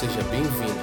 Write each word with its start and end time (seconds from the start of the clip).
Seja 0.00 0.22
bem-vindo. 0.30 0.80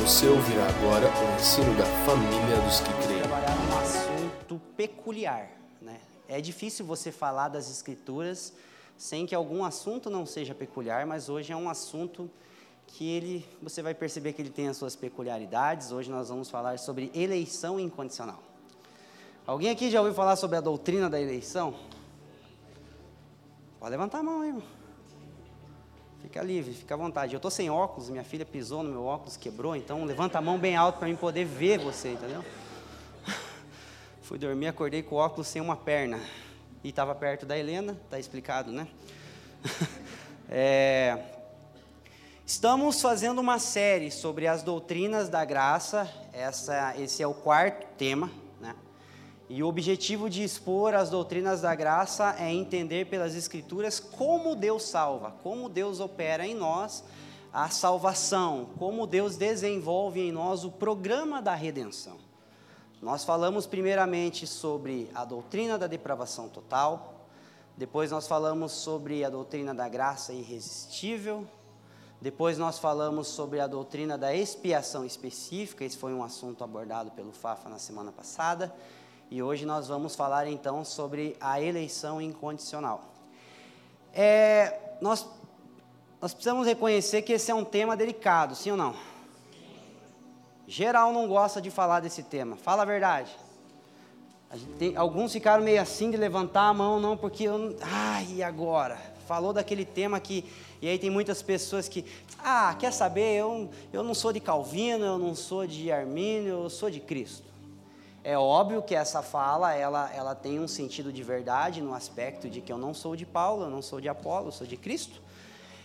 Você 0.00 0.28
ouvirá 0.28 0.64
agora 0.68 1.08
o 1.08 1.34
ensino 1.34 1.76
da 1.76 1.84
família 2.06 2.60
dos 2.64 2.78
que 2.78 2.92
creem. 3.02 3.20
trabalhar 3.20 3.56
num 3.56 3.76
assunto 3.76 4.60
peculiar. 4.76 5.50
Né? 5.80 6.00
É 6.28 6.40
difícil 6.40 6.86
você 6.86 7.10
falar 7.10 7.48
das 7.48 7.68
Escrituras 7.68 8.52
sem 8.96 9.26
que 9.26 9.34
algum 9.34 9.64
assunto 9.64 10.08
não 10.08 10.24
seja 10.24 10.54
peculiar, 10.54 11.04
mas 11.06 11.28
hoje 11.28 11.52
é 11.52 11.56
um 11.56 11.68
assunto 11.68 12.30
que 12.86 13.10
ele, 13.10 13.44
você 13.60 13.82
vai 13.82 13.94
perceber 13.94 14.32
que 14.32 14.40
ele 14.40 14.50
tem 14.50 14.68
as 14.68 14.76
suas 14.76 14.94
peculiaridades. 14.94 15.90
Hoje 15.90 16.08
nós 16.08 16.28
vamos 16.28 16.48
falar 16.48 16.78
sobre 16.78 17.10
eleição 17.16 17.80
incondicional. 17.80 18.40
Alguém 19.44 19.70
aqui 19.70 19.90
já 19.90 19.98
ouviu 19.98 20.14
falar 20.14 20.36
sobre 20.36 20.56
a 20.56 20.60
doutrina 20.60 21.10
da 21.10 21.20
eleição? 21.20 21.74
Pode 23.80 23.90
levantar 23.90 24.20
a 24.20 24.22
mão 24.22 24.44
irmão. 24.44 24.81
Fica 26.32 26.42
livre, 26.42 26.72
fica 26.72 26.94
à 26.94 26.96
vontade. 26.96 27.34
Eu 27.34 27.36
estou 27.36 27.50
sem 27.50 27.68
óculos, 27.68 28.08
minha 28.08 28.24
filha 28.24 28.46
pisou 28.46 28.82
no 28.82 28.88
meu 28.88 29.04
óculos, 29.04 29.36
quebrou, 29.36 29.76
então 29.76 30.02
levanta 30.06 30.38
a 30.38 30.40
mão 30.40 30.58
bem 30.58 30.74
alto 30.74 30.98
para 30.98 31.06
mim 31.06 31.14
poder 31.14 31.44
ver 31.44 31.78
você, 31.78 32.12
entendeu? 32.12 32.42
Fui 34.22 34.38
dormir, 34.38 34.68
acordei 34.68 35.02
com 35.02 35.16
o 35.16 35.18
óculos 35.18 35.46
sem 35.46 35.60
uma 35.60 35.76
perna. 35.76 36.18
E 36.82 36.88
estava 36.88 37.14
perto 37.14 37.44
da 37.44 37.58
Helena, 37.58 38.00
está 38.06 38.18
explicado, 38.18 38.72
né? 38.72 38.88
É, 40.54 41.18
estamos 42.46 43.00
fazendo 43.00 43.38
uma 43.38 43.58
série 43.58 44.10
sobre 44.10 44.46
as 44.46 44.62
doutrinas 44.62 45.30
da 45.30 45.44
graça. 45.46 46.10
Essa, 46.32 46.94
esse 46.98 47.22
é 47.22 47.26
o 47.26 47.32
quarto 47.32 47.86
tema, 47.96 48.30
né? 48.60 48.74
E 49.54 49.62
o 49.62 49.68
objetivo 49.68 50.30
de 50.30 50.42
expor 50.42 50.94
as 50.94 51.10
doutrinas 51.10 51.60
da 51.60 51.74
graça 51.74 52.34
é 52.38 52.50
entender 52.50 53.08
pelas 53.08 53.34
Escrituras 53.34 54.00
como 54.00 54.56
Deus 54.56 54.84
salva, 54.84 55.34
como 55.42 55.68
Deus 55.68 56.00
opera 56.00 56.46
em 56.46 56.54
nós 56.54 57.04
a 57.52 57.68
salvação, 57.68 58.70
como 58.78 59.06
Deus 59.06 59.36
desenvolve 59.36 60.20
em 60.20 60.32
nós 60.32 60.64
o 60.64 60.70
programa 60.70 61.42
da 61.42 61.54
redenção. 61.54 62.16
Nós 63.02 63.24
falamos 63.24 63.66
primeiramente 63.66 64.46
sobre 64.46 65.10
a 65.14 65.22
doutrina 65.22 65.76
da 65.76 65.86
depravação 65.86 66.48
total, 66.48 67.26
depois 67.76 68.10
nós 68.10 68.26
falamos 68.26 68.72
sobre 68.72 69.22
a 69.22 69.28
doutrina 69.28 69.74
da 69.74 69.86
graça 69.86 70.32
irresistível, 70.32 71.46
depois 72.22 72.56
nós 72.56 72.78
falamos 72.78 73.28
sobre 73.28 73.60
a 73.60 73.66
doutrina 73.66 74.16
da 74.16 74.34
expiação 74.34 75.04
específica, 75.04 75.84
esse 75.84 75.98
foi 75.98 76.14
um 76.14 76.24
assunto 76.24 76.64
abordado 76.64 77.10
pelo 77.10 77.32
Fafa 77.32 77.68
na 77.68 77.78
semana 77.78 78.10
passada. 78.10 78.74
E 79.30 79.42
hoje 79.42 79.64
nós 79.64 79.88
vamos 79.88 80.14
falar 80.14 80.46
então 80.46 80.84
sobre 80.84 81.36
a 81.40 81.60
eleição 81.60 82.20
incondicional. 82.20 83.02
É, 84.12 84.78
nós, 85.00 85.26
nós 86.20 86.34
precisamos 86.34 86.66
reconhecer 86.66 87.22
que 87.22 87.32
esse 87.32 87.50
é 87.50 87.54
um 87.54 87.64
tema 87.64 87.96
delicado, 87.96 88.54
sim 88.54 88.70
ou 88.70 88.76
não? 88.76 88.94
Geral 90.66 91.12
não 91.12 91.26
gosta 91.26 91.60
de 91.60 91.70
falar 91.70 92.00
desse 92.00 92.22
tema, 92.22 92.56
fala 92.56 92.82
a 92.82 92.86
verdade. 92.86 93.30
A 94.50 94.56
tem, 94.78 94.96
alguns 94.96 95.32
ficaram 95.32 95.64
meio 95.64 95.80
assim 95.80 96.10
de 96.10 96.16
levantar 96.16 96.68
a 96.68 96.74
mão, 96.74 97.00
não, 97.00 97.16
porque 97.16 97.44
eu. 97.44 97.76
Ai, 97.80 98.26
e 98.34 98.42
agora? 98.42 98.98
Falou 99.26 99.52
daquele 99.52 99.84
tema 99.84 100.20
que. 100.20 100.44
E 100.80 100.88
aí 100.88 100.98
tem 100.98 101.10
muitas 101.10 101.42
pessoas 101.42 101.88
que. 101.88 102.04
Ah, 102.38 102.74
quer 102.78 102.92
saber? 102.92 103.34
Eu, 103.36 103.70
eu 103.92 104.02
não 104.02 104.14
sou 104.14 104.32
de 104.32 104.40
Calvino, 104.40 105.04
eu 105.04 105.18
não 105.18 105.34
sou 105.34 105.66
de 105.66 105.90
Armínio, 105.90 106.64
eu 106.64 106.70
sou 106.70 106.90
de 106.90 107.00
Cristo. 107.00 107.51
É 108.24 108.38
óbvio 108.38 108.82
que 108.82 108.94
essa 108.94 109.20
fala 109.20 109.74
ela, 109.74 110.08
ela 110.14 110.34
tem 110.34 110.60
um 110.60 110.68
sentido 110.68 111.12
de 111.12 111.24
verdade 111.24 111.82
no 111.82 111.92
aspecto 111.92 112.48
de 112.48 112.60
que 112.60 112.72
eu 112.72 112.78
não 112.78 112.94
sou 112.94 113.16
de 113.16 113.26
Paulo, 113.26 113.64
eu 113.64 113.70
não 113.70 113.82
sou 113.82 114.00
de 114.00 114.08
Apolo, 114.08 114.46
eu 114.48 114.52
sou 114.52 114.64
de 114.64 114.76
Cristo. 114.76 115.20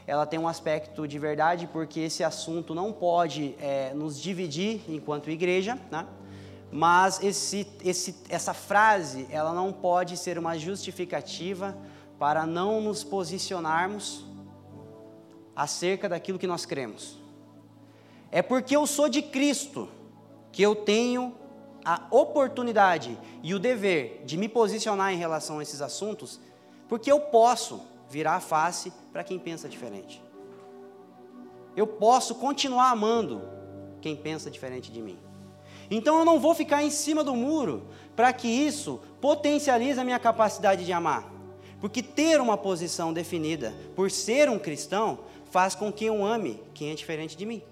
Ela 0.05 0.23
tem 0.25 0.39
um 0.39 0.47
aspecto 0.47 1.07
de 1.07 1.17
verdade 1.17 1.67
porque 1.67 1.99
esse 1.99 2.23
assunto 2.23 2.75
não 2.75 2.93
pode 2.93 3.55
é, 3.59 3.91
nos 3.95 4.19
dividir 4.19 4.83
enquanto 4.87 5.31
igreja, 5.31 5.79
né? 5.89 6.05
mas 6.71 7.23
esse, 7.23 7.67
esse, 7.83 8.15
essa 8.29 8.53
frase 8.53 9.27
ela 9.31 9.51
não 9.51 9.73
pode 9.73 10.15
ser 10.15 10.37
uma 10.37 10.57
justificativa 10.59 11.75
para 12.19 12.45
não 12.45 12.79
nos 12.81 13.03
posicionarmos 13.03 14.23
acerca 15.55 16.07
daquilo 16.07 16.37
que 16.37 16.45
nós 16.45 16.67
cremos. 16.67 17.19
É 18.31 18.43
porque 18.43 18.75
eu 18.75 18.85
sou 18.85 19.09
de 19.09 19.23
Cristo 19.23 19.89
que 20.51 20.61
eu 20.61 20.75
tenho 20.75 21.33
a 21.87 22.05
oportunidade 22.11 23.17
e 23.41 23.53
o 23.53 23.59
dever 23.59 24.21
de 24.25 24.35
me 24.35 24.49
posicionar 24.49 25.13
em 25.13 25.17
relação 25.17 25.59
a 25.59 25.63
esses 25.63 25.81
assuntos, 25.81 26.37
porque 26.89 27.09
eu 27.09 27.17
posso 27.17 27.79
virar 28.09 28.35
a 28.35 28.39
face 28.41 28.91
para 29.13 29.23
quem 29.23 29.39
pensa 29.39 29.69
diferente. 29.69 30.21
Eu 31.77 31.87
posso 31.87 32.35
continuar 32.35 32.91
amando 32.91 33.41
quem 34.01 34.17
pensa 34.17 34.51
diferente 34.51 34.91
de 34.91 35.01
mim. 35.01 35.17
Então 35.89 36.19
eu 36.19 36.25
não 36.25 36.41
vou 36.41 36.53
ficar 36.53 36.83
em 36.83 36.91
cima 36.91 37.23
do 37.23 37.33
muro 37.33 37.87
para 38.17 38.33
que 38.33 38.49
isso 38.49 38.99
potencialize 39.21 39.97
a 39.97 40.03
minha 40.03 40.19
capacidade 40.19 40.83
de 40.83 40.91
amar. 40.91 41.31
Porque 41.79 42.03
ter 42.03 42.41
uma 42.41 42.57
posição 42.57 43.13
definida 43.13 43.73
por 43.95 44.11
ser 44.11 44.49
um 44.49 44.59
cristão 44.59 45.19
faz 45.45 45.73
com 45.73 45.89
que 45.89 46.03
eu 46.03 46.25
ame 46.25 46.61
quem 46.73 46.91
é 46.91 46.95
diferente 46.95 47.37
de 47.37 47.45
mim. 47.45 47.63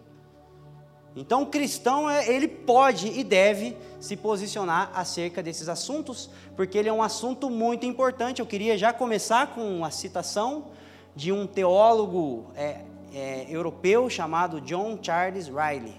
Então, 1.15 1.43
o 1.43 1.45
cristão, 1.45 2.09
é, 2.09 2.29
ele 2.29 2.47
pode 2.47 3.07
e 3.07 3.23
deve 3.23 3.77
se 4.05 4.15
posicionar 4.15 4.91
acerca 4.93 5.41
desses 5.41 5.67
assuntos, 5.67 6.29
porque 6.55 6.77
ele 6.77 6.87
é 6.87 6.93
um 6.93 7.01
assunto 7.01 7.49
muito 7.49 7.85
importante. 7.85 8.39
Eu 8.39 8.45
queria 8.45 8.77
já 8.77 8.93
começar 8.93 9.47
com 9.47 9.77
uma 9.77 9.89
citação 9.89 10.67
de 11.15 11.31
um 11.31 11.47
teólogo 11.47 12.45
é, 12.55 12.81
é, 13.13 13.47
europeu 13.49 14.09
chamado 14.09 14.61
John 14.61 14.99
Charles 15.01 15.47
Riley. 15.47 15.95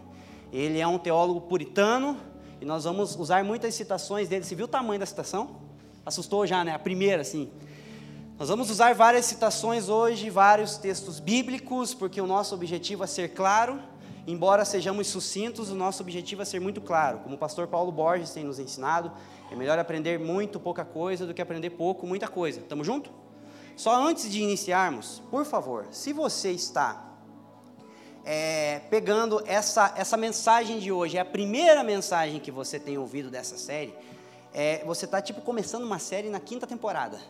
Ele 0.53 0.79
é 0.79 0.87
um 0.87 0.99
teólogo 0.99 1.41
puritano, 1.43 2.17
e 2.61 2.65
nós 2.65 2.85
vamos 2.85 3.17
usar 3.17 3.43
muitas 3.43 3.75
citações 3.75 4.29
dele. 4.29 4.45
Você 4.45 4.55
viu 4.55 4.67
o 4.67 4.69
tamanho 4.69 5.01
da 5.01 5.07
citação? 5.07 5.57
Assustou 6.05 6.47
já, 6.47 6.65
né? 6.65 6.73
A 6.73 6.79
primeira, 6.79 7.23
assim. 7.23 7.51
Nós 8.39 8.49
vamos 8.49 8.71
usar 8.71 8.95
várias 8.95 9.25
citações 9.25 9.89
hoje, 9.89 10.31
vários 10.31 10.77
textos 10.77 11.19
bíblicos, 11.19 11.93
porque 11.93 12.21
o 12.21 12.27
nosso 12.27 12.55
objetivo 12.55 13.03
é 13.03 13.07
ser 13.07 13.31
claro 13.31 13.81
embora 14.27 14.65
sejamos 14.65 15.07
sucintos, 15.07 15.71
o 15.71 15.75
nosso 15.75 16.03
objetivo 16.03 16.43
é 16.43 16.45
ser 16.45 16.61
muito 16.61 16.81
claro. 16.81 17.19
Como 17.21 17.37
o 17.37 17.39
pastor 17.39 17.67
Paulo 17.69 17.93
Borges 17.93 18.31
tem 18.31 18.45
nos 18.45 18.59
ensinado, 18.59 19.13
é 19.51 19.55
melhor 19.55 19.79
aprender 19.79 20.19
muito 20.19 20.59
pouca 20.59 20.85
coisa 20.85 21.27
do 21.27 21.33
que 21.33 21.41
aprender 21.41 21.71
pouco 21.71 22.07
muita 22.07 22.27
coisa. 22.27 22.61
Tamo 22.63 22.83
junto? 22.83 23.11
Só 23.77 23.95
antes 23.95 24.31
de 24.31 24.43
iniciarmos, 24.43 25.23
por 25.31 25.45
favor, 25.45 25.87
se 25.91 26.13
você 26.13 26.51
está 26.51 27.07
é, 28.25 28.81
pegando 28.91 29.43
essa, 29.47 29.95
essa 29.97 30.17
mensagem 30.17 30.79
de 30.79 30.91
hoje, 30.91 31.17
é 31.17 31.21
a 31.21 31.25
primeira 31.25 31.85
mensagem 31.85 32.41
que 32.41 32.51
você 32.51 32.81
tem 32.81 32.99
ouvido 32.99 33.31
dessa 33.31 33.57
série, 33.57 33.95
é, 34.53 34.83
você 34.85 35.05
está 35.05 35.21
tipo 35.21 35.43
começando 35.43 35.85
uma 35.85 35.99
série 35.99 36.31
na 36.31 36.41
quinta 36.41 36.67
temporada. 36.67 37.21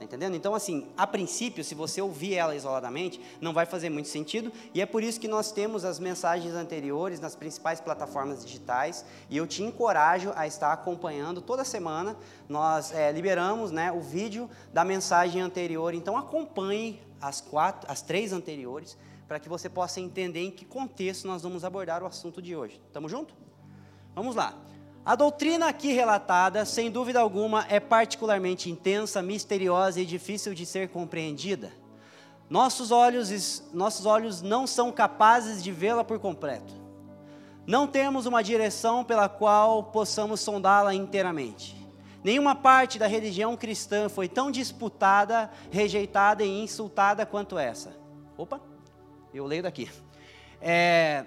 Tá 0.00 0.04
entendendo? 0.04 0.34
Então, 0.34 0.54
assim, 0.54 0.86
a 0.96 1.06
princípio, 1.06 1.62
se 1.62 1.74
você 1.74 2.00
ouvir 2.00 2.32
ela 2.32 2.56
isoladamente, 2.56 3.20
não 3.38 3.52
vai 3.52 3.66
fazer 3.66 3.90
muito 3.90 4.08
sentido, 4.08 4.50
e 4.72 4.80
é 4.80 4.86
por 4.86 5.02
isso 5.02 5.20
que 5.20 5.28
nós 5.28 5.52
temos 5.52 5.84
as 5.84 5.98
mensagens 5.98 6.54
anteriores 6.54 7.20
nas 7.20 7.36
principais 7.36 7.82
plataformas 7.82 8.42
digitais, 8.42 9.04
e 9.28 9.36
eu 9.36 9.46
te 9.46 9.62
encorajo 9.62 10.32
a 10.36 10.46
estar 10.46 10.72
acompanhando 10.72 11.42
toda 11.42 11.66
semana. 11.66 12.16
Nós 12.48 12.94
é, 12.94 13.12
liberamos 13.12 13.70
né, 13.70 13.92
o 13.92 14.00
vídeo 14.00 14.48
da 14.72 14.86
mensagem 14.86 15.42
anterior, 15.42 15.92
então 15.92 16.16
acompanhe 16.16 16.98
as, 17.20 17.42
quatro, 17.42 17.92
as 17.92 18.00
três 18.00 18.32
anteriores, 18.32 18.96
para 19.28 19.38
que 19.38 19.50
você 19.50 19.68
possa 19.68 20.00
entender 20.00 20.40
em 20.40 20.50
que 20.50 20.64
contexto 20.64 21.26
nós 21.26 21.42
vamos 21.42 21.62
abordar 21.62 22.02
o 22.02 22.06
assunto 22.06 22.40
de 22.40 22.56
hoje. 22.56 22.80
Tamo 22.90 23.06
junto? 23.06 23.34
Vamos 24.14 24.34
lá. 24.34 24.54
A 25.04 25.14
doutrina 25.16 25.68
aqui 25.68 25.92
relatada, 25.92 26.64
sem 26.64 26.90
dúvida 26.90 27.20
alguma, 27.20 27.64
é 27.68 27.80
particularmente 27.80 28.70
intensa, 28.70 29.22
misteriosa 29.22 30.00
e 30.00 30.04
difícil 30.04 30.52
de 30.54 30.66
ser 30.66 30.90
compreendida. 30.90 31.72
Nossos 32.50 32.90
olhos, 32.90 33.62
nossos 33.72 34.04
olhos 34.04 34.42
não 34.42 34.66
são 34.66 34.92
capazes 34.92 35.62
de 35.62 35.72
vê-la 35.72 36.04
por 36.04 36.18
completo. 36.18 36.74
Não 37.66 37.86
temos 37.86 38.26
uma 38.26 38.42
direção 38.42 39.02
pela 39.02 39.28
qual 39.28 39.84
possamos 39.84 40.40
sondá-la 40.40 40.92
inteiramente. 40.92 41.76
Nenhuma 42.22 42.54
parte 42.54 42.98
da 42.98 43.06
religião 43.06 43.56
cristã 43.56 44.08
foi 44.08 44.28
tão 44.28 44.50
disputada, 44.50 45.50
rejeitada 45.70 46.44
e 46.44 46.62
insultada 46.62 47.24
quanto 47.24 47.56
essa. 47.56 47.96
Opa, 48.36 48.60
eu 49.32 49.46
leio 49.46 49.62
daqui. 49.62 49.88
É, 50.60 51.24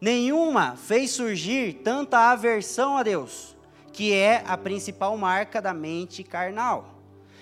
Nenhuma 0.00 0.76
fez 0.76 1.10
surgir 1.12 1.80
tanta 1.82 2.30
aversão 2.30 2.98
a 2.98 3.02
Deus, 3.02 3.56
que 3.92 4.12
é 4.12 4.44
a 4.46 4.56
principal 4.56 5.16
marca 5.16 5.60
da 5.60 5.72
mente 5.72 6.22
carnal. 6.22 6.96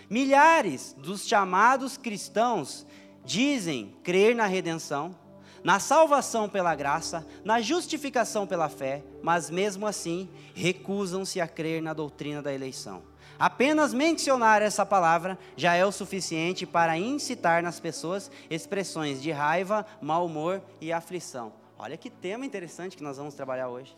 Milhares 0.08 0.94
dos 0.98 1.26
chamados 1.26 1.96
cristãos 1.96 2.86
dizem 3.24 3.96
crer 4.04 4.36
na 4.36 4.46
redenção, 4.46 5.16
na 5.64 5.80
salvação 5.80 6.48
pela 6.48 6.74
graça, 6.74 7.26
na 7.44 7.60
justificação 7.60 8.46
pela 8.46 8.68
fé, 8.68 9.02
mas 9.22 9.50
mesmo 9.50 9.86
assim 9.86 10.28
recusam-se 10.54 11.40
a 11.40 11.48
crer 11.48 11.82
na 11.82 11.92
doutrina 11.92 12.40
da 12.40 12.52
eleição. 12.52 13.02
Apenas 13.36 13.92
mencionar 13.92 14.62
essa 14.62 14.86
palavra 14.86 15.36
já 15.56 15.74
é 15.74 15.84
o 15.84 15.90
suficiente 15.90 16.64
para 16.64 16.96
incitar 16.96 17.62
nas 17.62 17.80
pessoas 17.80 18.30
expressões 18.48 19.20
de 19.20 19.32
raiva, 19.32 19.84
mau 20.00 20.26
humor 20.26 20.62
e 20.80 20.92
aflição. 20.92 21.63
Olha 21.78 21.96
que 21.96 22.08
tema 22.08 22.46
interessante 22.46 22.96
que 22.96 23.02
nós 23.02 23.16
vamos 23.16 23.34
trabalhar 23.34 23.68
hoje. 23.68 23.96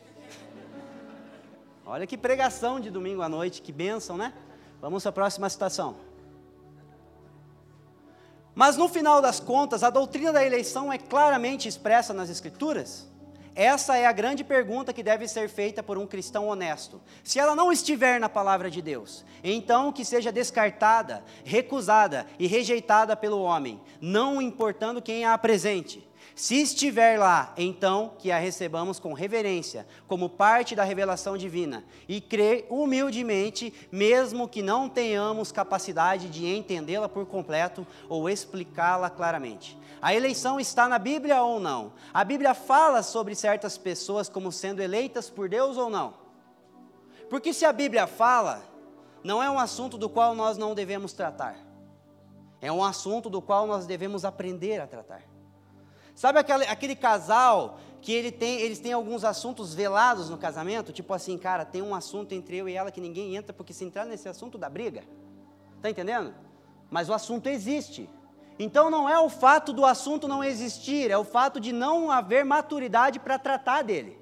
Olha 1.84 2.06
que 2.06 2.16
pregação 2.16 2.80
de 2.80 2.90
domingo 2.90 3.22
à 3.22 3.28
noite, 3.28 3.62
que 3.62 3.70
bênção, 3.70 4.16
né? 4.16 4.32
Vamos 4.80 5.02
para 5.02 5.10
a 5.10 5.12
próxima 5.12 5.48
citação. 5.48 5.96
Mas 8.54 8.76
no 8.76 8.88
final 8.88 9.20
das 9.20 9.38
contas, 9.38 9.82
a 9.82 9.90
doutrina 9.90 10.32
da 10.32 10.44
eleição 10.44 10.90
é 10.92 10.96
claramente 10.96 11.68
expressa 11.68 12.14
nas 12.14 12.30
Escrituras? 12.30 13.06
Essa 13.54 13.96
é 13.96 14.06
a 14.06 14.12
grande 14.12 14.42
pergunta 14.42 14.92
que 14.92 15.02
deve 15.02 15.28
ser 15.28 15.48
feita 15.48 15.82
por 15.82 15.96
um 15.96 16.06
cristão 16.06 16.48
honesto. 16.48 17.00
Se 17.22 17.38
ela 17.38 17.54
não 17.54 17.72
estiver 17.72 18.18
na 18.20 18.28
palavra 18.28 18.70
de 18.70 18.82
Deus, 18.82 19.24
então 19.42 19.92
que 19.92 20.04
seja 20.04 20.32
descartada, 20.32 21.24
recusada 21.44 22.26
e 22.38 22.46
rejeitada 22.46 23.16
pelo 23.16 23.40
homem, 23.40 23.80
não 24.00 24.42
importando 24.42 25.00
quem 25.00 25.24
a 25.24 25.32
apresente. 25.32 26.06
Se 26.36 26.60
estiver 26.60 27.18
lá, 27.18 27.54
então 27.56 28.12
que 28.18 28.30
a 28.30 28.38
recebamos 28.38 29.00
com 29.00 29.14
reverência, 29.14 29.86
como 30.06 30.28
parte 30.28 30.76
da 30.76 30.84
revelação 30.84 31.34
divina, 31.34 31.82
e 32.06 32.20
crer 32.20 32.66
humildemente, 32.68 33.72
mesmo 33.90 34.46
que 34.46 34.60
não 34.60 34.86
tenhamos 34.86 35.50
capacidade 35.50 36.28
de 36.28 36.46
entendê-la 36.46 37.08
por 37.08 37.24
completo 37.24 37.86
ou 38.06 38.28
explicá-la 38.28 39.08
claramente. 39.08 39.78
A 40.02 40.14
eleição 40.14 40.60
está 40.60 40.86
na 40.86 40.98
Bíblia 40.98 41.42
ou 41.42 41.58
não? 41.58 41.94
A 42.12 42.22
Bíblia 42.22 42.52
fala 42.52 43.02
sobre 43.02 43.34
certas 43.34 43.78
pessoas 43.78 44.28
como 44.28 44.52
sendo 44.52 44.82
eleitas 44.82 45.30
por 45.30 45.48
Deus 45.48 45.78
ou 45.78 45.88
não? 45.88 46.12
Porque 47.30 47.54
se 47.54 47.64
a 47.64 47.72
Bíblia 47.72 48.06
fala, 48.06 48.62
não 49.24 49.42
é 49.42 49.50
um 49.50 49.58
assunto 49.58 49.96
do 49.96 50.10
qual 50.10 50.34
nós 50.34 50.58
não 50.58 50.74
devemos 50.74 51.14
tratar. 51.14 51.56
É 52.60 52.70
um 52.70 52.84
assunto 52.84 53.30
do 53.30 53.40
qual 53.40 53.66
nós 53.66 53.86
devemos 53.86 54.22
aprender 54.22 54.82
a 54.82 54.86
tratar. 54.86 55.35
Sabe 56.16 56.38
aquele, 56.38 56.64
aquele 56.64 56.96
casal 56.96 57.78
que 58.00 58.10
ele 58.10 58.32
tem, 58.32 58.58
eles 58.60 58.78
têm 58.78 58.94
alguns 58.94 59.22
assuntos 59.22 59.74
velados 59.74 60.30
no 60.30 60.38
casamento? 60.38 60.90
Tipo 60.90 61.12
assim, 61.12 61.36
cara, 61.36 61.62
tem 61.62 61.82
um 61.82 61.94
assunto 61.94 62.32
entre 62.32 62.56
eu 62.56 62.66
e 62.66 62.72
ela 62.72 62.90
que 62.90 63.02
ninguém 63.02 63.36
entra, 63.36 63.52
porque 63.52 63.74
se 63.74 63.84
entrar 63.84 64.06
nesse 64.06 64.26
assunto 64.26 64.56
dá 64.56 64.70
briga. 64.70 65.04
Está 65.76 65.90
entendendo? 65.90 66.34
Mas 66.90 67.10
o 67.10 67.12
assunto 67.12 67.48
existe. 67.48 68.08
Então 68.58 68.88
não 68.88 69.06
é 69.06 69.20
o 69.20 69.28
fato 69.28 69.74
do 69.74 69.84
assunto 69.84 70.26
não 70.26 70.42
existir, 70.42 71.10
é 71.10 71.18
o 71.18 71.24
fato 71.24 71.60
de 71.60 71.70
não 71.70 72.10
haver 72.10 72.46
maturidade 72.46 73.20
para 73.20 73.38
tratar 73.38 73.82
dele. 73.82 74.18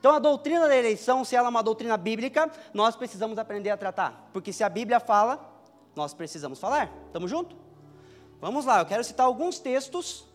Então 0.00 0.12
a 0.12 0.18
doutrina 0.18 0.66
da 0.66 0.76
eleição, 0.76 1.24
se 1.24 1.36
ela 1.36 1.46
é 1.46 1.50
uma 1.50 1.62
doutrina 1.62 1.96
bíblica, 1.96 2.50
nós 2.74 2.96
precisamos 2.96 3.38
aprender 3.38 3.70
a 3.70 3.76
tratar. 3.76 4.28
Porque 4.32 4.52
se 4.52 4.64
a 4.64 4.68
Bíblia 4.68 4.98
fala, 4.98 5.38
nós 5.94 6.12
precisamos 6.12 6.58
falar. 6.58 6.92
Estamos 7.06 7.30
juntos? 7.30 7.56
Vamos 8.40 8.64
lá, 8.64 8.80
eu 8.80 8.86
quero 8.86 9.04
citar 9.04 9.24
alguns 9.24 9.60
textos 9.60 10.31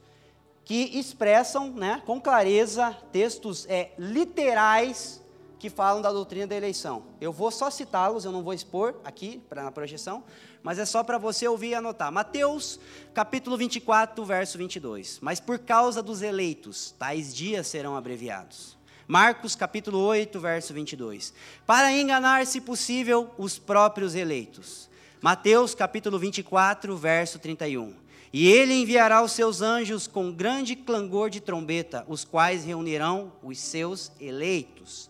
que 0.68 1.00
expressam 1.00 1.72
né, 1.72 2.04
com 2.06 2.20
clareza 2.20 2.94
textos 3.10 3.66
é, 3.70 3.92
literais 3.98 5.24
que 5.58 5.70
falam 5.70 6.02
da 6.02 6.12
doutrina 6.12 6.46
da 6.46 6.58
eleição. 6.58 7.06
Eu 7.22 7.32
vou 7.32 7.52
só 7.52 7.72
citá-los, 7.72 8.26
eu 8.26 8.34
não 8.34 8.44
vou 8.44 8.54
expor 8.54 8.96
aqui 9.06 9.42
pra, 9.48 9.64
na 9.64 9.72
projeção, 9.72 10.26
mas 10.62 10.78
é 10.78 10.84
só 10.84 11.06
para 11.06 11.18
você 11.18 11.48
ouvir 11.48 11.70
e 11.70 11.76
anotar. 11.76 12.12
Mateus, 12.12 12.82
capítulo 13.14 13.56
24, 13.56 14.26
verso 14.26 14.58
22. 14.58 15.20
Mas 15.22 15.40
por 15.40 15.58
causa 15.58 16.04
dos 16.04 16.22
eleitos, 16.22 16.94
tais 17.00 17.34
dias 17.34 17.66
serão 17.68 17.96
abreviados. 17.96 18.78
Marcos, 19.08 19.56
capítulo 19.56 20.00
8, 20.00 20.38
verso 20.38 20.74
22. 20.74 21.34
Para 21.66 21.94
enganar, 21.94 22.46
se 22.46 22.60
possível, 22.60 23.32
os 23.38 23.58
próprios 23.58 24.16
eleitos. 24.16 24.90
Mateus, 25.22 25.74
capítulo 25.74 26.20
24, 26.20 26.98
verso 26.98 27.40
31. 27.40 28.07
E 28.32 28.48
ele 28.48 28.74
enviará 28.74 29.24
os 29.24 29.32
seus 29.32 29.62
anjos 29.62 30.06
com 30.08 30.32
grande 30.32 30.76
clangor 30.76 31.30
de 31.30 31.40
trombeta, 31.40 32.06
os 32.08 32.26
quais 32.26 32.66
reunirão 32.66 33.34
os 33.42 33.60
seus 33.60 34.12
eleitos. 34.20 35.10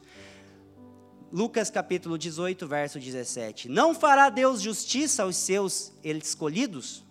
Lucas 1.31 1.69
capítulo 1.69 2.17
18, 2.17 2.67
verso 2.67 2.99
17. 2.99 3.67
Não 3.67 3.93
fará 3.93 4.29
Deus 4.29 4.61
justiça 4.61 5.23
aos 5.23 5.35
seus 5.35 5.91
escolhidos? 6.03 7.03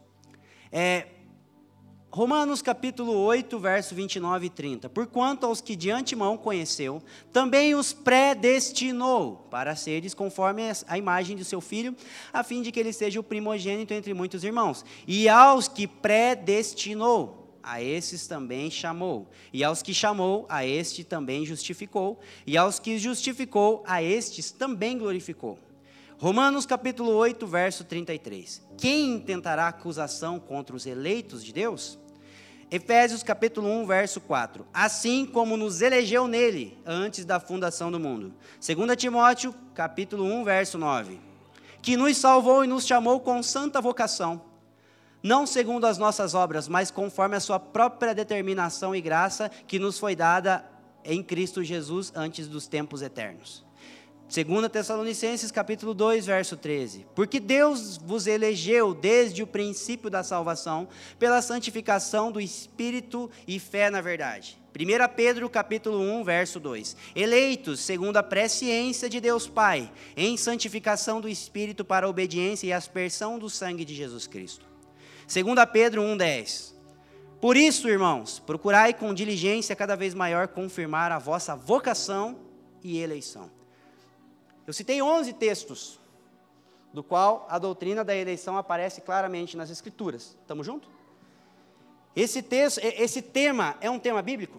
É, 0.73 1.09
Romanos 2.11 2.63
capítulo 2.63 3.13
8, 3.13 3.59
verso 3.59 3.95
29 3.95 4.47
e 4.47 4.51
30. 4.51 4.89
Porquanto 4.89 5.45
aos 5.45 5.61
que 5.61 5.77
de 5.77 5.91
antemão 5.91 6.39
conheceu, 6.39 7.03
também 7.33 7.75
os 7.75 7.93
predestinou 7.93 9.47
para 9.51 9.77
seres 9.77 10.15
conforme 10.15 10.63
a 10.87 10.97
imagem 10.97 11.37
de 11.37 11.45
seu 11.45 11.61
filho, 11.61 11.95
a 12.33 12.43
fim 12.43 12.63
de 12.63 12.73
que 12.73 12.81
ele 12.81 12.93
seja 12.93 13.21
o 13.21 13.25
primogênito 13.25 13.93
entre 13.93 14.15
muitos 14.15 14.45
irmãos. 14.45 14.85
E 15.07 15.29
aos 15.29 15.69
que 15.69 15.87
predestinou, 15.87 17.47
a 17.63 17.83
esses 17.83 18.29
também 18.29 18.71
chamou. 18.71 19.29
E 19.53 19.65
aos 19.65 19.83
que 19.83 19.93
chamou, 19.93 20.47
a 20.49 20.65
este 20.65 21.03
também 21.03 21.45
justificou. 21.45 22.21
E 22.47 22.57
aos 22.57 22.79
que 22.79 22.97
justificou, 22.97 23.83
a 23.85 24.01
estes 24.01 24.53
também 24.53 24.97
glorificou. 24.97 25.59
Romanos 26.19 26.65
capítulo 26.65 27.13
8, 27.13 27.47
verso 27.47 27.85
33. 27.85 28.63
Quem 28.79 29.17
intentará 29.17 29.69
acusação 29.69 30.41
contra 30.41 30.75
os 30.75 30.87
eleitos 30.87 31.45
de 31.45 31.53
Deus? 31.53 31.99
Efésios 32.71 33.23
capítulo 33.23 33.69
1, 33.69 33.87
verso 33.87 34.19
4. 34.23 34.67
Assim 34.73 35.27
como 35.27 35.59
nos 35.59 35.83
elegeu 35.83 36.27
nele 36.27 36.79
antes 36.87 37.27
da 37.27 37.39
fundação 37.39 37.93
do 37.93 38.01
mundo. 38.01 38.33
2 38.67 38.97
Timóteo 38.97 39.55
capítulo 39.75 40.25
1, 40.25 40.43
verso 40.43 40.79
9. 40.79 41.21
Que 41.83 41.99
nos 41.99 42.17
salvou 42.17 42.65
e 42.65 42.67
nos 42.67 42.87
chamou 42.87 43.21
com 43.21 43.43
santa 43.43 43.79
vocação, 43.79 44.41
não 45.23 45.47
segundo 45.47 45.87
as 45.87 45.99
nossas 45.99 46.33
obras, 46.33 46.67
mas 46.67 46.91
conforme 46.91 47.37
a 47.37 47.41
sua 47.41 47.61
própria 47.61 48.15
determinação 48.15 48.97
e 48.97 49.03
graça 49.03 49.51
que 49.67 49.79
nos 49.79 49.99
foi 49.99 50.17
dada 50.17 50.65
em 51.05 51.23
Cristo 51.23 51.63
Jesus 51.63 52.11
antes 52.17 52.49
dos 52.49 52.67
tempos 52.67 53.03
eternos. 53.03 53.66
2 54.29 54.69
Tessalonicenses 54.69 55.53
capítulo 55.53 55.95
2, 55.95 56.27
verso 56.27 56.57
13. 56.57 57.07
Porque 57.15 57.39
Deus 57.39 57.97
vos 57.97 58.27
elegeu 58.27 58.93
desde 58.93 59.43
o 59.43 59.47
princípio 59.47 60.11
da 60.11 60.25
salvação 60.25 60.89
pela 61.17 61.41
santificação 61.41 62.33
do 62.33 62.41
espírito 62.41 63.31
e 63.47 63.61
fé 63.61 63.89
na 63.89 64.01
verdade. 64.01 64.59
1 64.79 65.15
Pedro 65.15 65.49
capítulo 65.49 66.01
1, 66.01 66.25
verso 66.25 66.59
2. 66.59 66.97
Eleitos 67.15 67.81
segundo 67.81 68.17
a 68.17 68.23
presciência 68.23 69.09
de 69.09 69.21
Deus 69.21 69.47
Pai, 69.47 69.91
em 70.17 70.37
santificação 70.37 71.21
do 71.21 71.29
espírito 71.29 71.85
para 71.85 72.07
a 72.07 72.09
obediência 72.09 72.67
e 72.67 72.73
aspersão 72.73 73.39
do 73.39 73.49
sangue 73.49 73.85
de 73.85 73.95
Jesus 73.95 74.27
Cristo. 74.27 74.67
2 75.33 75.47
Pedro 75.73 76.03
1, 76.03 76.17
10. 76.17 76.77
Por 77.41 77.57
isso, 77.57 77.89
irmãos, 77.89 78.41
procurai 78.41 78.93
com 78.93 79.15
diligência 79.15 79.77
cada 79.77 79.95
vez 79.95 80.15
maior 80.15 80.49
confirmar 80.49 81.13
a 81.13 81.19
vossa 81.19 81.55
vocação 81.55 82.37
e 82.83 82.99
eleição. 82.99 83.51
Eu 84.67 84.73
citei 84.73 85.01
11 85.01 85.33
textos, 85.35 86.01
do 86.93 87.03
qual 87.03 87.47
a 87.49 87.59
doutrina 87.59 88.03
da 88.03 88.17
eleição 88.17 88.57
aparece 88.57 89.01
claramente 89.01 89.57
nas 89.57 89.71
Escrituras. 89.71 90.37
Estamos 90.41 90.67
juntos? 90.67 90.89
Esse, 92.15 92.43
texto, 92.43 92.79
esse 92.79 93.21
tema 93.21 93.77
é 93.81 93.91
um 93.91 93.99
tema 93.99 94.23
bíblico? 94.23 94.59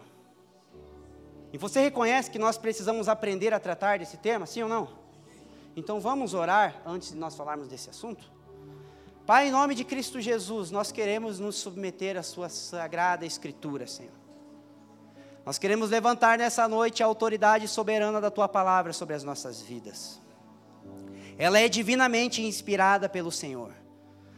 E 1.51 1.57
você 1.57 1.81
reconhece 1.81 2.29
que 2.29 2.37
nós 2.37 2.57
precisamos 2.57 3.09
aprender 3.09 3.53
a 3.53 3.59
tratar 3.59 3.99
desse 3.99 4.17
tema, 4.17 4.45
sim 4.45 4.61
ou 4.61 4.69
não? 4.69 4.89
Então 5.75 5.99
vamos 5.99 6.33
orar 6.33 6.81
antes 6.85 7.11
de 7.11 7.17
nós 7.17 7.35
falarmos 7.35 7.67
desse 7.67 7.89
assunto? 7.89 8.31
Pai, 9.25 9.47
em 9.47 9.51
nome 9.51 9.75
de 9.75 9.83
Cristo 9.83 10.21
Jesus, 10.21 10.71
nós 10.71 10.91
queremos 10.91 11.39
nos 11.39 11.55
submeter 11.55 12.17
à 12.17 12.23
Sua 12.23 12.47
sagrada 12.47 13.25
Escritura, 13.25 13.85
Senhor. 13.85 14.16
Nós 15.47 15.57
queremos 15.57 15.89
levantar 15.89 16.37
nessa 16.37 16.67
noite 16.67 17.01
a 17.01 17.05
autoridade 17.05 17.69
soberana 17.69 18.19
da 18.19 18.29
tua 18.29 18.49
palavra 18.49 18.91
sobre 18.91 19.15
as 19.15 19.23
nossas 19.23 19.61
vidas. 19.61 20.19
Ela 21.37 21.57
é 21.57 21.69
divinamente 21.69 22.41
inspirada 22.41 23.07
pelo 23.07 23.31
Senhor. 23.31 23.71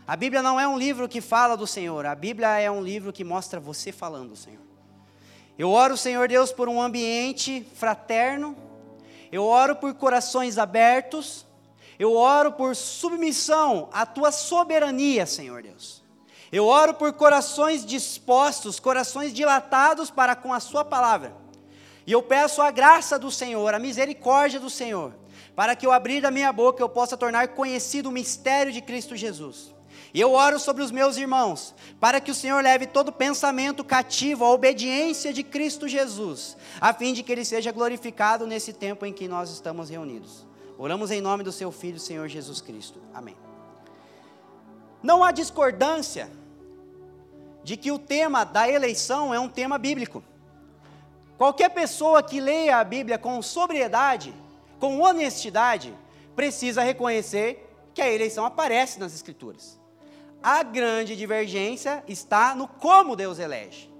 A 0.06 0.16
Bíblia 0.16 0.44
não 0.44 0.60
é 0.60 0.68
um 0.68 0.78
livro 0.78 1.10
que 1.10 1.20
fala 1.20 1.58
do 1.58 1.66
Senhor, 1.66 2.06
a 2.06 2.14
Bíblia 2.14 2.60
é 2.60 2.70
um 2.70 2.80
livro 2.80 3.12
que 3.12 3.24
mostra 3.24 3.60
você 3.60 3.92
falando, 3.92 4.36
Senhor. 4.36 4.62
Eu 5.58 5.72
oro, 5.72 5.98
Senhor 5.98 6.28
Deus, 6.28 6.52
por 6.52 6.70
um 6.70 6.80
ambiente 6.80 7.66
fraterno, 7.74 8.56
eu 9.32 9.44
oro 9.46 9.76
por 9.78 9.92
corações 9.96 10.60
abertos, 10.60 11.44
eu 11.98 12.16
oro 12.16 12.52
por 12.52 12.76
submissão 12.76 13.90
à 13.92 14.06
tua 14.06 14.32
soberania, 14.32 15.26
Senhor 15.26 15.64
Deus. 15.64 15.99
Eu 16.52 16.66
oro 16.66 16.94
por 16.94 17.14
corações 17.14 17.86
dispostos, 17.86 18.80
corações 18.80 19.34
dilatados 19.34 20.10
para 20.10 20.36
com 20.36 20.54
a 20.54 20.60
Sua 20.60 20.84
palavra. 20.84 21.36
E 22.08 22.12
eu 22.12 22.24
peço 22.24 22.62
a 22.62 22.72
graça 22.72 23.20
do 23.20 23.30
Senhor, 23.30 23.72
a 23.74 23.78
misericórdia 23.78 24.60
do 24.60 24.70
Senhor, 24.70 25.14
para 25.56 25.76
que 25.76 25.86
eu 25.86 25.92
abrir 25.92 26.22
da 26.22 26.32
minha 26.32 26.52
boca 26.52 26.82
eu 26.82 26.90
possa 26.90 27.16
tornar 27.16 27.50
conhecido 27.50 28.10
o 28.10 28.12
mistério 28.12 28.72
de 28.72 28.82
Cristo 28.82 29.16
Jesus. 29.16 29.74
E 30.12 30.20
eu 30.20 30.32
oro 30.32 30.60
sobre 30.60 30.82
os 30.82 30.90
meus 30.90 31.18
irmãos, 31.18 31.76
para 32.00 32.20
que 32.20 32.32
o 32.32 32.36
Senhor 32.36 32.64
leve 32.64 32.88
todo 32.88 33.12
pensamento 33.12 33.84
cativo 33.84 34.44
à 34.44 34.50
obediência 34.50 35.32
de 35.32 35.44
Cristo 35.44 35.88
Jesus, 35.88 36.58
a 36.82 36.92
fim 36.94 37.14
de 37.14 37.22
que 37.22 37.32
Ele 37.32 37.46
seja 37.46 37.72
glorificado 37.72 38.48
nesse 38.48 38.74
tempo 38.74 39.06
em 39.06 39.14
que 39.14 39.28
nós 39.28 39.52
estamos 39.52 39.90
reunidos. 39.90 40.48
Oramos 40.80 41.12
em 41.12 41.22
nome 41.22 41.44
do 41.44 41.52
Seu 41.52 41.72
Filho, 41.72 42.00
Senhor 42.00 42.28
Jesus 42.28 42.60
Cristo. 42.60 43.00
Amém. 43.14 43.38
Não 45.04 45.24
há 45.24 45.32
discordância 45.32 46.32
de 47.70 47.78
que 47.78 47.92
o 47.92 48.00
tema 48.00 48.44
da 48.44 48.68
eleição 48.68 49.32
é 49.32 49.40
um 49.40 49.48
tema 49.48 49.78
bíblico. 49.78 50.24
Qualquer 51.38 51.70
pessoa 51.70 52.24
que 52.24 52.40
leia 52.40 52.78
a 52.78 52.84
Bíblia 52.84 53.20
com 53.20 53.40
sobriedade, 53.44 54.34
com 54.80 55.00
honestidade, 55.00 55.94
precisa 56.36 56.82
reconhecer 56.82 57.72
que 57.94 58.02
a 58.02 58.12
eleição 58.12 58.44
aparece 58.44 59.00
nas 59.00 59.14
Escrituras. 59.14 59.80
A 60.42 60.64
grande 60.64 61.16
divergência 61.16 62.04
está 62.08 62.56
no 62.56 62.68
como 62.68 63.16
Deus 63.16 63.38
elege. 63.38 63.94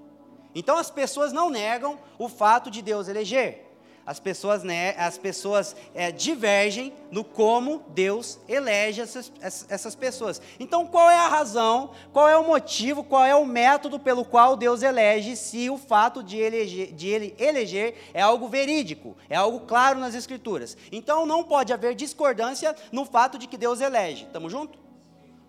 Então 0.52 0.76
as 0.76 0.90
pessoas 0.90 1.32
não 1.32 1.48
negam 1.48 1.96
o 2.18 2.28
fato 2.28 2.72
de 2.72 2.82
Deus 2.82 3.06
eleger. 3.06 3.69
As 4.04 4.18
pessoas, 4.18 4.62
né, 4.62 4.94
as 4.96 5.18
pessoas 5.18 5.76
é, 5.94 6.10
divergem 6.10 6.92
no 7.10 7.22
como 7.22 7.84
Deus 7.88 8.38
elege 8.48 9.00
essas, 9.00 9.32
essas 9.68 9.94
pessoas. 9.94 10.40
Então, 10.58 10.86
qual 10.86 11.08
é 11.10 11.16
a 11.16 11.28
razão, 11.28 11.90
qual 12.12 12.28
é 12.28 12.36
o 12.36 12.44
motivo, 12.44 13.04
qual 13.04 13.24
é 13.24 13.34
o 13.34 13.46
método 13.46 13.98
pelo 13.98 14.24
qual 14.24 14.56
Deus 14.56 14.82
elege, 14.82 15.36
se 15.36 15.70
o 15.70 15.78
fato 15.78 16.22
de, 16.22 16.38
eleger, 16.38 16.92
de 16.92 17.08
ele 17.08 17.34
eleger 17.38 17.94
é 18.12 18.20
algo 18.20 18.48
verídico, 18.48 19.16
é 19.28 19.36
algo 19.36 19.60
claro 19.60 19.98
nas 19.98 20.14
Escrituras. 20.14 20.76
Então, 20.90 21.26
não 21.26 21.44
pode 21.44 21.72
haver 21.72 21.94
discordância 21.94 22.74
no 22.90 23.04
fato 23.04 23.38
de 23.38 23.46
que 23.46 23.56
Deus 23.56 23.80
elege. 23.80 24.24
Estamos 24.24 24.50
juntos? 24.50 24.80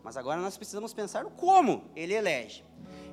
Mas 0.04 0.18
agora 0.18 0.42
nós 0.42 0.58
precisamos 0.58 0.94
pensar 0.94 1.24
no 1.24 1.30
como 1.32 1.84
ele 1.96 2.14
elege. 2.14 2.64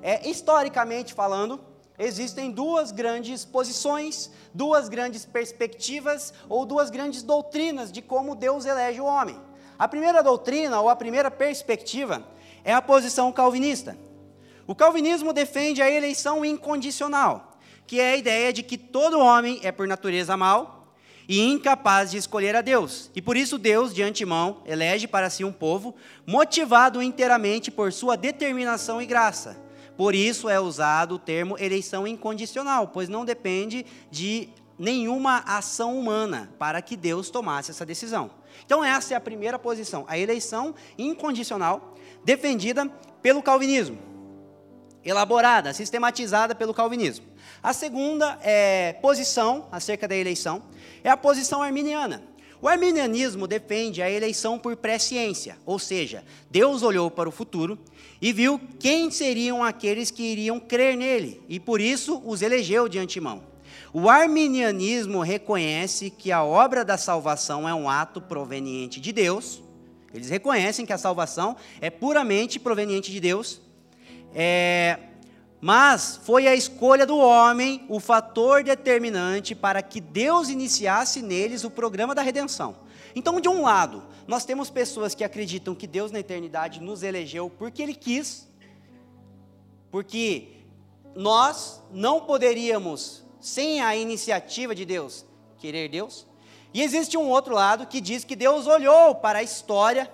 É, 0.03 0.29
historicamente 0.29 1.13
falando, 1.13 1.61
existem 1.99 2.51
duas 2.51 2.93
grandes 2.93 3.45
posições, 3.45 4.31
duas 4.55 4.89
grandes 4.89 5.25
perspectivas 5.25 6.33
ou 6.49 6.65
duas 6.65 6.91
grandes 6.91 7.23
doutrinas 7.23 7.91
de 7.91 8.01
como 8.01 8.37
Deus 8.37 8.65
elege 8.65 9.01
o 9.01 9.05
homem. 9.05 9.39
A 9.79 9.89
primeira 9.89 10.23
doutrina 10.23 10.81
ou 10.81 10.89
a 10.89 10.97
primeira 10.97 11.31
perspectiva 11.31 12.25
é 12.65 12.73
a 12.73 12.83
posição 12.83 13.33
calvinista. 13.33 13.97
O 14.67 14.75
calvinismo 14.75 15.33
defende 15.33 15.83
a 15.83 15.91
eleição 15.91 16.45
incondicional, 16.45 17.59
que 17.87 18.01
é 18.01 18.13
a 18.13 18.17
ideia 18.17 18.53
de 18.53 18.63
que 18.63 18.77
todo 18.77 19.19
homem 19.19 19.59
é 19.63 19.73
por 19.73 19.89
natureza 19.89 20.37
mau 20.37 20.95
e 21.29 21.41
incapaz 21.41 22.11
de 22.11 22.17
escolher 22.17 22.55
a 22.55 22.61
Deus. 22.61 23.11
E 23.15 23.23
por 23.23 23.37
isso 23.37 23.59
Deus, 23.59 23.95
de 23.95 24.03
antemão, 24.03 24.63
elege 24.67 25.07
para 25.07 25.31
si 25.31 25.45
um 25.45 25.53
povo 25.53 25.95
motivado 26.27 27.03
inteiramente 27.03 27.71
por 27.71 27.93
sua 27.93 28.17
determinação 28.17 29.01
e 29.01 29.07
graça 29.07 29.68
por 29.99 30.15
isso 30.15 30.49
é 30.49 30.61
usado 30.61 31.17
o 31.17 31.19
termo 31.19 31.59
eleição 31.59 32.07
incondicional, 32.07 32.87
pois 32.87 33.09
não 33.09 33.25
depende 33.25 33.85
de 34.09 34.49
nenhuma 34.79 35.39
ação 35.45 35.99
humana 35.99 36.49
para 36.57 36.81
que 36.81 36.97
Deus 36.97 37.31
tomasse 37.31 37.73
essa 37.73 37.85
decisão. 37.85 38.31
Então, 38.65 38.85
essa 38.85 39.15
é 39.15 39.17
a 39.17 39.21
primeira 39.21 39.59
posição, 39.59 40.05
a 40.07 40.17
eleição 40.17 40.73
incondicional, 40.97 41.97
defendida 42.25 42.87
pelo 43.21 43.43
calvinismo, 43.43 43.99
elaborada, 45.05 45.75
sistematizada 45.75 46.55
pelo 46.55 46.73
calvinismo. 46.73 47.27
A 47.61 47.73
segunda 47.73 48.39
é, 48.41 48.93
posição 49.03 49.67
acerca 49.73 50.07
da 50.07 50.15
eleição 50.15 50.63
é 51.03 51.11
a 51.11 51.17
posição 51.17 51.61
arminiana. 51.61 52.23
O 52.61 52.67
arminianismo 52.67 53.47
defende 53.47 54.03
a 54.03 54.11
eleição 54.11 54.59
por 54.59 54.75
presciência, 54.77 55.57
ou 55.65 55.79
seja, 55.79 56.25
Deus 56.51 56.83
olhou 56.83 57.09
para 57.09 57.29
o 57.29 57.33
futuro 57.33 57.79
e 58.21 58.33
viu 58.33 58.61
quem 58.81 59.11
seriam 59.13 59.63
aqueles 59.63 60.11
que 60.11 60.25
iriam 60.25 60.59
crer 60.59 60.97
nele, 60.97 61.41
e 61.49 61.61
por 61.61 61.81
isso 61.81 62.21
os 62.25 62.43
elegeu 62.43 62.89
de 62.89 62.99
antemão. 62.99 63.43
O 63.93 64.11
arminianismo 64.11 65.21
reconhece 65.21 66.11
que 66.11 66.33
a 66.33 66.43
obra 66.43 66.85
da 66.85 66.99
salvação 66.99 67.69
é 67.69 67.73
um 67.73 67.89
ato 67.89 68.21
proveniente 68.21 69.01
de 69.01 69.13
Deus, 69.13 69.63
eles 70.13 70.29
reconhecem 70.29 70.85
que 70.85 70.93
a 70.93 70.99
salvação 70.99 71.57
é 71.81 71.91
puramente 71.91 72.59
proveniente 72.59 73.13
de 73.13 73.21
Deus, 73.21 73.61
é, 74.35 74.99
mas 75.61 76.21
foi 76.23 76.47
a 76.47 76.55
escolha 76.55 77.05
do 77.05 77.19
homem 77.19 77.85
o 77.89 77.99
fator 77.99 78.63
determinante 78.63 79.55
para 79.55 79.83
que 79.83 80.01
Deus 80.01 80.49
iniciasse 80.49 81.21
neles 81.21 81.65
o 81.65 81.71
programa 81.71 82.15
da 82.15 82.23
redenção. 82.23 82.77
Então, 83.15 83.41
de 83.41 83.49
um 83.49 83.63
lado, 83.63 84.05
nós 84.27 84.45
temos 84.45 84.71
pessoas 84.71 85.15
que 85.15 85.25
acreditam 85.25 85.75
que 85.75 85.87
Deus 85.87 86.13
na 86.13 86.21
eternidade 86.21 86.81
nos 86.81 87.03
elegeu 87.03 87.51
porque 87.51 87.83
Ele 87.83 87.95
quis, 87.95 88.47
porque 89.91 90.49
nós 91.17 91.83
não 91.91 92.21
poderíamos, 92.21 93.25
sem 93.41 93.81
a 93.81 93.97
iniciativa 93.97 94.75
de 94.75 94.85
Deus, 94.85 95.25
querer 95.59 95.89
Deus. 95.89 96.27
E 96.73 96.83
existe 96.83 97.17
um 97.17 97.29
outro 97.29 97.55
lado 97.55 97.87
que 97.87 98.01
diz 98.01 98.23
que 98.23 98.37
Deus 98.37 98.67
olhou 98.67 99.15
para 99.17 99.41
a 99.41 99.43
história 99.43 100.09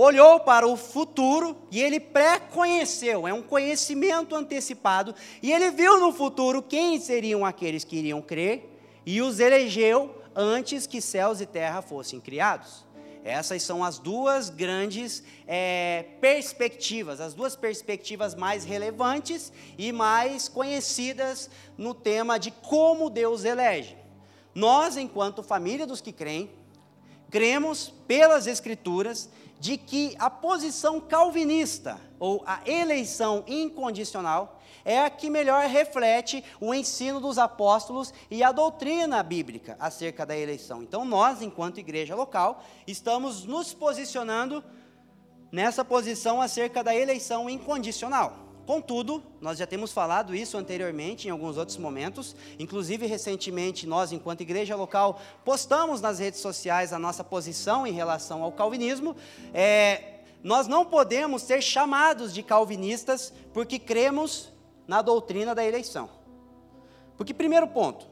olhou 0.00 0.38
para 0.38 0.64
o 0.64 0.76
futuro 0.76 1.56
e 1.72 1.82
ele 1.82 1.98
pré-conheceu, 1.98 3.26
é 3.26 3.34
um 3.34 3.42
conhecimento 3.42 4.32
antecipado, 4.36 5.12
e 5.42 5.52
ele 5.52 5.72
viu 5.72 5.98
no 5.98 6.12
futuro 6.12 6.62
quem 6.62 7.00
seriam 7.00 7.44
aqueles 7.44 7.82
que 7.82 7.96
iriam 7.96 8.22
crer 8.22 8.80
e 9.04 9.20
os 9.20 9.40
elegeu 9.40 10.14
antes 10.36 10.86
que 10.86 11.00
céus 11.00 11.40
e 11.40 11.46
terra 11.46 11.82
fossem 11.82 12.20
criados. 12.20 12.86
Essas 13.24 13.64
são 13.64 13.82
as 13.82 13.98
duas 13.98 14.50
grandes 14.50 15.24
é, 15.48 16.04
perspectivas, 16.20 17.20
as 17.20 17.34
duas 17.34 17.56
perspectivas 17.56 18.36
mais 18.36 18.64
relevantes 18.64 19.52
e 19.76 19.90
mais 19.90 20.48
conhecidas 20.48 21.50
no 21.76 21.92
tema 21.92 22.38
de 22.38 22.52
como 22.52 23.10
Deus 23.10 23.44
elege. 23.44 23.96
Nós, 24.54 24.96
enquanto 24.96 25.42
família 25.42 25.88
dos 25.88 26.00
que 26.00 26.12
creem, 26.12 26.48
cremos 27.30 27.92
pelas 28.06 28.46
Escrituras 28.46 29.28
de 29.60 29.76
que 29.76 30.14
a 30.18 30.30
posição 30.30 31.00
calvinista, 31.00 32.00
ou 32.18 32.42
a 32.46 32.60
eleição 32.64 33.44
incondicional, 33.46 34.60
é 34.84 35.00
a 35.00 35.10
que 35.10 35.28
melhor 35.28 35.66
reflete 35.66 36.42
o 36.60 36.72
ensino 36.72 37.20
dos 37.20 37.38
apóstolos 37.38 38.12
e 38.30 38.42
a 38.42 38.52
doutrina 38.52 39.22
bíblica 39.22 39.76
acerca 39.78 40.24
da 40.24 40.36
eleição. 40.36 40.82
Então, 40.82 41.04
nós, 41.04 41.42
enquanto 41.42 41.78
igreja 41.78 42.14
local, 42.14 42.64
estamos 42.86 43.44
nos 43.44 43.74
posicionando 43.74 44.64
nessa 45.52 45.84
posição 45.84 46.40
acerca 46.40 46.82
da 46.82 46.94
eleição 46.94 47.50
incondicional. 47.50 48.47
Contudo, 48.68 49.22
nós 49.40 49.56
já 49.56 49.66
temos 49.66 49.92
falado 49.92 50.34
isso 50.34 50.58
anteriormente 50.58 51.26
em 51.26 51.30
alguns 51.30 51.56
outros 51.56 51.78
momentos, 51.78 52.36
inclusive 52.58 53.06
recentemente 53.06 53.86
nós, 53.86 54.12
enquanto 54.12 54.42
igreja 54.42 54.76
local, 54.76 55.22
postamos 55.42 56.02
nas 56.02 56.18
redes 56.18 56.40
sociais 56.40 56.92
a 56.92 56.98
nossa 56.98 57.24
posição 57.24 57.86
em 57.86 57.92
relação 57.92 58.42
ao 58.42 58.52
calvinismo. 58.52 59.16
É, 59.54 60.16
nós 60.42 60.66
não 60.66 60.84
podemos 60.84 61.40
ser 61.40 61.62
chamados 61.62 62.34
de 62.34 62.42
calvinistas 62.42 63.32
porque 63.54 63.78
cremos 63.78 64.52
na 64.86 65.00
doutrina 65.00 65.54
da 65.54 65.64
eleição. 65.64 66.10
Porque, 67.16 67.32
primeiro 67.32 67.68
ponto, 67.68 68.06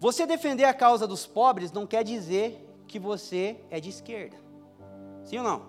você 0.00 0.24
defender 0.24 0.64
a 0.64 0.72
causa 0.72 1.06
dos 1.06 1.26
pobres 1.26 1.70
não 1.70 1.86
quer 1.86 2.04
dizer 2.04 2.74
que 2.88 2.98
você 2.98 3.58
é 3.70 3.78
de 3.78 3.90
esquerda. 3.90 4.38
Sim 5.26 5.36
ou 5.36 5.44
não? 5.44 5.62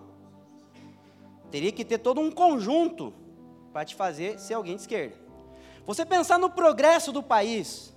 Teria 1.51 1.73
que 1.73 1.83
ter 1.83 1.97
todo 1.97 2.21
um 2.21 2.31
conjunto 2.31 3.13
para 3.73 3.83
te 3.83 3.95
fazer 3.95 4.39
ser 4.39 4.53
alguém 4.53 4.75
de 4.75 4.81
esquerda. 4.81 5.15
Você 5.85 6.05
pensar 6.05 6.37
no 6.37 6.49
progresso 6.49 7.11
do 7.11 7.23
país, 7.23 7.91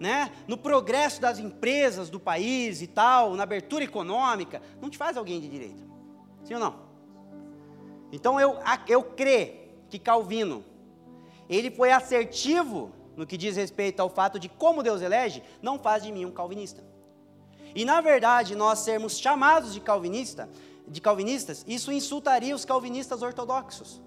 né? 0.00 0.32
no 0.48 0.56
progresso 0.56 1.20
das 1.20 1.38
empresas 1.38 2.08
do 2.08 2.18
país 2.18 2.80
e 2.82 2.86
tal, 2.86 3.34
na 3.34 3.42
abertura 3.42 3.84
econômica, 3.84 4.62
não 4.80 4.88
te 4.88 4.96
faz 4.96 5.16
alguém 5.16 5.38
de 5.38 5.48
direita. 5.48 5.86
Sim 6.42 6.54
ou 6.54 6.60
não? 6.60 6.88
Então 8.10 8.40
eu, 8.40 8.58
eu 8.88 9.04
creio 9.04 9.58
que 9.90 9.98
Calvino, 9.98 10.64
ele 11.48 11.70
foi 11.70 11.92
assertivo 11.92 12.92
no 13.16 13.26
que 13.26 13.36
diz 13.36 13.56
respeito 13.56 14.00
ao 14.00 14.08
fato 14.08 14.38
de 14.38 14.48
como 14.48 14.82
Deus 14.82 15.02
elege, 15.02 15.42
não 15.60 15.78
faz 15.78 16.02
de 16.02 16.12
mim 16.12 16.24
um 16.24 16.30
calvinista. 16.30 16.82
E 17.74 17.84
na 17.84 18.00
verdade, 18.00 18.54
nós 18.54 18.78
sermos 18.78 19.18
chamados 19.18 19.74
de 19.74 19.80
calvinista, 19.80 20.48
de 20.86 21.00
calvinistas, 21.00 21.64
isso 21.66 21.92
insultaria 21.92 22.54
os 22.54 22.64
calvinistas 22.64 23.20
ortodoxos. 23.20 24.00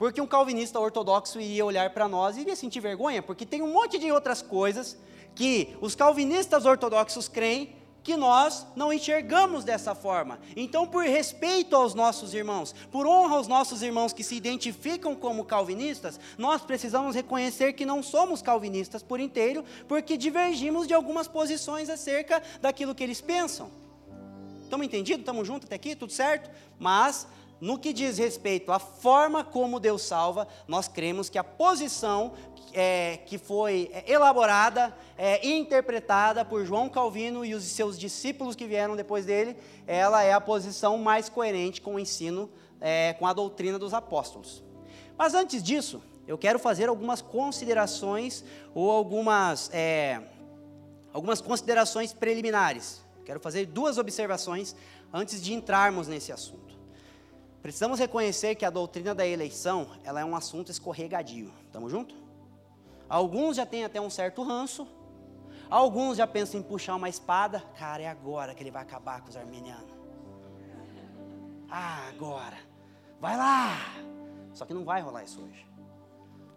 Porque 0.00 0.18
um 0.18 0.26
calvinista 0.26 0.80
ortodoxo 0.80 1.38
iria 1.38 1.62
olhar 1.62 1.90
para 1.90 2.08
nós 2.08 2.34
e 2.34 2.40
iria 2.40 2.56
sentir 2.56 2.80
vergonha, 2.80 3.22
porque 3.22 3.44
tem 3.44 3.60
um 3.60 3.70
monte 3.70 3.98
de 3.98 4.10
outras 4.10 4.40
coisas 4.40 4.96
que 5.34 5.76
os 5.78 5.94
calvinistas 5.94 6.64
ortodoxos 6.64 7.28
creem 7.28 7.76
que 8.02 8.16
nós 8.16 8.66
não 8.74 8.90
enxergamos 8.94 9.62
dessa 9.62 9.94
forma. 9.94 10.40
Então, 10.56 10.86
por 10.86 11.04
respeito 11.04 11.76
aos 11.76 11.92
nossos 11.92 12.32
irmãos, 12.32 12.74
por 12.90 13.06
honra 13.06 13.36
aos 13.36 13.46
nossos 13.46 13.82
irmãos 13.82 14.14
que 14.14 14.24
se 14.24 14.34
identificam 14.34 15.14
como 15.14 15.44
calvinistas, 15.44 16.18
nós 16.38 16.62
precisamos 16.62 17.14
reconhecer 17.14 17.74
que 17.74 17.84
não 17.84 18.02
somos 18.02 18.40
calvinistas 18.40 19.02
por 19.02 19.20
inteiro, 19.20 19.62
porque 19.86 20.16
divergimos 20.16 20.86
de 20.86 20.94
algumas 20.94 21.28
posições 21.28 21.90
acerca 21.90 22.42
daquilo 22.62 22.94
que 22.94 23.04
eles 23.04 23.20
pensam. 23.20 23.70
Estamos 24.62 24.86
entendidos? 24.86 25.20
Estamos 25.20 25.46
juntos 25.46 25.66
até 25.66 25.74
aqui? 25.74 25.94
Tudo 25.94 26.12
certo? 26.12 26.48
Mas 26.78 27.26
no 27.60 27.78
que 27.78 27.92
diz 27.92 28.18
respeito 28.18 28.72
à 28.72 28.78
forma 28.78 29.44
como 29.44 29.78
Deus 29.78 30.02
salva, 30.02 30.48
nós 30.66 30.88
cremos 30.88 31.28
que 31.28 31.38
a 31.38 31.44
posição 31.44 32.32
é, 32.72 33.18
que 33.26 33.36
foi 33.36 33.90
é, 33.92 34.10
elaborada 34.10 34.96
é, 35.18 35.44
e 35.46 35.58
interpretada 35.58 36.44
por 36.44 36.64
João 36.64 36.88
Calvino 36.88 37.44
e 37.44 37.54
os 37.54 37.64
seus 37.64 37.98
discípulos 37.98 38.56
que 38.56 38.66
vieram 38.66 38.96
depois 38.96 39.26
dele, 39.26 39.56
ela 39.86 40.22
é 40.22 40.32
a 40.32 40.40
posição 40.40 40.96
mais 40.96 41.28
coerente 41.28 41.80
com 41.80 41.96
o 41.96 41.98
ensino, 41.98 42.50
é, 42.80 43.12
com 43.14 43.26
a 43.26 43.32
doutrina 43.32 43.78
dos 43.78 43.92
apóstolos. 43.92 44.62
Mas 45.18 45.34
antes 45.34 45.62
disso, 45.62 46.02
eu 46.26 46.38
quero 46.38 46.58
fazer 46.58 46.88
algumas 46.88 47.20
considerações 47.20 48.44
ou 48.74 48.90
algumas, 48.90 49.68
é, 49.72 50.22
algumas 51.12 51.40
considerações 51.40 52.12
preliminares. 52.12 53.04
Quero 53.24 53.40
fazer 53.40 53.66
duas 53.66 53.98
observações 53.98 54.74
antes 55.12 55.42
de 55.42 55.52
entrarmos 55.52 56.08
nesse 56.08 56.32
assunto. 56.32 56.69
Precisamos 57.62 57.98
reconhecer 57.98 58.54
que 58.54 58.64
a 58.64 58.70
doutrina 58.70 59.14
da 59.14 59.26
eleição 59.26 59.90
ela 60.02 60.20
é 60.20 60.24
um 60.24 60.34
assunto 60.34 60.70
escorregadio. 60.70 61.52
Estamos 61.66 61.92
juntos? 61.92 62.16
Alguns 63.08 63.56
já 63.56 63.66
têm 63.66 63.84
até 63.84 64.00
um 64.00 64.08
certo 64.08 64.42
ranço, 64.42 64.86
alguns 65.68 66.16
já 66.16 66.26
pensam 66.26 66.60
em 66.60 66.62
puxar 66.62 66.94
uma 66.96 67.08
espada. 67.08 67.60
Cara, 67.76 68.02
é 68.02 68.06
agora 68.06 68.54
que 68.54 68.62
ele 68.62 68.70
vai 68.70 68.82
acabar 68.82 69.20
com 69.20 69.28
os 69.28 69.36
armenianos. 69.36 69.90
Ah, 71.68 72.08
agora. 72.08 72.56
Vai 73.20 73.36
lá. 73.36 73.76
Só 74.54 74.64
que 74.64 74.72
não 74.72 74.84
vai 74.84 75.02
rolar 75.02 75.24
isso 75.24 75.40
hoje. 75.42 75.66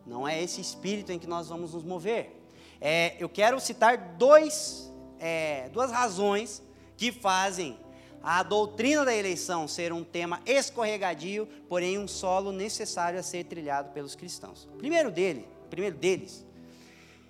Não 0.05 0.27
é 0.27 0.41
esse 0.41 0.61
espírito 0.61 1.11
em 1.11 1.19
que 1.19 1.27
nós 1.27 1.49
vamos 1.49 1.73
nos 1.73 1.83
mover. 1.83 2.41
É, 2.79 3.15
eu 3.19 3.29
quero 3.29 3.59
citar 3.59 3.97
dois, 4.15 4.91
é, 5.19 5.69
duas 5.69 5.91
razões 5.91 6.61
que 6.95 7.11
fazem 7.11 7.77
a 8.23 8.41
doutrina 8.41 9.03
da 9.03 9.13
eleição 9.13 9.67
ser 9.67 9.91
um 9.91 10.01
tema 10.01 10.41
escorregadio, 10.45 11.45
porém 11.67 11.99
um 11.99 12.07
solo 12.07 12.53
necessário 12.53 13.19
a 13.19 13.23
ser 13.23 13.43
trilhado 13.43 13.91
pelos 13.91 14.15
cristãos. 14.15 14.63
O 14.73 14.77
primeiro 14.77 15.11
dele, 15.11 15.45
primeiro 15.69 15.97
deles, 15.97 16.45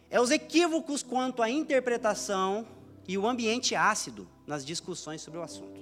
é 0.07 0.21
os 0.21 0.29
equívocos 0.29 1.01
quanto 1.01 1.41
à 1.41 1.50
interpretação 1.50 2.67
e 3.07 3.17
o 3.17 3.27
ambiente 3.27 3.73
ácido 3.73 4.27
nas 4.45 4.63
discussões 4.63 5.21
sobre 5.21 5.39
o 5.39 5.41
assunto. 5.41 5.81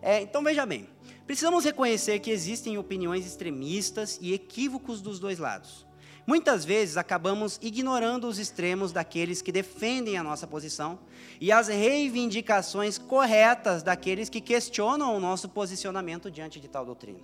É, 0.00 0.22
então 0.22 0.42
veja 0.42 0.64
bem, 0.64 0.88
precisamos 1.26 1.64
reconhecer 1.64 2.18
que 2.20 2.30
existem 2.30 2.78
opiniões 2.78 3.26
extremistas 3.26 4.18
e 4.22 4.32
equívocos 4.32 5.02
dos 5.02 5.18
dois 5.18 5.38
lados. 5.38 5.87
Muitas 6.28 6.62
vezes 6.62 6.98
acabamos 6.98 7.58
ignorando 7.62 8.28
os 8.28 8.38
extremos 8.38 8.92
daqueles 8.92 9.40
que 9.40 9.50
defendem 9.50 10.18
a 10.18 10.22
nossa 10.22 10.46
posição 10.46 10.98
e 11.40 11.50
as 11.50 11.68
reivindicações 11.68 12.98
corretas 12.98 13.82
daqueles 13.82 14.28
que 14.28 14.38
questionam 14.38 15.16
o 15.16 15.20
nosso 15.20 15.48
posicionamento 15.48 16.30
diante 16.30 16.60
de 16.60 16.68
tal 16.68 16.84
doutrina. 16.84 17.20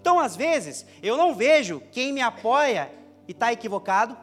Então, 0.00 0.20
às 0.20 0.36
vezes, 0.36 0.86
eu 1.02 1.16
não 1.16 1.34
vejo 1.34 1.82
quem 1.90 2.12
me 2.12 2.20
apoia 2.20 2.92
e 3.26 3.32
está 3.32 3.52
equivocado, 3.52 4.16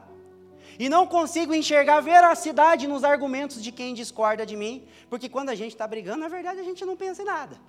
e 0.79 0.87
não 0.87 1.05
consigo 1.05 1.53
enxergar 1.53 1.99
veracidade 1.99 2.87
nos 2.87 3.03
argumentos 3.03 3.61
de 3.61 3.69
quem 3.69 3.93
discorda 3.93 4.45
de 4.45 4.55
mim, 4.55 4.87
porque 5.09 5.27
quando 5.27 5.49
a 5.49 5.55
gente 5.55 5.73
está 5.73 5.85
brigando, 5.85 6.19
na 6.19 6.29
verdade 6.29 6.61
a 6.61 6.63
gente 6.63 6.85
não 6.85 6.95
pensa 6.95 7.21
em 7.21 7.25
nada. 7.25 7.59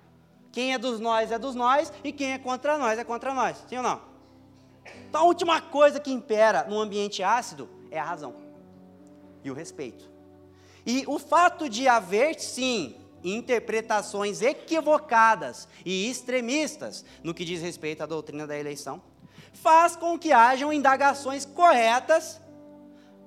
Quem 0.52 0.74
é 0.74 0.78
dos 0.78 1.00
nós 1.00 1.32
é 1.32 1.40
dos 1.40 1.56
nós, 1.56 1.92
e 2.04 2.12
quem 2.12 2.34
é 2.34 2.38
contra 2.38 2.78
nós 2.78 3.00
é 3.00 3.02
contra 3.02 3.34
nós. 3.34 3.56
Sim 3.68 3.78
ou 3.78 3.82
não? 3.82 4.11
Então, 5.12 5.24
a 5.24 5.26
última 5.26 5.60
coisa 5.60 6.00
que 6.00 6.10
impera 6.10 6.64
no 6.64 6.80
ambiente 6.80 7.22
ácido 7.22 7.68
é 7.90 7.98
a 7.98 8.02
razão 8.02 8.34
e 9.44 9.50
o 9.50 9.54
respeito. 9.54 10.10
E 10.86 11.04
o 11.06 11.18
fato 11.18 11.68
de 11.68 11.86
haver, 11.86 12.40
sim, 12.40 12.96
interpretações 13.22 14.40
equivocadas 14.40 15.68
e 15.84 16.10
extremistas 16.10 17.04
no 17.22 17.34
que 17.34 17.44
diz 17.44 17.60
respeito 17.60 18.02
à 18.02 18.06
doutrina 18.06 18.46
da 18.46 18.58
eleição, 18.58 19.02
faz 19.52 19.96
com 19.96 20.18
que 20.18 20.32
hajam 20.32 20.72
indagações 20.72 21.44
corretas 21.44 22.40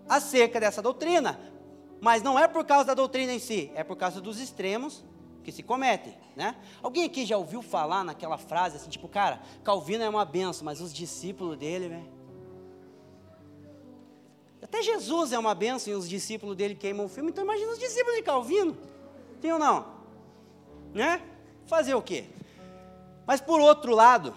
acerca 0.10 0.60
dessa 0.60 0.82
doutrina. 0.82 1.40
Mas 2.02 2.24
não 2.24 2.40
é 2.40 2.48
por 2.48 2.66
causa 2.66 2.86
da 2.86 2.94
doutrina 2.96 3.32
em 3.32 3.40
si, 3.40 3.72
é 3.76 3.84
por 3.84 3.96
causa 3.96 4.20
dos 4.20 4.40
extremos 4.40 5.06
que 5.46 5.52
se 5.52 5.62
cometem, 5.62 6.18
né? 6.36 6.56
Alguém 6.82 7.06
aqui 7.06 7.26
já 7.26 7.38
ouviu 7.38 7.62
falar 7.62 8.04
naquela 8.04 8.38
frase 8.38 8.78
assim, 8.78 8.90
tipo, 8.90 9.08
cara, 9.08 9.40
Calvino 9.64 10.04
é 10.04 10.10
uma 10.10 10.26
benção, 10.26 10.66
mas 10.66 10.82
os 10.82 10.92
discípulos 10.92 11.56
dele, 11.56 11.88
velho. 11.88 12.16
Até 14.62 14.82
Jesus 14.82 15.32
é 15.32 15.38
uma 15.38 15.54
benção 15.54 15.94
e 15.94 15.96
os 15.96 16.10
discípulos 16.10 16.56
dele 16.56 16.74
queimam 16.74 17.06
o 17.06 17.10
filme, 17.10 17.30
então 17.30 17.44
imagina 17.44 17.72
os 17.72 17.78
discípulos 17.78 18.18
de 18.18 18.24
Calvino. 18.24 18.76
Tem 19.40 19.54
ou 19.54 19.60
não? 19.60 19.86
Né? 20.92 21.22
Fazer 21.68 21.94
o 21.94 22.02
quê? 22.02 22.26
Mas 23.28 23.40
por 23.40 23.62
outro 23.62 23.94
lado, 23.94 24.36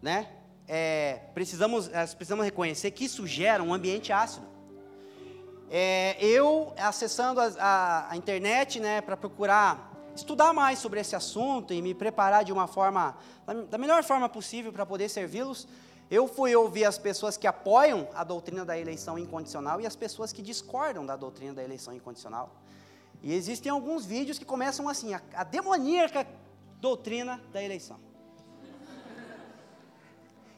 né? 0.00 0.32
É, 0.66 1.20
precisamos, 1.34 1.88
precisamos 2.16 2.44
reconhecer 2.44 2.90
que 2.90 3.04
isso 3.04 3.26
gera 3.26 3.62
um 3.62 3.72
ambiente 3.72 4.12
ácido. 4.12 4.46
É, 5.70 6.16
eu 6.20 6.72
acessando 6.78 7.40
a, 7.40 7.52
a, 7.58 8.12
a 8.12 8.16
internet, 8.16 8.80
né, 8.80 9.00
para 9.00 9.16
procurar 9.16 9.85
estudar 10.20 10.52
mais 10.52 10.78
sobre 10.78 11.00
esse 11.00 11.14
assunto 11.14 11.72
e 11.72 11.80
me 11.82 11.94
preparar 11.94 12.44
de 12.44 12.52
uma 12.52 12.66
forma, 12.66 13.16
da 13.70 13.78
melhor 13.78 14.02
forma 14.04 14.28
possível 14.28 14.72
para 14.72 14.84
poder 14.86 15.08
servi-los, 15.08 15.66
eu 16.10 16.28
fui 16.28 16.54
ouvir 16.54 16.84
as 16.84 16.98
pessoas 16.98 17.36
que 17.36 17.46
apoiam 17.46 18.08
a 18.14 18.22
doutrina 18.22 18.64
da 18.64 18.78
eleição 18.78 19.18
incondicional 19.18 19.80
e 19.80 19.86
as 19.86 19.96
pessoas 19.96 20.32
que 20.32 20.40
discordam 20.40 21.04
da 21.04 21.16
doutrina 21.16 21.52
da 21.52 21.64
eleição 21.64 21.92
incondicional. 21.92 22.54
E 23.22 23.34
existem 23.34 23.70
alguns 23.72 24.04
vídeos 24.04 24.38
que 24.38 24.44
começam 24.44 24.88
assim, 24.88 25.14
a, 25.14 25.20
a 25.34 25.42
demoníaca 25.42 26.26
doutrina 26.80 27.42
da 27.52 27.62
eleição. 27.62 27.98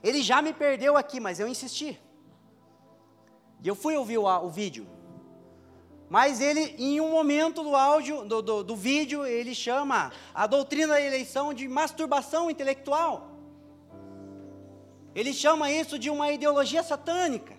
Ele 0.02 0.22
já 0.22 0.42
me 0.42 0.52
perdeu 0.52 0.96
aqui, 0.96 1.18
mas 1.18 1.40
eu 1.40 1.48
insisti. 1.48 1.98
E 3.62 3.66
eu 3.66 3.74
fui 3.74 3.96
ouvir 3.96 4.18
o, 4.18 4.26
o 4.26 4.48
vídeo. 4.48 4.86
Mas 6.08 6.40
ele, 6.40 6.74
em 6.78 7.00
um 7.00 7.10
momento 7.10 7.62
do 7.62 7.76
áudio, 7.76 8.24
do, 8.24 8.40
do, 8.40 8.64
do, 8.64 8.76
vídeo, 8.76 9.26
ele 9.26 9.54
chama 9.54 10.10
a 10.34 10.46
doutrina 10.46 10.94
da 10.94 11.00
eleição 11.00 11.52
de 11.52 11.68
masturbação 11.68 12.50
intelectual. 12.50 13.30
Ele 15.14 15.32
chama 15.34 15.70
isso 15.70 15.98
de 15.98 16.08
uma 16.08 16.32
ideologia 16.32 16.82
satânica. 16.82 17.54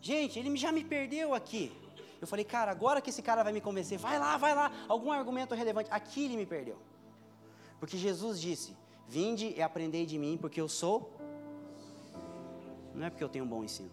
Gente, 0.00 0.38
ele 0.38 0.56
já 0.56 0.72
me 0.72 0.82
perdeu 0.82 1.34
aqui. 1.34 1.70
Eu 2.20 2.26
falei, 2.26 2.44
cara, 2.44 2.70
agora 2.70 3.02
que 3.02 3.10
esse 3.10 3.20
cara 3.20 3.42
vai 3.42 3.52
me 3.52 3.60
convencer, 3.60 3.98
vai 3.98 4.18
lá, 4.18 4.38
vai 4.38 4.54
lá, 4.54 4.72
algum 4.88 5.12
argumento 5.12 5.54
relevante. 5.54 5.90
Aqui 5.92 6.24
ele 6.24 6.36
me 6.36 6.46
perdeu. 6.46 6.78
Porque 7.78 7.98
Jesus 7.98 8.40
disse: 8.40 8.74
Vinde 9.06 9.52
e 9.54 9.60
aprendei 9.60 10.06
de 10.06 10.18
mim, 10.18 10.38
porque 10.40 10.58
eu 10.58 10.68
sou. 10.68 11.12
Não 12.94 13.06
é 13.06 13.10
porque 13.10 13.24
eu 13.24 13.28
tenho 13.28 13.44
um 13.44 13.48
bom 13.48 13.62
ensino. 13.62 13.90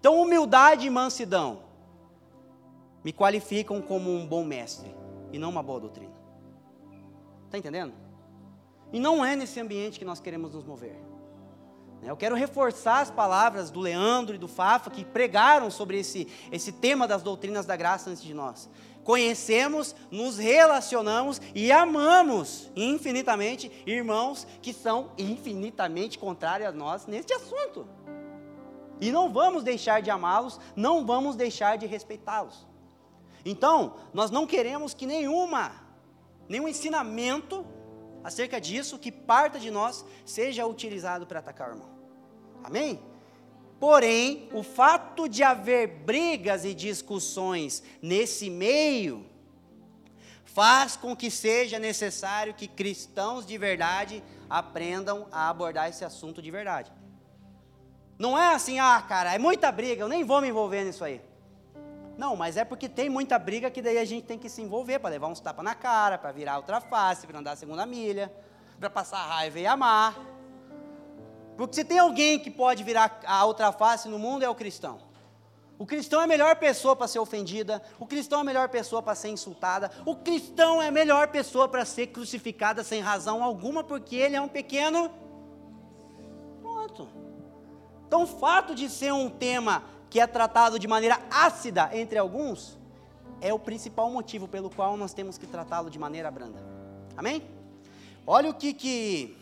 Então, 0.00 0.20
humildade 0.20 0.86
e 0.86 0.90
mansidão 0.90 1.71
me 3.04 3.12
qualificam 3.12 3.80
como 3.80 4.10
um 4.10 4.26
bom 4.26 4.44
mestre 4.44 4.94
e 5.32 5.38
não 5.38 5.50
uma 5.50 5.62
boa 5.62 5.80
doutrina. 5.80 6.14
Está 7.46 7.58
entendendo? 7.58 7.92
E 8.92 9.00
não 9.00 9.24
é 9.24 9.34
nesse 9.34 9.58
ambiente 9.60 9.98
que 9.98 10.04
nós 10.04 10.20
queremos 10.20 10.52
nos 10.54 10.64
mover. 10.64 10.96
Né? 12.02 12.10
Eu 12.10 12.16
quero 12.16 12.34
reforçar 12.34 13.00
as 13.00 13.10
palavras 13.10 13.70
do 13.70 13.80
Leandro 13.80 14.34
e 14.34 14.38
do 14.38 14.48
Fafa 14.48 14.90
que 14.90 15.04
pregaram 15.04 15.70
sobre 15.70 15.98
esse, 15.98 16.28
esse 16.50 16.72
tema 16.72 17.08
das 17.08 17.22
doutrinas 17.22 17.64
da 17.64 17.76
graça 17.76 18.10
antes 18.10 18.22
de 18.22 18.34
nós. 18.34 18.68
Conhecemos, 19.04 19.96
nos 20.10 20.38
relacionamos 20.38 21.40
e 21.54 21.72
amamos 21.72 22.70
infinitamente 22.76 23.70
irmãos 23.84 24.46
que 24.60 24.72
são 24.72 25.10
infinitamente 25.18 26.18
contrários 26.18 26.68
a 26.68 26.72
nós 26.72 27.06
neste 27.06 27.32
assunto. 27.32 27.86
E 29.00 29.10
não 29.10 29.32
vamos 29.32 29.64
deixar 29.64 30.00
de 30.00 30.10
amá-los, 30.10 30.60
não 30.76 31.04
vamos 31.04 31.34
deixar 31.34 31.76
de 31.76 31.86
respeitá-los. 31.86 32.71
Então, 33.44 33.96
nós 34.12 34.30
não 34.30 34.46
queremos 34.46 34.94
que 34.94 35.06
nenhuma, 35.06 35.72
nenhum 36.48 36.68
ensinamento 36.68 37.66
acerca 38.22 38.60
disso 38.60 38.98
que 38.98 39.10
parta 39.10 39.58
de 39.58 39.70
nós 39.70 40.04
seja 40.24 40.66
utilizado 40.66 41.26
para 41.26 41.40
atacar 41.40 41.68
o 41.68 41.72
irmão. 41.72 41.88
Amém? 42.62 43.00
Porém, 43.80 44.48
o 44.52 44.62
fato 44.62 45.28
de 45.28 45.42
haver 45.42 45.88
brigas 45.88 46.64
e 46.64 46.72
discussões 46.72 47.82
nesse 48.00 48.48
meio 48.48 49.26
faz 50.44 50.96
com 50.96 51.16
que 51.16 51.30
seja 51.30 51.78
necessário 51.78 52.54
que 52.54 52.68
cristãos 52.68 53.44
de 53.44 53.58
verdade 53.58 54.22
aprendam 54.48 55.26
a 55.32 55.48
abordar 55.48 55.88
esse 55.88 56.04
assunto 56.04 56.40
de 56.40 56.50
verdade. 56.50 56.92
Não 58.18 58.38
é 58.38 58.54
assim, 58.54 58.78
ah, 58.78 59.02
cara, 59.08 59.34
é 59.34 59.38
muita 59.38 59.72
briga, 59.72 60.02
eu 60.02 60.08
nem 60.08 60.22
vou 60.22 60.40
me 60.40 60.48
envolver 60.48 60.84
nisso 60.84 61.02
aí. 61.02 61.20
Não, 62.16 62.36
mas 62.36 62.56
é 62.56 62.64
porque 62.64 62.88
tem 62.88 63.08
muita 63.08 63.38
briga 63.38 63.70
que 63.70 63.80
daí 63.80 63.98
a 63.98 64.04
gente 64.04 64.26
tem 64.26 64.38
que 64.38 64.48
se 64.48 64.60
envolver 64.60 64.98
para 64.98 65.10
levar 65.10 65.28
uns 65.28 65.40
tapas 65.40 65.64
na 65.64 65.74
cara, 65.74 66.18
para 66.18 66.30
virar 66.32 66.56
outra 66.56 66.80
face, 66.80 67.26
para 67.26 67.38
andar 67.38 67.52
a 67.52 67.56
segunda 67.56 67.86
milha, 67.86 68.32
para 68.78 68.90
passar 68.90 69.24
raiva 69.24 69.58
e 69.58 69.66
amar. 69.66 70.18
Porque 71.56 71.74
se 71.74 71.84
tem 71.84 71.98
alguém 71.98 72.38
que 72.38 72.50
pode 72.50 72.82
virar 72.82 73.20
a 73.24 73.44
outra 73.44 73.72
face 73.72 74.08
no 74.08 74.18
mundo 74.18 74.44
é 74.44 74.48
o 74.48 74.54
cristão. 74.54 74.98
O 75.78 75.86
cristão 75.86 76.20
é 76.20 76.24
a 76.24 76.28
melhor 76.28 76.56
pessoa 76.56 76.94
para 76.94 77.08
ser 77.08 77.18
ofendida, 77.18 77.82
o 77.98 78.06
cristão 78.06 78.38
é 78.38 78.42
a 78.42 78.44
melhor 78.44 78.68
pessoa 78.68 79.02
para 79.02 79.16
ser 79.16 79.30
insultada, 79.30 79.90
o 80.06 80.14
cristão 80.14 80.80
é 80.80 80.88
a 80.88 80.92
melhor 80.92 81.28
pessoa 81.28 81.66
para 81.66 81.84
ser 81.84 82.08
crucificada 82.08 82.84
sem 82.84 83.00
razão 83.00 83.42
alguma, 83.42 83.82
porque 83.82 84.14
ele 84.14 84.36
é 84.36 84.40
um 84.40 84.48
pequeno. 84.48 85.10
Pronto. 86.60 87.08
Então, 88.06 88.22
o 88.22 88.26
fato 88.26 88.74
de 88.74 88.88
ser 88.88 89.12
um 89.12 89.28
tema 89.28 89.82
que 90.12 90.20
é 90.20 90.26
tratado 90.26 90.78
de 90.78 90.86
maneira 90.86 91.18
ácida 91.30 91.88
entre 91.94 92.18
alguns, 92.18 92.78
é 93.40 93.50
o 93.54 93.58
principal 93.58 94.10
motivo 94.10 94.46
pelo 94.46 94.68
qual 94.68 94.94
nós 94.94 95.14
temos 95.14 95.38
que 95.38 95.46
tratá-lo 95.46 95.88
de 95.88 95.98
maneira 95.98 96.30
branda. 96.30 96.62
Amém? 97.16 97.42
Olha 98.26 98.50
o 98.50 98.52
que 98.52 98.74
que 98.74 99.34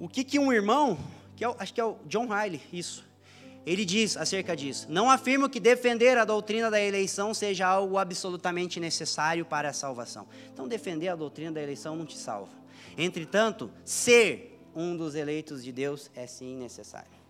o 0.00 0.08
que 0.08 0.24
que 0.24 0.40
um 0.40 0.52
irmão 0.52 0.98
que 1.36 1.44
é 1.44 1.54
acho 1.56 1.72
que 1.72 1.80
é 1.80 1.84
o 1.84 1.98
John 2.06 2.26
Riley, 2.26 2.60
isso. 2.72 3.06
Ele 3.64 3.84
diz 3.84 4.16
acerca 4.16 4.56
disso: 4.56 4.88
Não 4.90 5.08
afirmo 5.08 5.48
que 5.48 5.60
defender 5.60 6.18
a 6.18 6.24
doutrina 6.24 6.68
da 6.68 6.80
eleição 6.80 7.32
seja 7.32 7.64
algo 7.64 7.98
absolutamente 7.98 8.80
necessário 8.80 9.44
para 9.44 9.68
a 9.68 9.72
salvação. 9.72 10.26
Então, 10.52 10.66
defender 10.66 11.10
a 11.10 11.14
doutrina 11.14 11.52
da 11.52 11.62
eleição 11.62 11.94
não 11.94 12.04
te 12.04 12.18
salva. 12.18 12.50
Entretanto, 12.98 13.70
ser 13.84 14.60
um 14.74 14.96
dos 14.96 15.14
eleitos 15.14 15.62
de 15.62 15.70
Deus 15.70 16.10
é 16.12 16.26
sim 16.26 16.56
necessário. 16.56 17.25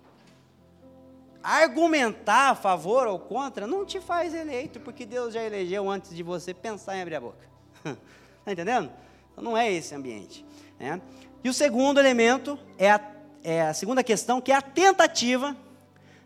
Argumentar 1.49 2.51
a 2.51 2.55
favor 2.57 3.07
ou 3.07 3.21
contra 3.21 3.69
não 3.69 3.87
te 3.87 4.01
faz 4.01 4.35
eleito, 4.35 4.81
porque 4.81 5.07
Deus 5.07 5.33
já 5.33 5.41
elegeu 5.41 5.89
antes 5.89 6.13
de 6.13 6.21
você 6.21 6.53
pensar 6.53 6.97
em 6.97 7.03
abrir 7.03 7.15
a 7.15 7.21
boca. 7.21 7.49
Está 7.85 8.51
entendendo? 8.51 8.91
Então, 9.31 9.45
não 9.45 9.57
é 9.57 9.73
esse 9.73 9.95
ambiente. 9.95 10.45
Né? 10.77 11.01
E 11.45 11.49
o 11.49 11.55
segundo 11.55 12.01
elemento 12.01 12.59
é 12.77 12.91
a, 12.91 13.01
é 13.45 13.63
a 13.63 13.73
segunda 13.73 14.03
questão, 14.03 14.41
que 14.41 14.51
é 14.51 14.57
a 14.57 14.61
tentativa 14.61 15.57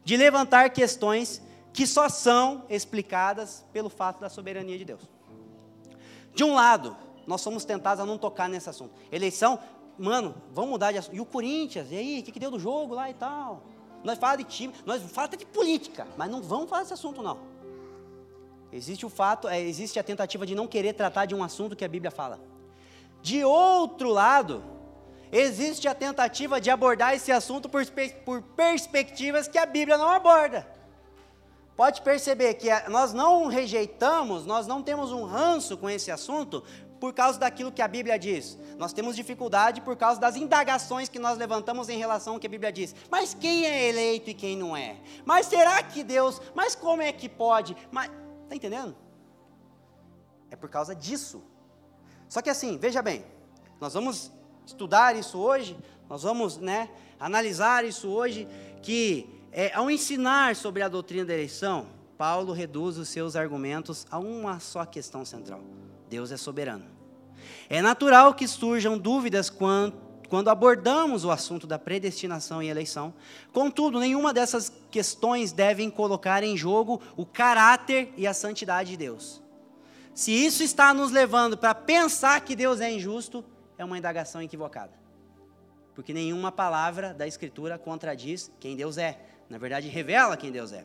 de 0.02 0.16
levantar 0.16 0.70
questões 0.70 1.42
que 1.70 1.86
só 1.86 2.08
são 2.08 2.64
explicadas 2.70 3.62
pelo 3.74 3.90
fato 3.90 4.22
da 4.22 4.30
soberania 4.30 4.78
de 4.78 4.86
Deus. 4.86 5.02
De 6.34 6.42
um 6.44 6.54
lado, 6.54 6.96
nós 7.26 7.42
somos 7.42 7.66
tentados 7.66 8.02
a 8.02 8.06
não 8.06 8.16
tocar 8.16 8.48
nesse 8.48 8.70
assunto. 8.70 8.94
Eleição, 9.12 9.58
mano, 9.98 10.34
vamos 10.54 10.70
mudar 10.70 10.92
de 10.92 10.98
assunto. 10.98 11.14
E 11.14 11.20
o 11.20 11.26
Corinthians, 11.26 11.92
e 11.92 11.96
aí, 11.96 12.20
o 12.20 12.22
que, 12.22 12.32
que 12.32 12.40
deu 12.40 12.50
do 12.50 12.58
jogo 12.58 12.94
lá 12.94 13.10
e 13.10 13.14
tal? 13.14 13.66
Nós 14.02 14.18
falamos 14.18 14.44
de 14.44 14.50
time, 14.50 14.74
nós 14.86 15.02
falamos 15.02 15.34
até 15.34 15.36
de 15.36 15.46
política, 15.46 16.06
mas 16.16 16.30
não 16.30 16.42
vamos 16.42 16.68
falar 16.68 16.82
desse 16.82 16.94
assunto 16.94 17.22
não. 17.22 17.38
Existe 18.72 19.04
o 19.04 19.08
fato, 19.10 19.48
é, 19.48 19.60
existe 19.60 19.98
a 19.98 20.02
tentativa 20.02 20.46
de 20.46 20.54
não 20.54 20.66
querer 20.66 20.92
tratar 20.92 21.26
de 21.26 21.34
um 21.34 21.42
assunto 21.42 21.74
que 21.74 21.84
a 21.84 21.88
Bíblia 21.88 22.10
fala. 22.10 22.40
De 23.20 23.44
outro 23.44 24.08
lado, 24.08 24.62
existe 25.32 25.88
a 25.88 25.94
tentativa 25.94 26.60
de 26.60 26.70
abordar 26.70 27.14
esse 27.14 27.32
assunto 27.32 27.68
por, 27.68 27.84
por 28.24 28.42
perspectivas 28.42 29.48
que 29.48 29.58
a 29.58 29.66
Bíblia 29.66 29.98
não 29.98 30.08
aborda. 30.08 30.66
Pode 31.76 32.02
perceber 32.02 32.54
que 32.54 32.68
nós 32.88 33.12
não 33.12 33.46
rejeitamos, 33.46 34.46
nós 34.46 34.66
não 34.66 34.82
temos 34.82 35.12
um 35.12 35.24
ranço 35.24 35.76
com 35.76 35.88
esse 35.88 36.10
assunto 36.10 36.62
por 37.00 37.14
causa 37.14 37.38
daquilo 37.38 37.72
que 37.72 37.80
a 37.80 37.88
Bíblia 37.88 38.18
diz. 38.18 38.58
Nós 38.78 38.92
temos 38.92 39.16
dificuldade 39.16 39.80
por 39.80 39.96
causa 39.96 40.20
das 40.20 40.36
indagações 40.36 41.08
que 41.08 41.18
nós 41.18 41.38
levantamos 41.38 41.88
em 41.88 41.98
relação 41.98 42.34
ao 42.34 42.40
que 42.40 42.46
a 42.46 42.50
Bíblia 42.50 42.70
diz. 42.70 42.94
Mas 43.10 43.32
quem 43.32 43.64
é 43.64 43.88
eleito 43.88 44.30
e 44.30 44.34
quem 44.34 44.56
não 44.56 44.76
é? 44.76 44.98
Mas 45.24 45.46
será 45.46 45.82
que 45.82 46.04
Deus? 46.04 46.40
Mas 46.54 46.74
como 46.74 47.00
é 47.00 47.10
que 47.10 47.28
pode? 47.28 47.76
Mas 47.90 48.10
tá 48.48 48.54
entendendo? 48.54 48.94
É 50.50 50.56
por 50.56 50.68
causa 50.68 50.94
disso. 50.94 51.42
Só 52.28 52.42
que 52.42 52.50
assim, 52.50 52.76
veja 52.76 53.00
bem, 53.00 53.24
nós 53.80 53.94
vamos 53.94 54.30
estudar 54.66 55.16
isso 55.16 55.38
hoje, 55.38 55.76
nós 56.08 56.22
vamos 56.22 56.58
né, 56.58 56.90
analisar 57.18 57.84
isso 57.84 58.08
hoje, 58.08 58.46
que 58.82 59.40
é, 59.52 59.74
ao 59.74 59.90
ensinar 59.90 60.54
sobre 60.54 60.82
a 60.82 60.88
doutrina 60.88 61.24
da 61.24 61.32
eleição, 61.32 61.86
Paulo 62.16 62.52
reduz 62.52 62.98
os 62.98 63.08
seus 63.08 63.34
argumentos 63.34 64.06
a 64.10 64.18
uma 64.18 64.60
só 64.60 64.84
questão 64.84 65.24
central: 65.24 65.60
Deus 66.10 66.32
é 66.32 66.36
soberano. 66.36 66.84
É 67.68 67.80
natural 67.80 68.34
que 68.34 68.48
surjam 68.48 68.98
dúvidas 68.98 69.48
quando, 69.48 69.94
abordamos 70.50 71.24
o 71.24 71.30
assunto 71.30 71.68
da 71.68 71.78
predestinação 71.78 72.60
e 72.60 72.68
eleição. 72.68 73.14
Contudo, 73.52 74.00
nenhuma 74.00 74.34
dessas 74.34 74.72
questões 74.90 75.52
devem 75.52 75.88
colocar 75.88 76.42
em 76.42 76.56
jogo 76.56 77.00
o 77.16 77.24
caráter 77.24 78.12
e 78.16 78.26
a 78.26 78.34
santidade 78.34 78.90
de 78.90 78.96
Deus. 78.96 79.40
Se 80.12 80.32
isso 80.32 80.64
está 80.64 80.92
nos 80.92 81.12
levando 81.12 81.56
para 81.56 81.74
pensar 81.74 82.40
que 82.40 82.56
Deus 82.56 82.80
é 82.80 82.90
injusto, 82.90 83.44
é 83.78 83.84
uma 83.84 83.96
indagação 83.96 84.42
equivocada. 84.42 84.92
Porque 85.94 86.12
nenhuma 86.12 86.50
palavra 86.50 87.14
da 87.14 87.26
Escritura 87.26 87.78
contradiz 87.78 88.50
quem 88.58 88.74
Deus 88.74 88.98
é. 88.98 89.20
Na 89.50 89.58
verdade, 89.58 89.88
revela 89.88 90.36
quem 90.36 90.52
Deus 90.52 90.72
é. 90.72 90.84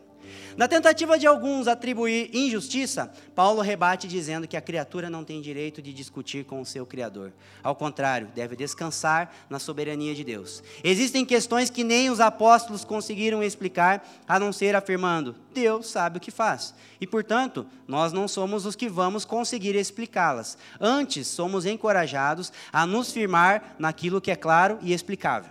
Na 0.56 0.66
tentativa 0.66 1.16
de 1.16 1.24
alguns 1.24 1.68
atribuir 1.68 2.34
injustiça, 2.34 3.12
Paulo 3.32 3.60
rebate 3.60 4.08
dizendo 4.08 4.48
que 4.48 4.56
a 4.56 4.60
criatura 4.60 5.08
não 5.08 5.22
tem 5.22 5.40
direito 5.40 5.80
de 5.80 5.92
discutir 5.92 6.44
com 6.44 6.60
o 6.60 6.66
seu 6.66 6.84
Criador. 6.84 7.32
Ao 7.62 7.76
contrário, 7.76 8.26
deve 8.34 8.56
descansar 8.56 9.32
na 9.48 9.60
soberania 9.60 10.16
de 10.16 10.24
Deus. 10.24 10.64
Existem 10.82 11.24
questões 11.24 11.70
que 11.70 11.84
nem 11.84 12.10
os 12.10 12.18
apóstolos 12.18 12.84
conseguiram 12.84 13.40
explicar, 13.40 14.04
a 14.26 14.36
não 14.36 14.52
ser 14.52 14.74
afirmando: 14.74 15.36
Deus 15.54 15.86
sabe 15.86 16.18
o 16.18 16.20
que 16.20 16.32
faz. 16.32 16.74
E, 17.00 17.06
portanto, 17.06 17.64
nós 17.86 18.12
não 18.12 18.26
somos 18.26 18.66
os 18.66 18.74
que 18.74 18.88
vamos 18.88 19.24
conseguir 19.24 19.76
explicá-las. 19.76 20.58
Antes, 20.80 21.28
somos 21.28 21.66
encorajados 21.66 22.52
a 22.72 22.84
nos 22.84 23.12
firmar 23.12 23.76
naquilo 23.78 24.20
que 24.20 24.32
é 24.32 24.36
claro 24.36 24.76
e 24.82 24.92
explicável. 24.92 25.50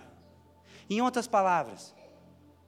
Em 0.90 1.00
outras 1.00 1.26
palavras, 1.26 1.95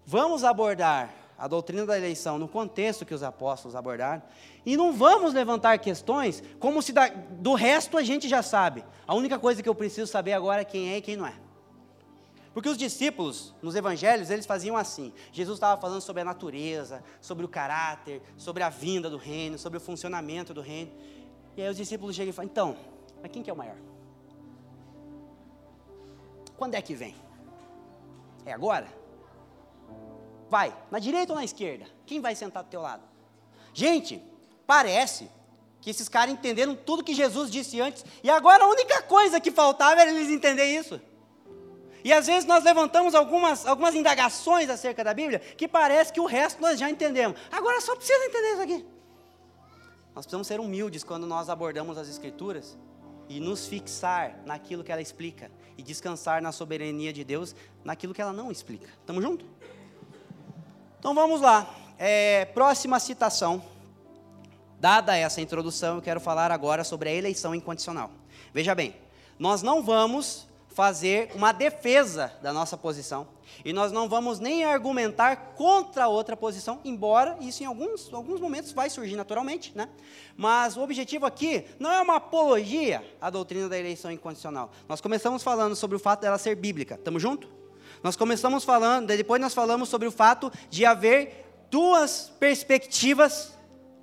vamos 0.09 0.43
abordar 0.43 1.15
a 1.37 1.47
doutrina 1.47 1.85
da 1.85 1.99
eleição 1.99 2.39
no 2.39 2.49
contexto 2.49 3.05
que 3.05 3.13
os 3.13 3.23
apóstolos 3.23 3.77
abordaram, 3.77 4.23
e 4.65 4.75
não 4.75 4.91
vamos 4.91 5.35
levantar 5.35 5.79
questões 5.79 6.43
como 6.59 6.81
se 6.81 6.95
da, 6.95 7.09
do 7.09 7.53
resto 7.53 7.99
a 7.99 8.03
gente 8.03 8.27
já 8.27 8.43
sabe. 8.43 8.83
A 9.07 9.15
única 9.15 9.39
coisa 9.39 9.63
que 9.63 9.69
eu 9.69 9.75
preciso 9.75 10.11
saber 10.11 10.33
agora 10.33 10.63
é 10.63 10.65
quem 10.65 10.95
é 10.95 10.97
e 10.97 11.03
quem 11.03 11.15
não 11.15 11.27
é. 11.27 11.35
Porque 12.55 12.71
os 12.71 12.79
discípulos, 12.79 13.55
nos 13.61 13.77
evangelhos, 13.77 14.31
eles 14.31 14.47
faziam 14.47 14.79
assim. 14.79 15.13
Jesus 15.31 15.57
estava 15.59 15.79
falando 15.79 16.01
sobre 16.01 16.23
a 16.23 16.25
natureza, 16.25 17.05
sobre 17.21 17.45
o 17.45 17.49
caráter, 17.49 18.23
sobre 18.39 18.63
a 18.63 18.71
vinda 18.71 19.11
do 19.11 19.19
reino, 19.19 19.59
sobre 19.59 19.77
o 19.77 19.81
funcionamento 19.81 20.55
do 20.55 20.63
reino. 20.63 20.91
E 21.55 21.63
aí 21.63 21.69
os 21.69 21.77
discípulos 21.77 22.17
chegam 22.17 22.31
e 22.31 22.33
falam, 22.33 22.51
então, 22.51 22.77
mas 23.23 23.31
quem 23.31 23.43
que 23.43 23.51
é 23.51 23.53
o 23.53 23.57
maior? 23.57 23.77
Quando 26.57 26.75
é 26.75 26.83
que 26.83 26.95
vem? 26.95 27.15
É 28.47 28.53
agora? 28.53 28.98
Vai, 30.51 30.75
na 30.91 30.99
direita 30.99 31.33
ou 31.33 31.39
na 31.39 31.45
esquerda? 31.45 31.87
Quem 32.07 32.21
vai 32.21 32.35
sentar 32.35 32.63
do 32.63 32.71
teu 32.71 32.81
lado? 32.81 33.03
Gente, 33.75 34.23
parece 34.67 35.31
que 35.81 35.91
esses 35.91 36.09
caras 36.09 36.33
entenderam 36.33 36.75
tudo 36.75 37.05
que 37.05 37.15
Jesus 37.15 37.51
disse 37.51 37.81
antes, 37.81 38.05
e 38.23 38.31
agora 38.31 38.65
a 38.65 38.69
única 38.69 39.03
coisa 39.03 39.41
que 39.41 39.51
faltava 39.51 40.01
era 40.01 40.11
eles 40.11 40.29
entenderem 40.29 40.77
isso. 40.77 41.01
E 42.05 42.13
às 42.13 42.27
vezes 42.27 42.45
nós 42.47 42.65
levantamos 42.65 43.15
algumas, 43.15 43.67
algumas 43.67 43.95
indagações 43.95 44.71
acerca 44.71 45.05
da 45.05 45.13
Bíblia, 45.13 45.41
que 45.41 45.69
parece 45.69 46.13
que 46.13 46.21
o 46.21 46.27
resto 46.27 46.61
nós 46.61 46.79
já 46.79 46.89
entendemos. 46.89 47.39
Agora 47.51 47.81
só 47.81 47.95
precisa 47.95 48.25
entender 48.25 48.53
isso 48.53 48.63
aqui. 48.63 48.87
Nós 50.15 50.25
precisamos 50.25 50.47
ser 50.47 50.59
humildes 50.59 51.05
quando 51.05 51.27
nós 51.27 51.49
abordamos 51.49 51.99
as 51.99 52.09
Escrituras 52.09 52.77
e 53.29 53.41
nos 53.41 53.67
fixar 53.67 54.41
naquilo 54.47 54.83
que 54.83 54.91
ela 54.91 55.03
explica 55.03 55.51
e 55.77 55.83
descansar 55.83 56.41
na 56.41 56.51
soberania 56.51 57.13
de 57.13 57.23
Deus 57.23 57.55
naquilo 57.85 58.15
que 58.15 58.23
ela 58.23 58.33
não 58.33 58.51
explica. 58.51 58.89
Estamos 59.01 59.23
juntos? 59.23 59.47
Então 60.99 61.15
vamos 61.15 61.41
lá. 61.41 61.73
É, 61.97 62.45
próxima 62.47 62.99
citação. 62.99 63.63
Dada 64.81 65.17
essa 65.17 65.41
introdução, 65.41 65.97
eu 65.97 66.03
quero 66.03 66.21
falar 66.21 66.51
agora 66.51 66.83
sobre 66.83 67.09
a 67.09 67.13
eleição 67.13 67.55
incondicional. 67.55 68.11
Veja 68.53 68.75
bem, 68.75 68.95
nós 69.39 69.63
não 69.63 69.83
vamos 69.83 70.47
fazer 70.69 71.31
uma 71.35 71.53
defesa 71.53 72.33
da 72.43 72.53
nossa 72.53 72.77
posição 72.77 73.27
e 73.65 73.73
nós 73.73 73.91
não 73.91 74.09
vamos 74.09 74.39
nem 74.39 74.65
argumentar 74.65 75.55
contra 75.57 76.07
outra 76.07 76.37
posição, 76.37 76.81
embora 76.85 77.37
isso 77.41 77.63
em 77.63 77.67
alguns, 77.67 78.13
alguns 78.13 78.41
momentos 78.41 78.73
vai 78.73 78.89
surgir 78.91 79.17
naturalmente, 79.17 79.73
né? 79.77 79.89
Mas 80.37 80.77
o 80.77 80.83
objetivo 80.83 81.27
aqui 81.27 81.65
não 81.79 81.91
é 81.91 82.01
uma 82.01 82.17
apologia 82.17 83.05
à 83.21 83.31
doutrina 83.31 83.69
da 83.69 83.79
eleição 83.79 84.11
incondicional. 84.11 84.71
Nós 84.89 85.01
começamos 85.01 85.43
falando 85.43 85.75
sobre 85.75 85.97
o 85.97 86.01
fato 86.01 86.21
dela 86.21 86.39
ser 86.39 86.55
bíblica. 86.55 86.95
Estamos 86.95 87.21
juntos? 87.23 87.49
Nós 88.03 88.17
começamos 88.17 88.65
falando, 88.65 89.09
depois 89.09 89.41
nós 89.41 89.55
falamos 89.55 89.89
sobre 89.89 90.07
o 90.07 90.13
fato 90.13 90.53
de 90.71 90.85
haver 90.85 91.67
duas 91.71 92.33
perspectivas 92.39 93.57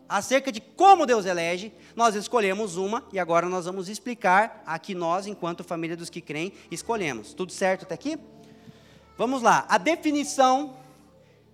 acerca 0.07 0.51
de 0.51 0.61
como 0.61 1.05
Deus 1.05 1.25
elege. 1.25 1.73
Nós 1.95 2.15
escolhemos 2.15 2.77
uma 2.77 3.03
e 3.11 3.19
agora 3.19 3.47
nós 3.47 3.65
vamos 3.65 3.89
explicar 3.89 4.63
a 4.65 4.77
que 4.77 4.93
nós, 4.93 5.27
enquanto 5.27 5.63
família 5.63 5.97
dos 5.97 6.09
que 6.09 6.21
creem, 6.21 6.53
escolhemos. 6.69 7.33
Tudo 7.33 7.51
certo 7.51 7.83
até 7.83 7.95
aqui? 7.95 8.17
Vamos 9.17 9.41
lá. 9.41 9.65
A 9.69 9.77
definição 9.77 10.75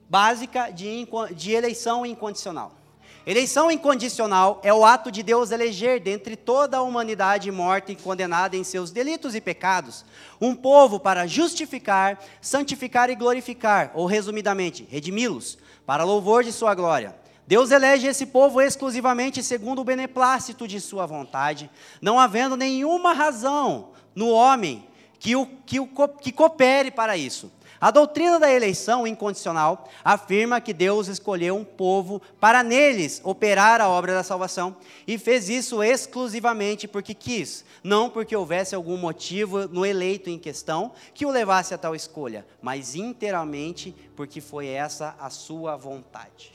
básica 0.09 0.69
de, 0.69 1.07
de 1.35 1.51
eleição 1.51 2.05
incondicional. 2.05 2.80
Eleição 3.25 3.69
incondicional 3.69 4.59
é 4.63 4.73
o 4.73 4.83
ato 4.83 5.11
de 5.11 5.21
Deus 5.21 5.51
eleger 5.51 5.99
dentre 5.99 6.35
toda 6.35 6.77
a 6.77 6.81
humanidade 6.81 7.51
morta 7.51 7.91
e 7.91 7.95
condenada 7.95 8.57
em 8.57 8.63
seus 8.63 8.89
delitos 8.89 9.35
e 9.35 9.41
pecados, 9.41 10.03
um 10.39 10.55
povo 10.55 10.99
para 10.99 11.27
justificar, 11.27 12.19
santificar 12.41 13.11
e 13.11 13.15
glorificar, 13.15 13.91
ou 13.93 14.07
resumidamente, 14.07 14.87
redimi-los, 14.89 15.59
para 15.85 16.03
louvor 16.03 16.43
de 16.43 16.51
sua 16.51 16.73
glória. 16.73 17.15
Deus 17.45 17.69
elege 17.69 18.07
esse 18.07 18.25
povo 18.25 18.59
exclusivamente 18.59 19.43
segundo 19.43 19.81
o 19.81 19.83
beneplácito 19.83 20.67
de 20.67 20.79
sua 20.81 21.05
vontade, 21.05 21.69
não 22.01 22.19
havendo 22.19 22.57
nenhuma 22.57 23.13
razão 23.13 23.89
no 24.15 24.29
homem 24.29 24.87
que, 25.19 25.35
o, 25.35 25.45
que, 25.45 25.79
o, 25.79 25.87
que 26.19 26.31
coopere 26.31 26.89
para 26.89 27.15
isso. 27.15 27.51
A 27.81 27.89
doutrina 27.89 28.39
da 28.39 28.51
eleição 28.51 29.07
incondicional 29.07 29.89
afirma 30.03 30.61
que 30.61 30.71
Deus 30.71 31.07
escolheu 31.07 31.55
um 31.55 31.63
povo 31.63 32.21
para 32.39 32.61
neles 32.61 33.19
operar 33.23 33.81
a 33.81 33.89
obra 33.89 34.13
da 34.13 34.21
salvação 34.21 34.77
e 35.07 35.17
fez 35.17 35.49
isso 35.49 35.81
exclusivamente 35.81 36.87
porque 36.87 37.15
quis, 37.15 37.65
não 37.83 38.07
porque 38.07 38.35
houvesse 38.35 38.75
algum 38.75 38.97
motivo 38.97 39.67
no 39.67 39.83
eleito 39.83 40.29
em 40.29 40.37
questão 40.37 40.91
que 41.11 41.25
o 41.25 41.31
levasse 41.31 41.73
a 41.73 41.77
tal 41.77 41.95
escolha, 41.95 42.45
mas 42.61 42.93
inteiramente 42.93 43.95
porque 44.15 44.39
foi 44.39 44.67
essa 44.67 45.15
a 45.19 45.31
sua 45.31 45.75
vontade. 45.75 46.51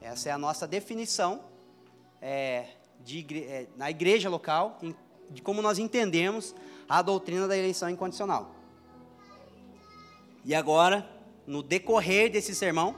Essa 0.00 0.30
é 0.30 0.32
a 0.32 0.38
nossa 0.38 0.66
definição 0.66 1.40
é, 2.20 2.64
de, 3.04 3.24
é, 3.44 3.68
na 3.76 3.92
igreja 3.92 4.28
local, 4.28 4.80
de 5.30 5.40
como 5.40 5.62
nós 5.62 5.78
entendemos 5.78 6.52
a 6.88 7.00
doutrina 7.00 7.46
da 7.46 7.56
eleição 7.56 7.88
incondicional. 7.88 8.55
E 10.46 10.54
agora, 10.54 11.04
no 11.44 11.60
decorrer 11.60 12.30
desse 12.30 12.54
sermão, 12.54 12.94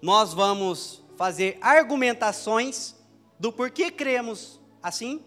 nós 0.00 0.32
vamos 0.32 1.04
fazer 1.14 1.58
argumentações 1.60 2.96
do 3.38 3.52
porquê 3.52 3.90
cremos 3.90 4.58
assim 4.82 5.22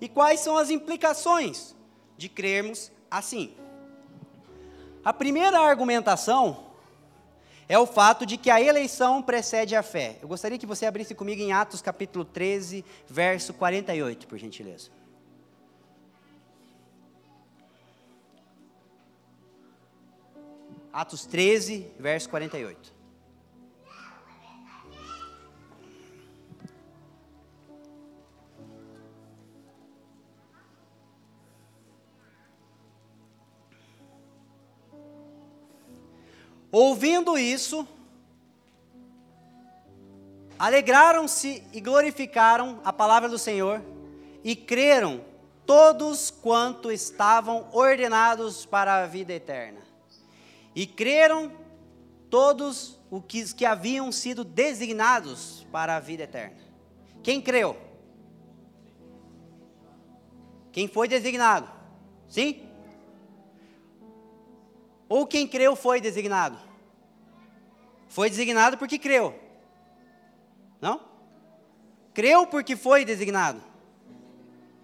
e 0.00 0.08
quais 0.08 0.40
são 0.40 0.56
as 0.56 0.70
implicações 0.70 1.76
de 2.16 2.30
crermos 2.30 2.90
assim. 3.10 3.54
A 5.04 5.12
primeira 5.12 5.60
argumentação 5.60 6.68
é 7.68 7.78
o 7.78 7.84
fato 7.84 8.24
de 8.24 8.38
que 8.38 8.48
a 8.48 8.58
eleição 8.58 9.20
precede 9.20 9.76
a 9.76 9.82
fé. 9.82 10.16
Eu 10.22 10.28
gostaria 10.28 10.56
que 10.56 10.64
você 10.64 10.86
abrisse 10.86 11.14
comigo 11.14 11.42
em 11.42 11.52
Atos 11.52 11.82
capítulo 11.82 12.24
13, 12.24 12.82
verso 13.06 13.52
48, 13.52 14.26
por 14.26 14.38
gentileza. 14.38 14.90
Atos 20.92 21.24
13, 21.24 21.92
verso 21.98 22.28
48. 22.28 23.00
Ouvindo 36.72 37.36
isso, 37.36 37.86
alegraram-se 40.56 41.64
e 41.72 41.80
glorificaram 41.80 42.80
a 42.84 42.92
palavra 42.92 43.28
do 43.28 43.38
Senhor 43.38 43.82
e 44.44 44.54
creram 44.54 45.24
todos 45.66 46.30
quanto 46.30 46.92
estavam 46.92 47.68
ordenados 47.72 48.66
para 48.66 49.02
a 49.02 49.06
vida 49.06 49.32
eterna. 49.32 49.89
E 50.74 50.86
creram 50.86 51.52
todos 52.28 52.98
os 53.10 53.52
que, 53.52 53.64
haviam 53.64 54.12
sido 54.12 54.44
designados 54.44 55.66
para 55.72 55.96
a 55.96 56.00
vida 56.00 56.22
eterna. 56.22 56.56
Quem 57.22 57.40
creu? 57.40 57.76
Quem 60.72 60.86
foi 60.86 61.08
designado? 61.08 61.68
Sim? 62.28 62.68
Ou 65.08 65.26
quem 65.26 65.46
creu 65.46 65.74
foi 65.74 66.00
designado? 66.00 66.56
Foi 68.08 68.30
designado 68.30 68.78
porque 68.78 68.98
creu. 68.98 69.34
Não? 70.80 71.00
Creu 72.14 72.46
porque 72.46 72.76
foi 72.76 73.04
designado. 73.04 73.60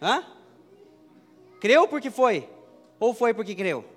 Hã? 0.02 0.24
Creu 1.60 1.86
porque 1.86 2.10
foi? 2.10 2.48
Ou 2.98 3.14
foi 3.14 3.32
porque 3.32 3.54
creu? 3.54 3.95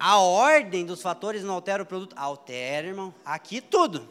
A 0.00 0.18
ordem 0.18 0.86
dos 0.86 1.02
fatores 1.02 1.44
não 1.44 1.52
altera 1.52 1.82
o 1.82 1.86
produto? 1.86 2.16
Altera, 2.16 2.86
irmão. 2.86 3.14
Aqui 3.22 3.60
tudo. 3.60 4.08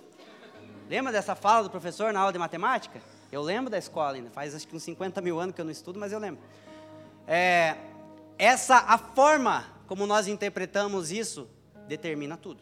Lembra 0.88 1.12
dessa 1.12 1.34
fala 1.34 1.64
do 1.64 1.70
professor 1.72 2.14
na 2.14 2.20
aula 2.20 2.32
de 2.32 2.38
matemática? 2.38 3.02
Eu 3.32 3.42
lembro 3.42 3.72
da 3.72 3.78
escola 3.80 4.14
ainda. 4.14 4.30
Faz 4.30 4.54
acho 4.54 4.68
que 4.68 4.76
uns 4.76 4.84
50 4.84 5.20
mil 5.20 5.40
anos 5.40 5.56
que 5.56 5.62
eu 5.62 5.66
não 5.66 5.72
estudo, 5.72 6.00
mas 6.00 6.12
eu 6.12 6.20
lembro. 6.20 6.40
É, 7.28 7.76
essa, 8.38 8.76
a 8.78 9.00
forma 9.00 9.66
como 9.88 10.06
nós 10.06 10.28
interpretamos 10.28 11.12
isso, 11.12 11.50
determina 11.88 12.38
tudo. 12.38 12.62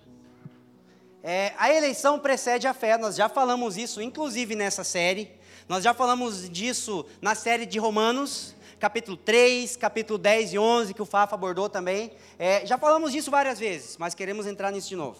É, 1.21 1.51
a 1.57 1.69
eleição 1.73 2.17
precede 2.17 2.65
a 2.65 2.73
fé, 2.73 2.97
nós 2.97 3.17
já 3.17 3.27
falamos 3.27 3.75
isso, 3.75 4.01
inclusive 4.01 4.55
nessa 4.55 4.85
série. 4.85 5.29
Nós 5.67 5.83
já 5.83 5.93
falamos 5.93 6.49
disso 6.49 7.05
na 7.21 7.35
série 7.35 7.65
de 7.65 7.77
Romanos, 7.77 8.55
capítulo 8.79 9.17
3, 9.17 9.75
capítulo 9.75 10.19
10 10.19 10.53
e 10.53 10.59
11, 10.59 10.93
que 10.93 11.01
o 11.01 11.05
Fafa 11.05 11.35
abordou 11.35 11.69
também. 11.69 12.11
É, 12.37 12.65
já 12.65 12.77
falamos 12.77 13.11
disso 13.11 13.31
várias 13.31 13.59
vezes, 13.59 13.97
mas 13.97 14.13
queremos 14.13 14.45
entrar 14.45 14.71
nisso 14.71 14.89
de 14.89 14.95
novo. 14.95 15.17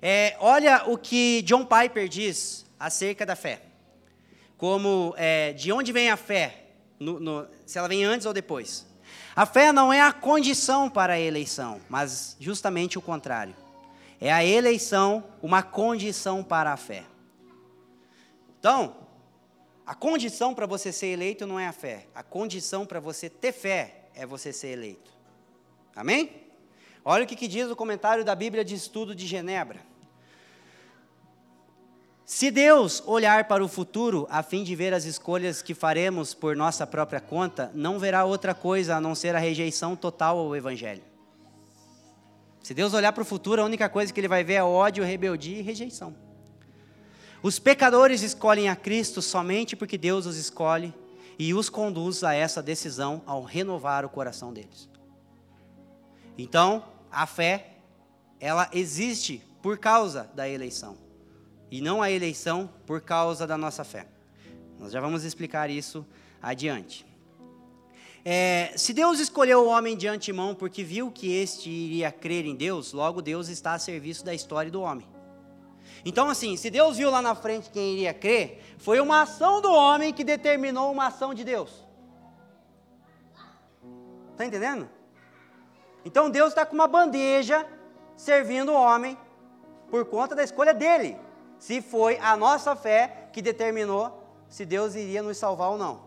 É, 0.00 0.36
olha 0.40 0.84
o 0.86 0.96
que 0.96 1.42
John 1.42 1.64
Piper 1.64 2.08
diz 2.08 2.64
acerca 2.78 3.26
da 3.26 3.36
fé. 3.36 3.62
Como, 4.56 5.14
é, 5.16 5.52
de 5.52 5.70
onde 5.72 5.92
vem 5.92 6.10
a 6.10 6.16
fé? 6.16 6.64
No, 6.98 7.20
no, 7.20 7.46
se 7.64 7.78
ela 7.78 7.88
vem 7.88 8.04
antes 8.04 8.26
ou 8.26 8.32
depois. 8.32 8.86
A 9.36 9.46
fé 9.46 9.72
não 9.72 9.92
é 9.92 10.00
a 10.00 10.12
condição 10.12 10.90
para 10.90 11.12
a 11.12 11.20
eleição, 11.20 11.80
mas 11.88 12.36
justamente 12.40 12.98
o 12.98 13.02
contrário. 13.02 13.54
É 14.20 14.32
a 14.32 14.44
eleição 14.44 15.24
uma 15.40 15.62
condição 15.62 16.42
para 16.42 16.72
a 16.72 16.76
fé. 16.76 17.04
Então, 18.58 18.96
a 19.88 19.94
condição 19.94 20.52
para 20.52 20.66
você 20.66 20.92
ser 20.92 21.06
eleito 21.06 21.46
não 21.46 21.58
é 21.58 21.66
a 21.66 21.72
fé. 21.72 22.08
A 22.14 22.22
condição 22.22 22.84
para 22.84 23.00
você 23.00 23.30
ter 23.30 23.52
fé 23.52 24.02
é 24.14 24.26
você 24.26 24.52
ser 24.52 24.68
eleito. 24.68 25.10
Amém? 25.96 26.42
Olha 27.02 27.24
o 27.24 27.26
que, 27.26 27.34
que 27.34 27.48
diz 27.48 27.70
o 27.70 27.74
comentário 27.74 28.22
da 28.22 28.34
Bíblia 28.34 28.62
de 28.62 28.74
Estudo 28.74 29.14
de 29.14 29.26
Genebra. 29.26 29.80
Se 32.22 32.50
Deus 32.50 33.02
olhar 33.06 33.48
para 33.48 33.64
o 33.64 33.68
futuro 33.68 34.26
a 34.28 34.42
fim 34.42 34.62
de 34.62 34.76
ver 34.76 34.92
as 34.92 35.06
escolhas 35.06 35.62
que 35.62 35.72
faremos 35.72 36.34
por 36.34 36.54
nossa 36.54 36.86
própria 36.86 37.18
conta, 37.18 37.70
não 37.72 37.98
verá 37.98 38.26
outra 38.26 38.54
coisa 38.54 38.96
a 38.96 39.00
não 39.00 39.14
ser 39.14 39.34
a 39.34 39.38
rejeição 39.38 39.96
total 39.96 40.38
ao 40.38 40.54
Evangelho. 40.54 41.02
Se 42.62 42.74
Deus 42.74 42.92
olhar 42.92 43.14
para 43.14 43.22
o 43.22 43.24
futuro, 43.24 43.62
a 43.62 43.64
única 43.64 43.88
coisa 43.88 44.12
que 44.12 44.20
ele 44.20 44.28
vai 44.28 44.44
ver 44.44 44.54
é 44.54 44.62
ódio, 44.62 45.02
rebeldia 45.02 45.60
e 45.60 45.62
rejeição. 45.62 46.27
Os 47.42 47.58
pecadores 47.58 48.22
escolhem 48.22 48.68
a 48.68 48.74
Cristo 48.74 49.22
somente 49.22 49.76
porque 49.76 49.96
Deus 49.96 50.26
os 50.26 50.36
escolhe 50.36 50.92
e 51.38 51.54
os 51.54 51.70
conduz 51.70 52.24
a 52.24 52.34
essa 52.34 52.62
decisão 52.62 53.22
ao 53.24 53.44
renovar 53.44 54.04
o 54.04 54.08
coração 54.08 54.52
deles. 54.52 54.88
Então, 56.36 56.84
a 57.10 57.26
fé, 57.26 57.74
ela 58.40 58.68
existe 58.72 59.42
por 59.62 59.78
causa 59.78 60.28
da 60.34 60.48
eleição 60.48 60.96
e 61.70 61.80
não 61.80 62.02
a 62.02 62.10
eleição 62.10 62.68
por 62.86 63.00
causa 63.00 63.46
da 63.46 63.56
nossa 63.56 63.84
fé. 63.84 64.06
Nós 64.78 64.92
já 64.92 65.00
vamos 65.00 65.24
explicar 65.24 65.70
isso 65.70 66.04
adiante. 66.42 67.06
É, 68.24 68.72
se 68.76 68.92
Deus 68.92 69.20
escolheu 69.20 69.60
o 69.60 69.68
homem 69.68 69.96
de 69.96 70.08
antemão 70.08 70.54
porque 70.54 70.82
viu 70.82 71.10
que 71.10 71.32
este 71.32 71.70
iria 71.70 72.10
crer 72.10 72.44
em 72.44 72.56
Deus, 72.56 72.92
logo 72.92 73.22
Deus 73.22 73.48
está 73.48 73.74
a 73.74 73.78
serviço 73.78 74.24
da 74.24 74.34
história 74.34 74.70
do 74.70 74.80
homem. 74.80 75.06
Então, 76.04 76.28
assim, 76.28 76.56
se 76.56 76.70
Deus 76.70 76.96
viu 76.96 77.10
lá 77.10 77.20
na 77.20 77.34
frente 77.34 77.70
quem 77.70 77.94
iria 77.94 78.14
crer, 78.14 78.62
foi 78.78 79.00
uma 79.00 79.22
ação 79.22 79.60
do 79.60 79.72
homem 79.72 80.12
que 80.12 80.24
determinou 80.24 80.90
uma 80.92 81.06
ação 81.06 81.34
de 81.34 81.44
Deus. 81.44 81.84
Está 84.32 84.44
entendendo? 84.44 84.88
Então 86.04 86.30
Deus 86.30 86.50
está 86.50 86.64
com 86.64 86.74
uma 86.74 86.86
bandeja 86.86 87.66
servindo 88.16 88.72
o 88.72 88.74
homem 88.74 89.18
por 89.90 90.04
conta 90.04 90.34
da 90.34 90.44
escolha 90.44 90.72
dele. 90.72 91.16
Se 91.58 91.82
foi 91.82 92.18
a 92.18 92.36
nossa 92.36 92.76
fé 92.76 93.28
que 93.32 93.42
determinou 93.42 94.24
se 94.48 94.64
Deus 94.64 94.94
iria 94.94 95.22
nos 95.22 95.36
salvar 95.36 95.70
ou 95.70 95.76
não. 95.76 96.02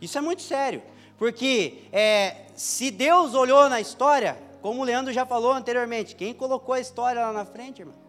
Isso 0.00 0.16
é 0.18 0.20
muito 0.20 0.42
sério. 0.42 0.82
Porque 1.16 1.84
é, 1.92 2.46
se 2.56 2.90
Deus 2.90 3.34
olhou 3.34 3.68
na 3.68 3.80
história, 3.80 4.36
como 4.60 4.80
o 4.80 4.84
Leandro 4.84 5.12
já 5.12 5.24
falou 5.24 5.52
anteriormente, 5.52 6.16
quem 6.16 6.34
colocou 6.34 6.74
a 6.74 6.80
história 6.80 7.20
lá 7.20 7.32
na 7.32 7.44
frente, 7.44 7.80
irmão? 7.82 8.03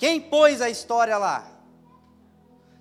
Quem 0.00 0.18
pôs 0.18 0.62
a 0.62 0.70
história 0.70 1.18
lá? 1.18 1.46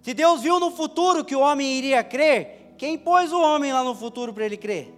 Se 0.02 0.14
Deus 0.14 0.42
viu 0.42 0.58
no 0.58 0.72
futuro 0.72 1.26
que 1.26 1.36
o 1.36 1.42
homem 1.42 1.78
iria 1.78 2.02
crer, 2.02 2.76
quem 2.78 2.98
pôs 2.98 3.34
o 3.34 3.42
homem 3.42 3.74
lá 3.74 3.84
no 3.84 3.94
futuro 3.94 4.34
para 4.34 4.46
ele 4.46 4.56
crer? 4.56 4.94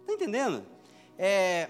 Está 0.00 0.14
entendendo? 0.14 0.64
É, 1.18 1.68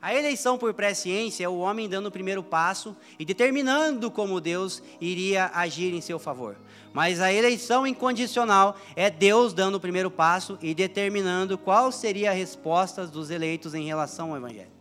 a 0.00 0.14
eleição 0.14 0.56
por 0.56 0.72
presciência 0.72 1.44
é 1.44 1.48
o 1.50 1.58
homem 1.58 1.86
dando 1.86 2.06
o 2.06 2.10
primeiro 2.10 2.42
passo 2.42 2.96
e 3.18 3.26
determinando 3.26 4.10
como 4.10 4.40
Deus 4.40 4.82
iria 4.98 5.50
agir 5.52 5.92
em 5.92 6.00
seu 6.00 6.18
favor. 6.18 6.56
Mas 6.94 7.20
a 7.20 7.30
eleição 7.30 7.86
incondicional 7.86 8.74
é 8.96 9.10
Deus 9.10 9.52
dando 9.52 9.74
o 9.74 9.80
primeiro 9.80 10.10
passo 10.10 10.58
e 10.62 10.74
determinando 10.74 11.58
qual 11.58 11.92
seria 11.92 12.30
a 12.30 12.34
resposta 12.34 13.06
dos 13.06 13.28
eleitos 13.28 13.74
em 13.74 13.84
relação 13.84 14.30
ao 14.30 14.38
Evangelho. 14.38 14.72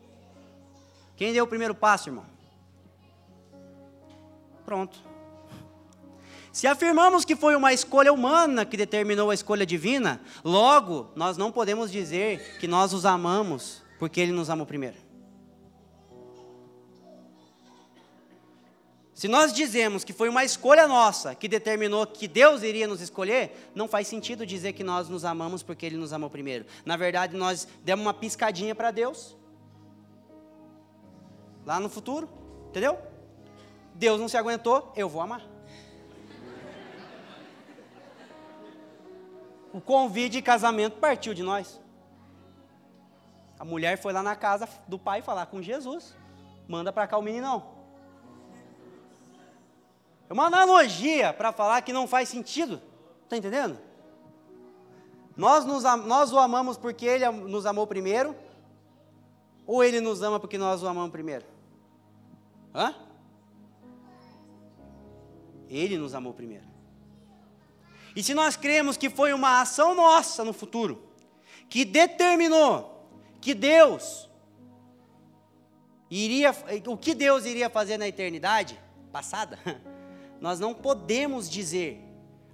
Quem 1.18 1.34
deu 1.34 1.44
o 1.44 1.48
primeiro 1.48 1.76
passo, 1.76 2.08
irmão? 2.08 2.31
Pronto. 4.72 4.98
Se 6.50 6.66
afirmamos 6.66 7.26
que 7.26 7.36
foi 7.36 7.58
uma 7.58 7.74
escolha 7.74 8.14
humana 8.14 8.66
que 8.66 8.78
determinou 8.78 9.30
a 9.30 9.34
escolha 9.34 9.66
divina, 9.66 10.22
logo 10.46 11.10
nós 11.14 11.36
não 11.36 11.52
podemos 11.52 11.92
dizer 11.92 12.58
que 12.58 12.70
nós 12.70 12.94
os 12.94 13.06
amamos 13.06 13.84
porque 14.00 14.22
ele 14.22 14.32
nos 14.32 14.50
amou 14.50 14.66
primeiro. 14.66 14.96
Se 19.14 19.28
nós 19.28 19.52
dizemos 19.52 20.06
que 20.06 20.14
foi 20.14 20.30
uma 20.30 20.46
escolha 20.46 20.88
nossa 20.88 21.36
que 21.36 21.50
determinou 21.50 22.08
que 22.08 22.26
Deus 22.26 22.64
iria 22.64 22.88
nos 22.88 23.02
escolher, 23.02 23.70
não 23.76 23.90
faz 23.90 24.08
sentido 24.08 24.46
dizer 24.46 24.72
que 24.72 24.86
nós 24.86 25.10
nos 25.10 25.26
amamos 25.26 25.62
porque 25.62 25.86
Ele 25.86 25.98
nos 25.98 26.14
amou 26.14 26.30
primeiro. 26.30 26.66
Na 26.86 26.96
verdade, 26.96 27.36
nós 27.36 27.68
demos 27.84 28.06
uma 28.06 28.14
piscadinha 28.14 28.74
para 28.74 28.90
Deus. 28.90 29.36
Lá 31.66 31.78
no 31.78 31.90
futuro, 31.90 32.30
entendeu? 32.70 33.11
Deus 33.94 34.20
não 34.20 34.28
se 34.28 34.38
aguentou, 34.38 34.92
eu 34.96 35.08
vou 35.08 35.22
amar. 35.22 35.42
O 39.74 39.80
convite 39.80 40.34
de 40.34 40.42
casamento 40.42 40.98
partiu 40.98 41.34
de 41.34 41.44
nós. 41.44 41.80
A 43.58 43.64
mulher 43.64 43.98
foi 43.98 44.12
lá 44.12 44.22
na 44.22 44.36
casa 44.36 44.68
do 44.88 44.98
pai 44.98 45.22
falar 45.22 45.46
com 45.46 45.62
Jesus. 45.62 46.16
Manda 46.68 46.92
para 46.92 47.08
cá 47.08 47.18
o 47.18 47.22
meninão. 47.22 47.64
É 50.30 50.34
uma 50.34 50.46
analogia 50.46 51.34
para 51.34 51.52
falar 51.52 51.82
que 51.82 51.94
não 51.94 52.08
faz 52.08 52.28
sentido. 52.28 52.82
Está 53.24 53.38
entendendo? 53.38 53.78
Nós, 55.38 55.66
nos, 55.66 55.84
nós 56.06 56.32
o 56.32 56.40
amamos 56.40 56.78
porque 56.78 57.06
ele 57.06 57.30
nos 57.30 57.66
amou 57.66 57.88
primeiro? 57.88 58.36
Ou 59.66 59.84
ele 59.84 60.02
nos 60.02 60.22
ama 60.22 60.40
porque 60.40 60.58
nós 60.58 60.84
o 60.84 60.88
amamos 60.88 61.12
primeiro? 61.12 61.46
Hã? 62.74 62.96
Ele 65.72 65.98
nos 65.98 66.14
amou 66.14 66.34
primeiro. 66.34 66.66
E 68.14 68.22
se 68.22 68.34
nós 68.34 68.58
cremos 68.58 68.98
que 68.98 69.10
foi 69.10 69.32
uma 69.32 69.62
ação 69.62 69.96
nossa 69.96 70.44
no 70.44 70.52
futuro, 70.52 71.02
que 71.70 71.86
determinou 71.86 73.08
que 73.40 73.54
Deus 73.54 74.30
iria, 76.10 76.54
o 76.86 76.98
que 76.98 77.16
Deus 77.16 77.46
iria 77.46 77.70
fazer 77.70 77.98
na 77.98 78.08
eternidade 78.08 78.78
passada, 79.14 79.58
nós 80.42 80.60
não 80.60 80.74
podemos 80.74 81.50
dizer: 81.50 82.02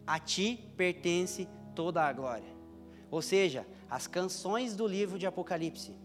a 0.05 0.19
ti 0.19 0.63
pertence 0.77 1.47
toda 1.73 2.03
a 2.03 2.13
glória. 2.13 2.55
Ou 3.09 3.21
seja, 3.21 3.65
as 3.89 4.05
canções 4.05 4.75
do 4.75 4.85
livro 4.85 5.17
de 5.17 5.25
Apocalipse, 5.25 5.95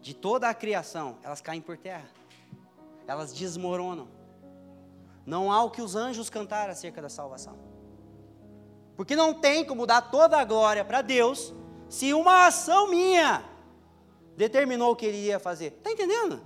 de 0.00 0.14
toda 0.14 0.48
a 0.48 0.54
criação, 0.54 1.18
elas 1.22 1.42
caem 1.42 1.60
por 1.60 1.76
terra, 1.76 2.08
elas 3.06 3.34
desmoronam. 3.34 4.08
Não 5.26 5.50
há 5.50 5.62
o 5.64 5.70
que 5.70 5.82
os 5.82 5.96
anjos 5.96 6.30
cantaram 6.30 6.72
acerca 6.72 7.02
da 7.02 7.08
salvação. 7.08 7.58
Porque 8.96 9.16
não 9.16 9.34
tem 9.34 9.64
como 9.64 9.86
dar 9.86 10.00
toda 10.00 10.38
a 10.38 10.44
glória 10.44 10.84
para 10.84 11.02
Deus 11.02 11.52
se 11.88 12.14
uma 12.14 12.46
ação 12.46 12.88
minha 12.88 13.44
determinou 14.36 14.92
o 14.92 14.96
que 14.96 15.04
ele 15.04 15.18
ia 15.18 15.38
fazer. 15.38 15.66
Está 15.66 15.90
entendendo? 15.90 16.40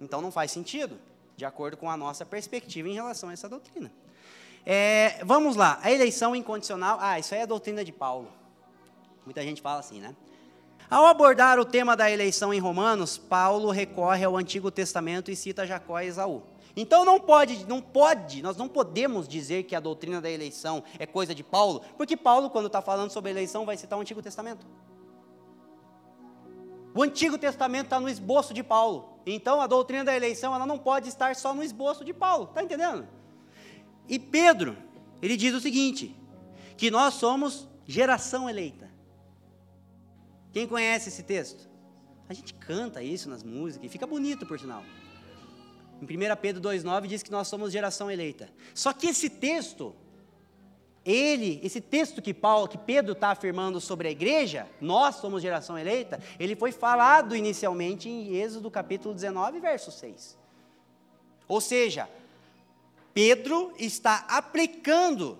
Então 0.00 0.22
não 0.22 0.30
faz 0.30 0.52
sentido 0.52 0.98
de 1.36 1.44
acordo 1.44 1.76
com 1.76 1.90
a 1.90 1.96
nossa 1.96 2.24
perspectiva 2.24 2.88
em 2.88 2.94
relação 2.94 3.28
a 3.28 3.32
essa 3.32 3.48
doutrina. 3.48 3.92
É, 4.64 5.22
vamos 5.24 5.56
lá, 5.56 5.78
a 5.82 5.90
eleição 5.90 6.34
incondicional. 6.34 6.98
Ah, 7.00 7.18
isso 7.18 7.34
aí 7.34 7.40
é 7.40 7.42
a 7.44 7.46
doutrina 7.46 7.84
de 7.84 7.92
Paulo. 7.92 8.30
Muita 9.24 9.42
gente 9.42 9.60
fala 9.60 9.80
assim, 9.80 10.00
né? 10.00 10.14
Ao 10.90 11.06
abordar 11.06 11.58
o 11.58 11.64
tema 11.64 11.94
da 11.94 12.10
eleição 12.10 12.52
em 12.52 12.58
Romanos, 12.58 13.18
Paulo 13.18 13.70
recorre 13.70 14.24
ao 14.24 14.36
Antigo 14.36 14.70
Testamento 14.70 15.30
e 15.30 15.36
cita 15.36 15.66
Jacó 15.66 16.00
e 16.00 16.06
Esaú. 16.06 16.42
Então 16.76 17.04
não 17.04 17.18
pode, 17.18 17.64
não 17.66 17.80
pode, 17.80 18.42
nós 18.42 18.56
não 18.56 18.68
podemos 18.68 19.26
dizer 19.26 19.64
que 19.64 19.74
a 19.74 19.80
doutrina 19.80 20.20
da 20.20 20.30
eleição 20.30 20.82
é 20.98 21.06
coisa 21.06 21.34
de 21.34 21.42
Paulo, 21.42 21.82
porque 21.96 22.16
Paulo, 22.16 22.50
quando 22.50 22.66
está 22.66 22.80
falando 22.80 23.10
sobre 23.10 23.30
eleição, 23.30 23.66
vai 23.66 23.76
citar 23.76 23.98
o 23.98 24.02
Antigo 24.02 24.22
Testamento. 24.22 24.66
O 26.94 27.02
Antigo 27.02 27.38
Testamento 27.38 27.84
está 27.84 28.00
no 28.00 28.08
esboço 28.08 28.54
de 28.54 28.62
Paulo. 28.62 29.20
Então 29.26 29.60
a 29.60 29.66
doutrina 29.66 30.04
da 30.04 30.16
eleição 30.16 30.54
ela 30.54 30.66
não 30.66 30.78
pode 30.78 31.08
estar 31.08 31.34
só 31.36 31.52
no 31.52 31.62
esboço 31.62 32.04
de 32.04 32.12
Paulo, 32.12 32.44
está 32.44 32.62
entendendo? 32.62 33.06
E 34.08 34.18
Pedro, 34.18 34.76
ele 35.20 35.36
diz 35.36 35.54
o 35.54 35.60
seguinte: 35.60 36.16
que 36.76 36.90
nós 36.90 37.14
somos 37.14 37.68
geração 37.86 38.48
eleita. 38.48 38.88
Quem 40.52 40.66
conhece 40.66 41.08
esse 41.08 41.22
texto? 41.22 41.68
A 42.28 42.34
gente 42.34 42.54
canta 42.54 43.02
isso 43.02 43.28
nas 43.28 43.42
músicas 43.42 43.86
e 43.86 43.88
fica 43.88 44.06
bonito, 44.06 44.46
por 44.46 44.58
sinal. 44.58 44.82
Em 46.00 46.04
1 46.04 46.36
Pedro 46.40 46.62
2,9 46.62 47.06
diz 47.06 47.22
que 47.22 47.30
nós 47.30 47.48
somos 47.48 47.72
geração 47.72 48.10
eleita. 48.10 48.48
Só 48.74 48.92
que 48.92 49.08
esse 49.08 49.28
texto, 49.28 49.94
ele, 51.04 51.60
esse 51.62 51.80
texto 51.80 52.22
que 52.22 52.32
Paulo, 52.32 52.68
que 52.68 52.78
Pedro 52.78 53.12
está 53.12 53.30
afirmando 53.30 53.80
sobre 53.80 54.08
a 54.08 54.10
igreja, 54.10 54.66
nós 54.80 55.16
somos 55.16 55.42
geração 55.42 55.78
eleita, 55.78 56.20
ele 56.38 56.54
foi 56.54 56.72
falado 56.72 57.34
inicialmente 57.34 58.08
em 58.08 58.36
Êxodo 58.36 58.70
capítulo 58.70 59.14
19, 59.14 59.60
verso 59.60 59.90
6. 59.90 60.38
Ou 61.48 61.60
seja, 61.60 62.08
Pedro 63.12 63.72
está 63.78 64.26
aplicando 64.28 65.38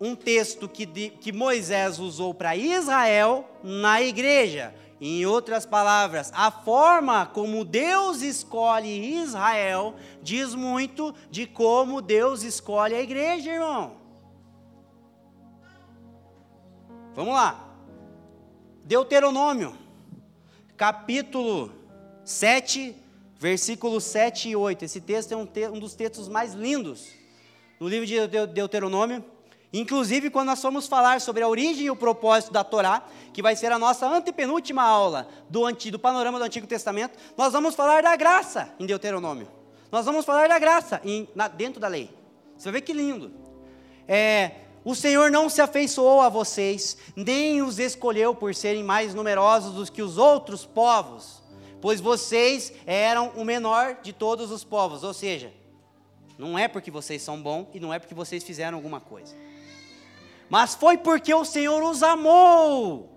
um 0.00 0.14
texto 0.14 0.68
que, 0.68 0.86
que 0.86 1.32
Moisés 1.32 1.98
usou 1.98 2.34
para 2.34 2.56
Israel 2.56 3.48
na 3.62 4.02
igreja. 4.02 4.74
Em 5.06 5.26
outras 5.26 5.66
palavras, 5.66 6.32
a 6.34 6.50
forma 6.50 7.26
como 7.26 7.62
Deus 7.62 8.22
escolhe 8.22 9.18
Israel 9.18 9.96
diz 10.22 10.54
muito 10.54 11.14
de 11.30 11.46
como 11.46 12.00
Deus 12.00 12.42
escolhe 12.42 12.94
a 12.94 13.02
igreja, 13.02 13.52
irmão. 13.52 13.98
Vamos 17.14 17.34
lá. 17.34 17.68
Deuteronômio, 18.82 19.76
capítulo 20.74 21.70
7, 22.24 22.96
versículos 23.38 24.04
7 24.04 24.48
e 24.48 24.56
8. 24.56 24.86
Esse 24.86 25.02
texto 25.02 25.32
é 25.32 25.36
um, 25.36 25.44
te 25.44 25.68
um 25.68 25.78
dos 25.78 25.94
textos 25.94 26.30
mais 26.30 26.54
lindos 26.54 27.10
no 27.78 27.86
livro 27.88 28.06
de 28.06 28.46
Deuteronômio. 28.46 29.22
Inclusive, 29.76 30.30
quando 30.30 30.46
nós 30.46 30.62
formos 30.62 30.86
falar 30.86 31.20
sobre 31.20 31.42
a 31.42 31.48
origem 31.48 31.86
e 31.86 31.90
o 31.90 31.96
propósito 31.96 32.52
da 32.52 32.62
Torá, 32.62 33.02
que 33.32 33.42
vai 33.42 33.56
ser 33.56 33.72
a 33.72 33.78
nossa 33.78 34.06
antepenúltima 34.06 34.84
aula 34.84 35.26
do, 35.50 35.64
do 35.90 35.98
panorama 35.98 36.38
do 36.38 36.44
Antigo 36.44 36.64
Testamento, 36.64 37.18
nós 37.36 37.52
vamos 37.52 37.74
falar 37.74 38.00
da 38.00 38.14
graça 38.14 38.72
em 38.78 38.86
Deuteronômio. 38.86 39.48
Nós 39.90 40.06
vamos 40.06 40.24
falar 40.24 40.48
da 40.48 40.60
graça 40.60 41.00
em, 41.04 41.28
na, 41.34 41.48
dentro 41.48 41.80
da 41.80 41.88
lei. 41.88 42.08
Você 42.56 42.70
vai 42.70 42.74
ver 42.74 42.82
que 42.82 42.92
lindo. 42.92 43.32
É, 44.06 44.52
o 44.84 44.94
Senhor 44.94 45.28
não 45.32 45.48
se 45.48 45.60
afeiçoou 45.60 46.20
a 46.20 46.28
vocês, 46.28 46.96
nem 47.16 47.60
os 47.60 47.80
escolheu 47.80 48.32
por 48.32 48.54
serem 48.54 48.84
mais 48.84 49.12
numerosos 49.12 49.74
do 49.74 49.92
que 49.92 50.02
os 50.02 50.18
outros 50.18 50.64
povos, 50.64 51.42
pois 51.80 52.00
vocês 52.00 52.72
eram 52.86 53.30
o 53.30 53.44
menor 53.44 53.96
de 54.04 54.12
todos 54.12 54.52
os 54.52 54.62
povos. 54.62 55.02
Ou 55.02 55.12
seja, 55.12 55.52
não 56.38 56.58
é 56.58 56.68
porque 56.68 56.90
vocês 56.90 57.22
são 57.22 57.42
bons 57.42 57.66
e 57.74 57.80
não 57.80 57.92
é 57.92 57.98
porque 57.98 58.14
vocês 58.14 58.44
fizeram 58.44 58.76
alguma 58.76 59.00
coisa, 59.00 59.34
mas 60.48 60.74
foi 60.74 60.98
porque 60.98 61.32
o 61.32 61.44
Senhor 61.44 61.82
os 61.82 62.02
amou. 62.02 63.14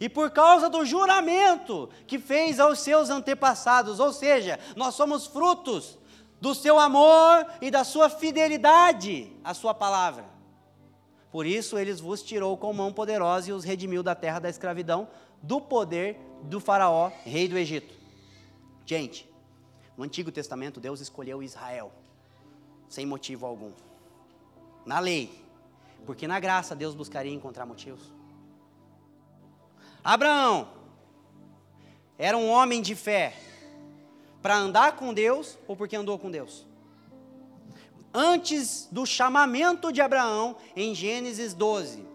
E 0.00 0.08
por 0.08 0.30
causa 0.30 0.68
do 0.68 0.84
juramento 0.84 1.88
que 2.06 2.18
fez 2.18 2.58
aos 2.58 2.80
seus 2.80 3.08
antepassados, 3.08 4.00
ou 4.00 4.12
seja, 4.12 4.58
nós 4.74 4.94
somos 4.94 5.26
frutos 5.26 5.98
do 6.40 6.56
seu 6.56 6.76
amor 6.78 7.46
e 7.60 7.70
da 7.70 7.84
sua 7.84 8.10
fidelidade 8.10 9.32
à 9.44 9.54
sua 9.54 9.72
palavra. 9.72 10.24
Por 11.30 11.46
isso 11.46 11.78
eles 11.78 12.00
vos 12.00 12.22
tirou 12.22 12.56
com 12.56 12.72
mão 12.72 12.92
poderosa 12.92 13.50
e 13.50 13.52
os 13.52 13.64
redimiu 13.64 14.02
da 14.02 14.14
terra 14.14 14.40
da 14.40 14.50
escravidão, 14.50 15.08
do 15.40 15.60
poder 15.60 16.18
do 16.42 16.58
Faraó, 16.58 17.12
rei 17.24 17.46
do 17.46 17.56
Egito. 17.56 17.94
Gente, 18.84 19.28
no 19.96 20.02
Antigo 20.02 20.32
Testamento 20.32 20.80
Deus 20.80 21.00
escolheu 21.00 21.42
Israel, 21.42 21.92
sem 22.88 23.06
motivo 23.06 23.46
algum. 23.46 23.70
Na 24.84 24.98
lei, 24.98 25.41
porque 26.04 26.26
na 26.26 26.38
graça 26.40 26.74
Deus 26.74 26.94
buscaria 26.94 27.32
encontrar 27.32 27.66
motivos. 27.66 28.12
Abraão 30.04 30.68
era 32.18 32.36
um 32.36 32.48
homem 32.50 32.82
de 32.82 32.94
fé 32.94 33.34
para 34.40 34.56
andar 34.56 34.96
com 34.96 35.14
Deus 35.14 35.58
ou 35.66 35.76
porque 35.76 35.96
andou 35.96 36.18
com 36.18 36.30
Deus? 36.30 36.66
antes 38.12 38.88
do 38.90 39.06
chamamento 39.06 39.92
de 39.92 40.00
Abraão 40.00 40.56
em 40.76 40.94
Gênesis 40.94 41.54
12, 41.54 42.06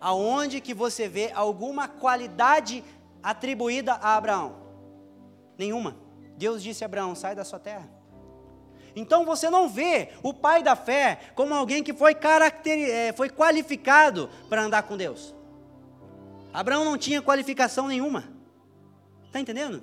aonde 0.00 0.60
que 0.60 0.72
você 0.72 1.08
vê 1.08 1.30
alguma 1.34 1.86
qualidade 1.86 2.82
atribuída 3.22 3.94
a 3.94 4.16
Abraão? 4.16 4.56
Nenhuma. 5.58 5.96
Deus 6.36 6.62
disse 6.62 6.82
a 6.84 6.86
Abraão: 6.86 7.14
sai 7.14 7.34
da 7.34 7.44
sua 7.44 7.58
terra. 7.58 7.88
Então 8.94 9.24
você 9.24 9.48
não 9.48 9.68
vê 9.68 10.10
o 10.22 10.34
pai 10.34 10.62
da 10.62 10.76
fé 10.76 11.20
como 11.34 11.54
alguém 11.54 11.82
que 11.82 11.92
foi. 11.94 12.16
É, 12.66 13.12
foi 13.12 13.30
qualificado 13.30 14.28
para 14.48 14.62
andar 14.62 14.82
com 14.82 14.96
Deus. 14.96 15.34
Abraão 16.52 16.84
não 16.84 16.98
tinha 16.98 17.22
qualificação 17.22 17.88
nenhuma. 17.88 18.24
Está 19.26 19.40
entendendo? 19.40 19.82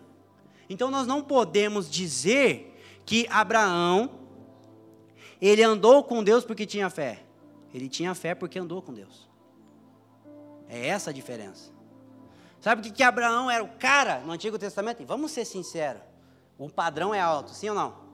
Então 0.70 0.91
nós 0.91 1.07
não 1.07 1.24
podemos 1.24 1.89
dizer 1.89 2.80
que 3.05 3.28
Abraão 3.32 4.12
ele 5.41 5.64
andou 5.64 6.03
com 6.03 6.24
Deus 6.24 6.45
porque 6.45 6.66
tinha 6.66 6.89
fé. 6.89 7.24
Ele 7.74 7.89
tinha 7.89 8.14
fé 8.14 8.36
porque 8.36 8.60
andou 8.60 8.82
com 8.82 8.93
Deus. 8.93 9.28
É 10.68 10.88
essa 10.88 11.10
a 11.10 11.14
diferença. 11.14 11.72
Sabe 12.62 12.82
o 12.82 12.84
que, 12.84 12.91
que 12.91 13.03
Abraão 13.03 13.49
era 13.49 13.64
o 13.64 13.70
cara 13.80 14.20
no 14.20 14.32
Antigo 14.32 14.60
Testamento? 14.60 15.01
E 15.01 15.05
vamos 15.05 15.32
ser 15.32 15.45
sinceros: 15.45 16.01
o 16.57 16.70
padrão 16.70 17.14
é 17.14 17.20
alto, 17.20 17.51
sim 17.51 17.70
ou 17.70 17.76
não? 17.76 18.09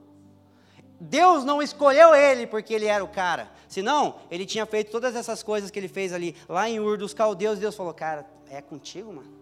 Deus 1.00 1.44
não 1.44 1.62
escolheu 1.62 2.16
ele 2.16 2.48
porque 2.48 2.74
ele 2.74 2.86
era 2.86 3.04
o 3.04 3.08
cara. 3.08 3.52
Senão, 3.68 4.16
ele 4.32 4.46
tinha 4.46 4.66
feito 4.66 4.92
todas 4.92 5.16
essas 5.16 5.44
coisas 5.44 5.70
que 5.70 5.78
ele 5.78 5.88
fez 5.88 6.14
ali, 6.14 6.36
lá 6.48 6.70
em 6.70 6.80
Ur 6.80 6.98
dos 6.98 7.14
Caldeus. 7.14 7.60
Deus 7.60 7.76
falou: 7.76 7.94
Cara, 7.94 8.26
é 8.50 8.62
contigo, 8.62 9.12
mano? 9.12 9.34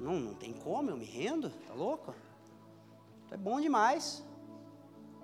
Não, 0.00 0.14
não 0.14 0.34
tem 0.34 0.52
como, 0.52 0.90
eu 0.90 0.96
me 0.96 1.04
rendo, 1.04 1.50
tá 1.50 1.74
louco? 1.74 2.12
É 3.30 3.36
bom 3.36 3.60
demais. 3.60 4.24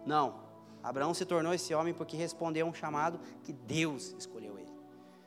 Não, 0.06 0.36
Abraão 0.82 1.12
se 1.12 1.24
tornou 1.24 1.52
esse 1.52 1.74
homem 1.74 1.92
porque 1.92 2.16
respondeu 2.16 2.66
a 2.66 2.70
um 2.70 2.74
chamado 2.74 3.20
que 3.42 3.52
Deus 3.52 4.14
escolheu 4.16 4.58
ele. 4.58 4.72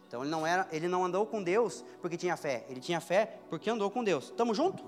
Então 0.08 0.22
ele 0.22 0.32
não 0.32 0.48
era, 0.48 0.68
ele 0.72 0.88
não 0.88 1.06
andou 1.06 1.26
com 1.26 1.44
Deus 1.44 1.84
porque 2.02 2.18
tinha 2.18 2.36
fé, 2.38 2.66
ele 2.70 2.80
tinha 2.80 3.00
fé 3.00 3.40
porque 3.50 3.70
andou 3.70 3.92
com 3.92 4.04
Deus. 4.04 4.26
Estamos 4.26 4.56
juntos? 4.56 4.84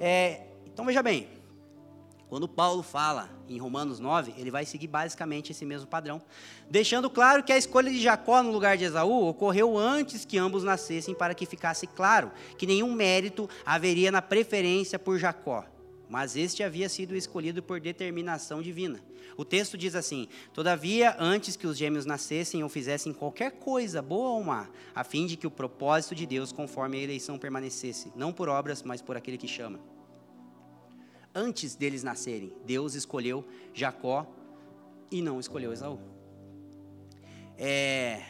É, 0.00 0.48
então 0.66 0.84
veja 0.84 1.02
bem, 1.02 1.28
quando 2.28 2.46
Paulo 2.46 2.82
fala 2.82 3.30
em 3.48 3.58
Romanos 3.58 3.98
9, 3.98 4.34
ele 4.36 4.50
vai 4.50 4.66
seguir 4.66 4.86
basicamente 4.86 5.52
esse 5.52 5.64
mesmo 5.64 5.86
padrão, 5.86 6.20
deixando 6.70 7.08
claro 7.08 7.42
que 7.42 7.52
a 7.52 7.56
escolha 7.56 7.90
de 7.90 8.00
Jacó 8.00 8.42
no 8.42 8.52
lugar 8.52 8.76
de 8.76 8.84
Esaú 8.84 9.26
ocorreu 9.26 9.78
antes 9.78 10.26
que 10.26 10.36
ambos 10.36 10.62
nascessem, 10.62 11.14
para 11.14 11.34
que 11.34 11.46
ficasse 11.46 11.86
claro 11.86 12.30
que 12.58 12.66
nenhum 12.66 12.92
mérito 12.92 13.48
haveria 13.64 14.12
na 14.12 14.20
preferência 14.20 14.98
por 14.98 15.18
Jacó, 15.18 15.64
mas 16.08 16.36
este 16.36 16.62
havia 16.62 16.88
sido 16.88 17.16
escolhido 17.16 17.62
por 17.62 17.80
determinação 17.80 18.60
divina. 18.60 19.00
O 19.34 19.44
texto 19.44 19.78
diz 19.78 19.94
assim: 19.94 20.28
Todavia, 20.52 21.16
antes 21.18 21.56
que 21.56 21.66
os 21.66 21.78
gêmeos 21.78 22.04
nascessem 22.04 22.62
ou 22.62 22.68
fizessem 22.68 23.12
qualquer 23.12 23.52
coisa, 23.52 24.02
boa 24.02 24.30
ou 24.30 24.42
má, 24.42 24.68
a 24.94 25.04
fim 25.04 25.26
de 25.26 25.36
que 25.36 25.46
o 25.46 25.50
propósito 25.50 26.14
de 26.14 26.26
Deus, 26.26 26.50
conforme 26.50 26.98
a 26.98 27.02
eleição, 27.02 27.38
permanecesse, 27.38 28.12
não 28.16 28.32
por 28.32 28.48
obras, 28.48 28.82
mas 28.82 29.00
por 29.00 29.16
aquele 29.16 29.38
que 29.38 29.46
chama 29.46 29.78
antes 31.38 31.76
deles 31.76 32.02
nascerem. 32.02 32.52
Deus 32.66 32.94
escolheu 32.94 33.46
Jacó 33.72 34.26
e 35.10 35.22
não 35.22 35.38
escolheu 35.38 35.72
Esaú. 35.72 36.00
É, 37.56 38.22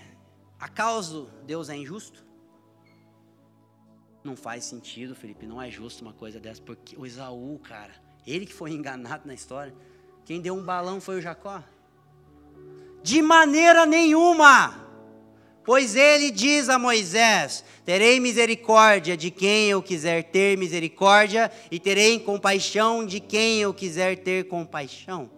acaso 0.61 1.30
Deus 1.46 1.68
é 1.70 1.76
injusto? 1.76 2.24
Não 4.22 4.36
faz 4.36 4.64
sentido, 4.64 5.14
Felipe, 5.14 5.46
não 5.46 5.61
é 5.61 5.70
justo 5.70 6.02
uma 6.02 6.12
coisa 6.12 6.38
dessa, 6.38 6.61
porque 6.61 6.96
o 6.96 7.06
Esaú, 7.06 7.59
cara, 7.61 7.94
ele 8.26 8.44
que 8.44 8.52
foi 8.52 8.72
enganado 8.76 9.26
na 9.26 9.34
história, 9.34 9.74
quem 10.24 10.40
deu 10.40 10.54
um 10.54 10.64
balão 10.64 11.00
foi 11.00 11.18
o 11.18 11.20
Jacó. 11.20 11.62
De 13.02 13.22
maneira 13.22 13.86
nenhuma! 13.86 14.88
Pois 15.68 15.94
ele 15.94 16.30
diz 16.30 16.70
a 16.70 16.78
Moisés: 16.78 17.62
Terei 17.84 18.18
misericórdia 18.18 19.14
de 19.14 19.30
quem 19.30 19.68
eu 19.68 19.82
quiser 19.82 20.24
ter 20.24 20.56
misericórdia, 20.56 21.52
e 21.70 21.78
terei 21.78 22.18
compaixão 22.18 23.04
de 23.04 23.20
quem 23.20 23.60
eu 23.60 23.74
quiser 23.74 24.16
ter 24.16 24.48
compaixão. 24.48 25.30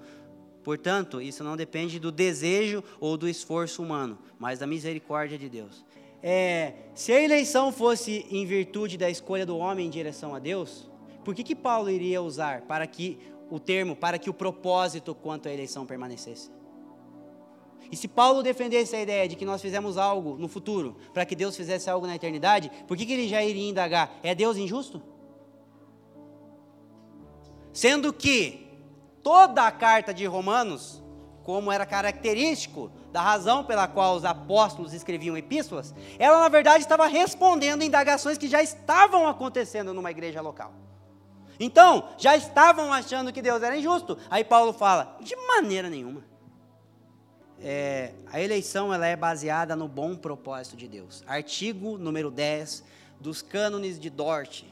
Portanto, 0.62 1.20
isso 1.20 1.42
não 1.42 1.56
depende 1.56 1.98
do 1.98 2.12
desejo 2.12 2.80
ou 3.00 3.16
do 3.16 3.28
esforço 3.28 3.82
humano, 3.82 4.20
mas 4.38 4.60
da 4.60 4.68
misericórdia 4.68 5.36
de 5.36 5.48
Deus. 5.48 5.84
É, 6.22 6.74
se 6.94 7.10
a 7.10 7.20
eleição 7.20 7.72
fosse 7.72 8.24
em 8.30 8.46
virtude 8.46 8.96
da 8.96 9.10
escolha 9.10 9.44
do 9.44 9.58
homem 9.58 9.88
em 9.88 9.90
direção 9.90 10.32
a 10.32 10.38
Deus, 10.38 10.88
por 11.24 11.34
que, 11.34 11.42
que 11.42 11.56
Paulo 11.56 11.90
iria 11.90 12.22
usar 12.22 12.60
para 12.68 12.86
que 12.86 13.18
o 13.50 13.58
termo, 13.58 13.96
para 13.96 14.16
que 14.16 14.30
o 14.30 14.34
propósito 14.34 15.12
quanto 15.12 15.48
à 15.48 15.52
eleição 15.52 15.84
permanecesse? 15.84 16.59
E 17.90 17.96
se 17.96 18.06
Paulo 18.06 18.42
defendesse 18.42 18.94
a 18.94 19.00
ideia 19.02 19.28
de 19.28 19.34
que 19.34 19.44
nós 19.44 19.60
fizemos 19.60 19.98
algo 19.98 20.36
no 20.38 20.46
futuro 20.46 20.96
para 21.12 21.26
que 21.26 21.34
Deus 21.34 21.56
fizesse 21.56 21.90
algo 21.90 22.06
na 22.06 22.14
eternidade, 22.14 22.70
por 22.86 22.96
que, 22.96 23.04
que 23.04 23.12
ele 23.12 23.28
já 23.28 23.42
iria 23.42 23.68
indagar? 23.68 24.12
É 24.22 24.34
Deus 24.34 24.56
injusto? 24.56 25.02
Sendo 27.72 28.12
que 28.12 28.68
toda 29.22 29.66
a 29.66 29.72
carta 29.72 30.14
de 30.14 30.24
Romanos, 30.24 31.02
como 31.42 31.72
era 31.72 31.84
característico 31.84 32.92
da 33.10 33.20
razão 33.20 33.64
pela 33.64 33.88
qual 33.88 34.14
os 34.14 34.24
apóstolos 34.24 34.92
escreviam 34.92 35.36
epístolas, 35.36 35.92
ela 36.16 36.38
na 36.38 36.48
verdade 36.48 36.84
estava 36.84 37.06
respondendo 37.06 37.82
indagações 37.82 38.38
que 38.38 38.46
já 38.46 38.62
estavam 38.62 39.26
acontecendo 39.26 39.92
numa 39.92 40.12
igreja 40.12 40.40
local. 40.40 40.72
Então, 41.58 42.08
já 42.16 42.36
estavam 42.36 42.92
achando 42.92 43.32
que 43.32 43.42
Deus 43.42 43.62
era 43.62 43.76
injusto. 43.76 44.16
Aí 44.30 44.44
Paulo 44.44 44.72
fala: 44.72 45.16
de 45.20 45.36
maneira 45.36 45.90
nenhuma 45.90 46.29
é, 47.62 48.14
a 48.26 48.40
eleição 48.40 48.92
ela 48.92 49.06
é 49.06 49.14
baseada 49.14 49.76
no 49.76 49.86
bom 49.86 50.16
propósito 50.16 50.76
de 50.76 50.88
Deus. 50.88 51.22
Artigo 51.26 51.98
número 51.98 52.30
10 52.30 52.82
dos 53.20 53.42
cânones 53.42 53.98
de 53.98 54.08
Dort, 54.08 54.64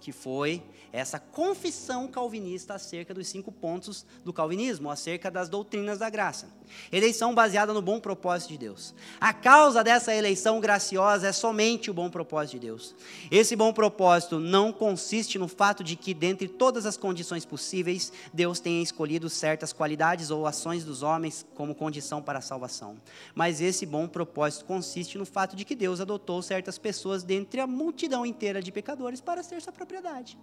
que 0.00 0.12
foi 0.12 0.62
essa 0.92 1.18
confissão 1.18 2.06
calvinista 2.06 2.74
acerca 2.74 3.12
dos 3.12 3.26
cinco 3.26 3.50
pontos 3.50 4.06
do 4.24 4.32
calvinismo, 4.32 4.88
acerca 4.88 5.30
das 5.30 5.48
doutrinas 5.48 5.98
da 5.98 6.08
graça. 6.08 6.48
Eleição 6.90 7.34
baseada 7.34 7.72
no 7.72 7.82
bom 7.82 8.00
propósito 8.00 8.50
de 8.50 8.58
Deus. 8.58 8.94
A 9.20 9.32
causa 9.32 9.82
dessa 9.82 10.14
eleição 10.14 10.60
graciosa 10.60 11.28
é 11.28 11.32
somente 11.32 11.90
o 11.90 11.94
bom 11.94 12.10
propósito 12.10 12.54
de 12.54 12.66
Deus. 12.66 12.94
Esse 13.30 13.56
bom 13.56 13.72
propósito 13.72 14.38
não 14.38 14.72
consiste 14.72 15.38
no 15.38 15.48
fato 15.48 15.82
de 15.82 15.96
que, 15.96 16.14
dentre 16.14 16.48
todas 16.48 16.86
as 16.86 16.96
condições 16.96 17.44
possíveis, 17.44 18.12
Deus 18.32 18.60
tenha 18.60 18.82
escolhido 18.82 19.28
certas 19.28 19.72
qualidades 19.72 20.30
ou 20.30 20.46
ações 20.46 20.84
dos 20.84 21.02
homens 21.02 21.46
como 21.54 21.74
condição 21.74 22.22
para 22.22 22.38
a 22.38 22.42
salvação. 22.42 22.96
Mas 23.34 23.60
esse 23.60 23.86
bom 23.86 24.06
propósito 24.06 24.64
consiste 24.64 25.18
no 25.18 25.26
fato 25.26 25.56
de 25.56 25.64
que 25.64 25.74
Deus 25.74 26.00
adotou 26.00 26.42
certas 26.42 26.78
pessoas 26.78 27.22
dentre 27.22 27.60
a 27.60 27.66
multidão 27.66 28.24
inteira 28.24 28.62
de 28.62 28.72
pecadores 28.72 29.20
para 29.20 29.42
ser 29.42 29.60
sua 29.60 29.72
propriedade 29.72 30.38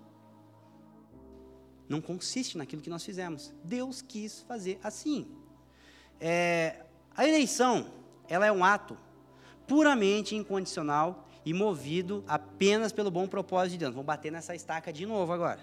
não 1.93 2.01
consiste 2.01 2.57
naquilo 2.57 2.82
que 2.82 2.89
nós 2.89 3.03
fizemos. 3.03 3.53
Deus 3.63 4.01
quis 4.01 4.41
fazer 4.41 4.80
assim. 4.84 5.28
É, 6.26 6.78
a 7.17 7.28
eleição, 7.28 7.88
ela 8.30 8.45
é 8.45 8.51
um 8.51 8.63
ato 8.63 8.97
puramente 9.67 10.38
incondicional 10.38 11.28
e 11.45 11.53
movido 11.53 12.24
apenas 12.26 12.93
pelo 12.93 13.11
bom 13.11 13.28
propósito 13.28 13.74
de 13.74 13.80
Deus. 13.80 13.93
Vou 13.93 14.05
bater 14.05 14.32
nessa 14.32 14.55
estaca 14.55 14.93
de 14.93 15.05
novo 15.05 15.34
agora. 15.34 15.59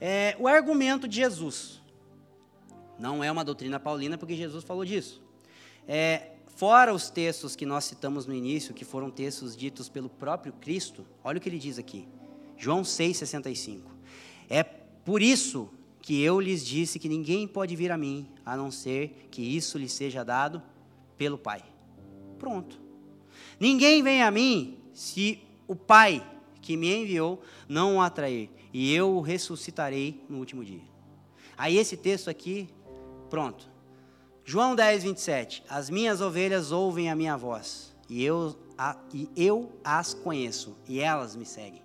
É, 0.00 0.34
o 0.40 0.48
argumento 0.48 1.06
de 1.06 1.14
Jesus 1.14 1.80
não 2.98 3.22
é 3.22 3.30
uma 3.30 3.44
doutrina 3.44 3.78
paulina, 3.78 4.18
porque 4.18 4.34
Jesus 4.34 4.64
falou 4.64 4.84
disso. 4.84 5.22
É, 5.86 6.32
fora 6.56 6.92
os 6.92 7.08
textos 7.08 7.54
que 7.54 7.64
nós 7.64 7.84
citamos 7.84 8.26
no 8.26 8.34
início, 8.34 8.74
que 8.74 8.84
foram 8.84 9.12
textos 9.12 9.56
ditos 9.56 9.88
pelo 9.88 10.08
próprio 10.08 10.52
Cristo, 10.54 11.06
olha 11.22 11.38
o 11.38 11.40
que 11.40 11.48
ele 11.48 11.56
diz 11.56 11.78
aqui. 11.78 12.08
João 12.56 12.82
6,65. 12.82 13.82
É 14.50 14.64
por 14.64 15.22
isso 15.22 15.70
que 16.08 16.22
eu 16.22 16.40
lhes 16.40 16.64
disse 16.64 16.98
que 16.98 17.06
ninguém 17.06 17.46
pode 17.46 17.76
vir 17.76 17.92
a 17.92 17.98
mim, 17.98 18.26
a 18.42 18.56
não 18.56 18.70
ser 18.70 19.28
que 19.30 19.42
isso 19.42 19.76
lhe 19.76 19.90
seja 19.90 20.24
dado 20.24 20.62
pelo 21.18 21.36
Pai. 21.36 21.62
Pronto. 22.38 22.80
Ninguém 23.60 24.02
vem 24.02 24.22
a 24.22 24.30
mim 24.30 24.78
se 24.94 25.38
o 25.66 25.76
Pai 25.76 26.26
que 26.62 26.78
me 26.78 27.02
enviou 27.02 27.42
não 27.68 27.96
o 27.96 28.00
atrair, 28.00 28.48
e 28.72 28.90
eu 28.94 29.16
o 29.16 29.20
ressuscitarei 29.20 30.24
no 30.30 30.38
último 30.38 30.64
dia. 30.64 30.80
Aí 31.58 31.76
esse 31.76 31.94
texto 31.94 32.30
aqui, 32.30 32.70
pronto. 33.28 33.70
João 34.46 34.74
10, 34.74 35.02
27. 35.02 35.62
As 35.68 35.90
minhas 35.90 36.22
ovelhas 36.22 36.72
ouvem 36.72 37.10
a 37.10 37.14
minha 37.14 37.36
voz, 37.36 37.94
e 38.08 38.24
eu, 38.24 38.56
a, 38.78 38.96
e 39.12 39.28
eu 39.36 39.70
as 39.84 40.14
conheço, 40.14 40.74
e 40.88 41.00
elas 41.00 41.36
me 41.36 41.44
seguem. 41.44 41.82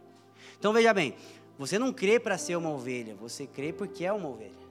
Então 0.57 0.71
veja 0.71 0.93
bem, 0.93 1.13
você 1.57 1.77
não 1.77 1.93
crê 1.93 2.19
para 2.19 2.37
ser 2.37 2.55
uma 2.55 2.69
ovelha, 2.69 3.15
você 3.15 3.45
crê 3.45 3.71
porque 3.71 4.05
é 4.05 4.11
uma 4.11 4.27
ovelha. 4.27 4.63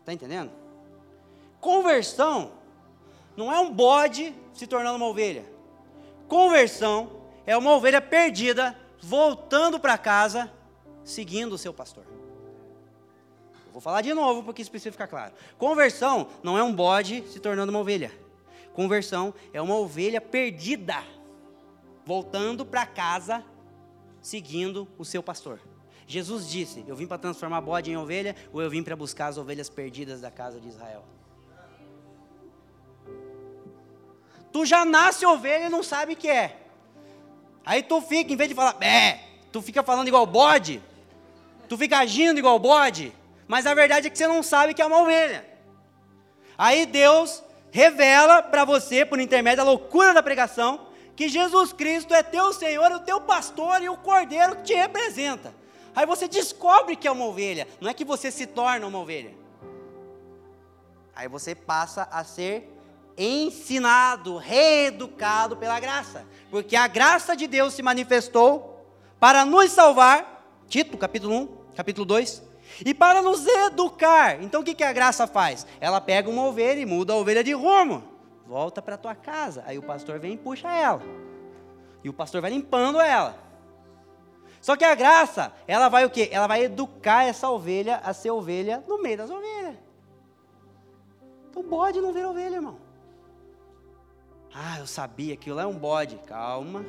Está 0.00 0.12
entendendo? 0.12 0.52
Conversão 1.60 2.52
não 3.36 3.52
é 3.52 3.58
um 3.58 3.72
bode 3.72 4.34
se 4.52 4.66
tornando 4.66 4.96
uma 4.96 5.06
ovelha. 5.06 5.44
Conversão 6.28 7.22
é 7.44 7.56
uma 7.56 7.72
ovelha 7.72 8.00
perdida 8.00 8.78
voltando 9.00 9.78
para 9.78 9.98
casa 9.98 10.52
seguindo 11.04 11.52
o 11.54 11.58
seu 11.58 11.72
pastor. 11.72 12.04
Eu 13.66 13.72
vou 13.72 13.80
falar 13.80 14.00
de 14.00 14.12
novo 14.14 14.42
porque 14.42 14.62
isso 14.62 14.70
precisa 14.70 14.92
ficar 14.92 15.06
claro. 15.06 15.34
Conversão 15.58 16.28
não 16.42 16.56
é 16.56 16.62
um 16.62 16.74
bode 16.74 17.24
se 17.28 17.40
tornando 17.40 17.70
uma 17.70 17.80
ovelha. 17.80 18.12
Conversão 18.72 19.34
é 19.52 19.60
uma 19.60 19.76
ovelha 19.76 20.20
perdida 20.20 21.02
voltando 22.04 22.64
para 22.64 22.86
casa 22.86 23.44
seguindo 24.26 24.88
o 24.98 25.04
seu 25.04 25.22
pastor. 25.22 25.60
Jesus 26.04 26.50
disse: 26.50 26.84
Eu 26.88 26.96
vim 26.96 27.06
para 27.06 27.16
transformar 27.16 27.60
bode 27.60 27.90
em 27.90 27.96
ovelha, 27.96 28.34
ou 28.52 28.60
eu 28.60 28.68
vim 28.68 28.82
para 28.82 28.96
buscar 28.96 29.28
as 29.28 29.38
ovelhas 29.38 29.68
perdidas 29.68 30.20
da 30.20 30.32
casa 30.32 30.60
de 30.60 30.66
Israel. 30.66 31.04
Tu 34.52 34.66
já 34.66 34.84
nasce 34.84 35.24
ovelha 35.24 35.66
e 35.66 35.68
não 35.68 35.82
sabe 35.82 36.14
o 36.14 36.16
que 36.16 36.28
é. 36.28 36.56
Aí 37.64 37.84
tu 37.84 38.00
fica, 38.00 38.32
em 38.32 38.36
vez 38.36 38.48
de 38.48 38.54
falar, 38.54 38.76
é, 38.82 39.20
tu 39.52 39.62
fica 39.62 39.82
falando 39.84 40.08
igual 40.08 40.26
bode, 40.26 40.82
tu 41.68 41.78
fica 41.78 41.98
agindo 41.98 42.38
igual 42.38 42.58
bode, 42.58 43.12
mas 43.46 43.64
a 43.64 43.74
verdade 43.74 44.08
é 44.08 44.10
que 44.10 44.18
você 44.18 44.26
não 44.26 44.42
sabe 44.42 44.74
que 44.74 44.82
é 44.82 44.86
uma 44.86 45.02
ovelha. 45.02 45.46
Aí 46.58 46.84
Deus 46.84 47.44
revela 47.70 48.42
para 48.42 48.64
você, 48.64 49.04
por 49.04 49.20
intermédio 49.20 49.58
da 49.58 49.70
loucura 49.70 50.12
da 50.12 50.22
pregação, 50.22 50.86
que 51.16 51.28
Jesus 51.28 51.72
Cristo 51.72 52.14
é 52.14 52.22
teu 52.22 52.52
Senhor, 52.52 52.92
o 52.92 53.00
teu 53.00 53.20
pastor 53.20 53.82
e 53.82 53.88
o 53.88 53.96
cordeiro 53.96 54.56
que 54.56 54.64
te 54.64 54.74
representa. 54.74 55.52
Aí 55.94 56.04
você 56.04 56.28
descobre 56.28 56.94
que 56.94 57.08
é 57.08 57.10
uma 57.10 57.24
ovelha, 57.24 57.66
não 57.80 57.90
é 57.90 57.94
que 57.94 58.04
você 58.04 58.30
se 58.30 58.44
torna 58.46 58.86
uma 58.86 58.98
ovelha. 58.98 59.34
Aí 61.14 61.26
você 61.26 61.54
passa 61.54 62.06
a 62.12 62.22
ser 62.22 62.70
ensinado, 63.16 64.36
reeducado 64.36 65.56
pela 65.56 65.80
graça, 65.80 66.26
porque 66.50 66.76
a 66.76 66.86
graça 66.86 67.34
de 67.34 67.46
Deus 67.46 67.72
se 67.72 67.82
manifestou 67.82 68.86
para 69.18 69.46
nos 69.46 69.72
salvar, 69.72 70.44
Tito, 70.68 70.98
capítulo 70.98 71.34
1, 71.34 71.48
capítulo 71.74 72.04
2, 72.04 72.42
e 72.84 72.92
para 72.92 73.22
nos 73.22 73.46
educar. 73.46 74.42
Então 74.42 74.60
o 74.60 74.64
que, 74.64 74.74
que 74.74 74.84
a 74.84 74.92
graça 74.92 75.26
faz? 75.26 75.66
Ela 75.80 75.98
pega 75.98 76.28
uma 76.28 76.44
ovelha 76.44 76.78
e 76.78 76.84
muda 76.84 77.14
a 77.14 77.16
ovelha 77.16 77.42
de 77.42 77.52
rumo, 77.52 78.04
volta 78.46 78.80
para 78.80 78.96
tua 78.96 79.14
casa. 79.14 79.62
Aí 79.66 79.78
o 79.78 79.82
pastor 79.82 80.18
vem 80.18 80.34
e 80.34 80.38
puxa 80.38 80.70
ela, 80.70 81.02
e 82.02 82.08
o 82.08 82.12
pastor 82.12 82.40
vai 82.40 82.50
limpando 82.50 83.00
ela. 83.00 83.46
Só 84.60 84.76
que 84.76 84.84
a 84.84 84.94
graça, 84.94 85.52
ela 85.66 85.88
vai 85.88 86.04
o 86.04 86.10
quê? 86.10 86.28
Ela 86.32 86.46
vai 86.46 86.64
educar 86.64 87.24
essa 87.24 87.48
ovelha 87.48 88.00
a 88.04 88.12
ser 88.12 88.30
ovelha 88.30 88.82
no 88.88 89.00
meio 89.00 89.16
das 89.16 89.30
ovelhas. 89.30 89.76
Então 91.50 91.62
bode 91.62 92.00
não 92.00 92.12
vira 92.12 92.28
ovelha, 92.28 92.56
irmão. 92.56 92.76
Ah, 94.52 94.78
eu 94.78 94.86
sabia 94.86 95.36
que 95.36 95.52
lá 95.52 95.62
é 95.62 95.66
um 95.66 95.78
bode. 95.78 96.16
Calma. 96.26 96.84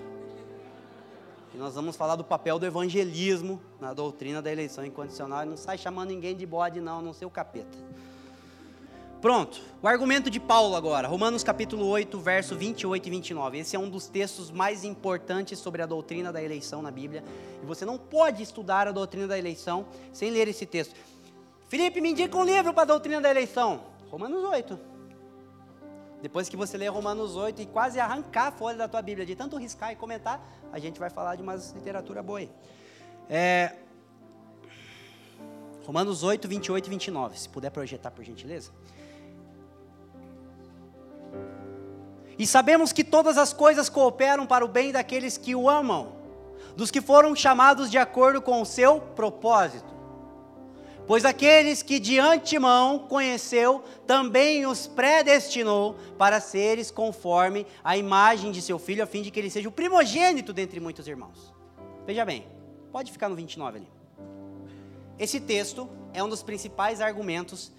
E 1.54 1.58
nós 1.58 1.76
vamos 1.76 1.96
falar 1.96 2.16
do 2.16 2.24
papel 2.24 2.58
do 2.58 2.66
evangelismo 2.66 3.62
na 3.80 3.94
doutrina 3.94 4.42
da 4.42 4.52
eleição 4.52 4.86
incondicional. 4.86 5.46
Não 5.46 5.58
sai 5.58 5.78
chamando 5.78 6.10
ninguém 6.10 6.36
de 6.36 6.46
bode, 6.46 6.80
não, 6.80 7.02
não 7.02 7.14
sei 7.14 7.28
o 7.28 7.32
capeta. 7.32 7.78
Pronto, 9.22 9.60
o 9.82 9.88
argumento 9.88 10.30
de 10.30 10.40
Paulo 10.40 10.76
agora, 10.76 11.08
Romanos 11.08 11.44
capítulo 11.44 11.88
8, 11.88 12.20
verso 12.20 12.56
28 12.56 13.08
e 13.08 13.10
29. 13.10 13.58
Esse 13.58 13.76
é 13.76 13.80
um 13.80 13.90
dos 13.90 14.08
textos 14.08 14.52
mais 14.52 14.84
importantes 14.84 15.58
sobre 15.58 15.82
a 15.82 15.88
doutrina 15.88 16.32
da 16.32 16.42
eleição 16.42 16.84
na 16.84 16.92
Bíblia. 16.92 17.24
E 17.64 17.66
você 17.66 17.84
não 17.84 17.98
pode 17.98 18.44
estudar 18.44 18.88
a 18.88 18.92
doutrina 18.92 19.28
da 19.28 19.36
eleição 19.36 19.88
sem 20.14 20.30
ler 20.30 20.48
esse 20.48 20.68
texto. 20.68 20.94
Felipe, 21.68 22.00
me 22.00 22.12
indica 22.12 22.38
um 22.38 22.44
livro 22.44 22.72
para 22.74 22.84
a 22.84 22.86
doutrina 22.86 23.20
da 23.20 23.32
eleição. 23.32 23.86
Romanos 24.12 24.44
8. 24.44 24.80
Depois 26.22 26.48
que 26.48 26.56
você 26.56 26.78
ler 26.78 26.90
Romanos 26.90 27.36
8 27.36 27.64
e 27.64 27.66
quase 27.66 28.00
arrancar 28.00 28.48
a 28.48 28.52
folha 28.52 28.78
da 28.78 28.88
tua 28.88 29.02
Bíblia, 29.02 29.26
de 29.26 29.36
tanto 29.36 29.58
riscar 29.58 29.92
e 29.92 29.96
comentar, 29.96 30.48
a 30.72 30.78
gente 30.78 31.00
vai 31.00 31.10
falar 31.10 31.36
de 31.36 31.42
uma 31.42 31.56
literatura 31.56 32.22
boa 32.22 32.38
aí. 32.38 32.52
É, 33.28 33.74
Romanos 35.88 36.22
8, 36.22 36.48
28 36.48 36.86
e 36.86 36.90
29. 36.90 37.40
Se 37.40 37.50
puder 37.50 37.72
projetar, 37.72 38.12
por 38.12 38.24
gentileza. 38.24 38.72
E 42.38 42.46
sabemos 42.46 42.94
que 42.94 43.04
todas 43.04 43.38
as 43.38 43.52
coisas 43.52 43.90
cooperam 43.90 44.46
para 44.46 44.64
o 44.64 44.68
bem 44.68 44.92
daqueles 44.92 45.38
que 45.38 45.56
o 45.56 45.70
amam, 45.70 46.14
dos 46.76 46.92
que 46.92 47.02
foram 47.02 47.36
chamados 47.36 47.90
de 47.90 47.98
acordo 47.98 48.42
com 48.42 48.62
o 48.62 48.66
seu 48.66 49.00
propósito. 49.00 49.98
Pois 51.08 51.24
aqueles 51.24 51.82
que 51.82 52.00
de 52.00 52.20
antemão 52.20 53.00
conheceu, 53.00 53.82
também 54.06 54.66
os 54.66 54.88
predestinou 54.88 55.96
para 56.18 56.42
seres 56.42 56.92
conforme 56.92 57.66
a 57.82 57.98
imagem 57.98 58.52
de 58.52 58.62
seu 58.62 58.78
filho, 58.78 59.04
a 59.04 59.08
fim 59.08 59.22
de 59.22 59.32
que 59.32 59.40
ele 59.40 59.50
seja 59.50 59.70
o 59.70 59.72
primogênito 59.72 60.52
dentre 60.52 60.82
muitos 60.82 61.08
irmãos. 61.08 61.54
Veja 62.06 62.26
bem, 62.26 62.46
pode 62.92 63.12
ficar 63.12 63.30
no 63.30 63.36
29 63.36 63.78
ali. 63.78 63.88
Esse 65.18 65.40
texto 65.40 65.90
é 66.14 66.22
um 66.22 66.30
dos 66.30 66.44
principais 66.44 67.00
argumentos 67.00 67.72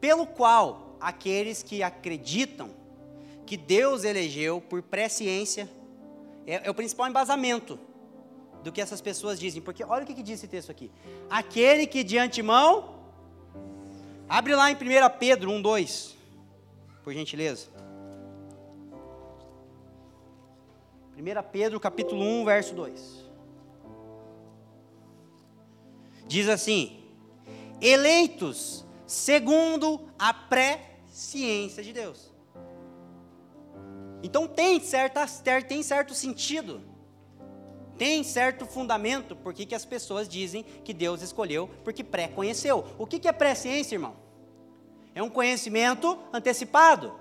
pelo 0.00 0.24
qual 0.24 0.96
aqueles 1.00 1.62
que 1.62 1.82
acreditam 1.82 2.70
que 3.46 3.56
Deus 3.56 4.04
elegeu 4.04 4.60
por 4.60 4.82
presciência, 4.82 5.70
é, 6.46 6.66
é 6.66 6.70
o 6.70 6.74
principal 6.74 7.08
embasamento 7.08 7.78
do 8.62 8.72
que 8.72 8.80
essas 8.80 9.00
pessoas 9.00 9.38
dizem, 9.38 9.62
porque 9.62 9.84
olha 9.84 10.02
o 10.02 10.06
que, 10.06 10.14
que 10.14 10.22
diz 10.22 10.40
esse 10.40 10.48
texto 10.48 10.70
aqui: 10.70 10.90
aquele 11.30 11.86
que 11.86 12.02
de 12.02 12.18
antemão, 12.18 12.96
abre 14.28 14.54
lá 14.54 14.70
em 14.70 14.74
1 14.74 14.78
Pedro 15.18 15.50
1, 15.52 15.62
2, 15.62 16.16
por 17.04 17.14
gentileza. 17.14 17.68
1 21.16 21.50
Pedro 21.52 21.78
capítulo 21.78 22.22
1, 22.22 22.44
verso 22.44 22.74
2. 22.74 23.24
Diz 26.26 26.48
assim: 26.48 27.04
eleitos 27.80 28.84
segundo 29.06 30.08
a 30.18 30.34
pré-ciência 30.34 31.82
de 31.82 31.92
Deus. 31.92 32.35
Então 34.22 34.46
tem, 34.46 34.80
certa, 34.80 35.26
tem 35.66 35.82
certo 35.82 36.14
sentido, 36.14 36.80
tem 37.98 38.22
certo 38.22 38.66
fundamento 38.66 39.34
porque 39.36 39.64
que 39.64 39.74
as 39.74 39.84
pessoas 39.84 40.28
dizem 40.28 40.64
que 40.84 40.92
Deus 40.92 41.22
escolheu 41.22 41.70
porque 41.84 42.04
pré-conheceu. 42.04 42.84
O 42.98 43.06
que, 43.06 43.18
que 43.18 43.28
é 43.28 43.32
pré-ciência, 43.32 43.94
irmão? 43.94 44.16
É 45.14 45.22
um 45.22 45.30
conhecimento 45.30 46.18
antecipado? 46.32 47.14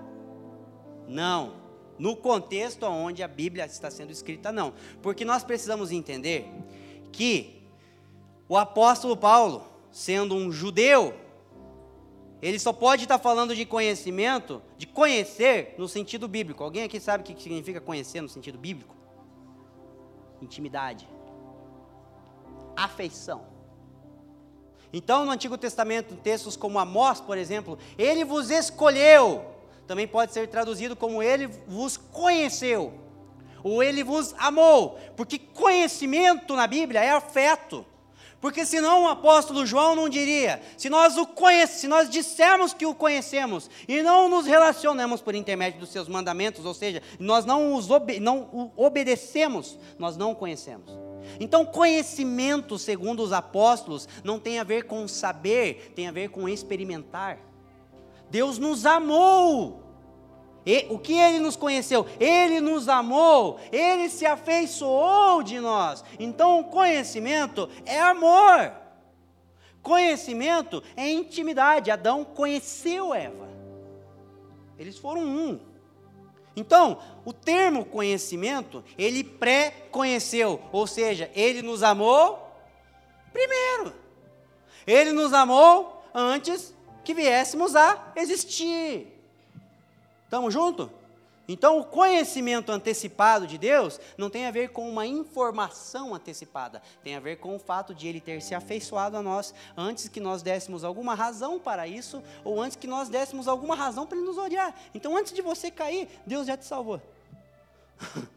Não. 1.08 1.64
No 1.98 2.16
contexto 2.16 2.84
onde 2.84 3.24
a 3.24 3.28
Bíblia 3.28 3.66
está 3.66 3.90
sendo 3.90 4.12
escrita, 4.12 4.52
não. 4.52 4.74
Porque 5.02 5.24
nós 5.24 5.44
precisamos 5.44 5.92
entender 5.92 6.46
que 7.12 7.64
o 8.50 8.58
apóstolo 8.58 9.16
Paulo, 9.16 9.66
sendo 9.92 10.36
um 10.36 10.52
judeu, 10.52 11.14
ele 12.46 12.60
só 12.60 12.72
pode 12.72 13.04
estar 13.04 13.18
falando 13.18 13.56
de 13.56 13.66
conhecimento, 13.66 14.62
de 14.78 14.86
conhecer 14.86 15.74
no 15.80 15.88
sentido 15.88 16.28
bíblico. 16.28 16.64
Alguém 16.64 16.84
aqui 16.84 17.00
sabe 17.00 17.24
o 17.24 17.26
que 17.26 17.42
significa 17.42 17.82
conhecer 17.82 18.22
no 18.22 18.30
sentido 18.30 18.56
bíblico? 18.56 18.96
Intimidade. 20.40 21.10
Afeição. 22.76 23.48
Então, 24.94 25.26
no 25.26 25.32
Antigo 25.32 25.58
Testamento, 25.58 26.16
textos 26.18 26.56
como 26.56 26.78
Amós, 26.78 27.20
por 27.20 27.36
exemplo, 27.36 27.80
ele 27.98 28.24
vos 28.24 28.52
escolheu, 28.52 29.44
também 29.88 30.08
pode 30.08 30.32
ser 30.32 30.48
traduzido 30.48 30.96
como 30.96 31.24
ele 31.24 31.48
vos 31.48 31.98
conheceu, 31.98 32.94
ou 33.64 33.82
ele 33.82 34.04
vos 34.04 34.36
amou, 34.38 35.00
porque 35.18 35.40
conhecimento 35.40 36.56
na 36.56 36.68
Bíblia 36.68 37.04
é 37.04 37.10
afeto. 37.10 37.84
Porque 38.46 38.64
senão 38.64 39.06
o 39.06 39.08
apóstolo 39.08 39.66
João 39.66 39.96
não 39.96 40.08
diria, 40.08 40.62
se 40.78 40.88
nós 40.88 41.18
o 41.18 41.26
conhecemos, 41.26 41.82
se 41.82 41.88
nós 41.88 42.08
dissermos 42.08 42.76
que 42.76 42.86
o 42.86 42.94
conhecemos 42.94 43.68
e 43.88 44.04
não 44.04 44.30
nos 44.30 44.46
relacionamos 44.46 45.20
por 45.20 45.34
intermédio 45.34 45.80
dos 45.80 45.90
seus 45.90 46.08
mandamentos, 46.08 46.64
ou 46.64 46.76
seja, 46.76 47.02
nós 47.20 47.44
não, 47.44 47.74
os 47.74 47.90
obe 47.90 48.20
não 48.20 48.42
o 48.54 48.72
obedecemos, 48.78 49.80
nós 49.98 50.16
não 50.16 50.34
o 50.34 50.36
conhecemos. 50.36 50.92
Então, 51.40 51.66
conhecimento, 51.66 52.78
segundo 52.78 53.24
os 53.24 53.34
apóstolos, 53.34 54.08
não 54.24 54.40
tem 54.40 54.60
a 54.60 54.64
ver 54.64 54.84
com 54.84 55.08
saber, 55.08 55.94
tem 55.96 56.08
a 56.08 56.12
ver 56.12 56.30
com 56.30 56.48
experimentar. 56.48 57.40
Deus 58.30 58.60
nos 58.60 58.86
amou 58.86 59.85
e, 60.66 60.88
o 60.90 60.98
que 60.98 61.14
ele 61.14 61.40
nos 61.40 61.56
conheceu? 61.56 62.08
Ele 62.20 62.60
nos 62.60 62.90
amou, 62.90 63.60
ele 63.72 64.10
se 64.10 64.26
afeiçoou 64.26 65.44
de 65.44 65.60
nós. 65.60 66.04
Então, 66.20 66.64
conhecimento 66.64 67.70
é 67.86 68.02
amor. 68.02 68.74
Conhecimento 69.84 70.82
é 70.98 71.08
intimidade. 71.08 71.92
Adão 71.92 72.26
conheceu 72.26 73.14
Eva. 73.14 73.48
Eles 74.80 74.98
foram 74.98 75.22
um. 75.22 75.60
Então, 76.56 76.98
o 77.24 77.32
termo 77.32 77.86
conhecimento, 77.86 78.84
ele 78.98 79.24
pré-conheceu, 79.24 80.60
ou 80.72 80.88
seja, 80.88 81.30
ele 81.36 81.62
nos 81.62 81.84
amou 81.84 82.50
primeiro. 83.32 83.94
Ele 84.88 85.12
nos 85.12 85.34
amou 85.34 86.04
antes 86.14 86.74
que 87.04 87.14
viéssemos 87.14 87.76
a 87.76 88.14
existir. 88.16 89.15
Estamos 90.26 90.54
juntos? 90.54 90.90
Então, 91.48 91.80
o 91.80 91.84
conhecimento 91.84 92.72
antecipado 92.72 93.46
de 93.46 93.58
Deus 93.58 94.00
não 94.18 94.32
tem 94.32 94.48
a 94.48 94.52
ver 94.52 94.70
com 94.70 94.90
uma 94.90 95.06
informação 95.06 96.16
antecipada, 96.16 96.82
tem 97.04 97.16
a 97.16 97.20
ver 97.20 97.36
com 97.38 97.56
o 97.56 97.60
fato 97.60 97.94
de 97.94 98.08
Ele 98.08 98.20
ter 98.20 98.42
se 98.42 98.56
afeiçoado 98.56 99.16
a 99.16 99.22
nós 99.22 99.54
antes 99.78 100.08
que 100.08 100.20
nós 100.20 100.42
dessemos 100.42 100.84
alguma 100.84 101.14
razão 101.14 101.60
para 101.60 101.88
isso, 101.88 102.24
ou 102.44 102.60
antes 102.60 102.76
que 102.76 102.88
nós 102.88 103.10
dessemos 103.10 103.48
alguma 103.48 103.76
razão 103.76 104.08
para 104.08 104.18
Ele 104.18 104.26
nos 104.26 104.40
odiar. 104.40 104.74
Então, 104.94 105.16
antes 105.16 105.34
de 105.34 105.42
você 105.42 105.70
cair, 105.70 106.08
Deus 106.26 106.48
já 106.48 106.58
te 106.58 106.66
salvou. 106.66 107.00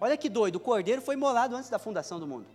Olha 0.00 0.16
que 0.16 0.28
doido, 0.28 0.56
o 0.56 0.60
cordeiro 0.60 1.00
foi 1.00 1.14
molado 1.14 1.54
antes 1.54 1.70
da 1.70 1.78
fundação 1.78 2.18
do 2.18 2.26
mundo. 2.26 2.46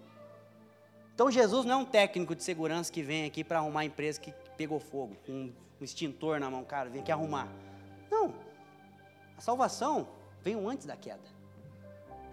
Então, 1.16 1.32
Jesus 1.32 1.66
não 1.66 1.74
é 1.74 1.78
um 1.78 1.86
técnico 1.86 2.36
de 2.36 2.43
segurança 2.43 2.91
que 2.91 3.02
vem 3.02 3.26
aqui 3.26 3.45
para 3.45 3.60
arrumar 3.60 3.80
a 3.80 3.86
empresa 3.86 4.20
que 4.20 4.34
pegou 4.58 4.80
fogo, 4.80 5.16
com 5.26 5.50
extintor 5.84 6.40
na 6.40 6.50
mão, 6.50 6.64
cara, 6.64 6.90
vem 6.90 7.02
aqui 7.02 7.12
arrumar. 7.12 7.48
Não. 8.10 8.34
A 9.38 9.42
salvação 9.42 10.08
veio 10.42 10.68
antes 10.68 10.86
da 10.86 10.96
queda. 10.96 11.38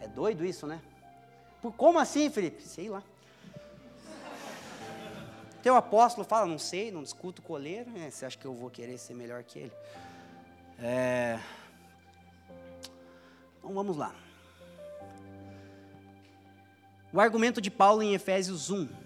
É 0.00 0.08
doido 0.08 0.44
isso, 0.44 0.66
né? 0.66 0.80
Por 1.60 1.72
como 1.72 1.98
assim, 1.98 2.30
Felipe? 2.30 2.62
Sei 2.62 2.88
lá. 2.88 3.02
Teu 5.62 5.76
apóstolo 5.76 6.26
fala, 6.26 6.46
não 6.46 6.58
sei, 6.58 6.90
não 6.90 7.02
discuto 7.02 7.40
coleiro. 7.40 7.90
É, 7.96 8.10
você 8.10 8.26
acha 8.26 8.36
que 8.36 8.44
eu 8.44 8.52
vou 8.52 8.70
querer 8.70 8.98
ser 8.98 9.14
melhor 9.14 9.42
que 9.42 9.60
ele? 9.60 9.72
É... 10.78 11.38
Então 13.58 13.72
vamos 13.72 13.96
lá. 13.96 14.14
O 17.12 17.20
argumento 17.20 17.60
de 17.60 17.70
Paulo 17.70 18.02
em 18.02 18.12
Efésios 18.12 18.70
1. 18.70 19.03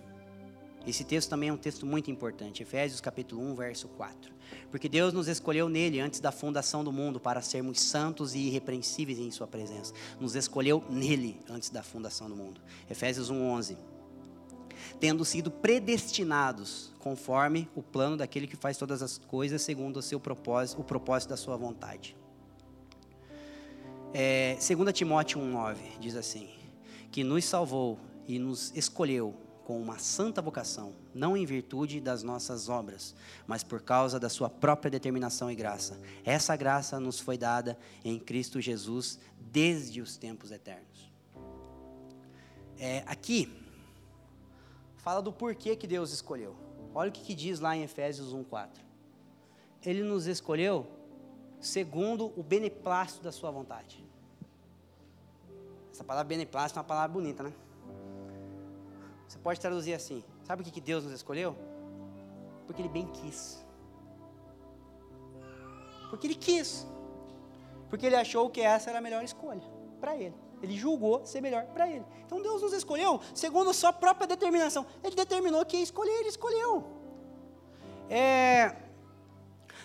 Esse 0.88 1.04
texto 1.04 1.28
também 1.28 1.50
é 1.50 1.52
um 1.52 1.56
texto 1.58 1.84
muito 1.84 2.10
importante. 2.10 2.62
Efésios 2.62 2.98
capítulo 2.98 3.42
1, 3.42 3.54
verso 3.56 3.88
4. 3.88 4.32
Porque 4.70 4.88
Deus 4.88 5.12
nos 5.12 5.28
escolheu 5.28 5.68
nele 5.68 6.00
antes 6.00 6.18
da 6.18 6.32
fundação 6.32 6.82
do 6.82 6.90
mundo 6.90 7.20
para 7.20 7.42
sermos 7.42 7.78
santos 7.78 8.34
e 8.34 8.38
irrepreensíveis 8.38 9.18
em 9.18 9.30
sua 9.30 9.46
presença. 9.46 9.92
Nos 10.18 10.34
escolheu 10.34 10.82
nele 10.88 11.38
antes 11.46 11.68
da 11.68 11.82
fundação 11.82 12.26
do 12.30 12.34
mundo. 12.34 12.62
Efésios 12.88 13.28
1, 13.28 13.50
11. 13.50 13.76
Tendo 14.98 15.26
sido 15.26 15.50
predestinados 15.50 16.90
conforme 16.98 17.68
o 17.74 17.82
plano 17.82 18.16
daquele 18.16 18.46
que 18.46 18.56
faz 18.56 18.78
todas 18.78 19.02
as 19.02 19.18
coisas 19.18 19.60
segundo 19.60 19.98
o 19.98 20.02
seu 20.02 20.18
propósito, 20.18 20.80
o 20.80 20.84
propósito 20.84 21.28
da 21.28 21.36
sua 21.36 21.58
vontade. 21.58 22.16
É, 24.14 24.54
2 24.54 24.90
Timóteo 24.94 25.38
1,9 25.38 25.76
diz 26.00 26.16
assim: 26.16 26.48
que 27.10 27.22
nos 27.22 27.44
salvou 27.44 27.98
e 28.26 28.38
nos 28.38 28.72
escolheu 28.74 29.34
com 29.68 29.78
uma 29.78 29.98
santa 29.98 30.40
vocação, 30.40 30.94
não 31.14 31.36
em 31.36 31.44
virtude 31.44 32.00
das 32.00 32.22
nossas 32.22 32.70
obras, 32.70 33.14
mas 33.46 33.62
por 33.62 33.82
causa 33.82 34.18
da 34.18 34.30
sua 34.30 34.48
própria 34.48 34.90
determinação 34.90 35.50
e 35.50 35.54
graça. 35.54 36.00
Essa 36.24 36.56
graça 36.56 36.98
nos 36.98 37.20
foi 37.20 37.36
dada 37.36 37.78
em 38.02 38.18
Cristo 38.18 38.62
Jesus 38.62 39.18
desde 39.38 40.00
os 40.00 40.16
tempos 40.16 40.52
eternos. 40.52 41.12
É, 42.78 43.04
aqui, 43.06 43.62
fala 44.96 45.20
do 45.20 45.30
porquê 45.30 45.76
que 45.76 45.86
Deus 45.86 46.12
escolheu. 46.12 46.56
Olha 46.94 47.10
o 47.10 47.12
que, 47.12 47.20
que 47.20 47.34
diz 47.34 47.60
lá 47.60 47.76
em 47.76 47.82
Efésios 47.82 48.32
1,4. 48.32 48.70
Ele 49.84 50.02
nos 50.02 50.26
escolheu 50.26 50.86
segundo 51.60 52.32
o 52.40 52.42
beneplácito 52.42 53.22
da 53.22 53.30
sua 53.30 53.50
vontade. 53.50 54.02
Essa 55.92 56.02
palavra 56.02 56.26
beneplácito 56.26 56.78
é 56.78 56.80
uma 56.80 56.88
palavra 56.88 57.12
bonita, 57.12 57.42
né? 57.42 57.52
Você 59.28 59.38
pode 59.38 59.60
traduzir 59.60 59.94
assim: 59.94 60.24
sabe 60.44 60.62
o 60.62 60.64
que 60.64 60.80
Deus 60.80 61.04
nos 61.04 61.12
escolheu? 61.12 61.56
Porque 62.66 62.82
Ele 62.82 62.88
bem 62.88 63.06
quis. 63.06 63.64
Porque 66.10 66.26
Ele 66.26 66.34
quis. 66.34 66.86
Porque 67.90 68.06
Ele 68.06 68.16
achou 68.16 68.48
que 68.50 68.60
essa 68.60 68.90
era 68.90 68.98
a 68.98 69.02
melhor 69.02 69.22
escolha 69.22 69.62
para 70.00 70.16
Ele. 70.16 70.34
Ele 70.62 70.76
julgou 70.76 71.24
ser 71.24 71.40
melhor 71.40 71.66
para 71.66 71.88
Ele. 71.88 72.04
Então 72.26 72.42
Deus 72.42 72.62
nos 72.62 72.72
escolheu 72.72 73.20
segundo 73.34 73.70
a 73.70 73.74
sua 73.74 73.92
própria 73.92 74.26
determinação. 74.26 74.86
Ele 75.04 75.14
determinou 75.14 75.64
que 75.64 75.76
ia 75.76 75.82
escolher, 75.82 76.20
Ele 76.20 76.28
escolheu. 76.28 76.84
É, 78.10 78.74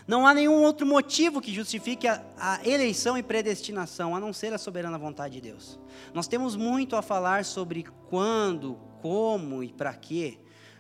não 0.08 0.28
há 0.28 0.34
nenhum 0.34 0.62
outro 0.64 0.86
motivo 0.86 1.40
que 1.40 1.54
justifique 1.54 2.08
a, 2.08 2.22
a, 2.38 2.68
eleição 2.68 3.18
e 3.18 3.24
predestinação, 3.24 4.16
a 4.16 4.20
não 4.20 4.34
ser 4.34 4.54
a 4.54 4.58
soberana 4.58 4.98
vontade 4.98 5.36
de 5.36 5.42
Deus. 5.42 5.80
Nós 6.14 6.28
temos 6.28 6.56
muito 6.56 6.96
a 6.96 7.02
falar 7.02 7.46
sobre 7.46 7.84
quando, 8.10 8.78
como 9.04 9.62
e 9.62 9.74
para 9.74 9.94
quê, 9.94 10.38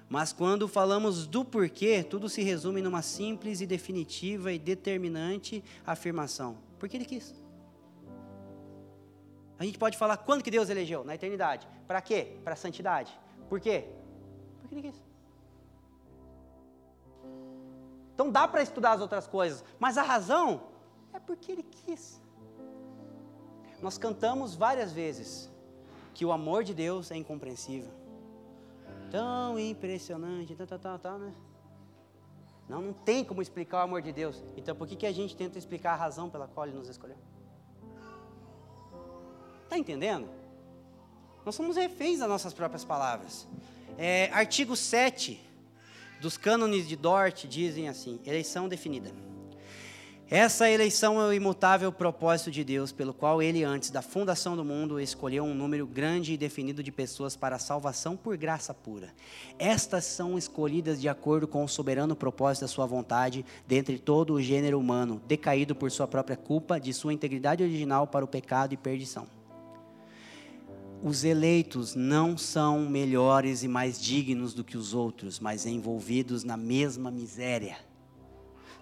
mas 0.07 0.31
quando 0.31 0.65
falamos 0.65 1.27
do 1.27 1.43
porquê, 1.43 2.01
tudo 2.01 2.29
se 2.29 2.41
resume 2.41 2.81
numa 2.81 3.01
simples 3.01 3.59
e 3.59 3.67
definitiva 3.67 4.53
e 4.53 4.57
determinante 4.57 5.61
afirmação: 5.85 6.57
porque 6.79 6.95
Ele 6.95 7.03
quis. 7.03 7.35
A 9.59 9.65
gente 9.65 9.77
pode 9.77 9.97
falar 9.97 10.15
quando 10.17 10.41
que 10.41 10.49
Deus 10.49 10.69
elegeu? 10.69 11.03
Na 11.03 11.15
eternidade. 11.15 11.67
Para 11.85 12.01
quê? 12.01 12.37
Para 12.45 12.53
a 12.53 12.55
santidade. 12.55 13.11
Por 13.49 13.59
quê? 13.59 13.89
Porque 14.61 14.75
Ele 14.75 14.83
quis. 14.83 15.03
Então 18.13 18.31
dá 18.31 18.47
para 18.47 18.61
estudar 18.61 18.93
as 18.93 19.01
outras 19.01 19.27
coisas, 19.27 19.65
mas 19.77 19.97
a 19.97 20.03
razão 20.03 20.61
é 21.11 21.19
porque 21.19 21.51
ele 21.51 21.63
quis. 21.63 22.21
Nós 23.81 23.97
cantamos 23.97 24.55
várias 24.55 24.93
vezes 24.93 25.51
que 26.13 26.23
o 26.23 26.31
amor 26.31 26.63
de 26.63 26.73
Deus 26.73 27.11
é 27.11 27.17
incompreensível. 27.17 28.02
Tão 29.13 29.59
impressionante, 29.59 30.55
tal, 30.55 30.65
tal, 30.65 30.79
tal, 30.79 30.97
tal, 30.97 31.19
né? 31.19 31.31
Não, 32.67 32.81
não 32.81 32.93
tem 32.93 33.23
como 33.23 33.43
explicar 33.43 33.77
o 33.77 33.81
amor 33.81 34.01
de 34.01 34.11
Deus. 34.11 34.43
Então 34.57 34.75
por 34.75 34.87
que, 34.87 34.95
que 34.95 35.05
a 35.05 35.11
gente 35.11 35.35
tenta 35.35 35.55
explicar 35.55 35.93
a 35.93 35.95
razão 35.95 36.31
pela 36.31 36.47
qual 36.47 36.65
Ele 36.65 36.75
nos 36.75 36.89
escolheu? 36.89 37.17
Está 39.65 39.77
entendendo? 39.77 40.27
Nós 41.45 41.53
somos 41.53 41.75
reféns 41.75 42.17
das 42.17 42.27
nossas 42.27 42.55
próprias 42.55 42.83
palavras. 42.83 43.47
É, 43.99 44.31
artigo 44.33 44.75
7 44.75 45.39
dos 46.19 46.35
cânones 46.35 46.87
de 46.87 46.95
Dort 46.95 47.45
dizem 47.45 47.87
assim: 47.89 48.19
eleição 48.25 48.67
definida. 48.67 49.11
Essa 50.35 50.67
eleição 50.67 51.21
é 51.21 51.27
o 51.27 51.31
imutável 51.31 51.91
propósito 51.91 52.49
de 52.49 52.63
Deus, 52.63 52.91
pelo 52.91 53.13
qual 53.13 53.39
ele, 53.39 53.63
antes 53.63 53.91
da 53.91 54.01
fundação 54.01 54.55
do 54.55 54.65
mundo, 54.65 54.99
escolheu 54.99 55.43
um 55.43 55.53
número 55.53 55.85
grande 55.85 56.33
e 56.33 56.37
definido 56.37 56.81
de 56.81 56.91
pessoas 56.91 57.35
para 57.35 57.57
a 57.57 57.59
salvação 57.59 58.17
por 58.17 58.35
graça 58.35 58.73
pura. 58.73 59.13
Estas 59.59 60.05
são 60.05 60.35
escolhidas 60.35 60.99
de 60.99 61.07
acordo 61.07 61.47
com 61.47 61.63
o 61.63 61.67
soberano 61.67 62.15
propósito 62.15 62.61
da 62.61 62.67
sua 62.67 62.87
vontade, 62.87 63.45
dentre 63.67 63.99
todo 63.99 64.33
o 64.33 64.41
gênero 64.41 64.79
humano, 64.79 65.21
decaído 65.27 65.75
por 65.75 65.91
sua 65.91 66.07
própria 66.07 66.35
culpa, 66.35 66.79
de 66.79 66.91
sua 66.95 67.13
integridade 67.13 67.61
original 67.61 68.07
para 68.07 68.25
o 68.25 68.27
pecado 68.27 68.73
e 68.73 68.77
perdição 68.77 69.27
os 71.03 71.25
eleitos 71.25 71.95
não 71.95 72.37
são 72.37 72.89
melhores 72.89 73.61
e 73.61 73.67
mais 73.67 74.01
dignos 74.01 74.53
do 74.53 74.63
que 74.63 74.77
os 74.77 74.93
outros, 74.93 75.37
mas 75.37 75.65
envolvidos 75.65 76.45
na 76.45 76.55
mesma 76.55 77.11
miséria. 77.11 77.75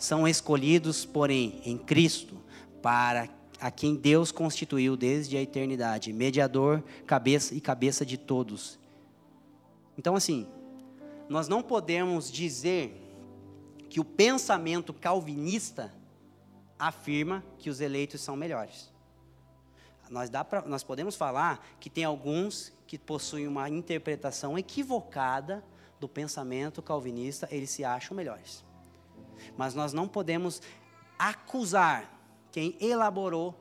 São 0.02 0.28
escolhidos, 0.28 1.06
porém, 1.06 1.62
em 1.64 1.78
Cristo, 1.78 2.38
para 2.82 3.30
a 3.60 3.70
quem 3.70 3.96
Deus 3.96 4.32
constituiu 4.32 4.98
desde 4.98 5.38
a 5.38 5.42
eternidade, 5.42 6.12
mediador, 6.12 6.84
cabeça 7.06 7.54
e 7.54 7.62
cabeça 7.62 8.06
de 8.06 8.18
todos. 8.18 8.80
Então, 9.98 10.16
assim, 10.16 10.48
nós 11.30 11.48
não 11.48 11.62
podemos 11.62 12.32
dizer 12.32 12.98
que 13.90 14.00
o 14.00 14.06
pensamento 14.06 14.94
calvinista 14.94 15.94
afirma 16.80 17.44
que 17.60 17.70
os 17.70 17.80
eleitos 17.80 18.22
são 18.22 18.36
melhores 18.36 18.92
nós, 20.12 20.30
dá 20.30 20.44
pra, 20.44 20.62
nós 20.64 20.84
podemos 20.84 21.16
falar 21.16 21.66
que 21.80 21.90
tem 21.90 22.04
alguns 22.04 22.74
que 22.86 23.00
possuem 23.00 23.48
uma 23.48 23.70
interpretação 23.70 24.58
equivocada 24.58 25.64
do 26.00 26.10
pensamento 26.10 26.82
calvinista, 26.82 27.48
eles 27.50 27.70
se 27.70 27.86
acham 27.86 28.16
melhores. 28.16 28.66
Mas 29.58 29.74
nós 29.74 29.94
não 29.94 30.08
podemos 30.08 30.62
acusar 31.18 32.12
quem 32.52 32.76
elaborou 32.80 33.56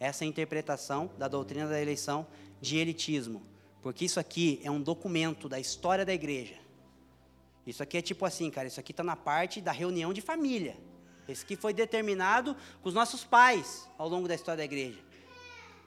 essa 0.00 0.24
interpretação 0.24 1.10
da 1.16 1.28
doutrina 1.28 1.68
da 1.68 1.80
eleição 1.80 2.26
de 2.60 2.76
elitismo, 2.76 3.42
porque 3.80 4.04
isso 4.04 4.18
aqui 4.18 4.60
é 4.64 4.70
um 4.70 4.80
documento 4.80 5.48
da 5.48 5.60
história 5.60 6.04
da 6.04 6.12
igreja. 6.12 6.56
Isso 7.66 7.82
aqui 7.82 7.98
é 7.98 8.02
tipo 8.02 8.24
assim, 8.24 8.50
cara, 8.50 8.66
isso 8.66 8.80
aqui 8.80 8.92
está 8.92 9.04
na 9.04 9.14
parte 9.14 9.60
da 9.60 9.70
reunião 9.70 10.12
de 10.12 10.20
família. 10.20 10.76
Isso 11.28 11.44
aqui 11.44 11.54
foi 11.54 11.72
determinado 11.72 12.56
com 12.82 12.88
os 12.88 12.94
nossos 12.94 13.22
pais 13.22 13.88
ao 13.96 14.08
longo 14.08 14.26
da 14.26 14.34
história 14.34 14.58
da 14.58 14.64
igreja. 14.64 14.98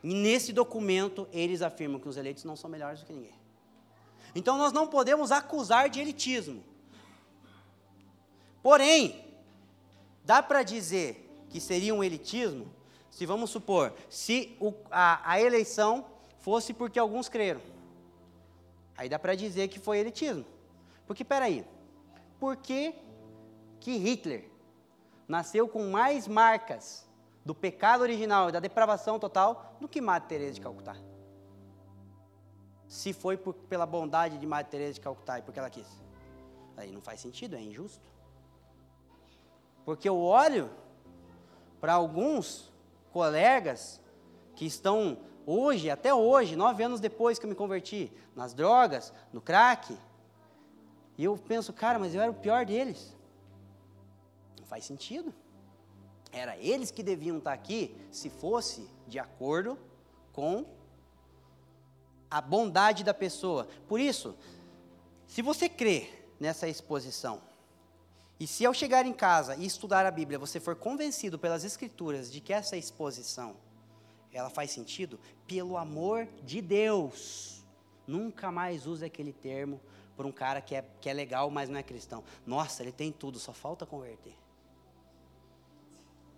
E 0.02 0.14
nesse 0.14 0.54
documento, 0.54 1.28
eles 1.34 1.62
afirmam 1.62 2.00
que 2.00 2.08
os 2.08 2.16
eleitos 2.16 2.44
não 2.44 2.56
são 2.56 2.70
melhores 2.70 3.02
do 3.02 3.08
que 3.08 3.14
ninguém. 3.14 3.34
Então 4.34 4.58
nós 4.58 4.72
não 4.72 4.88
podemos 4.88 5.32
acusar 5.32 5.90
de 5.90 6.00
elitismo. 6.00 6.64
Porém, 8.64 9.25
dá 10.26 10.44
para 10.44 10.64
dizer 10.64 11.46
que 11.50 11.62
seria 11.62 11.94
um 11.94 12.04
elitismo 12.04 12.74
se 13.10 13.26
vamos 13.26 13.50
supor, 13.50 13.94
se 14.10 14.58
o, 14.60 14.74
a, 14.92 15.32
a 15.32 15.40
eleição 15.40 16.06
fosse 16.40 16.74
porque 16.74 17.00
alguns 17.00 17.30
creram. 17.30 17.62
Aí 18.98 19.08
dá 19.08 19.18
para 19.18 19.36
dizer 19.36 19.70
que 19.70 19.80
foi 19.80 20.00
elitismo. 20.00 20.46
Porque, 21.08 21.24
peraí, 21.24 21.66
por 22.40 22.58
que, 22.58 22.94
que 23.80 23.96
Hitler 23.96 24.50
nasceu 25.28 25.68
com 25.68 25.90
mais 25.90 26.28
marcas 26.28 27.08
do 27.46 27.54
pecado 27.54 28.02
original 28.02 28.50
e 28.50 28.52
da 28.52 28.60
depravação 28.60 29.20
total 29.20 29.78
do 29.80 29.88
que 29.88 30.02
Madre 30.02 30.30
Teresa 30.30 30.54
de 30.54 30.62
Calcutá. 30.62 30.96
Se 32.88 33.14
foi 33.14 33.38
por, 33.38 33.54
pela 33.54 33.86
bondade 33.86 34.38
de 34.38 34.48
Madre 34.48 34.72
Teresa 34.72 34.94
de 34.94 35.02
Calcutá 35.02 35.40
e 35.40 35.42
porque 35.44 35.60
ela 35.60 35.70
quis. 35.70 35.88
Aí 36.76 36.92
não 36.92 37.02
faz 37.02 37.20
sentido, 37.20 37.56
é 37.56 37.62
injusto. 37.62 38.15
Porque 39.86 40.10
eu 40.10 40.18
olho 40.20 40.70
para 41.80 41.94
alguns 41.94 42.72
colegas 43.14 44.02
que 44.56 44.66
estão 44.66 45.18
hoje, 45.46 45.90
até 45.90 46.14
hoje, 46.14 46.56
nove 46.56 46.84
anos 46.84 47.00
depois 47.00 47.38
que 47.38 47.46
eu 47.46 47.50
me 47.50 47.56
converti, 47.56 48.12
nas 48.36 48.54
drogas, 48.54 49.14
no 49.32 49.40
crack, 49.40 49.96
e 51.18 51.24
eu 51.24 51.38
penso, 51.38 51.72
cara, 51.72 51.98
mas 51.98 52.14
eu 52.14 52.22
era 52.22 52.32
o 52.32 52.36
pior 52.36 52.66
deles. 52.66 53.16
Não 54.60 54.66
faz 54.66 54.84
sentido. 54.84 55.34
Era 56.32 56.58
eles 56.58 56.92
que 56.92 57.02
deviam 57.02 57.38
estar 57.38 57.54
aqui 57.54 57.96
se 58.12 58.30
fosse 58.30 58.90
de 59.08 59.18
acordo 59.18 59.78
com 60.34 60.66
a 62.30 62.42
bondade 62.42 63.04
da 63.04 63.14
pessoa. 63.14 63.68
Por 63.88 64.00
isso, 64.00 64.36
se 65.28 65.42
você 65.42 65.70
crê 65.70 66.10
nessa 66.40 66.68
exposição, 66.68 67.42
e 68.40 68.46
se 68.46 68.66
ao 68.66 68.74
chegar 68.74 69.06
em 69.06 69.14
casa 69.14 69.56
e 69.56 69.66
estudar 69.66 70.06
a 70.06 70.12
Bíblia, 70.12 70.38
você 70.38 70.60
for 70.60 70.76
convencido 70.76 71.40
pelas 71.40 71.64
Escrituras 71.64 72.32
de 72.32 72.42
que 72.42 72.52
essa 72.52 72.76
exposição 72.76 73.56
ela 74.32 74.50
faz 74.50 74.72
sentido, 74.72 75.18
pelo 75.48 75.78
amor 75.78 76.28
de 76.44 76.62
Deus, 76.62 77.66
nunca 78.06 78.52
mais 78.52 78.86
use 78.86 79.06
aquele 79.06 79.32
termo 79.32 79.80
por 80.18 80.26
um 80.26 80.32
cara 80.32 80.60
que 80.60 80.76
é, 80.76 80.84
que 81.00 81.10
é 81.10 81.14
legal, 81.14 81.50
mas 81.50 81.70
não 81.70 81.80
é 81.80 81.84
cristão. 81.84 82.22
Nossa, 82.46 82.84
ele 82.84 82.92
tem 82.92 83.14
tudo, 83.14 83.40
só 83.40 83.54
falta 83.54 83.86
converter. 83.86 84.36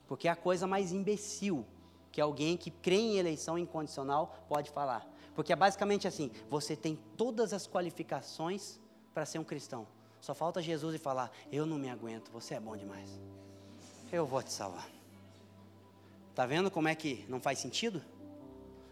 Porque 0.07 0.27
é 0.27 0.31
a 0.31 0.35
coisa 0.35 0.67
mais 0.67 0.91
imbecil 0.91 1.65
que 2.11 2.21
alguém 2.21 2.55
que 2.55 2.69
crê 2.69 2.97
em 2.97 3.17
eleição 3.17 3.57
incondicional 3.57 4.45
pode 4.47 4.69
falar. 4.69 5.07
Porque 5.35 5.51
é 5.51 5.55
basicamente 5.55 6.07
assim: 6.07 6.31
você 6.49 6.75
tem 6.75 6.97
todas 7.17 7.51
as 7.51 7.67
qualificações 7.67 8.79
para 9.13 9.25
ser 9.25 9.39
um 9.39 9.43
cristão. 9.43 9.87
Só 10.27 10.35
falta 10.35 10.61
Jesus 10.61 10.93
e 10.93 10.97
falar: 10.97 11.31
Eu 11.49 11.65
não 11.65 11.79
me 11.79 11.89
aguento, 11.89 12.29
você 12.33 12.55
é 12.55 12.59
bom 12.59 12.75
demais. 12.75 13.17
Eu 14.11 14.25
vou 14.25 14.43
te 14.43 14.51
salvar. 14.51 14.85
Está 16.31 16.45
vendo 16.45 16.69
como 16.69 16.89
é 16.89 16.95
que 16.95 17.25
não 17.29 17.39
faz 17.39 17.59
sentido? 17.59 18.03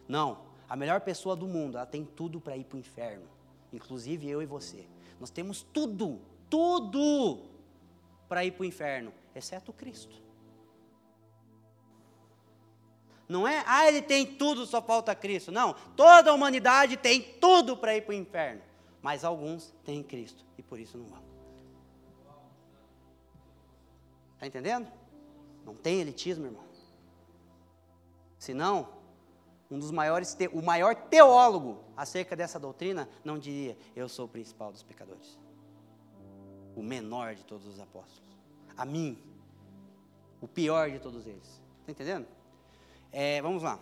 Não. 0.07 0.45
A 0.69 0.77
melhor 0.77 1.01
pessoa 1.01 1.35
do 1.35 1.45
mundo, 1.45 1.75
ela 1.75 1.85
tem 1.85 2.05
tudo 2.05 2.39
para 2.39 2.55
ir 2.55 2.63
para 2.63 2.77
o 2.77 2.79
inferno. 2.79 3.27
Inclusive 3.73 4.29
eu 4.29 4.41
e 4.41 4.45
você. 4.45 4.87
Nós 5.19 5.29
temos 5.29 5.61
tudo, 5.61 6.21
tudo 6.49 7.41
para 8.29 8.45
ir 8.45 8.51
para 8.51 8.61
o 8.61 8.65
inferno, 8.65 9.11
exceto 9.35 9.73
Cristo. 9.73 10.15
Não 13.27 13.45
é, 13.45 13.61
ah, 13.67 13.85
ele 13.89 14.01
tem 14.01 14.25
tudo, 14.25 14.65
só 14.65 14.81
falta 14.81 15.13
Cristo. 15.13 15.51
Não, 15.51 15.75
toda 15.97 16.31
a 16.31 16.33
humanidade 16.33 16.95
tem 16.95 17.21
tudo 17.21 17.75
para 17.75 17.93
ir 17.93 18.03
para 18.03 18.11
o 18.11 18.17
inferno. 18.17 18.61
Mas 19.01 19.25
alguns 19.25 19.73
têm 19.83 20.01
Cristo 20.01 20.45
e 20.57 20.63
por 20.63 20.79
isso 20.79 20.97
não 20.97 21.07
vão. 21.07 21.24
Está 24.35 24.47
entendendo? 24.47 24.91
Não 25.65 25.73
tem 25.73 25.99
elitismo, 25.99 26.45
irmão. 26.45 26.63
Senão, 28.37 28.89
um 29.69 29.79
dos 29.79 29.91
maiores, 29.91 30.37
o 30.53 30.61
maior 30.61 30.95
teólogo 30.95 31.83
acerca 31.97 32.35
dessa 32.35 32.59
doutrina 32.59 33.09
não 33.23 33.39
diria: 33.39 33.77
Eu 33.95 34.07
sou 34.07 34.25
o 34.25 34.29
principal 34.29 34.71
dos 34.71 34.83
pecadores, 34.83 35.37
o 36.75 36.83
menor 36.83 37.33
de 37.35 37.43
todos 37.43 37.65
os 37.65 37.79
apóstolos, 37.79 38.37
a 38.77 38.85
mim, 38.85 39.17
o 40.39 40.47
pior 40.47 40.91
de 40.91 40.99
todos 40.99 41.25
eles. 41.25 41.61
Está 41.79 41.91
entendendo? 41.91 42.27
É, 43.11 43.41
vamos 43.41 43.63
lá. 43.63 43.79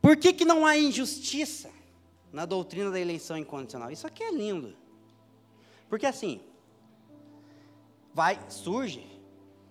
Por 0.00 0.16
que, 0.16 0.32
que 0.32 0.44
não 0.44 0.64
há 0.64 0.78
injustiça 0.78 1.70
na 2.32 2.46
doutrina 2.46 2.90
da 2.90 3.00
eleição 3.00 3.36
incondicional? 3.36 3.90
Isso 3.90 4.06
aqui 4.06 4.22
é 4.22 4.30
lindo. 4.30 4.76
Porque 5.88 6.06
assim, 6.06 6.40
vai, 8.14 8.38
surge 8.48 9.10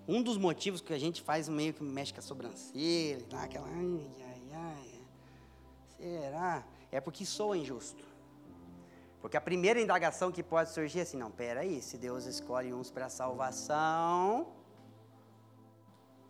um 0.08 0.24
dos 0.24 0.38
motivos 0.38 0.82
que 0.82 0.92
a 0.92 0.98
gente 0.98 1.22
faz 1.22 1.48
meio 1.48 1.72
que 1.72 1.84
mexe 1.84 2.12
com 2.12 2.20
a 2.20 2.24
sobrancelha, 2.24 3.24
dá 3.30 3.44
aquela. 3.44 3.68
Ai, 3.68 4.12
ai, 4.22 4.42
ai. 4.54 5.02
Será? 5.98 6.64
É 6.92 7.00
porque 7.00 7.24
soa 7.26 7.56
injusto. 7.56 8.04
Porque 9.22 9.38
a 9.38 9.42
primeira 9.42 9.80
indagação 9.80 10.32
que 10.32 10.42
pode 10.42 10.72
surgir 10.72 11.00
é 11.00 11.02
assim: 11.04 11.18
não, 11.18 11.30
peraí, 11.30 11.80
se 11.80 11.96
Deus 11.96 12.26
escolhe 12.26 12.74
uns 12.74 12.90
para 12.90 13.08
salvação. 13.08 14.48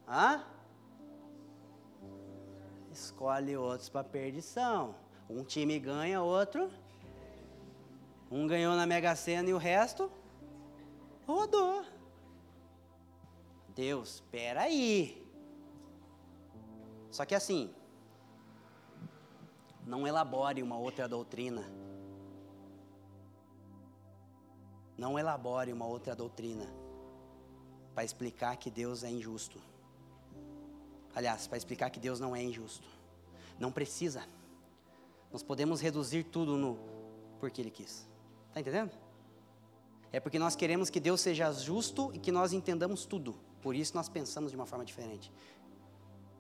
Hã? 0.06 0.44
Escolhe 2.92 3.56
outros 3.56 3.88
para 3.88 4.04
perdição. 4.04 4.96
Um 5.30 5.44
time 5.44 5.80
ganha, 5.80 6.22
outro. 6.22 6.70
Um 8.30 8.46
ganhou 8.46 8.76
na 8.76 8.86
Mega 8.86 9.16
Sena 9.16 9.50
e 9.50 9.54
o 9.54 9.58
resto 9.58 10.12
rodou. 11.26 11.86
Deus, 13.80 14.16
espera 14.16 14.64
aí. 14.64 15.26
Só 17.10 17.24
que 17.24 17.34
assim, 17.34 17.74
não 19.86 20.06
elabore 20.06 20.62
uma 20.62 20.78
outra 20.78 21.08
doutrina. 21.08 21.64
Não 24.98 25.18
elabore 25.18 25.72
uma 25.72 25.86
outra 25.86 26.14
doutrina 26.14 26.68
para 27.96 28.04
explicar 28.04 28.58
que 28.58 28.70
Deus 28.70 29.02
é 29.02 29.10
injusto. 29.10 29.62
Aliás, 31.16 31.48
para 31.48 31.58
explicar 31.58 31.90
que 31.90 32.02
Deus 32.02 32.20
não 32.20 32.36
é 32.36 32.44
injusto. 32.44 32.88
Não 33.58 33.72
precisa. 33.72 34.28
Nós 35.32 35.42
podemos 35.42 35.80
reduzir 35.80 36.26
tudo 36.26 36.58
no 36.58 36.78
porque 37.40 37.62
Ele 37.62 37.72
quis. 37.72 38.06
Está 38.50 38.60
entendendo? 38.60 38.92
É 40.12 40.20
porque 40.20 40.38
nós 40.38 40.54
queremos 40.54 40.90
que 40.90 41.00
Deus 41.00 41.22
seja 41.22 41.50
justo 41.54 42.12
e 42.14 42.20
que 42.20 42.30
nós 42.30 42.52
entendamos 42.52 43.06
tudo. 43.06 43.48
Por 43.62 43.76
isso 43.76 43.96
nós 43.96 44.10
pensamos 44.10 44.52
de 44.52 44.58
uma 44.58 44.66
forma 44.66 44.86
diferente. 44.86 45.32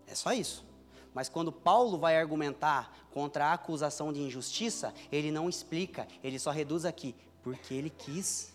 É 0.07 0.15
só 0.15 0.33
isso. 0.33 0.65
Mas 1.13 1.27
quando 1.29 1.51
Paulo 1.51 1.97
vai 1.97 2.17
argumentar 2.17 2.95
contra 3.11 3.47
a 3.47 3.53
acusação 3.53 4.13
de 4.13 4.21
injustiça, 4.21 4.93
ele 5.11 5.31
não 5.31 5.49
explica, 5.49 6.07
ele 6.23 6.37
só 6.37 6.51
reduz 6.51 6.85
aqui, 6.85 7.15
porque 7.41 7.73
ele 7.73 7.89
quis. 7.89 8.53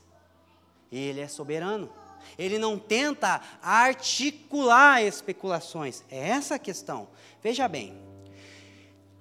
Ele 0.91 1.21
é 1.21 1.29
soberano. 1.29 1.91
Ele 2.39 2.59
não 2.59 2.79
tenta 2.79 3.41
articular 3.61 5.03
especulações. 5.03 6.05
É 6.09 6.31
essa 6.31 6.55
a 6.55 6.59
questão. 6.59 7.09
Veja 7.43 7.69
bem, 7.69 8.01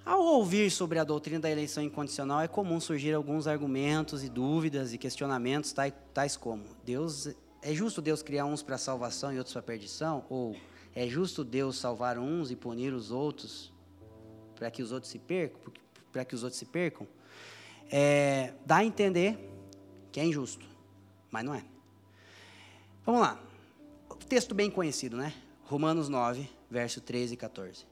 ao 0.04 0.22
ouvir 0.22 0.70
sobre 0.70 0.98
a 0.98 1.04
doutrina 1.04 1.40
da 1.40 1.50
eleição 1.50 1.82
incondicional, 1.82 2.40
é 2.40 2.48
comum 2.48 2.78
surgir 2.78 3.14
alguns 3.14 3.46
argumentos 3.46 4.22
e 4.22 4.28
dúvidas 4.28 4.92
e 4.92 4.98
questionamentos, 4.98 5.74
tais, 6.12 6.36
como: 6.36 6.64
Deus 6.84 7.28
é 7.64 7.72
justo 7.72 8.02
Deus 8.02 8.22
criar 8.22 8.44
uns 8.44 8.62
para 8.62 8.76
salvação 8.76 9.32
e 9.32 9.38
outros 9.38 9.54
para 9.54 9.62
perdição? 9.62 10.26
Ou 10.28 10.54
é 10.94 11.08
justo 11.08 11.42
Deus 11.42 11.78
salvar 11.78 12.18
uns 12.18 12.50
e 12.50 12.56
punir 12.56 12.92
os 12.92 13.10
outros 13.10 13.72
para 14.54 14.70
que 14.70 14.82
os 14.82 14.92
outros 14.92 15.10
se 15.10 15.18
percam? 15.18 15.72
Para 16.12 16.26
que 16.26 16.34
os 16.34 16.42
outros 16.42 16.58
se 16.58 16.66
percam? 16.66 17.08
É, 17.90 18.52
dá 18.66 18.76
a 18.76 18.84
entender 18.84 19.50
que 20.12 20.20
é 20.20 20.24
injusto, 20.26 20.66
mas 21.30 21.42
não 21.42 21.54
é. 21.54 21.64
Vamos 23.02 23.22
lá. 23.22 23.42
Texto 24.28 24.54
bem 24.54 24.70
conhecido, 24.70 25.16
né? 25.16 25.32
Romanos 25.64 26.10
9, 26.10 26.46
verso 26.70 27.00
13 27.00 27.32
e 27.32 27.36
14. 27.38 27.86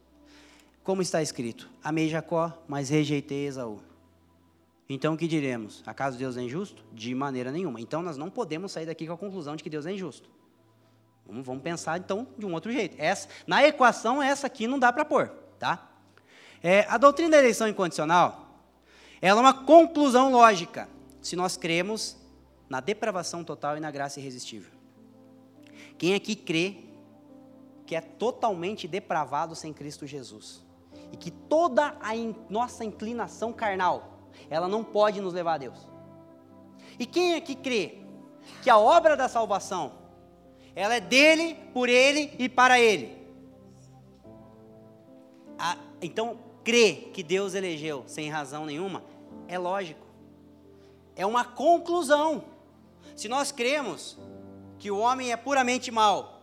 Como 0.85 1.01
está 1.01 1.23
escrito: 1.23 1.69
Amei 1.83 2.11
Jacó, 2.11 2.63
mas 2.69 2.91
rejeitei 2.91 3.47
Esaú. 3.47 3.81
Então 4.95 5.15
o 5.15 5.17
que 5.17 5.27
diremos? 5.27 5.83
Acaso 5.87 6.19
Deus 6.19 6.37
é 6.37 6.43
injusto? 6.43 6.85
De 6.93 7.15
maneira 7.15 7.51
nenhuma. 7.51 7.81
Então 7.81 8.03
nós 8.03 8.19
não 8.19 8.29
podemos 8.29 8.73
sair 8.73 8.85
daqui 8.85 9.07
com 9.07 9.15
a 9.15 9.17
conclusão 9.17 9.57
de 9.57 9.63
que 9.63 9.71
Deus 9.71 9.87
é 9.87 9.93
injusto. 9.93 10.29
Vamos, 11.27 11.47
vamos 11.47 11.63
pensar 11.63 11.99
então 11.99 12.27
de 12.37 12.45
um 12.45 12.53
outro 12.53 12.71
jeito. 12.71 12.95
Essa, 12.99 13.27
na 13.47 13.67
equação, 13.67 14.23
essa 14.23 14.47
aqui 14.47 14.67
não 14.67 14.79
dá 14.79 14.93
para 14.93 15.03
pôr. 15.03 15.29
Tá? 15.59 15.91
É, 16.63 16.87
a 16.91 16.99
doutrina 16.99 17.31
da 17.31 17.39
eleição 17.39 17.67
incondicional 17.67 18.61
ela 19.21 19.41
é 19.41 19.43
uma 19.43 19.55
conclusão 19.55 20.31
lógica, 20.31 20.89
se 21.23 21.37
nós 21.37 21.57
cremos 21.57 22.17
na 22.69 22.81
depravação 22.81 23.43
total 23.43 23.79
e 23.79 23.81
na 23.81 23.91
graça 23.91 24.21
irresistível. 24.21 24.73
Quem 25.97 26.15
aqui 26.15 26.37
crê 26.37 26.85
que 27.87 27.95
é 27.95 28.01
totalmente 28.03 28.87
depravado 28.87 29.55
sem 29.55 29.73
Cristo 29.73 30.07
Jesus? 30.07 30.63
E 31.13 31.17
que 31.17 31.31
toda 31.31 31.97
a 32.01 32.15
in, 32.15 32.35
nossa 32.51 32.85
inclinação 32.85 33.55
carnal 33.55 34.12
ela 34.49 34.69
não 34.69 34.85
pode 34.85 35.21
nos 35.21 35.33
levar 35.33 35.55
a 35.55 35.59
Deus. 35.59 35.89
E 36.99 37.07
quem 37.07 37.35
é 37.35 37.41
que 37.41 37.55
crê 37.55 37.99
que 38.63 38.71
a 38.71 38.79
obra 38.79 39.17
da 39.17 39.29
salvação, 39.29 39.93
ela 40.75 40.95
é 40.95 41.01
dele, 41.01 41.55
por 41.73 41.89
ele 41.89 42.35
e 42.39 42.49
para 42.49 42.81
ele? 42.81 43.17
A, 45.59 45.77
então, 46.01 46.39
crê 46.65 47.11
que 47.13 47.23
Deus 47.23 47.55
elegeu 47.55 48.05
sem 48.07 48.29
razão 48.31 48.67
nenhuma, 48.67 49.03
é 49.49 49.59
lógico. 49.59 50.07
É 51.15 51.27
uma 51.27 51.45
conclusão. 51.45 52.45
Se 53.15 53.29
nós 53.29 53.53
cremos 53.53 54.19
que 54.79 54.91
o 54.91 54.99
homem 54.99 55.31
é 55.31 55.37
puramente 55.37 55.91
mau 55.91 56.42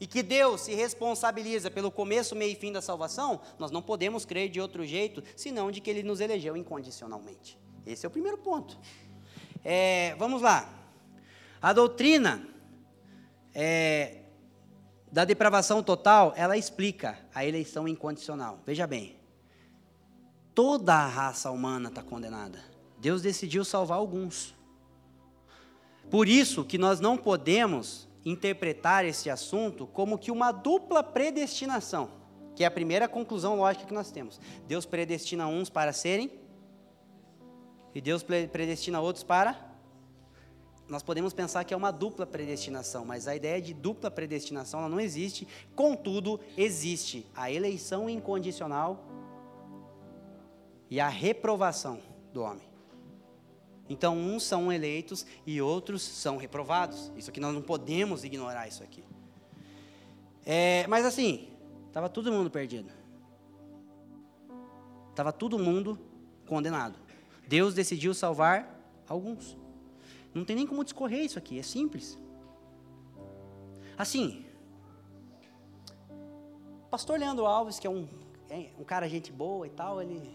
e 0.00 0.06
que 0.06 0.22
Deus 0.22 0.62
se 0.62 0.74
responsabiliza 0.74 1.70
pelo 1.70 1.90
começo, 1.90 2.34
meio 2.34 2.52
e 2.52 2.56
fim 2.56 2.72
da 2.72 2.80
salvação, 2.80 3.40
nós 3.58 3.70
não 3.70 3.82
podemos 3.82 4.24
crer 4.24 4.48
de 4.48 4.58
outro 4.58 4.86
jeito, 4.86 5.22
senão 5.36 5.70
de 5.70 5.80
que 5.80 5.90
Ele 5.90 6.02
nos 6.02 6.20
elegeu 6.20 6.56
incondicionalmente. 6.56 7.58
Esse 7.86 8.06
é 8.06 8.08
o 8.08 8.10
primeiro 8.10 8.38
ponto. 8.38 8.78
É, 9.62 10.14
vamos 10.18 10.40
lá. 10.40 10.72
A 11.60 11.74
doutrina 11.74 12.48
é, 13.54 14.22
da 15.12 15.26
depravação 15.26 15.82
total, 15.82 16.32
ela 16.34 16.56
explica 16.56 17.18
a 17.34 17.44
eleição 17.44 17.86
incondicional. 17.86 18.58
Veja 18.64 18.86
bem, 18.86 19.16
toda 20.54 20.94
a 20.94 21.06
raça 21.06 21.50
humana 21.50 21.90
está 21.90 22.02
condenada. 22.02 22.64
Deus 22.98 23.20
decidiu 23.20 23.66
salvar 23.66 23.98
alguns. 23.98 24.54
Por 26.10 26.26
isso 26.26 26.64
que 26.64 26.78
nós 26.78 27.00
não 27.00 27.18
podemos 27.18 28.08
interpretar 28.24 29.04
esse 29.04 29.30
assunto 29.30 29.86
como 29.86 30.18
que 30.18 30.30
uma 30.30 30.52
dupla 30.52 31.02
predestinação, 31.02 32.10
que 32.54 32.64
é 32.64 32.66
a 32.66 32.70
primeira 32.70 33.08
conclusão 33.08 33.56
lógica 33.56 33.86
que 33.86 33.94
nós 33.94 34.10
temos. 34.10 34.40
Deus 34.66 34.84
predestina 34.84 35.46
uns 35.46 35.70
para 35.70 35.92
serem 35.92 36.30
E 37.94 38.00
Deus 38.00 38.22
predestina 38.22 39.00
outros 39.00 39.24
para. 39.24 39.68
Nós 40.88 41.02
podemos 41.02 41.32
pensar 41.32 41.64
que 41.64 41.72
é 41.72 41.76
uma 41.76 41.90
dupla 41.92 42.26
predestinação, 42.26 43.04
mas 43.04 43.28
a 43.28 43.34
ideia 43.34 43.60
de 43.60 43.72
dupla 43.72 44.10
predestinação 44.10 44.80
ela 44.80 44.88
não 44.88 45.00
existe. 45.00 45.46
Contudo, 45.74 46.40
existe 46.56 47.26
a 47.34 47.50
eleição 47.50 48.10
incondicional 48.10 49.04
e 50.90 50.98
a 51.00 51.08
reprovação 51.08 52.00
do 52.32 52.42
homem. 52.42 52.69
Então, 53.90 54.16
uns 54.16 54.44
são 54.44 54.72
eleitos 54.72 55.26
e 55.44 55.60
outros 55.60 56.00
são 56.00 56.36
reprovados. 56.36 57.10
Isso 57.16 57.28
aqui 57.28 57.40
nós 57.40 57.52
não 57.52 57.60
podemos 57.60 58.22
ignorar 58.22 58.68
isso 58.68 58.84
aqui. 58.84 59.02
É, 60.46 60.86
mas 60.86 61.04
assim, 61.04 61.48
estava 61.88 62.08
todo 62.08 62.30
mundo 62.30 62.48
perdido. 62.48 62.88
Estava 65.10 65.32
todo 65.32 65.58
mundo 65.58 65.98
condenado. 66.46 67.00
Deus 67.48 67.74
decidiu 67.74 68.14
salvar 68.14 68.80
alguns. 69.08 69.56
Não 70.32 70.44
tem 70.44 70.54
nem 70.54 70.68
como 70.68 70.84
discorrer 70.84 71.24
isso 71.24 71.36
aqui, 71.36 71.58
é 71.58 71.62
simples. 71.62 72.16
Assim, 73.98 74.46
pastor 76.88 77.18
Leandro 77.18 77.44
Alves, 77.44 77.80
que 77.80 77.88
é 77.88 77.90
um, 77.90 78.08
é 78.48 78.70
um 78.78 78.84
cara 78.84 79.08
gente 79.08 79.32
boa 79.32 79.66
e 79.66 79.70
tal, 79.70 80.00
ele 80.00 80.32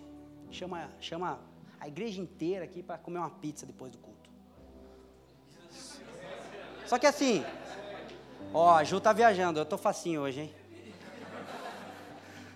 chama, 0.52 0.90
chama 1.00 1.40
a 1.86 1.88
igreja 1.88 2.20
inteira 2.20 2.66
aqui 2.66 2.82
para 2.82 2.98
comer 2.98 3.20
uma 3.20 3.30
pizza 3.30 3.64
depois 3.64 3.92
do 3.92 4.00
culto. 4.00 4.28
Só 6.88 6.98
que 6.98 7.06
assim, 7.06 7.46
ó, 8.52 8.76
a 8.76 8.84
Ju 8.84 9.00
tá 9.00 9.14
viajando, 9.14 9.60
eu 9.60 9.66
tô 9.66 9.78
facinho 9.78 10.22
hoje, 10.22 10.42
hein? 10.42 10.54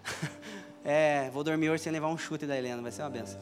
É, 0.83 1.29
vou 1.29 1.43
dormir 1.43 1.69
hoje 1.69 1.83
sem 1.83 1.91
levar 1.91 2.07
um 2.07 2.17
chute 2.17 2.47
da 2.47 2.57
Helena, 2.57 2.81
vai 2.81 2.91
ser 2.91 3.03
uma 3.03 3.11
benção. 3.11 3.39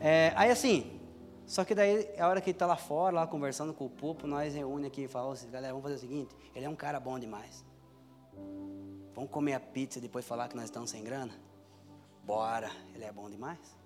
É, 0.00 0.32
aí 0.34 0.50
assim, 0.50 0.98
só 1.46 1.64
que 1.64 1.72
daí, 1.72 2.08
a 2.18 2.26
hora 2.26 2.40
que 2.40 2.50
ele 2.50 2.58
tá 2.58 2.66
lá 2.66 2.76
fora, 2.76 3.14
lá 3.14 3.26
conversando 3.26 3.72
com 3.72 3.84
o 3.84 3.90
Pupo, 3.90 4.26
nós 4.26 4.52
reúne 4.54 4.88
aqui 4.88 5.02
e 5.02 5.08
falamos 5.08 5.38
assim, 5.38 5.50
galera, 5.50 5.72
vamos 5.72 5.84
fazer 5.84 5.94
o 5.94 6.00
seguinte, 6.00 6.34
ele 6.56 6.64
é 6.64 6.68
um 6.68 6.74
cara 6.74 6.98
bom 6.98 7.16
demais. 7.16 7.64
Vamos 9.14 9.30
comer 9.30 9.52
a 9.52 9.60
pizza 9.60 9.98
e 9.98 10.02
depois 10.02 10.26
falar 10.26 10.48
que 10.48 10.56
nós 10.56 10.64
estamos 10.64 10.90
sem 10.90 11.04
grana? 11.04 11.34
Bora, 12.24 12.70
ele 12.94 13.04
é 13.04 13.12
bom 13.12 13.30
demais. 13.30 13.77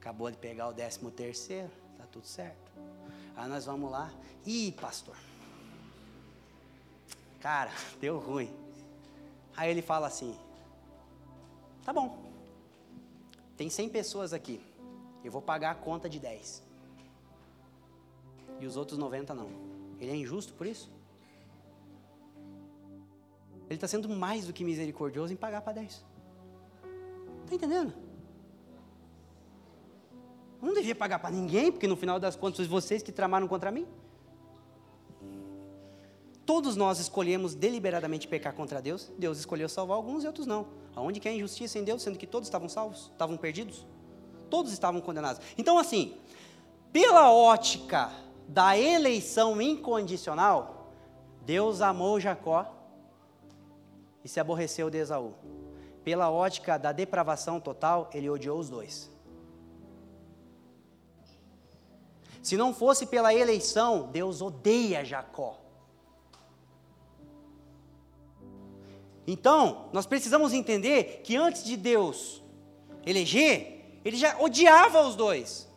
Acabou 0.00 0.30
de 0.30 0.36
pegar 0.36 0.68
o 0.68 0.72
décimo 0.72 1.10
terceiro, 1.10 1.70
tá 1.96 2.04
tudo 2.10 2.26
certo. 2.26 2.72
Aí 3.36 3.48
nós 3.48 3.66
vamos 3.66 3.90
lá. 3.90 4.10
Ih, 4.46 4.72
pastor. 4.72 5.16
Cara, 7.40 7.70
deu 8.00 8.18
ruim. 8.18 8.50
Aí 9.56 9.70
ele 9.70 9.82
fala 9.82 10.06
assim: 10.06 10.36
Tá 11.84 11.92
bom. 11.92 12.18
Tem 13.56 13.68
100 13.68 13.88
pessoas 13.88 14.32
aqui. 14.32 14.60
Eu 15.24 15.32
vou 15.32 15.42
pagar 15.42 15.72
a 15.72 15.74
conta 15.74 16.08
de 16.08 16.18
10. 16.18 16.62
E 18.60 18.66
os 18.66 18.76
outros 18.76 18.98
90 18.98 19.34
não. 19.34 19.48
Ele 19.98 20.10
é 20.10 20.16
injusto 20.16 20.52
por 20.52 20.66
isso? 20.66 20.90
Ele 23.66 23.74
está 23.74 23.88
sendo 23.88 24.08
mais 24.08 24.46
do 24.46 24.52
que 24.52 24.64
misericordioso 24.64 25.32
em 25.32 25.36
pagar 25.36 25.60
para 25.60 25.74
10. 25.74 26.04
Está 27.44 27.54
entendendo? 27.54 28.07
Não 30.60 30.74
devia 30.74 30.94
pagar 30.94 31.18
para 31.18 31.30
ninguém, 31.30 31.70
porque 31.70 31.86
no 31.86 31.96
final 31.96 32.18
das 32.18 32.34
contas, 32.34 32.66
vocês 32.66 33.02
que 33.02 33.12
tramaram 33.12 33.46
contra 33.46 33.70
mim. 33.70 33.86
Todos 36.44 36.76
nós 36.76 36.98
escolhemos 36.98 37.54
deliberadamente 37.54 38.26
pecar 38.26 38.54
contra 38.54 38.80
Deus. 38.80 39.12
Deus 39.18 39.38
escolheu 39.38 39.68
salvar 39.68 39.96
alguns 39.96 40.24
e 40.24 40.26
outros 40.26 40.46
não. 40.46 40.66
Aonde 40.96 41.20
que 41.20 41.28
é 41.28 41.34
injustiça 41.34 41.78
em 41.78 41.84
Deus, 41.84 42.02
sendo 42.02 42.18
que 42.18 42.26
todos 42.26 42.48
estavam 42.48 42.68
salvos, 42.68 43.10
estavam 43.12 43.36
perdidos? 43.36 43.86
Todos 44.48 44.72
estavam 44.72 45.00
condenados. 45.00 45.42
Então, 45.58 45.78
assim, 45.78 46.16
pela 46.90 47.30
ótica 47.30 48.10
da 48.48 48.76
eleição 48.78 49.60
incondicional, 49.60 50.90
Deus 51.44 51.82
amou 51.82 52.18
Jacó 52.18 52.74
e 54.24 54.28
se 54.28 54.40
aborreceu 54.40 54.88
de 54.88 54.98
Esaú. 54.98 55.34
Pela 56.02 56.30
ótica 56.30 56.78
da 56.78 56.92
depravação 56.92 57.60
total, 57.60 58.08
ele 58.14 58.30
odiou 58.30 58.58
os 58.58 58.70
dois. 58.70 59.10
Se 62.48 62.56
não 62.56 62.72
fosse 62.72 63.04
pela 63.04 63.34
eleição, 63.34 64.08
Deus 64.10 64.40
odeia 64.40 65.04
Jacó. 65.04 65.60
Então, 69.26 69.90
nós 69.92 70.06
precisamos 70.06 70.54
entender 70.54 71.20
que 71.22 71.36
antes 71.36 71.62
de 71.62 71.76
Deus 71.76 72.42
eleger, 73.04 74.00
ele 74.02 74.16
já 74.16 74.38
odiava 74.40 75.02
os 75.02 75.14
dois. 75.14 75.68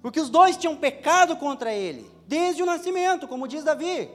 Porque 0.00 0.20
os 0.20 0.30
dois 0.30 0.56
tinham 0.56 0.76
pecado 0.76 1.36
contra 1.36 1.74
ele, 1.74 2.08
desde 2.28 2.62
o 2.62 2.66
nascimento, 2.66 3.26
como 3.26 3.48
diz 3.48 3.64
Davi. 3.64 4.08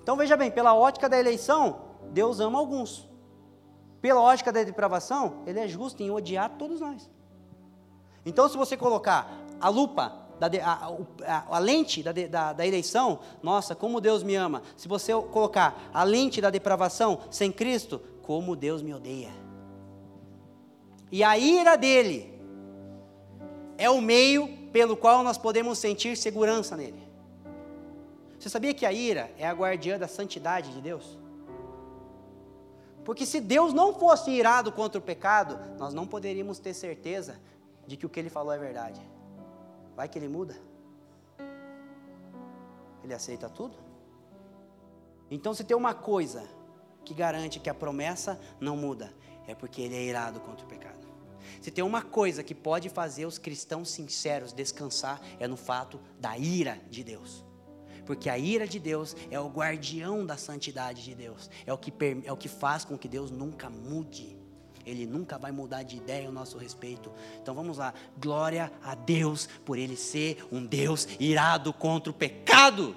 Então 0.00 0.16
veja 0.16 0.34
bem, 0.34 0.50
pela 0.50 0.72
ótica 0.72 1.10
da 1.10 1.18
eleição, 1.18 1.82
Deus 2.10 2.40
ama 2.40 2.58
alguns. 2.58 3.06
Pela 4.00 4.22
ótica 4.22 4.50
da 4.50 4.62
depravação, 4.62 5.42
ele 5.46 5.60
é 5.60 5.68
justo 5.68 6.02
em 6.02 6.10
odiar 6.10 6.56
todos 6.56 6.80
nós. 6.80 7.17
Então, 8.28 8.48
se 8.48 8.56
você 8.56 8.76
colocar 8.76 9.26
a 9.58 9.68
lupa, 9.68 10.28
da, 10.38 10.46
a, 10.62 10.92
a, 11.26 11.56
a, 11.56 11.58
lente 11.58 12.02
da, 12.02 12.12
da, 12.12 12.52
da, 12.52 12.66
eleição, 12.66 13.20
nossa, 13.42 13.74
como 13.74 14.00
Deus 14.00 14.22
me 14.22 14.34
ama. 14.36 14.62
Se 14.76 14.86
você 14.86 15.12
colocar 15.12 15.90
a 15.92 16.04
lente 16.04 16.40
da 16.40 16.50
depravação 16.50 17.20
sem 17.30 17.50
Cristo, 17.50 18.00
como 18.22 18.54
Deus 18.54 18.82
me 18.82 18.94
odeia. 18.94 19.32
E 21.10 21.24
a 21.24 21.38
ira 21.38 21.76
dele 21.76 22.38
é 23.78 23.88
o 23.88 24.00
meio 24.00 24.46
pelo 24.70 24.96
qual 24.96 25.24
nós 25.24 25.38
podemos 25.38 25.78
sentir 25.78 26.16
segurança 26.16 26.76
nele. 26.76 27.02
Você 28.38 28.50
sabia 28.50 28.74
que 28.74 28.84
a 28.84 28.92
ira 28.92 29.32
é 29.38 29.48
a 29.48 29.52
guardiã 29.52 29.98
da 29.98 30.06
santidade 30.06 30.72
de 30.72 30.80
Deus? 30.80 31.18
Porque 33.04 33.24
se 33.24 33.40
Deus 33.40 33.72
não 33.72 33.94
fosse 33.94 34.30
irado 34.30 34.70
contra 34.70 34.98
o 34.98 35.02
pecado, 35.02 35.58
nós 35.78 35.94
não 35.94 36.06
poderíamos 36.06 36.58
ter 36.58 36.74
certeza 36.74 37.40
de 37.88 37.96
que 37.96 38.04
o 38.04 38.08
que 38.08 38.20
ele 38.20 38.28
falou 38.28 38.52
é 38.52 38.58
verdade. 38.58 39.00
Vai 39.96 40.08
que 40.08 40.18
ele 40.18 40.28
muda? 40.28 40.54
Ele 43.02 43.14
aceita 43.14 43.48
tudo? 43.48 43.74
Então, 45.30 45.54
se 45.54 45.64
tem 45.64 45.76
uma 45.76 45.94
coisa 45.94 46.46
que 47.04 47.14
garante 47.14 47.58
que 47.58 47.70
a 47.70 47.74
promessa 47.74 48.38
não 48.60 48.76
muda, 48.76 49.12
é 49.46 49.54
porque 49.54 49.80
ele 49.80 49.96
é 49.96 50.02
irado 50.02 50.38
contra 50.40 50.66
o 50.66 50.68
pecado. 50.68 51.08
Se 51.62 51.70
tem 51.70 51.82
uma 51.82 52.02
coisa 52.02 52.42
que 52.42 52.54
pode 52.54 52.90
fazer 52.90 53.24
os 53.24 53.38
cristãos 53.38 53.90
sinceros 53.90 54.52
descansar, 54.52 55.20
é 55.40 55.48
no 55.48 55.56
fato 55.56 55.98
da 56.20 56.36
ira 56.36 56.78
de 56.90 57.02
Deus. 57.02 57.42
Porque 58.04 58.28
a 58.28 58.38
ira 58.38 58.66
de 58.66 58.78
Deus 58.78 59.16
é 59.30 59.40
o 59.40 59.48
guardião 59.48 60.24
da 60.24 60.36
santidade 60.36 61.02
de 61.02 61.14
Deus, 61.14 61.50
é 61.66 61.72
o 61.72 61.78
que, 61.78 61.92
é 62.24 62.32
o 62.32 62.36
que 62.36 62.48
faz 62.48 62.84
com 62.84 62.98
que 62.98 63.08
Deus 63.08 63.30
nunca 63.30 63.70
mude. 63.70 64.37
Ele 64.88 65.06
nunca 65.06 65.36
vai 65.36 65.52
mudar 65.52 65.82
de 65.82 65.96
ideia 65.96 66.28
a 66.28 66.32
nosso 66.32 66.56
respeito. 66.56 67.12
Então 67.42 67.54
vamos 67.54 67.76
lá. 67.76 67.92
Glória 68.18 68.72
a 68.82 68.94
Deus 68.94 69.46
por 69.64 69.76
Ele 69.76 69.96
ser 69.96 70.46
um 70.50 70.64
Deus 70.64 71.06
irado 71.20 71.72
contra 71.74 72.10
o 72.10 72.14
pecado. 72.14 72.96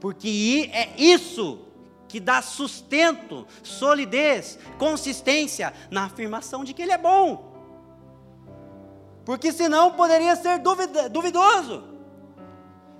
Porque 0.00 0.70
é 0.72 0.94
isso 0.96 1.66
que 2.06 2.20
dá 2.20 2.40
sustento, 2.40 3.44
solidez, 3.64 4.56
consistência 4.78 5.74
na 5.90 6.04
afirmação 6.04 6.62
de 6.62 6.72
que 6.72 6.82
Ele 6.82 6.92
é 6.92 6.98
bom. 6.98 7.52
Porque 9.24 9.52
senão 9.52 9.92
poderia 9.92 10.36
ser 10.36 10.60
duvidoso. 11.10 11.82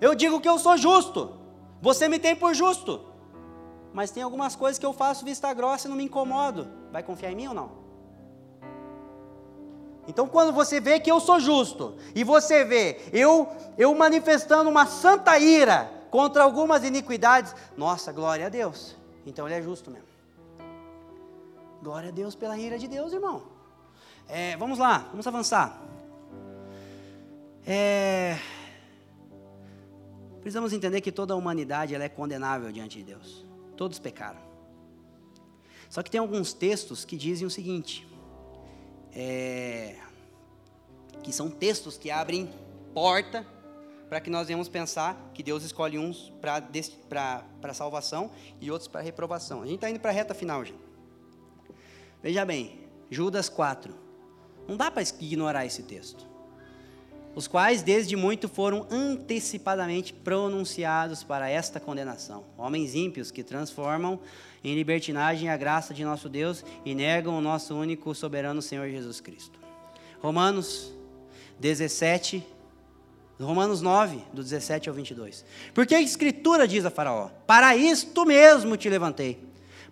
Eu 0.00 0.14
digo 0.14 0.40
que 0.40 0.48
eu 0.48 0.58
sou 0.58 0.76
justo, 0.76 1.38
você 1.80 2.08
me 2.08 2.18
tem 2.18 2.34
por 2.34 2.52
justo 2.52 3.07
mas 3.92 4.10
tem 4.10 4.22
algumas 4.22 4.54
coisas 4.54 4.78
que 4.78 4.86
eu 4.86 4.92
faço 4.92 5.24
vista 5.24 5.52
grossa 5.52 5.86
e 5.86 5.90
não 5.90 5.96
me 5.96 6.04
incomodo. 6.04 6.68
Vai 6.92 7.02
confiar 7.02 7.32
em 7.32 7.36
mim 7.36 7.48
ou 7.48 7.54
não? 7.54 7.88
Então, 10.06 10.26
quando 10.26 10.52
você 10.52 10.80
vê 10.80 10.98
que 10.98 11.10
eu 11.10 11.20
sou 11.20 11.38
justo, 11.38 11.96
e 12.14 12.24
você 12.24 12.64
vê 12.64 12.98
eu, 13.12 13.46
eu 13.76 13.94
manifestando 13.94 14.70
uma 14.70 14.86
santa 14.86 15.38
ira 15.38 15.90
contra 16.10 16.42
algumas 16.42 16.82
iniquidades, 16.82 17.54
nossa, 17.76 18.10
glória 18.10 18.46
a 18.46 18.48
Deus. 18.48 18.96
Então, 19.26 19.46
ele 19.46 19.56
é 19.56 19.62
justo 19.62 19.90
mesmo. 19.90 20.08
Glória 21.82 22.08
a 22.08 22.12
Deus 22.12 22.34
pela 22.34 22.56
ira 22.58 22.78
de 22.78 22.88
Deus, 22.88 23.12
irmão. 23.12 23.42
É, 24.26 24.56
vamos 24.56 24.78
lá, 24.78 25.06
vamos 25.10 25.26
avançar. 25.26 25.78
É, 27.66 28.38
precisamos 30.40 30.72
entender 30.72 31.02
que 31.02 31.12
toda 31.12 31.34
a 31.34 31.36
humanidade 31.36 31.94
ela 31.94 32.04
é 32.04 32.08
condenável 32.08 32.72
diante 32.72 32.96
de 32.96 33.04
Deus. 33.04 33.47
Todos 33.78 34.00
pecaram. 34.00 34.40
Só 35.88 36.02
que 36.02 36.10
tem 36.10 36.18
alguns 36.18 36.52
textos 36.52 37.04
que 37.04 37.16
dizem 37.16 37.46
o 37.46 37.50
seguinte: 37.50 38.06
é, 39.12 39.96
que 41.22 41.32
são 41.32 41.48
textos 41.48 41.96
que 41.96 42.10
abrem 42.10 42.50
porta 42.92 43.46
para 44.08 44.20
que 44.20 44.28
nós 44.28 44.48
venhamos 44.48 44.68
pensar 44.68 45.30
que 45.32 45.44
Deus 45.44 45.62
escolhe 45.62 45.96
uns 45.96 46.32
para 46.40 47.72
salvação 47.72 48.32
e 48.60 48.68
outros 48.68 48.88
para 48.88 49.00
reprovação. 49.00 49.62
A 49.62 49.66
gente 49.66 49.76
está 49.76 49.88
indo 49.88 50.00
para 50.00 50.10
a 50.10 50.14
reta 50.14 50.34
final 50.34 50.64
já. 50.64 50.74
Veja 52.20 52.44
bem, 52.44 52.80
Judas 53.08 53.48
4. 53.48 53.94
Não 54.66 54.76
dá 54.76 54.90
para 54.90 55.04
ignorar 55.04 55.64
esse 55.64 55.84
texto. 55.84 56.26
Os 57.34 57.46
quais 57.46 57.82
desde 57.82 58.16
muito 58.16 58.48
foram 58.48 58.86
antecipadamente 58.90 60.12
pronunciados 60.12 61.22
para 61.22 61.48
esta 61.48 61.78
condenação. 61.78 62.44
Homens 62.56 62.94
ímpios 62.94 63.30
que 63.30 63.44
transformam 63.44 64.18
em 64.64 64.74
libertinagem 64.74 65.48
a 65.48 65.56
graça 65.56 65.94
de 65.94 66.04
nosso 66.04 66.28
Deus 66.28 66.64
e 66.84 66.94
negam 66.94 67.38
o 67.38 67.40
nosso 67.40 67.74
único 67.74 68.14
soberano 68.14 68.60
Senhor 68.60 68.88
Jesus 68.88 69.20
Cristo. 69.20 69.58
Romanos 70.20 70.92
17, 71.60 72.44
Romanos 73.40 73.80
9, 73.80 74.22
do 74.32 74.42
17 74.42 74.88
ao 74.88 74.94
22. 74.94 75.44
Porque 75.72 75.94
a 75.94 76.00
Escritura 76.00 76.66
diz 76.66 76.84
a 76.84 76.90
Faraó: 76.90 77.30
Para 77.46 77.76
isto 77.76 78.24
mesmo 78.24 78.76
te 78.76 78.88
levantei, 78.88 79.38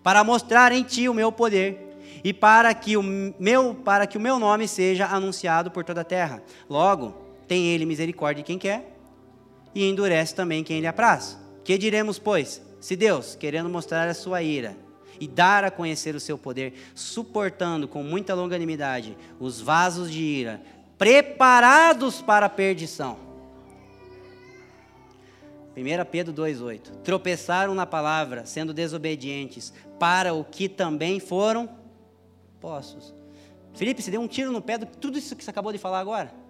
para 0.03 0.23
mostrar 0.23 0.71
em 0.71 0.83
ti 0.83 1.07
o 1.07 1.13
meu 1.13 1.31
poder 1.31 1.87
e 2.23 2.33
para 2.33 2.73
que 2.73 2.97
o 2.97 3.03
meu, 3.03 3.75
para 3.75 4.05
que 4.05 4.17
o 4.17 4.21
meu 4.21 4.39
nome 4.39 4.67
seja 4.67 5.05
anunciado 5.05 5.71
por 5.71 5.83
toda 5.83 6.01
a 6.01 6.05
terra. 6.05 6.43
Logo, 6.69 7.26
tem 7.47 7.67
ele 7.67 7.85
misericórdia 7.85 8.43
de 8.43 8.47
quem 8.47 8.59
quer 8.59 8.97
e 9.73 9.87
endurece 9.87 10.35
também 10.35 10.63
quem 10.63 10.79
lhe 10.79 10.87
apraz. 10.87 11.37
Que 11.63 11.77
diremos, 11.77 12.17
pois? 12.19 12.61
Se 12.79 12.95
Deus, 12.95 13.35
querendo 13.35 13.69
mostrar 13.69 14.07
a 14.07 14.13
sua 14.13 14.41
ira 14.41 14.75
e 15.19 15.27
dar 15.27 15.63
a 15.63 15.71
conhecer 15.71 16.15
o 16.15 16.19
seu 16.19 16.37
poder, 16.37 16.73
suportando 16.93 17.87
com 17.87 18.03
muita 18.03 18.33
longanimidade 18.33 19.17
os 19.39 19.59
vasos 19.59 20.11
de 20.11 20.21
ira, 20.21 20.61
preparados 20.97 22.21
para 22.21 22.45
a 22.45 22.49
perdição. 22.49 23.17
1 25.75 26.05
Pedro 26.09 26.33
2,8. 26.33 27.01
Tropeçaram 27.03 27.75
na 27.75 27.85
palavra, 27.85 28.45
sendo 28.45 28.73
desobedientes, 28.73 29.71
para 29.99 30.33
o 30.33 30.43
que 30.43 30.67
também 30.67 31.19
foram 31.19 31.69
postos. 32.59 33.13
Felipe, 33.75 34.01
você 34.01 34.09
deu 34.09 34.21
um 34.21 34.27
tiro 34.27 34.51
no 34.51 34.61
pé 34.61 34.79
de 34.79 34.87
tudo 34.87 35.19
isso 35.19 35.35
que 35.35 35.43
você 35.43 35.51
acabou 35.51 35.71
de 35.71 35.77
falar 35.77 35.99
agora? 35.99 36.46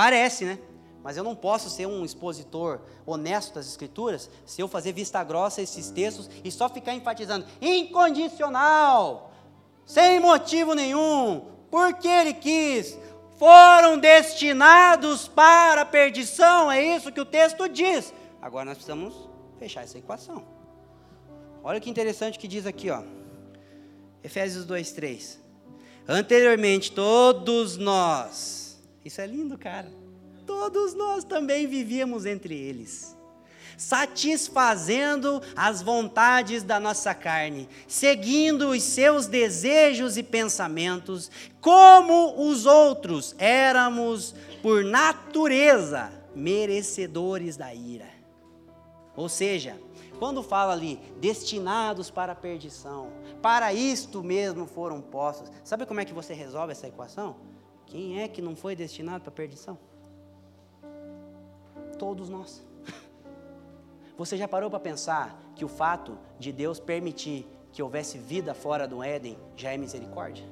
Parece, 0.00 0.46
né? 0.46 0.58
Mas 1.04 1.18
eu 1.18 1.22
não 1.22 1.36
posso 1.36 1.68
ser 1.68 1.84
um 1.84 2.06
expositor 2.06 2.80
honesto 3.04 3.52
das 3.52 3.66
Escrituras 3.66 4.30
se 4.46 4.62
eu 4.62 4.66
fazer 4.66 4.94
vista 4.94 5.22
grossa 5.22 5.60
esses 5.60 5.90
textos 5.90 6.30
e 6.42 6.50
só 6.50 6.70
ficar 6.70 6.94
enfatizando 6.94 7.44
incondicional, 7.60 9.30
sem 9.84 10.18
motivo 10.18 10.72
nenhum, 10.72 11.44
porque 11.70 12.08
ele 12.08 12.32
quis, 12.32 12.98
foram 13.36 13.98
destinados 13.98 15.28
para 15.28 15.82
a 15.82 15.84
perdição, 15.84 16.72
é 16.72 16.82
isso 16.82 17.12
que 17.12 17.20
o 17.20 17.26
texto 17.26 17.68
diz. 17.68 18.10
Agora 18.40 18.64
nós 18.64 18.78
precisamos 18.78 19.28
fechar 19.58 19.84
essa 19.84 19.98
equação. 19.98 20.42
Olha 21.62 21.78
que 21.78 21.90
interessante 21.90 22.38
que 22.38 22.48
diz 22.48 22.64
aqui, 22.64 22.88
ó. 22.88 23.02
Efésios 24.24 24.64
2:3. 24.64 25.38
Anteriormente 26.08 26.90
todos 26.90 27.76
nós. 27.76 28.69
Isso 29.04 29.20
é 29.20 29.26
lindo, 29.26 29.56
cara 29.58 29.90
todos 30.50 30.94
nós 30.94 31.22
também 31.22 31.68
vivíamos 31.68 32.26
entre 32.26 32.56
eles, 32.56 33.16
satisfazendo 33.78 35.40
as 35.54 35.80
vontades 35.80 36.64
da 36.64 36.80
nossa 36.80 37.14
carne, 37.14 37.68
seguindo 37.86 38.70
os 38.70 38.82
seus 38.82 39.28
desejos 39.28 40.16
e 40.16 40.24
pensamentos, 40.24 41.30
como 41.60 42.48
os 42.48 42.66
outros 42.66 43.32
éramos, 43.38 44.34
por 44.60 44.84
natureza, 44.84 46.10
merecedores 46.34 47.56
da 47.56 47.72
ira. 47.72 48.10
Ou 49.14 49.28
seja, 49.28 49.80
quando 50.18 50.42
fala 50.42 50.72
ali, 50.72 50.98
destinados 51.20 52.10
para 52.10 52.32
a 52.32 52.36
perdição, 52.36 53.12
para 53.40 53.72
isto 53.72 54.20
mesmo 54.20 54.66
foram 54.66 55.00
postos. 55.00 55.48
Sabe 55.62 55.86
como 55.86 56.00
é 56.00 56.04
que 56.04 56.12
você 56.12 56.34
resolve 56.34 56.72
essa 56.72 56.88
equação? 56.88 57.49
Quem 57.90 58.22
é 58.22 58.28
que 58.28 58.40
não 58.40 58.56
foi 58.56 58.74
destinado 58.74 59.22
para 59.22 59.30
perdição? 59.30 59.76
todos 62.00 62.30
nós. 62.30 62.66
Você 64.16 64.34
já 64.38 64.48
parou 64.48 64.70
para 64.70 64.80
pensar 64.80 65.38
que 65.54 65.66
o 65.66 65.68
fato 65.68 66.18
de 66.38 66.50
Deus 66.50 66.80
permitir 66.80 67.46
que 67.70 67.82
houvesse 67.82 68.16
vida 68.16 68.54
fora 68.54 68.88
do 68.88 69.02
Éden 69.02 69.36
já 69.54 69.70
é 69.70 69.76
misericórdia? 69.76 70.46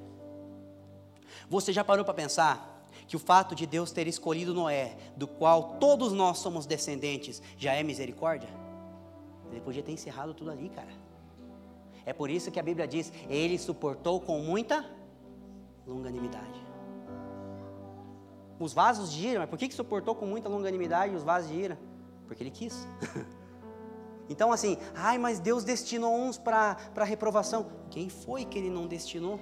Você 1.49 1.73
já 1.73 1.83
parou 1.83 2.05
para 2.05 2.13
pensar 2.13 2.87
que 3.07 3.17
o 3.17 3.19
fato 3.19 3.55
de 3.55 3.67
Deus 3.67 3.91
ter 3.91 4.07
escolhido 4.07 4.53
Noé, 4.53 4.99
do 5.17 5.27
qual 5.27 5.79
todos 5.81 6.13
nós 6.13 6.39
somos 6.39 6.67
descendentes, 6.67 7.43
já 7.57 7.73
é 7.73 7.83
misericórdia? 7.83 8.51
Ele 9.51 9.63
podia 9.63 9.83
ter 9.83 9.93
encerrado 9.93 10.35
tudo 10.35 10.51
ali, 10.51 10.69
cara. 10.69 10.93
É 12.05 12.13
por 12.13 12.29
isso 12.29 12.51
que 12.51 12.61
a 12.61 12.63
Bíblia 12.63 12.87
diz: 12.87 13.11
Ele 13.31 13.59
suportou 13.59 14.21
com 14.21 14.39
muita 14.41 14.85
longanimidade 15.87 16.68
os 18.59 18.73
vasos 18.73 19.13
de 19.13 19.29
ira, 19.29 19.41
mas 19.41 19.49
por 19.49 19.59
que, 19.59 19.69
que 19.69 19.75
suportou 19.75 20.15
com 20.15 20.27
muita 20.27 20.49
longanimidade 20.49 21.15
os 21.15 21.23
vasos 21.23 21.51
de 21.51 21.57
ira? 21.57 21.79
Porque 22.27 22.43
ele 22.43 22.51
quis. 22.51 22.87
então, 24.29 24.53
assim, 24.53 24.77
ai, 24.95 25.17
mas 25.19 25.39
Deus 25.39 25.65
destinou 25.65 26.15
uns 26.15 26.37
para 26.37 26.77
reprovação. 27.05 27.67
Quem 27.91 28.09
foi 28.09 28.45
que 28.45 28.59
ele 28.59 28.71
não 28.71 28.87
destinou? 28.87 29.41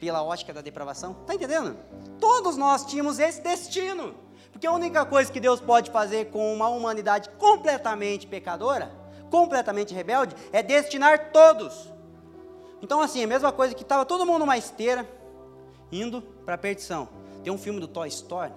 Pela 0.00 0.22
ótica 0.22 0.52
da 0.52 0.60
depravação? 0.60 1.16
Está 1.20 1.34
entendendo? 1.34 1.76
Todos 2.18 2.56
nós 2.56 2.84
tínhamos 2.84 3.18
esse 3.18 3.40
destino. 3.40 4.14
Porque 4.50 4.66
a 4.66 4.72
única 4.72 5.04
coisa 5.04 5.30
que 5.30 5.38
Deus 5.38 5.60
pode 5.60 5.90
fazer 5.90 6.30
com 6.30 6.52
uma 6.52 6.68
humanidade 6.68 7.30
completamente 7.30 8.26
pecadora, 8.26 8.92
completamente 9.30 9.94
rebelde, 9.94 10.34
é 10.52 10.62
destinar 10.62 11.30
todos. 11.30 11.90
Então, 12.82 13.00
assim, 13.00 13.22
a 13.22 13.26
mesma 13.26 13.52
coisa 13.52 13.74
que 13.74 13.82
estava 13.82 14.04
todo 14.04 14.26
mundo 14.26 14.40
numa 14.40 14.58
esteira, 14.58 15.08
indo 15.90 16.20
para 16.44 16.56
a 16.56 16.58
perdição. 16.58 17.21
Tem 17.42 17.52
um 17.52 17.58
filme 17.58 17.80
do 17.80 17.88
Toy 17.88 18.08
Story, 18.08 18.52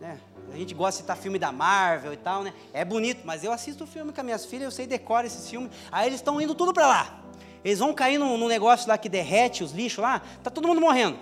né? 0.00 0.18
A 0.52 0.56
gente 0.56 0.74
gosta 0.74 0.92
de 0.92 1.02
citar 1.02 1.16
filme 1.16 1.38
da 1.38 1.52
Marvel 1.52 2.12
e 2.12 2.16
tal, 2.16 2.42
né? 2.42 2.54
É 2.72 2.84
bonito, 2.84 3.22
mas 3.24 3.44
eu 3.44 3.52
assisto 3.52 3.84
o 3.84 3.86
filme 3.86 4.12
com 4.12 4.20
as 4.20 4.24
minhas 4.24 4.44
filhas, 4.46 4.64
eu 4.64 4.70
sei 4.70 4.86
decorar 4.86 5.26
esses 5.26 5.48
filmes. 5.48 5.70
Aí 5.90 6.06
eles 6.06 6.20
estão 6.20 6.40
indo 6.40 6.54
tudo 6.54 6.72
para 6.72 6.86
lá. 6.86 7.20
Eles 7.64 7.78
vão 7.78 7.92
cair 7.92 8.18
num, 8.18 8.38
num, 8.38 8.48
negócio 8.48 8.88
lá 8.88 8.96
que 8.96 9.08
derrete 9.08 9.64
os 9.64 9.72
lixos 9.72 10.02
lá, 10.02 10.22
tá 10.42 10.50
todo 10.50 10.68
mundo 10.68 10.80
morrendo. 10.80 11.18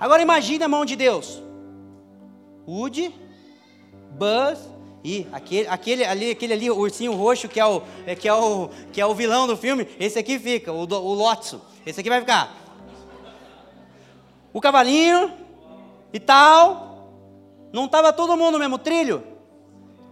Agora 0.00 0.22
imagine 0.22 0.64
a 0.64 0.68
mão 0.68 0.84
de 0.84 0.96
Deus. 0.96 1.42
Woody, 2.66 3.14
Buzz 4.10 4.58
e 5.04 5.26
aquele, 5.32 5.68
aquele 5.68 6.04
ali, 6.04 6.30
aquele 6.30 6.52
ali, 6.52 6.70
o 6.70 6.76
ursinho 6.76 7.14
roxo 7.14 7.48
que 7.48 7.60
é 7.60 7.66
o, 7.66 7.82
é, 8.06 8.14
que 8.14 8.28
é 8.28 8.34
o, 8.34 8.70
que 8.92 9.00
é 9.00 9.06
o 9.06 9.14
vilão 9.14 9.46
do 9.46 9.56
filme, 9.56 9.86
esse 9.98 10.18
aqui 10.18 10.38
fica, 10.38 10.72
o, 10.72 10.80
o 10.80 11.14
Lotso. 11.14 11.60
Esse 11.86 12.00
aqui 12.00 12.08
vai 12.08 12.20
ficar. 12.20 12.54
O 14.52 14.60
cavalinho, 14.60 15.32
e 16.12 16.20
tal. 16.20 16.88
Não 17.72 17.84
estava 17.84 18.12
todo 18.12 18.36
mundo 18.36 18.52
no 18.52 18.58
mesmo 18.58 18.78
trilho? 18.78 19.24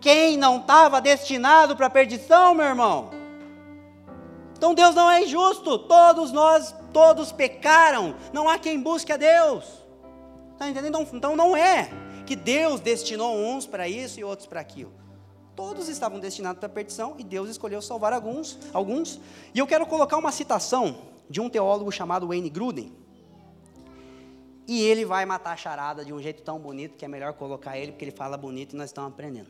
Quem 0.01 0.37
não 0.37 0.59
estava 0.59 1.01
destinado 1.01 1.75
para 1.75 1.87
a 1.87 1.91
perdição, 1.91 2.55
meu 2.55 2.67
irmão? 2.67 3.11
Então 4.57 4.75
Deus 4.75 4.95
não 4.95 5.11
é 5.11 5.23
injusto, 5.23 5.79
todos 5.79 6.33
nós, 6.33 6.75
todos 6.93 7.31
pecaram, 7.31 8.15
não 8.33 8.49
há 8.49 8.59
quem 8.59 8.81
busque 8.81 9.13
a 9.13 9.17
Deus. 9.17 9.65
Está 10.53 10.69
entendendo? 10.69 10.99
Então, 11.01 11.17
então 11.17 11.37
não 11.37 11.57
é 11.57 11.91
que 12.25 12.35
Deus 12.35 12.81
destinou 12.81 13.37
uns 13.37 13.67
para 13.67 13.87
isso 13.87 14.19
e 14.19 14.25
outros 14.25 14.47
para 14.47 14.61
aquilo. 14.61 14.93
Todos 15.55 15.89
estavam 15.89 16.19
destinados 16.19 16.59
para 16.59 16.67
a 16.67 16.73
perdição 16.73 17.15
e 17.19 17.25
Deus 17.25 17.49
escolheu 17.49 17.81
salvar 17.81 18.13
alguns, 18.13 18.59
alguns. 18.73 19.21
E 19.55 19.59
eu 19.59 19.67
quero 19.67 19.87
colocar 19.87 20.17
uma 20.17 20.33
citação 20.33 20.97
de 21.29 21.41
um 21.41 21.49
teólogo 21.49 21.91
chamado 21.91 22.29
Wayne 22.29 22.51
Gruden. 22.51 22.93
E 24.67 24.83
ele 24.83 25.05
vai 25.05 25.25
matar 25.25 25.53
a 25.53 25.57
charada 25.57 26.05
de 26.05 26.13
um 26.13 26.21
jeito 26.21 26.43
tão 26.43 26.59
bonito 26.59 26.97
que 26.97 27.05
é 27.05 27.09
melhor 27.09 27.33
colocar 27.35 27.79
ele, 27.79 27.93
porque 27.93 28.05
ele 28.05 28.13
fala 28.13 28.37
bonito 28.37 28.73
e 28.73 28.77
nós 28.77 28.91
estamos 28.91 29.13
aprendendo. 29.13 29.49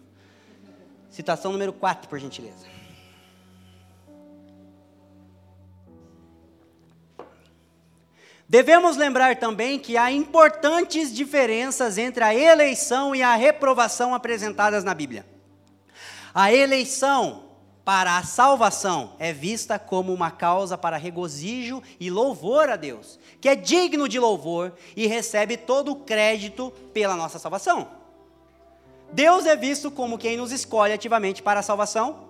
Citação 1.10 1.52
número 1.52 1.72
4, 1.72 2.08
por 2.08 2.18
gentileza. 2.18 2.66
Devemos 8.48 8.96
lembrar 8.96 9.36
também 9.36 9.78
que 9.78 9.96
há 9.96 10.12
importantes 10.12 11.12
diferenças 11.12 11.98
entre 11.98 12.22
a 12.22 12.32
eleição 12.32 13.14
e 13.14 13.22
a 13.22 13.34
reprovação 13.34 14.14
apresentadas 14.14 14.84
na 14.84 14.94
Bíblia. 14.94 15.26
A 16.32 16.52
eleição 16.52 17.46
para 17.84 18.18
a 18.18 18.22
salvação 18.22 19.14
é 19.18 19.32
vista 19.32 19.78
como 19.78 20.12
uma 20.12 20.30
causa 20.30 20.76
para 20.78 20.96
regozijo 20.96 21.82
e 21.98 22.08
louvor 22.10 22.68
a 22.68 22.76
Deus, 22.76 23.18
que 23.46 23.50
é 23.50 23.54
digno 23.54 24.08
de 24.08 24.18
louvor 24.18 24.72
e 24.96 25.06
recebe 25.06 25.56
todo 25.56 25.92
o 25.92 26.00
crédito 26.00 26.72
pela 26.92 27.14
nossa 27.14 27.38
salvação. 27.38 27.88
Deus 29.12 29.46
é 29.46 29.54
visto 29.54 29.88
como 29.88 30.18
quem 30.18 30.36
nos 30.36 30.50
escolhe 30.50 30.92
ativamente 30.92 31.44
para 31.44 31.60
a 31.60 31.62
salvação, 31.62 32.26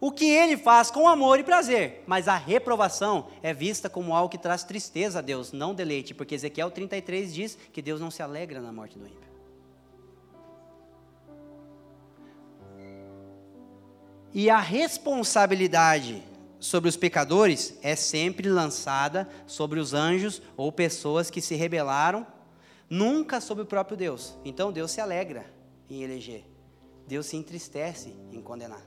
o 0.00 0.10
que 0.10 0.24
ele 0.24 0.56
faz 0.56 0.90
com 0.90 1.06
amor 1.06 1.38
e 1.38 1.44
prazer, 1.44 2.02
mas 2.06 2.26
a 2.26 2.38
reprovação 2.38 3.26
é 3.42 3.52
vista 3.52 3.90
como 3.90 4.14
algo 4.14 4.30
que 4.30 4.38
traz 4.38 4.64
tristeza 4.64 5.18
a 5.18 5.20
Deus, 5.20 5.52
não 5.52 5.74
deleite, 5.74 6.14
porque 6.14 6.34
Ezequiel 6.34 6.70
33 6.70 7.34
diz 7.34 7.58
que 7.70 7.82
Deus 7.82 8.00
não 8.00 8.10
se 8.10 8.22
alegra 8.22 8.58
na 8.58 8.72
morte 8.72 8.98
do 8.98 9.06
ímpio. 9.06 9.28
E 14.32 14.48
a 14.48 14.58
responsabilidade 14.58 16.22
sobre 16.58 16.88
os 16.88 16.96
pecadores 16.96 17.78
é 17.82 17.94
sempre 17.94 18.48
lançada 18.48 19.28
sobre 19.46 19.78
os 19.78 19.92
anjos 19.94 20.42
ou 20.56 20.72
pessoas 20.72 21.30
que 21.30 21.40
se 21.40 21.54
rebelaram, 21.54 22.26
nunca 22.88 23.40
sobre 23.40 23.62
o 23.62 23.66
próprio 23.66 23.96
Deus. 23.96 24.36
Então 24.44 24.72
Deus 24.72 24.90
se 24.90 25.00
alegra 25.00 25.46
em 25.88 26.02
eleger, 26.02 26.44
Deus 27.06 27.26
se 27.26 27.36
entristece 27.36 28.16
em 28.32 28.40
condenar. 28.40 28.82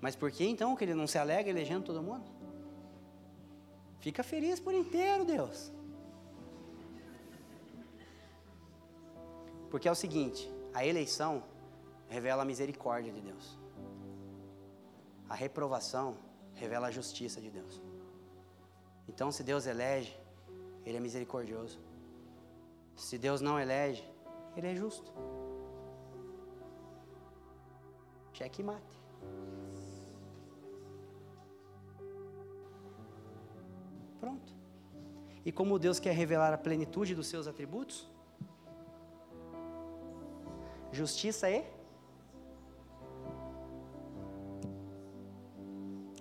Mas 0.00 0.16
por 0.16 0.30
que 0.30 0.44
então 0.44 0.74
que 0.74 0.84
ele 0.84 0.94
não 0.94 1.06
se 1.06 1.18
alegra 1.18 1.50
elegendo 1.50 1.84
todo 1.84 2.02
mundo? 2.02 2.24
Fica 4.00 4.24
feliz 4.24 4.58
por 4.58 4.74
inteiro, 4.74 5.24
Deus. 5.24 5.70
Porque 9.70 9.86
é 9.86 9.92
o 9.92 9.94
seguinte: 9.94 10.50
a 10.74 10.84
eleição 10.84 11.44
revela 12.08 12.42
a 12.42 12.44
misericórdia 12.44 13.12
de 13.12 13.20
Deus. 13.20 13.56
A 15.28 15.34
reprovação 15.34 16.16
revela 16.62 16.86
a 16.88 16.96
justiça 16.98 17.38
de 17.44 17.50
Deus. 17.58 17.74
Então, 19.10 19.28
se 19.36 19.42
Deus 19.50 19.66
elege, 19.72 20.12
Ele 20.86 20.96
é 20.98 21.02
misericordioso. 21.08 21.78
Se 23.06 23.16
Deus 23.26 23.40
não 23.46 23.56
elege, 23.64 24.04
Ele 24.56 24.68
é 24.72 24.74
justo. 24.82 25.10
Cheque 28.32 28.62
mate. 28.70 28.96
Pronto. 34.20 34.52
E 35.44 35.50
como 35.58 35.82
Deus 35.86 35.98
quer 36.04 36.14
revelar 36.22 36.52
a 36.54 36.58
plenitude 36.66 37.12
dos 37.18 37.26
seus 37.32 37.46
atributos, 37.52 37.98
justiça 41.00 41.50
e 41.50 41.64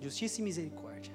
justiça 0.02 0.42
e 0.42 0.44
misericórdia. 0.44 1.14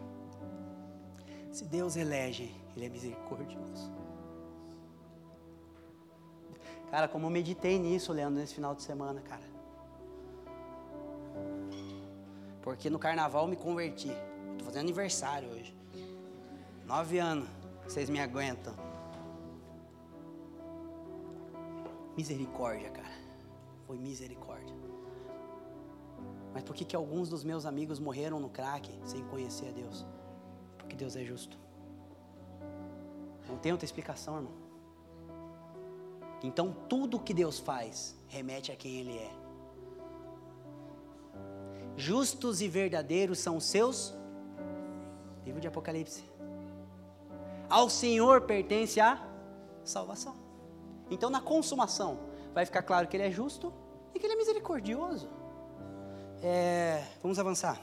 Se 1.50 1.64
Deus 1.64 1.96
elege, 1.96 2.54
Ele 2.76 2.86
é 2.86 2.88
misericordioso. 2.88 3.92
Cara, 6.90 7.08
como 7.08 7.26
eu 7.26 7.30
meditei 7.30 7.78
nisso, 7.78 8.12
Leandro, 8.12 8.38
nesse 8.38 8.54
final 8.54 8.74
de 8.74 8.82
semana, 8.82 9.20
cara. 9.20 9.42
Porque 12.62 12.88
no 12.88 12.98
carnaval 12.98 13.46
me 13.48 13.56
converti. 13.56 14.10
Estou 14.52 14.66
fazendo 14.66 14.82
aniversário 14.82 15.48
hoje. 15.50 15.76
Nove 16.84 17.18
anos. 17.18 17.48
Vocês 17.84 18.08
me 18.08 18.20
aguentam. 18.20 18.74
Misericórdia, 22.16 22.90
cara. 22.90 23.14
Foi 23.86 23.98
misericórdia. 23.98 24.74
Mas 26.56 26.64
por 26.64 26.74
que, 26.74 26.86
que 26.86 26.96
alguns 26.96 27.28
dos 27.28 27.44
meus 27.44 27.66
amigos 27.66 27.98
morreram 27.98 28.40
no 28.40 28.48
crack 28.48 28.90
sem 29.04 29.22
conhecer 29.24 29.68
a 29.68 29.72
Deus? 29.72 30.06
Porque 30.78 30.96
Deus 30.96 31.14
é 31.14 31.22
justo. 31.22 31.58
Não 33.46 33.58
tem 33.58 33.72
outra 33.72 33.84
explicação, 33.84 34.36
irmão. 34.36 34.52
Então 36.42 36.74
tudo 36.88 37.20
que 37.20 37.34
Deus 37.34 37.58
faz 37.58 38.16
remete 38.26 38.72
a 38.72 38.74
quem 38.74 39.00
Ele 39.00 39.18
é. 39.18 39.30
Justos 41.94 42.62
e 42.62 42.68
verdadeiros 42.68 43.38
são 43.38 43.58
os 43.58 43.64
seus. 43.66 44.14
Livro 45.44 45.60
de 45.60 45.68
Apocalipse. 45.68 46.24
Ao 47.68 47.90
Senhor 47.90 48.40
pertence 48.40 48.98
a 48.98 49.22
salvação. 49.84 50.34
Então 51.10 51.28
na 51.28 51.42
consumação 51.42 52.18
vai 52.54 52.64
ficar 52.64 52.80
claro 52.80 53.06
que 53.08 53.14
Ele 53.14 53.24
é 53.24 53.30
justo 53.30 53.70
e 54.14 54.18
que 54.18 54.24
Ele 54.24 54.32
é 54.32 54.36
misericordioso. 54.36 55.28
É, 56.48 57.02
vamos 57.20 57.40
avançar. 57.40 57.76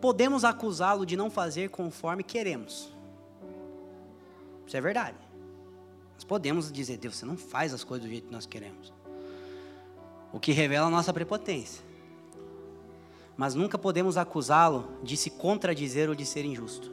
Podemos 0.00 0.44
acusá-lo 0.44 1.06
de 1.06 1.16
não 1.16 1.30
fazer 1.30 1.70
conforme 1.70 2.24
queremos. 2.24 2.92
Isso 4.66 4.76
é 4.76 4.80
verdade. 4.80 5.16
Nós 6.14 6.24
podemos 6.24 6.72
dizer, 6.72 6.96
Deus, 6.96 7.14
você 7.14 7.24
não 7.24 7.36
faz 7.36 7.72
as 7.72 7.84
coisas 7.84 8.04
do 8.04 8.10
jeito 8.10 8.26
que 8.26 8.32
nós 8.32 8.46
queremos. 8.46 8.92
O 10.32 10.40
que 10.40 10.50
revela 10.50 10.88
a 10.88 10.90
nossa 10.90 11.12
prepotência. 11.12 11.84
Mas 13.36 13.54
nunca 13.54 13.78
podemos 13.78 14.16
acusá-lo 14.16 14.98
de 15.04 15.16
se 15.16 15.30
contradizer 15.30 16.08
ou 16.08 16.16
de 16.16 16.26
ser 16.26 16.44
injusto. 16.44 16.90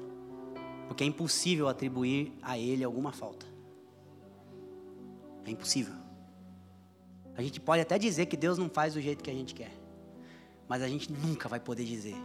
Porque 0.87 1.03
é 1.03 1.07
impossível 1.07 1.67
atribuir 1.67 2.31
a 2.43 2.59
ele 2.59 2.83
alguma 2.83 3.11
falta. 3.11 3.54
É 5.45 5.51
impossível. 5.51 5.93
A 7.37 7.41
gente 7.41 7.59
pode 7.59 7.81
até 7.81 7.97
dizer 7.97 8.25
que 8.25 8.37
Deus 8.37 8.57
não 8.57 8.69
faz 8.69 8.93
do 8.93 9.01
jeito 9.01 9.23
que 9.23 9.29
a 9.29 9.33
gente 9.33 9.53
quer. 9.53 9.71
Mas 10.67 10.81
a 10.81 10.87
gente 10.87 11.11
nunca 11.11 11.47
vai 11.47 11.59
poder 11.59 11.83
dizer 11.83 12.15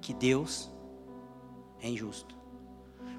que 0.00 0.12
Deus 0.12 0.70
é 1.80 1.88
injusto. 1.88 2.34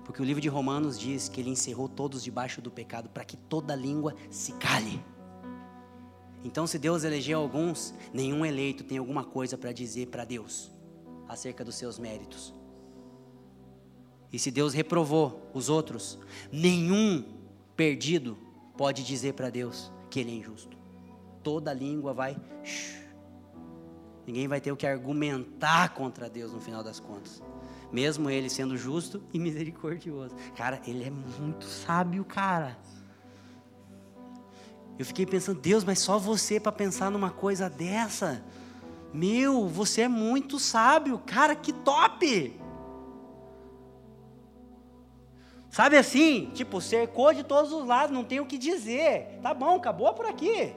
Porque 0.04 0.22
o 0.22 0.26
livro 0.26 0.42
de 0.42 0.50
Romanos 0.50 1.00
diz 1.00 1.30
que 1.30 1.40
ele 1.40 1.52
encerrou 1.52 1.88
todos 1.88 2.24
debaixo 2.24 2.62
do 2.62 2.72
pecado 2.72 3.10
para 3.10 3.24
que 3.24 3.38
toda 3.38 3.76
língua 3.76 4.16
se 4.30 4.52
cale. 4.54 5.04
Então, 6.44 6.66
se 6.66 6.80
Deus 6.80 7.04
elegeu 7.04 7.40
alguns, 7.40 7.94
nenhum 8.12 8.46
eleito 8.46 8.84
tem 8.84 8.98
alguma 8.98 9.24
coisa 9.24 9.58
para 9.58 9.72
dizer 9.72 10.08
para 10.08 10.26
Deus 10.26 10.72
acerca 11.28 11.64
dos 11.64 11.76
seus 11.76 12.00
méritos. 12.00 12.54
E 14.34 14.40
se 14.40 14.50
Deus 14.50 14.74
reprovou 14.74 15.50
os 15.54 15.70
outros, 15.70 16.18
nenhum 16.52 17.24
perdido 17.76 18.38
pode 18.82 19.04
dizer 19.04 19.36
para 19.36 19.52
Deus 19.52 19.92
que 20.10 20.20
Ele 20.20 20.32
é 20.32 20.36
injusto. 20.38 20.76
Toda 21.44 21.72
língua 21.72 22.16
vai. 22.16 22.36
Shh, 22.64 22.96
ninguém 24.26 24.48
vai 24.48 24.60
ter 24.60 24.72
o 24.72 24.76
que 24.76 24.88
argumentar 24.88 25.94
contra 25.94 26.28
Deus 26.28 26.52
no 26.52 26.60
final 26.60 26.84
das 26.84 27.00
contas. 27.00 27.44
Mesmo 27.92 28.28
Ele 28.28 28.50
sendo 28.50 28.76
justo 28.76 29.22
e 29.32 29.38
misericordioso. 29.38 30.36
Cara, 30.56 30.82
Ele 30.88 31.04
é 31.04 31.12
muito 31.12 31.64
sábio, 31.64 32.26
cara. 32.26 32.76
Eu 34.98 35.06
fiquei 35.06 35.28
pensando, 35.28 35.62
Deus, 35.62 35.84
mas 35.84 36.00
só 36.00 36.18
você 36.18 36.60
para 36.60 36.72
pensar 36.72 37.12
numa 37.12 37.30
coisa 37.30 37.70
dessa? 37.70 38.44
Meu, 39.14 39.68
você 39.68 40.02
é 40.02 40.08
muito 40.08 40.58
sábio, 40.58 41.20
cara, 41.20 41.56
que 41.56 41.72
top! 41.72 42.60
Sabe 45.72 45.98
assim? 45.98 46.52
Tipo, 46.54 46.82
cercou 46.82 47.34
de 47.34 47.44
todos 47.44 47.72
os 47.72 47.88
lados, 47.88 48.14
não 48.14 48.26
tem 48.26 48.42
o 48.42 48.46
que 48.46 48.58
dizer. 48.58 49.40
Tá 49.42 49.54
bom, 49.54 49.78
acabou 49.78 50.14
por 50.14 50.26
aqui. 50.26 50.76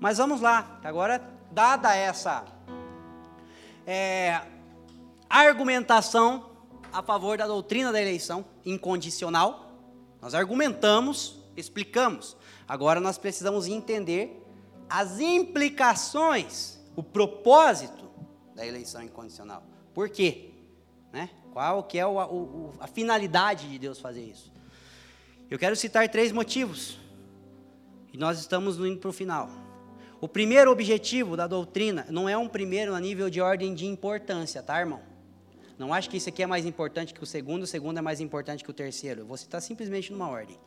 Mas 0.00 0.18
vamos 0.18 0.40
lá. 0.40 0.80
Agora, 0.82 1.22
dada 1.52 1.94
essa 1.94 2.44
é, 3.86 4.40
argumentação 5.30 6.50
a 6.92 7.00
favor 7.00 7.38
da 7.38 7.46
doutrina 7.46 7.92
da 7.92 8.02
eleição 8.02 8.44
incondicional, 8.64 9.72
nós 10.20 10.34
argumentamos, 10.34 11.38
explicamos. 11.56 12.36
Agora 12.66 13.00
nós 13.00 13.16
precisamos 13.16 13.68
entender 13.68 14.44
as 14.88 15.20
implicações, 15.20 16.80
o 16.96 17.04
propósito 17.04 18.10
da 18.54 18.66
eleição 18.66 19.00
incondicional. 19.00 19.62
Por 19.92 20.08
quê? 20.08 20.53
Né? 21.14 21.30
Qual 21.52 21.84
que 21.84 21.96
é 21.96 22.04
o, 22.04 22.18
o, 22.18 22.72
a 22.80 22.88
finalidade 22.88 23.68
de 23.70 23.78
Deus 23.78 24.00
fazer 24.00 24.24
isso? 24.24 24.52
Eu 25.48 25.56
quero 25.60 25.76
citar 25.76 26.08
três 26.08 26.32
motivos. 26.32 26.98
E 28.12 28.18
nós 28.18 28.40
estamos 28.40 28.78
indo 28.78 28.98
para 28.98 29.10
o 29.10 29.12
final. 29.12 29.48
O 30.20 30.26
primeiro 30.26 30.72
objetivo 30.72 31.36
da 31.36 31.46
doutrina 31.46 32.04
não 32.10 32.28
é 32.28 32.36
um 32.36 32.48
primeiro 32.48 32.96
a 32.96 33.00
nível 33.00 33.30
de 33.30 33.40
ordem 33.40 33.76
de 33.76 33.86
importância, 33.86 34.60
tá, 34.60 34.80
irmão? 34.80 35.02
Não 35.78 35.94
acho 35.94 36.10
que 36.10 36.16
isso 36.16 36.28
aqui 36.28 36.42
é 36.42 36.46
mais 36.46 36.66
importante 36.66 37.14
que 37.14 37.22
o 37.22 37.26
segundo, 37.26 37.62
o 37.62 37.66
segundo 37.66 37.96
é 37.96 38.02
mais 38.02 38.20
importante 38.20 38.64
que 38.64 38.70
o 38.70 38.74
terceiro. 38.74 39.20
Eu 39.20 39.26
vou 39.26 39.36
citar 39.36 39.62
simplesmente 39.62 40.10
numa 40.10 40.28
ordem. 40.28 40.58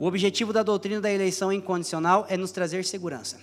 O 0.00 0.06
objetivo 0.06 0.50
da 0.50 0.62
doutrina 0.62 0.98
da 0.98 1.12
eleição 1.12 1.52
incondicional 1.52 2.24
é 2.30 2.38
nos 2.38 2.52
trazer 2.52 2.86
segurança. 2.86 3.38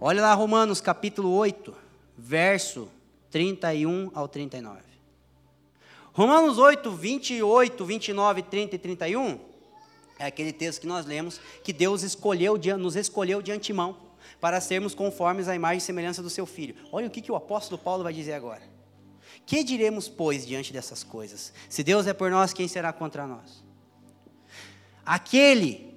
Olha 0.00 0.20
lá 0.20 0.34
Romanos 0.34 0.80
capítulo 0.80 1.30
8, 1.30 1.72
verso 2.18 2.88
31 3.30 4.10
ao 4.14 4.26
39. 4.26 4.91
Romanos 6.12 6.58
8, 6.58 6.90
28, 6.90 7.84
29, 7.84 8.42
30 8.42 8.76
e 8.76 8.78
31 8.78 9.52
é 10.22 10.26
aquele 10.26 10.52
texto 10.52 10.82
que 10.82 10.86
nós 10.86 11.04
lemos 11.04 11.40
que 11.64 11.72
Deus 11.72 12.02
escolheu, 12.02 12.56
nos 12.78 12.94
escolheu 12.94 13.42
de 13.42 13.50
antemão 13.50 13.96
para 14.40 14.60
sermos 14.60 14.94
conformes 14.94 15.48
à 15.48 15.54
imagem 15.54 15.78
e 15.78 15.80
semelhança 15.80 16.22
do 16.22 16.30
seu 16.30 16.46
filho. 16.46 16.76
Olha 16.92 17.08
o 17.08 17.10
que, 17.10 17.20
que 17.20 17.32
o 17.32 17.36
apóstolo 17.36 17.80
Paulo 17.80 18.04
vai 18.04 18.12
dizer 18.12 18.34
agora. 18.34 18.62
Que 19.44 19.64
diremos, 19.64 20.08
pois, 20.08 20.46
diante 20.46 20.72
dessas 20.72 21.02
coisas? 21.02 21.52
Se 21.68 21.82
Deus 21.82 22.06
é 22.06 22.12
por 22.12 22.30
nós, 22.30 22.52
quem 22.52 22.68
será 22.68 22.92
contra 22.92 23.26
nós? 23.26 23.64
Aquele 25.04 25.92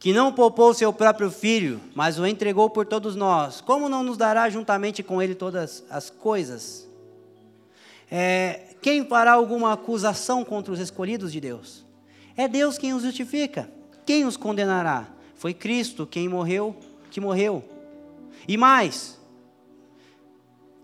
que 0.00 0.12
não 0.12 0.32
poupou 0.32 0.74
seu 0.74 0.92
próprio 0.92 1.30
filho, 1.30 1.80
mas 1.94 2.18
o 2.18 2.26
entregou 2.26 2.68
por 2.68 2.86
todos 2.86 3.14
nós, 3.14 3.60
como 3.60 3.88
não 3.88 4.02
nos 4.02 4.16
dará 4.16 4.48
juntamente 4.50 5.02
com 5.02 5.22
ele 5.22 5.34
todas 5.34 5.84
as 5.90 6.10
coisas? 6.10 6.88
É, 8.10 8.67
quem 8.80 9.04
fará 9.04 9.32
alguma 9.32 9.72
acusação 9.72 10.44
contra 10.44 10.72
os 10.72 10.80
escolhidos 10.80 11.32
de 11.32 11.40
Deus? 11.40 11.84
É 12.36 12.46
Deus 12.46 12.78
quem 12.78 12.92
os 12.94 13.02
justifica. 13.02 13.70
Quem 14.06 14.24
os 14.24 14.36
condenará? 14.36 15.08
Foi 15.34 15.52
Cristo 15.52 16.06
quem 16.06 16.28
morreu, 16.28 16.76
que 17.10 17.20
morreu. 17.20 17.64
E 18.46 18.56
mais, 18.56 19.18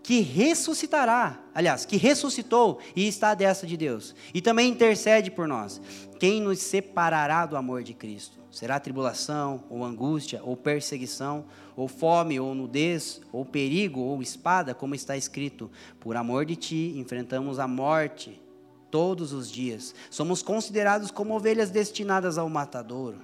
que 0.03 0.19
ressuscitará, 0.19 1.39
aliás, 1.53 1.83
que 1.83 1.97
ressuscitou 1.97 2.79
e 2.95 3.07
está 3.07 3.31
à 3.31 3.33
destra 3.33 3.67
de 3.67 3.75
Deus, 3.75 4.13
e 4.33 4.41
também 4.41 4.69
intercede 4.69 5.31
por 5.31 5.47
nós. 5.47 5.81
Quem 6.19 6.39
nos 6.39 6.59
separará 6.59 7.45
do 7.45 7.57
amor 7.57 7.81
de 7.81 7.93
Cristo? 7.93 8.44
Será 8.55 8.79
tribulação, 8.79 9.65
ou 9.69 9.83
angústia, 9.83 10.39
ou 10.41 10.55
perseguição, 10.55 11.43
ou 11.75 11.89
fome, 11.89 12.39
ou 12.39 12.55
nudez, 12.55 13.19
ou 13.29 13.43
perigo, 13.43 13.99
ou 13.99 14.21
espada, 14.21 14.73
como 14.73 14.95
está 14.95 15.17
escrito: 15.17 15.69
Por 15.99 16.15
amor 16.15 16.45
de 16.45 16.55
ti 16.55 16.93
enfrentamos 16.95 17.59
a 17.59 17.67
morte 17.67 18.41
todos 18.89 19.33
os 19.33 19.51
dias. 19.51 19.93
Somos 20.09 20.41
considerados 20.41 21.11
como 21.11 21.35
ovelhas 21.35 21.69
destinadas 21.69 22.37
ao 22.37 22.47
matadouro. 22.47 23.17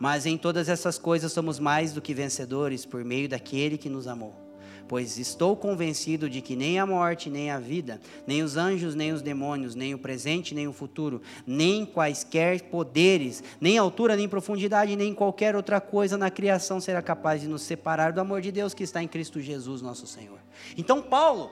Mas 0.00 0.24
em 0.24 0.38
todas 0.38 0.70
essas 0.70 0.96
coisas 0.96 1.32
somos 1.32 1.58
mais 1.58 1.92
do 1.92 2.00
que 2.00 2.14
vencedores 2.14 2.86
por 2.86 3.04
meio 3.04 3.28
daquele 3.28 3.76
que 3.76 3.90
nos 3.90 4.06
amou 4.06 4.47
pois 4.88 5.18
estou 5.18 5.54
convencido 5.54 6.28
de 6.30 6.40
que 6.40 6.56
nem 6.56 6.78
a 6.78 6.86
morte, 6.86 7.28
nem 7.28 7.50
a 7.50 7.58
vida, 7.58 8.00
nem 8.26 8.42
os 8.42 8.56
anjos, 8.56 8.94
nem 8.94 9.12
os 9.12 9.20
demônios, 9.20 9.74
nem 9.74 9.94
o 9.94 9.98
presente, 9.98 10.54
nem 10.54 10.66
o 10.66 10.72
futuro, 10.72 11.20
nem 11.46 11.84
quaisquer 11.84 12.62
poderes, 12.62 13.44
nem 13.60 13.76
altura, 13.76 14.16
nem 14.16 14.28
profundidade, 14.28 14.96
nem 14.96 15.12
qualquer 15.12 15.54
outra 15.54 15.80
coisa 15.80 16.16
na 16.16 16.30
criação 16.30 16.80
será 16.80 17.02
capaz 17.02 17.42
de 17.42 17.48
nos 17.48 17.62
separar 17.62 18.12
do 18.12 18.20
amor 18.20 18.40
de 18.40 18.50
Deus 18.50 18.72
que 18.72 18.82
está 18.82 19.02
em 19.02 19.08
Cristo 19.08 19.40
Jesus, 19.40 19.82
nosso 19.82 20.06
Senhor. 20.06 20.38
Então, 20.76 21.02
Paulo, 21.02 21.50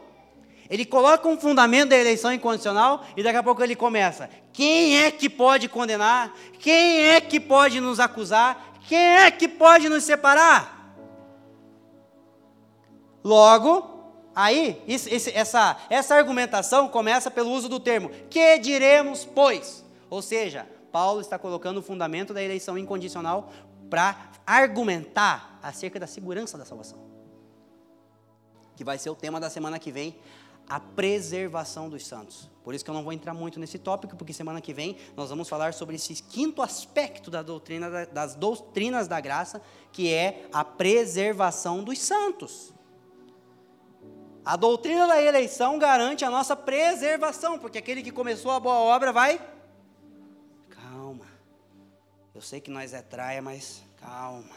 ele 0.70 0.84
coloca 0.84 1.28
um 1.28 1.38
fundamento 1.38 1.90
da 1.90 1.96
eleição 1.96 2.32
incondicional 2.32 3.04
e 3.16 3.22
daqui 3.22 3.36
a 3.36 3.42
pouco 3.42 3.62
ele 3.62 3.76
começa: 3.76 4.30
quem 4.52 4.98
é 4.98 5.10
que 5.10 5.28
pode 5.28 5.68
condenar? 5.68 6.34
Quem 6.58 7.04
é 7.04 7.20
que 7.20 7.38
pode 7.38 7.80
nos 7.80 8.00
acusar? 8.00 8.74
Quem 8.88 8.98
é 8.98 9.30
que 9.30 9.46
pode 9.46 9.88
nos 9.88 10.04
separar? 10.04 10.75
Logo, 13.26 14.22
aí, 14.32 14.80
isso, 14.86 15.08
essa, 15.34 15.76
essa 15.90 16.14
argumentação 16.14 16.88
começa 16.88 17.28
pelo 17.28 17.50
uso 17.50 17.68
do 17.68 17.80
termo 17.80 18.08
que 18.30 18.56
diremos, 18.60 19.24
pois? 19.24 19.84
Ou 20.08 20.22
seja, 20.22 20.64
Paulo 20.92 21.20
está 21.20 21.36
colocando 21.36 21.78
o 21.78 21.82
fundamento 21.82 22.32
da 22.32 22.40
eleição 22.40 22.78
incondicional 22.78 23.50
para 23.90 24.30
argumentar 24.46 25.58
acerca 25.60 25.98
da 25.98 26.06
segurança 26.06 26.56
da 26.56 26.64
salvação. 26.64 27.00
Que 28.76 28.84
vai 28.84 28.96
ser 28.96 29.10
o 29.10 29.16
tema 29.16 29.40
da 29.40 29.50
semana 29.50 29.80
que 29.80 29.90
vem, 29.90 30.16
a 30.68 30.78
preservação 30.78 31.88
dos 31.90 32.06
santos. 32.06 32.48
Por 32.62 32.76
isso 32.76 32.84
que 32.84 32.90
eu 32.92 32.94
não 32.94 33.02
vou 33.02 33.12
entrar 33.12 33.34
muito 33.34 33.58
nesse 33.58 33.76
tópico, 33.76 34.14
porque 34.14 34.32
semana 34.32 34.60
que 34.60 34.72
vem 34.72 34.98
nós 35.16 35.30
vamos 35.30 35.48
falar 35.48 35.74
sobre 35.74 35.96
esse 35.96 36.22
quinto 36.22 36.62
aspecto 36.62 37.28
da 37.28 37.42
doutrina, 37.42 38.06
das 38.06 38.36
doutrinas 38.36 39.08
da 39.08 39.20
graça, 39.20 39.60
que 39.90 40.12
é 40.12 40.46
a 40.52 40.62
preservação 40.62 41.82
dos 41.82 41.98
santos. 41.98 42.75
A 44.46 44.54
doutrina 44.54 45.08
da 45.08 45.20
eleição 45.20 45.76
garante 45.76 46.24
a 46.24 46.30
nossa 46.30 46.54
preservação, 46.54 47.58
porque 47.58 47.78
aquele 47.78 48.00
que 48.00 48.12
começou 48.12 48.52
a 48.52 48.60
boa 48.60 48.76
obra 48.76 49.12
vai. 49.12 49.40
Calma. 50.70 51.26
Eu 52.32 52.40
sei 52.40 52.60
que 52.60 52.70
nós 52.70 52.94
é 52.94 53.02
traia, 53.02 53.42
mas 53.42 53.82
calma, 54.00 54.54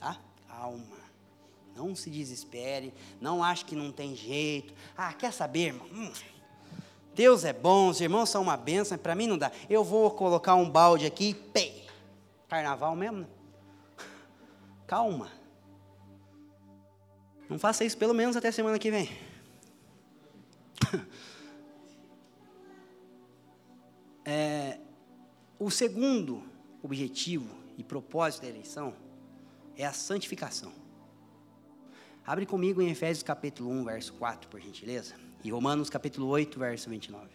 tá? 0.00 0.16
Calma. 0.48 0.96
Não 1.76 1.94
se 1.94 2.08
desespere, 2.08 2.94
não 3.20 3.44
ache 3.44 3.62
que 3.62 3.76
não 3.76 3.92
tem 3.92 4.16
jeito. 4.16 4.72
Ah, 4.96 5.12
quer 5.12 5.34
saber, 5.34 5.66
irmão? 5.66 5.86
Hum, 5.92 6.10
Deus 7.14 7.44
é 7.44 7.52
bom, 7.52 7.90
os 7.90 8.00
irmãos 8.00 8.30
são 8.30 8.40
uma 8.40 8.56
bênção, 8.56 8.96
para 8.96 9.14
mim 9.14 9.26
não 9.26 9.36
dá. 9.36 9.52
Eu 9.68 9.84
vou 9.84 10.10
colocar 10.12 10.54
um 10.54 10.70
balde 10.70 11.04
aqui, 11.04 11.34
pei. 11.34 11.86
Carnaval 12.48 12.96
mesmo? 12.96 13.18
Né? 13.18 13.26
Calma. 14.86 15.30
Não 17.50 17.58
faça 17.58 17.84
isso 17.84 17.98
pelo 17.98 18.14
menos 18.14 18.34
até 18.34 18.50
semana 18.50 18.78
que 18.78 18.90
vem. 18.90 19.25
É, 24.28 24.80
o 25.56 25.70
segundo 25.70 26.42
objetivo 26.82 27.48
e 27.78 27.84
propósito 27.84 28.42
da 28.42 28.48
eleição 28.48 28.92
é 29.76 29.86
a 29.86 29.92
santificação. 29.92 30.72
Abre 32.26 32.44
comigo 32.44 32.82
em 32.82 32.90
Efésios 32.90 33.22
capítulo 33.22 33.70
1, 33.70 33.84
verso 33.84 34.14
4, 34.14 34.48
por 34.48 34.60
gentileza, 34.60 35.14
e 35.44 35.50
Romanos 35.52 35.88
capítulo 35.88 36.26
8, 36.26 36.58
verso 36.58 36.90
29. 36.90 37.28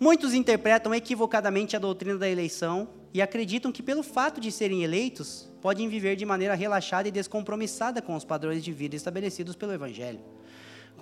Muitos 0.00 0.34
interpretam 0.34 0.92
equivocadamente 0.92 1.76
a 1.76 1.78
doutrina 1.78 2.18
da 2.18 2.28
eleição 2.28 2.88
e 3.14 3.22
acreditam 3.22 3.70
que, 3.70 3.82
pelo 3.82 4.02
fato 4.02 4.40
de 4.40 4.50
serem 4.50 4.82
eleitos, 4.82 5.48
podem 5.60 5.88
viver 5.88 6.16
de 6.16 6.26
maneira 6.26 6.54
relaxada 6.54 7.06
e 7.06 7.12
descompromissada 7.12 8.02
com 8.02 8.16
os 8.16 8.24
padrões 8.24 8.64
de 8.64 8.72
vida 8.72 8.96
estabelecidos 8.96 9.54
pelo 9.54 9.72
Evangelho. 9.72 10.20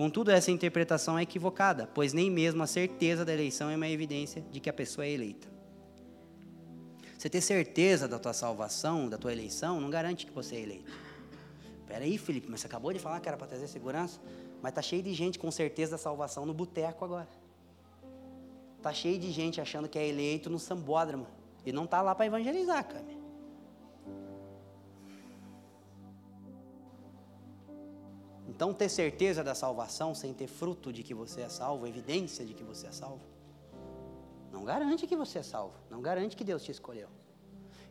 Contudo, 0.01 0.31
essa 0.31 0.51
interpretação 0.51 1.19
é 1.19 1.25
equivocada, 1.25 1.87
pois 1.87 2.15
nem 2.15 2.31
mesmo 2.31 2.63
a 2.63 2.67
certeza 2.67 3.23
da 3.23 3.35
eleição 3.35 3.69
é 3.69 3.77
uma 3.77 3.87
evidência 3.87 4.43
de 4.51 4.59
que 4.59 4.71
a 4.71 4.73
pessoa 4.73 5.05
é 5.05 5.11
eleita. 5.11 5.47
Você 7.19 7.29
ter 7.29 7.43
certeza 7.43 8.09
da 8.09 8.19
tua 8.19 8.33
salvação, 8.33 9.11
da 9.11 9.19
tua 9.19 9.31
eleição, 9.31 9.79
não 9.79 9.91
garante 9.91 10.25
que 10.25 10.33
você 10.33 10.57
é 10.57 10.61
eleito. 10.61 10.91
Espera 11.83 12.03
aí, 12.03 12.17
Felipe, 12.17 12.47
mas 12.51 12.63
você 12.63 12.67
acabou 12.67 12.95
de 12.95 12.99
falar 12.99 13.21
que 13.21 13.29
era 13.29 13.37
para 13.37 13.47
trazer 13.47 13.69
segurança, 13.69 14.19
mas 14.63 14.73
tá 14.73 14.81
cheio 14.81 15.03
de 15.03 15.13
gente 15.13 15.39
com 15.39 15.51
certeza 15.51 15.91
da 15.91 15.99
salvação 15.99 16.47
no 16.47 16.55
boteco 16.55 17.05
agora. 17.05 17.29
Tá 18.81 18.95
cheio 18.95 19.19
de 19.19 19.31
gente 19.31 19.61
achando 19.61 19.87
que 19.87 19.99
é 19.99 20.09
eleito 20.09 20.49
no 20.49 20.59
sambódromo 20.59 21.27
e 21.63 21.73
não 21.73 21.87
tá 21.87 22.01
lá 22.01 22.15
para 22.15 22.25
evangelizar, 22.25 22.89
cara. 22.89 23.20
Então, 28.51 28.75
ter 28.75 28.89
certeza 28.89 29.45
da 29.45 29.55
salvação 29.55 30.13
sem 30.13 30.35
ter 30.35 30.49
fruto 30.49 30.93
de 30.93 31.05
que 31.05 31.15
você 31.15 31.43
é 31.43 31.49
salvo, 31.49 31.87
evidência 31.87 32.45
de 32.45 32.53
que 32.53 32.65
você 32.65 32.89
é 32.89 32.93
salvo, 32.93 33.23
não 34.51 34.65
garante 34.65 35.07
que 35.07 35.15
você 35.15 35.39
é 35.39 35.43
salvo, 35.43 35.75
não 35.89 36.03
garante 36.03 36.37
que 36.37 36.43
Deus 36.43 36.65
te 36.65 36.73
escolheu. 36.73 37.09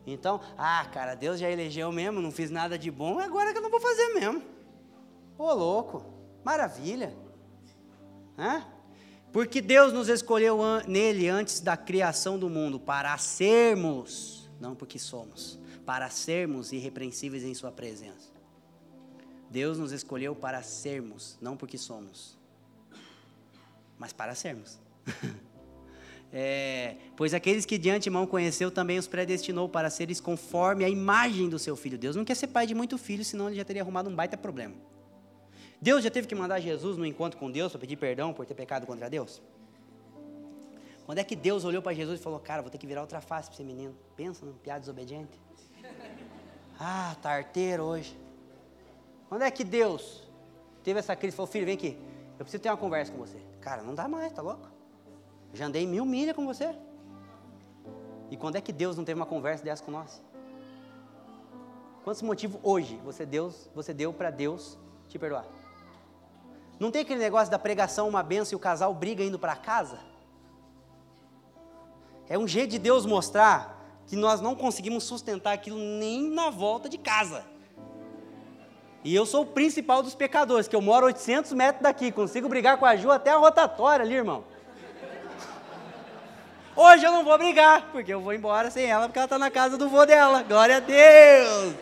Então, 0.06 0.38
ah, 0.58 0.86
cara, 0.92 1.14
Deus 1.14 1.40
já 1.40 1.50
elegeu 1.50 1.90
mesmo, 1.90 2.20
não 2.20 2.30
fiz 2.30 2.50
nada 2.50 2.78
de 2.78 2.90
bom, 2.90 3.18
agora 3.18 3.52
que 3.52 3.58
eu 3.58 3.62
não 3.62 3.70
vou 3.70 3.80
fazer 3.80 4.12
mesmo. 4.12 4.42
Ô 5.38 5.50
louco, 5.54 6.04
maravilha. 6.44 7.16
Hã? 8.38 8.62
Porque 9.32 9.62
Deus 9.62 9.94
nos 9.94 10.10
escolheu 10.10 10.60
an 10.60 10.82
nele 10.86 11.26
antes 11.26 11.60
da 11.60 11.76
criação 11.76 12.38
do 12.38 12.50
mundo 12.50 12.78
para 12.78 13.16
sermos, 13.16 14.50
não 14.60 14.74
porque 14.74 14.98
somos, 14.98 15.58
para 15.86 16.10
sermos 16.10 16.70
irrepreensíveis 16.70 17.44
em 17.44 17.54
Sua 17.54 17.72
presença. 17.72 18.29
Deus 19.50 19.78
nos 19.78 19.90
escolheu 19.90 20.32
para 20.32 20.62
sermos, 20.62 21.36
não 21.40 21.56
porque 21.56 21.76
somos, 21.76 22.38
mas 23.98 24.12
para 24.12 24.32
sermos. 24.36 24.78
é, 26.32 26.94
pois 27.16 27.34
aqueles 27.34 27.66
que 27.66 27.76
de 27.76 27.90
antemão 27.90 28.28
conheceu 28.28 28.70
também 28.70 28.96
os 28.96 29.08
predestinou 29.08 29.68
para 29.68 29.90
seres 29.90 30.20
conforme 30.20 30.84
a 30.84 30.88
imagem 30.88 31.48
do 31.48 31.58
seu 31.58 31.74
filho. 31.74 31.98
Deus 31.98 32.14
não 32.14 32.24
quer 32.24 32.36
ser 32.36 32.46
pai 32.46 32.64
de 32.64 32.76
muito 32.76 32.96
filho, 32.96 33.24
senão 33.24 33.48
ele 33.48 33.56
já 33.56 33.64
teria 33.64 33.82
arrumado 33.82 34.08
um 34.08 34.14
baita 34.14 34.36
problema. 34.36 34.76
Deus 35.82 36.04
já 36.04 36.10
teve 36.10 36.28
que 36.28 36.34
mandar 36.34 36.60
Jesus 36.60 36.96
no 36.96 37.04
encontro 37.04 37.36
com 37.36 37.50
Deus 37.50 37.72
para 37.72 37.80
pedir 37.80 37.96
perdão 37.96 38.32
por 38.32 38.46
ter 38.46 38.54
pecado 38.54 38.86
contra 38.86 39.10
Deus? 39.10 39.42
Quando 41.06 41.18
é 41.18 41.24
que 41.24 41.34
Deus 41.34 41.64
olhou 41.64 41.82
para 41.82 41.92
Jesus 41.92 42.20
e 42.20 42.22
falou: 42.22 42.38
Cara, 42.38 42.62
vou 42.62 42.70
ter 42.70 42.78
que 42.78 42.86
virar 42.86 43.00
outra 43.00 43.20
face 43.20 43.48
para 43.48 43.54
esse 43.54 43.64
menino? 43.64 43.96
Pensa 44.14 44.46
num 44.46 44.52
piada 44.52 44.78
desobediente. 44.78 45.40
Ah, 46.82 47.14
tá 47.20 47.44
hoje. 47.82 48.16
Quando 49.30 49.42
é 49.42 49.50
que 49.50 49.62
Deus 49.62 50.28
teve 50.82 50.98
essa 50.98 51.14
crise 51.14 51.32
e 51.32 51.36
falou, 51.36 51.46
filho, 51.46 51.64
vem 51.64 51.76
aqui, 51.76 51.96
eu 52.36 52.44
preciso 52.44 52.60
ter 52.60 52.68
uma 52.68 52.76
conversa 52.76 53.12
com 53.12 53.18
você. 53.18 53.38
Cara, 53.60 53.80
não 53.80 53.94
dá 53.94 54.08
mais, 54.08 54.32
tá 54.32 54.42
louco? 54.42 54.68
Já 55.54 55.66
andei 55.66 55.86
mil 55.86 56.04
milhas 56.04 56.34
com 56.34 56.44
você. 56.44 56.74
E 58.28 58.36
quando 58.36 58.56
é 58.56 58.60
que 58.60 58.72
Deus 58.72 58.96
não 58.96 59.04
teve 59.04 59.20
uma 59.20 59.26
conversa 59.26 59.62
dessa 59.62 59.84
com 59.84 59.92
nós? 59.92 60.20
Quantos 62.02 62.22
motivos 62.22 62.60
hoje 62.64 63.00
você, 63.04 63.24
Deus, 63.24 63.70
você 63.72 63.94
deu 63.94 64.12
para 64.12 64.32
Deus 64.32 64.76
te 65.08 65.16
perdoar? 65.16 65.46
Não 66.80 66.90
tem 66.90 67.02
aquele 67.02 67.20
negócio 67.20 67.52
da 67.52 67.58
pregação, 67.58 68.08
uma 68.08 68.24
benção 68.24 68.56
e 68.56 68.56
o 68.56 68.58
casal 68.58 68.92
briga 68.92 69.22
indo 69.22 69.38
para 69.38 69.54
casa? 69.54 70.00
É 72.28 72.36
um 72.36 72.48
jeito 72.48 72.72
de 72.72 72.80
Deus 72.80 73.06
mostrar 73.06 73.78
que 74.08 74.16
nós 74.16 74.40
não 74.40 74.56
conseguimos 74.56 75.04
sustentar 75.04 75.52
aquilo 75.52 75.78
nem 75.78 76.20
na 76.20 76.50
volta 76.50 76.88
de 76.88 76.98
casa. 76.98 77.44
E 79.02 79.14
eu 79.14 79.24
sou 79.24 79.42
o 79.42 79.46
principal 79.46 80.02
dos 80.02 80.14
pecadores, 80.14 80.68
que 80.68 80.76
eu 80.76 80.82
moro 80.82 81.06
800 81.06 81.52
metros 81.52 81.82
daqui, 81.82 82.12
consigo 82.12 82.48
brigar 82.48 82.76
com 82.76 82.84
a 82.84 82.96
Ju 82.96 83.10
até 83.10 83.30
a 83.30 83.36
rotatória 83.36 84.04
ali, 84.04 84.14
irmão. 84.14 84.44
Hoje 86.76 87.04
eu 87.04 87.12
não 87.12 87.24
vou 87.24 87.36
brigar, 87.36 87.90
porque 87.92 88.12
eu 88.12 88.20
vou 88.20 88.32
embora 88.32 88.70
sem 88.70 88.86
ela, 88.86 89.06
porque 89.06 89.18
ela 89.18 89.26
está 89.26 89.38
na 89.38 89.50
casa 89.50 89.76
do 89.76 89.88
vô 89.88 90.04
dela. 90.04 90.42
Glória 90.42 90.76
a 90.76 90.80
Deus! 90.80 91.74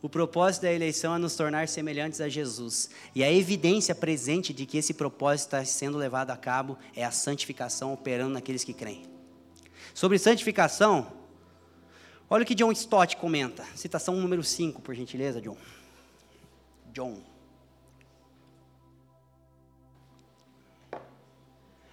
O 0.00 0.08
propósito 0.08 0.62
da 0.62 0.72
eleição 0.72 1.14
é 1.14 1.18
nos 1.18 1.34
tornar 1.34 1.68
semelhantes 1.68 2.20
a 2.20 2.28
Jesus. 2.28 2.88
E 3.14 3.22
a 3.22 3.32
evidência 3.32 3.94
presente 3.94 4.54
de 4.54 4.64
que 4.64 4.78
esse 4.78 4.94
propósito 4.94 5.48
está 5.48 5.64
sendo 5.64 5.98
levado 5.98 6.30
a 6.30 6.36
cabo 6.36 6.78
é 6.94 7.04
a 7.04 7.10
santificação 7.10 7.92
operando 7.92 8.32
naqueles 8.32 8.64
que 8.64 8.72
creem. 8.72 9.02
Sobre 9.92 10.18
santificação, 10.18 11.17
Olha 12.30 12.42
o 12.42 12.46
que 12.46 12.54
John 12.54 12.70
Stott 12.72 13.16
comenta. 13.16 13.64
Citação 13.74 14.14
número 14.16 14.44
5, 14.44 14.82
por 14.82 14.94
gentileza, 14.94 15.40
John. 15.40 15.56
John. 16.92 17.22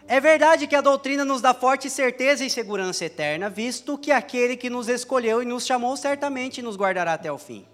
É 0.07 0.20
verdade 0.20 0.68
que 0.68 0.76
a 0.76 0.82
doutrina 0.82 1.24
nos 1.24 1.41
dá 1.41 1.53
forte 1.53 1.90
certeza 1.90 2.44
e 2.45 2.49
segurança 2.49 3.06
eterna, 3.06 3.49
visto 3.49 3.98
que 3.98 4.12
aquele 4.12 4.57
que 4.57 4.70
nos 4.70 4.88
escolheu 4.90 5.41
e 5.41 5.45
nos 5.45 5.66
chamou 5.66 5.95
certamente 5.98 6.62
nos 6.62 6.76
guardará 6.76 7.14
até 7.14 7.32
o 7.32 7.38
fim. 7.38 7.66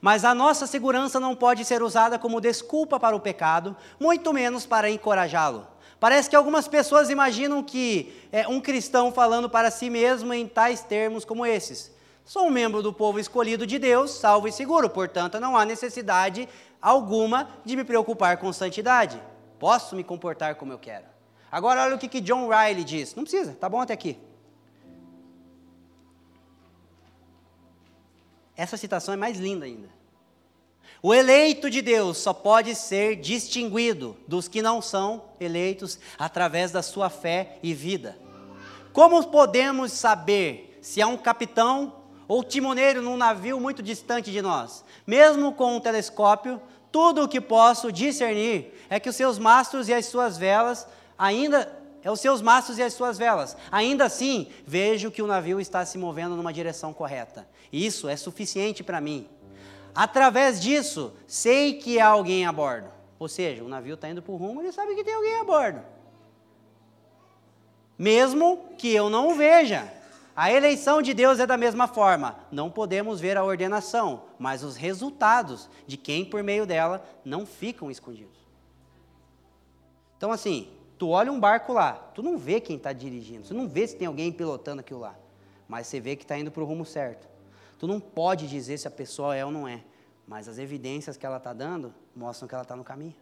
Mas 0.00 0.24
a 0.24 0.34
nossa 0.34 0.66
segurança 0.66 1.20
não 1.20 1.36
pode 1.36 1.64
ser 1.64 1.82
usada 1.82 2.18
como 2.18 2.40
desculpa 2.40 2.98
para 2.98 3.14
o 3.14 3.20
pecado, 3.20 3.76
muito 4.00 4.32
menos 4.32 4.66
para 4.66 4.90
encorajá-lo. 4.90 5.66
Parece 6.00 6.28
que 6.28 6.36
algumas 6.36 6.66
pessoas 6.66 7.08
imaginam 7.08 7.62
que 7.62 8.12
é 8.32 8.48
um 8.48 8.60
cristão 8.60 9.12
falando 9.12 9.48
para 9.48 9.70
si 9.70 9.88
mesmo 9.88 10.34
em 10.34 10.46
tais 10.46 10.82
termos 10.82 11.24
como 11.24 11.46
esses: 11.46 11.92
Sou 12.24 12.46
um 12.46 12.50
membro 12.50 12.82
do 12.82 12.92
povo 12.92 13.18
escolhido 13.18 13.66
de 13.66 13.78
Deus, 13.78 14.12
salvo 14.12 14.46
e 14.46 14.52
seguro, 14.52 14.88
portanto 14.88 15.40
não 15.40 15.56
há 15.56 15.64
necessidade 15.64 16.48
alguma 16.80 17.50
de 17.64 17.76
me 17.76 17.84
preocupar 17.84 18.36
com 18.36 18.52
santidade. 18.52 19.20
Posso 19.58 19.96
me 19.96 20.04
comportar 20.04 20.54
como 20.54 20.72
eu 20.72 20.78
quero. 20.78 21.04
Agora 21.50 21.82
olha 21.82 21.96
o 21.96 21.98
que, 21.98 22.08
que 22.08 22.20
John 22.20 22.48
Riley 22.48 22.84
diz. 22.84 23.14
Não 23.14 23.24
precisa, 23.24 23.52
tá 23.52 23.68
bom 23.68 23.80
até 23.80 23.92
aqui. 23.92 24.16
Essa 28.56 28.76
citação 28.76 29.14
é 29.14 29.16
mais 29.16 29.38
linda 29.38 29.64
ainda. 29.64 29.88
O 31.02 31.14
eleito 31.14 31.70
de 31.70 31.80
Deus 31.80 32.18
só 32.18 32.32
pode 32.32 32.74
ser 32.74 33.16
distinguido 33.16 34.16
dos 34.28 34.48
que 34.48 34.60
não 34.60 34.82
são 34.82 35.24
eleitos 35.40 35.98
através 36.18 36.70
da 36.70 36.82
sua 36.82 37.08
fé 37.08 37.58
e 37.62 37.72
vida. 37.72 38.18
Como 38.92 39.26
podemos 39.28 39.92
saber 39.92 40.78
se 40.82 41.00
há 41.00 41.06
um 41.06 41.16
capitão 41.16 41.99
ou 42.30 42.44
timoneiro 42.44 43.02
num 43.02 43.16
navio 43.16 43.58
muito 43.58 43.82
distante 43.82 44.30
de 44.30 44.40
nós? 44.40 44.84
Mesmo 45.04 45.52
com 45.52 45.74
um 45.74 45.80
telescópio, 45.80 46.62
tudo 46.92 47.24
o 47.24 47.28
que 47.28 47.40
posso 47.40 47.90
discernir 47.90 48.72
é 48.88 49.00
que 49.00 49.08
os 49.08 49.16
seus 49.16 49.36
mastros 49.36 49.88
e 49.88 49.92
as 49.92 50.06
suas 50.06 50.38
velas 50.38 50.86
ainda 51.18 51.76
é 52.04 52.08
os 52.08 52.20
seus 52.20 52.40
mastros 52.40 52.78
e 52.78 52.84
as 52.84 52.94
suas 52.94 53.18
velas. 53.18 53.56
Ainda 53.68 54.04
assim, 54.04 54.48
vejo 54.64 55.10
que 55.10 55.20
o 55.20 55.26
navio 55.26 55.60
está 55.60 55.84
se 55.84 55.98
movendo 55.98 56.36
numa 56.36 56.52
direção 56.52 56.92
correta. 56.92 57.48
Isso 57.72 58.08
é 58.08 58.16
suficiente 58.16 58.84
para 58.84 59.00
mim. 59.00 59.28
Através 59.92 60.60
disso, 60.60 61.12
sei 61.26 61.74
que 61.74 61.98
há 61.98 62.06
alguém 62.06 62.46
a 62.46 62.52
bordo. 62.52 62.92
Ou 63.18 63.26
seja, 63.26 63.64
o 63.64 63.68
navio 63.68 63.94
está 63.94 64.08
indo 64.08 64.22
para 64.22 64.32
o 64.32 64.36
rumo, 64.36 64.62
ele 64.62 64.70
sabe 64.70 64.94
que 64.94 65.02
tem 65.02 65.14
alguém 65.14 65.34
a 65.34 65.42
bordo. 65.42 65.82
Mesmo 67.98 68.68
que 68.78 68.94
eu 68.94 69.10
não 69.10 69.30
o 69.30 69.34
veja. 69.34 69.99
A 70.40 70.50
eleição 70.50 71.02
de 71.02 71.12
Deus 71.12 71.38
é 71.38 71.46
da 71.46 71.58
mesma 71.58 71.86
forma. 71.86 72.38
Não 72.50 72.70
podemos 72.70 73.20
ver 73.20 73.36
a 73.36 73.44
ordenação, 73.44 74.24
mas 74.38 74.62
os 74.62 74.74
resultados 74.74 75.68
de 75.86 75.98
quem 75.98 76.24
por 76.24 76.42
meio 76.42 76.64
dela 76.64 77.04
não 77.22 77.44
ficam 77.44 77.90
escondidos. 77.90 78.38
Então, 80.16 80.32
assim, 80.32 80.70
Tu 81.00 81.08
olha 81.08 81.32
um 81.32 81.40
barco 81.40 81.72
lá, 81.72 81.94
tu 81.94 82.22
não 82.22 82.36
vê 82.36 82.60
quem 82.60 82.76
está 82.76 82.92
dirigindo, 82.92 83.46
você 83.46 83.54
não 83.54 83.66
vê 83.66 83.86
se 83.86 83.96
tem 83.96 84.06
alguém 84.06 84.30
pilotando 84.30 84.80
aquilo 84.80 85.00
lá, 85.00 85.18
mas 85.66 85.86
você 85.86 85.98
vê 85.98 86.14
que 86.14 86.24
está 86.24 86.38
indo 86.38 86.50
para 86.50 86.62
o 86.62 86.66
rumo 86.66 86.84
certo. 86.84 87.26
Tu 87.78 87.86
não 87.86 87.98
pode 87.98 88.46
dizer 88.46 88.76
se 88.76 88.86
a 88.86 88.90
pessoa 88.90 89.34
é 89.34 89.42
ou 89.42 89.50
não 89.50 89.66
é, 89.66 89.82
mas 90.28 90.46
as 90.46 90.58
evidências 90.58 91.16
que 91.16 91.24
ela 91.24 91.38
está 91.38 91.54
dando 91.54 91.94
mostram 92.14 92.46
que 92.46 92.54
ela 92.54 92.64
está 92.64 92.76
no 92.76 92.84
caminho. 92.84 93.16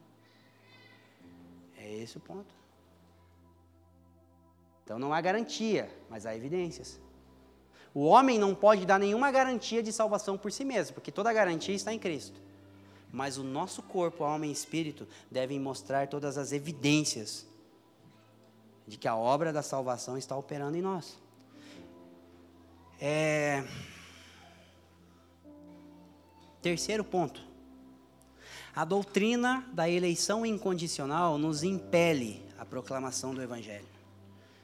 É 1.76 1.88
esse 1.98 2.16
o 2.16 2.20
ponto. 2.20 2.52
Então 4.82 4.98
não 4.98 5.14
há 5.14 5.20
garantia, 5.20 5.88
mas 6.10 6.26
há 6.26 6.34
evidências. 6.34 7.00
O 7.94 8.04
homem 8.04 8.38
não 8.38 8.54
pode 8.54 8.84
dar 8.84 8.98
nenhuma 8.98 9.30
garantia 9.30 9.82
de 9.82 9.92
salvação 9.92 10.36
por 10.36 10.52
si 10.52 10.64
mesmo, 10.64 10.94
porque 10.94 11.10
toda 11.10 11.32
garantia 11.32 11.74
está 11.74 11.92
em 11.92 11.98
Cristo. 11.98 12.40
Mas 13.10 13.38
o 13.38 13.42
nosso 13.42 13.82
corpo, 13.82 14.24
alma 14.24 14.46
e 14.46 14.52
espírito 14.52 15.08
devem 15.30 15.58
mostrar 15.58 16.08
todas 16.08 16.36
as 16.36 16.52
evidências 16.52 17.46
de 18.86 18.96
que 18.96 19.08
a 19.08 19.16
obra 19.16 19.52
da 19.52 19.62
salvação 19.62 20.16
está 20.16 20.36
operando 20.36 20.76
em 20.76 20.82
nós. 20.82 21.18
É... 23.00 23.64
Terceiro 26.60 27.04
ponto. 27.04 27.42
A 28.74 28.84
doutrina 28.84 29.66
da 29.72 29.88
eleição 29.88 30.44
incondicional 30.44 31.38
nos 31.38 31.62
impele 31.62 32.44
à 32.58 32.64
proclamação 32.64 33.34
do 33.34 33.42
Evangelho. 33.42 33.97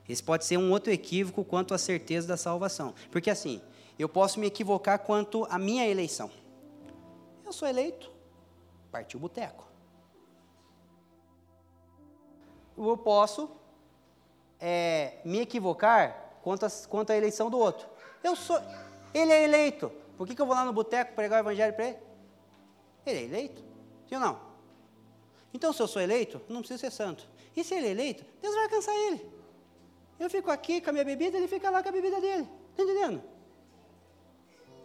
Esse 0.09 0.23
pode 0.23 0.45
ser 0.45 0.57
um 0.57 0.71
outro 0.71 0.93
equívoco 0.93 1.45
quanto 1.45 1.73
à 1.73 1.79
certeza 1.79 2.29
da 2.29 2.37
salvação. 2.37 2.95
Porque 3.11 3.31
assim, 3.31 3.61
eu 3.99 4.09
posso 4.09 4.39
me 4.39 4.47
equivocar 4.47 4.99
quanto 4.99 5.47
à 5.51 5.59
minha 5.59 5.87
eleição. 5.87 6.31
Eu 7.45 7.53
sou 7.53 7.69
eleito, 7.69 8.11
partiu 8.91 9.19
o 9.19 9.21
boteco. 9.21 9.67
Eu 12.77 12.97
posso 12.97 13.51
é, 14.61 15.19
me 15.25 15.41
equivocar 15.41 16.39
quanto 16.43 16.67
quanto 16.89 17.11
à 17.11 17.17
eleição 17.17 17.49
do 17.49 17.59
outro. 17.59 17.87
Eu 18.23 18.35
sou, 18.35 18.59
ele 19.13 19.33
é 19.33 19.45
eleito. 19.45 19.91
Por 20.17 20.27
que, 20.27 20.35
que 20.35 20.43
eu 20.43 20.47
vou 20.47 20.55
lá 20.55 20.65
no 20.65 20.73
boteco 20.73 21.15
pregar 21.15 21.39
o 21.39 21.47
evangelho 21.47 21.75
para 21.75 21.89
ele? 21.89 21.99
Ele 23.07 23.19
é 23.19 23.23
eleito? 23.23 23.65
Sim 24.09 24.17
ou 24.17 24.21
não? 24.21 24.41
Então, 25.53 25.73
se 25.73 25.81
eu 25.81 25.87
sou 25.87 26.03
eleito, 26.03 26.41
não 26.49 26.61
preciso 26.61 26.81
ser 26.81 26.91
santo. 26.91 27.29
E 27.57 27.63
se 27.63 27.75
ele 27.75 27.87
é 27.87 27.91
eleito, 27.91 28.25
Deus 28.43 28.55
vai 28.55 28.65
alcançar 28.65 28.95
ele. 28.95 29.25
Eu 30.19 30.31
fico 30.31 30.51
aqui 30.51 30.81
com 30.81 30.91
a 30.91 30.93
minha 30.93 31.05
bebida, 31.05 31.37
ele 31.37 31.49
fica 31.49 31.71
lá 31.71 31.83
com 31.83 31.89
a 31.89 31.93
bebida 31.93 32.21
dele. 32.21 32.49
Está 32.71 32.83
entendendo? 32.83 33.23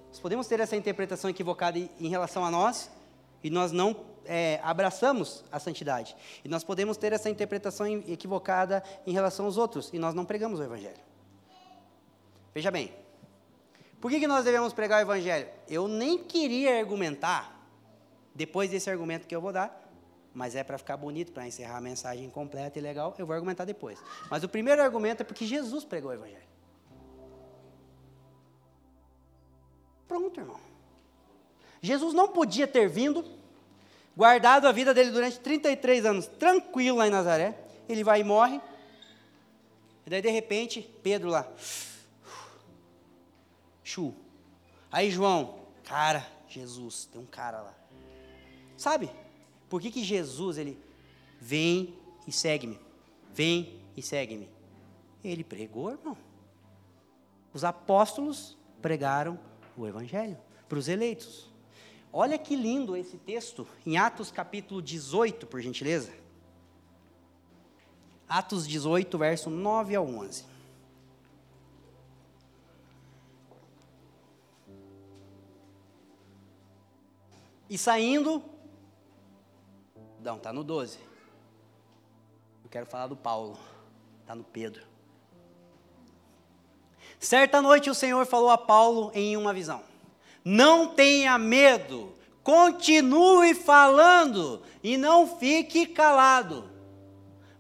Nós 0.07 0.19
podemos 0.19 0.47
ter 0.47 0.60
essa 0.60 0.76
interpretação 0.76 1.30
equivocada 1.30 1.77
em 1.77 2.07
relação 2.07 2.43
a 2.43 2.49
nós, 2.49 2.89
e 3.43 3.49
nós 3.49 3.72
não 3.72 3.95
é, 4.26 4.60
abraçamos 4.64 5.43
a 5.51 5.60
santidade. 5.60 6.15
E 6.43 6.49
nós 6.49 6.64
podemos 6.64 6.97
ter 6.97 7.14
essa 7.14 7.30
interpretação 7.30 7.88
equivocada 7.88 8.84
em 9.06 9.14
relação 9.14 9.45
aos 9.45 9.57
outros, 9.57 9.89
e 9.93 9.99
nós 9.99 10.14
não 10.14 10.26
pregamos 10.26 10.60
o 10.60 10.64
Evangelho. 10.64 10.99
Veja 12.53 12.72
bem, 12.72 12.91
por 14.01 14.10
que, 14.10 14.19
que 14.19 14.27
nós 14.27 14.45
devemos 14.45 14.73
pregar 14.73 14.99
o 14.99 15.01
Evangelho? 15.01 15.47
Eu 15.68 15.88
nem 15.88 16.18
queria 16.18 16.80
argumentar, 16.80 17.68
depois 18.34 18.69
desse 18.69 18.89
argumento 18.89 19.27
que 19.27 19.35
eu 19.35 19.41
vou 19.41 19.53
dar, 19.53 19.89
mas 20.40 20.56
é 20.56 20.64
para 20.64 20.78
ficar 20.78 20.95
bonito, 20.95 21.34
para 21.34 21.45
encerrar 21.45 21.80
a 21.80 21.82
mensagem 21.82 22.30
completa 22.30 22.80
e 22.80 22.82
legal, 22.82 23.14
eu 23.18 23.26
vou 23.26 23.34
argumentar 23.34 23.66
depois. 23.66 24.02
Mas 24.32 24.41
o 24.41 24.48
primeiro 24.48 24.82
argumento 24.82 25.20
é 25.20 25.26
porque 25.26 25.45
Jesus 25.45 25.84
pregou 25.84 26.11
o 26.11 26.14
Evangelho. 26.14 26.48
Pronto, 30.07 30.40
irmão. 30.40 30.57
Jesus 31.82 32.14
não 32.14 32.30
podia 32.30 32.66
ter 32.66 32.88
vindo 32.88 33.26
guardado 34.16 34.66
a 34.66 34.72
vida 34.72 34.94
dele 34.94 35.11
durante 35.11 35.41
33 35.41 36.06
anos, 36.06 36.26
tranquilo 36.26 36.99
lá 36.99 37.07
em 37.07 37.11
Nazaré. 37.11 37.60
Ele 37.90 38.02
vai 38.02 38.22
e 38.22 38.24
morre. 38.24 38.61
E 40.06 40.10
daí, 40.10 40.22
de 40.22 40.30
repente, 40.30 40.90
Pedro 41.03 41.28
lá. 41.28 41.45
Chu. 43.84 44.16
Aí 44.90 45.11
João, 45.11 45.60
cara, 45.84 46.26
Jesus, 46.48 47.10
tem 47.11 47.20
um 47.20 47.26
cara 47.26 47.60
lá. 47.60 47.74
Sabe? 48.78 49.11
Por 49.70 49.80
que, 49.80 49.91
que 49.91 50.04
Jesus, 50.04 50.58
ele 50.58 50.78
vem 51.40 51.94
e 52.28 52.32
segue-me? 52.32 52.80
Vem 53.32 53.80
e 53.96 54.02
segue-me. 54.02 54.50
Ele 55.24 55.44
pregou, 55.44 55.91
irmão. 55.91 56.18
Os 57.54 57.64
apóstolos 57.64 58.58
pregaram 58.82 59.40
o 59.78 59.86
evangelho 59.88 60.38
para 60.68 60.80
os 60.80 60.88
eleitos. 60.88 61.50
Olha 62.12 62.38
que 62.38 62.56
lindo 62.56 62.96
esse 62.96 63.18
texto, 63.18 63.68
em 63.86 63.98
Atos 63.98 64.32
capítulo 64.32 64.82
18, 64.82 65.46
por 65.46 65.62
gentileza. 65.62 66.12
Atos 68.28 68.68
18, 68.68 69.18
verso 69.18 69.50
9 69.50 69.96
ao 69.96 70.08
11. 70.08 70.46
E 77.70 77.78
saindo, 77.78 78.44
não, 80.24 80.38
está 80.38 80.52
no 80.52 80.64
12. 80.64 80.98
Eu 82.64 82.70
quero 82.70 82.86
falar 82.86 83.08
do 83.08 83.16
Paulo, 83.16 83.58
está 84.22 84.36
no 84.36 84.44
Pedro. 84.44 84.84
Certa 87.20 87.62
noite 87.62 87.90
o 87.90 87.96
Senhor 87.96 88.26
falou 88.26 88.50
a 88.50 88.58
Paulo 88.58 89.12
em 89.14 89.36
uma 89.36 89.54
visão. 89.54 89.82
Não 90.44 90.88
tenha 90.88 91.38
medo, 91.38 92.14
continue 92.44 93.54
falando 93.54 94.62
e 94.84 94.98
não 94.98 95.28
fique 95.28 95.86
calado, 95.86 96.70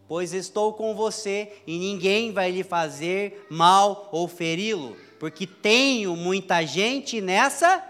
pois 0.07 0.33
estou 0.33 0.73
com 0.73 0.95
você 0.95 1.61
e 1.67 1.77
ninguém 1.77 2.31
vai 2.31 2.51
lhe 2.51 2.63
fazer 2.63 3.45
mal 3.49 4.07
ou 4.11 4.27
feri-lo, 4.27 4.95
porque 5.19 5.45
tenho 5.45 6.15
muita 6.15 6.65
gente 6.65 7.19
nessa. 7.19 7.85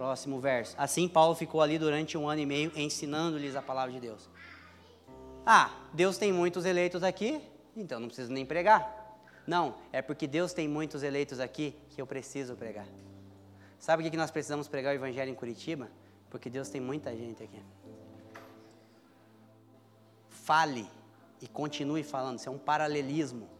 Próximo 0.00 0.40
verso. 0.40 0.74
Assim 0.78 1.06
Paulo 1.06 1.34
ficou 1.34 1.60
ali 1.60 1.78
durante 1.78 2.16
um 2.16 2.26
ano 2.26 2.40
e 2.40 2.46
meio 2.46 2.72
ensinando-lhes 2.74 3.54
a 3.54 3.60
palavra 3.60 3.92
de 3.92 4.00
Deus. 4.00 4.30
Ah, 5.44 5.70
Deus 5.92 6.16
tem 6.16 6.32
muitos 6.32 6.64
eleitos 6.64 7.02
aqui, 7.02 7.38
então 7.76 8.00
não 8.00 8.06
precisa 8.06 8.32
nem 8.32 8.46
pregar. 8.46 9.20
Não, 9.46 9.74
é 9.92 10.00
porque 10.00 10.26
Deus 10.26 10.54
tem 10.54 10.66
muitos 10.66 11.02
eleitos 11.02 11.38
aqui 11.38 11.76
que 11.90 12.00
eu 12.00 12.06
preciso 12.06 12.56
pregar. 12.56 12.86
Sabe 13.78 14.02
o 14.02 14.10
que 14.10 14.16
nós 14.16 14.30
precisamos 14.30 14.66
pregar 14.66 14.94
o 14.94 14.96
Evangelho 14.96 15.30
em 15.30 15.34
Curitiba? 15.34 15.90
Porque 16.30 16.48
Deus 16.48 16.70
tem 16.70 16.80
muita 16.80 17.14
gente 17.14 17.42
aqui. 17.42 17.62
Fale 20.30 20.88
e 21.42 21.46
continue 21.46 22.02
falando, 22.02 22.38
isso 22.38 22.48
é 22.48 22.52
um 22.52 22.56
paralelismo. 22.58 23.50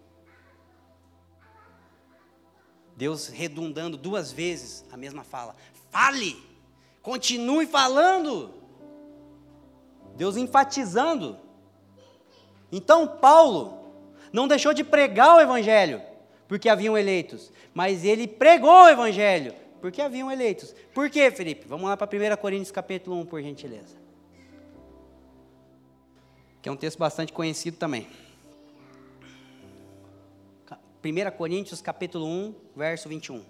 Deus 2.97 3.29
redundando 3.29 3.99
duas 3.99 4.33
vezes 4.33 4.87
a 4.91 4.97
mesma 4.97 5.23
fala. 5.23 5.55
Fale, 5.91 6.37
continue 7.03 7.67
falando. 7.67 8.55
Deus 10.17 10.37
enfatizando. 10.37 11.37
Então, 12.71 13.07
Paulo 13.07 13.93
não 14.33 14.47
deixou 14.47 14.73
de 14.73 14.85
pregar 14.85 15.37
o 15.37 15.41
Evangelho, 15.41 16.01
porque 16.47 16.69
haviam 16.69 16.97
eleitos, 16.97 17.53
mas 17.75 18.05
ele 18.05 18.29
pregou 18.29 18.85
o 18.85 18.89
Evangelho, 18.89 19.55
porque 19.81 20.01
haviam 20.01 20.31
eleitos. 20.31 20.75
Por 20.95 21.11
quê, 21.11 21.31
Felipe? 21.31 21.67
Vamos 21.67 21.89
lá 21.89 21.97
para 21.97 22.07
1 22.07 22.37
Coríntios 22.37 22.71
capítulo 22.71 23.17
1, 23.21 23.27
por 23.27 23.43
gentileza. 23.43 23.99
Que 26.63 26.69
é 26.69 26.73
um 26.73 26.77
texto 26.77 26.99
bastante 26.99 27.33
conhecido 27.33 27.77
também. 27.77 28.07
1 31.03 31.37
Coríntios 31.37 31.81
capítulo 31.81 32.27
1, 32.27 32.55
verso 32.77 33.09
21. 33.09 33.43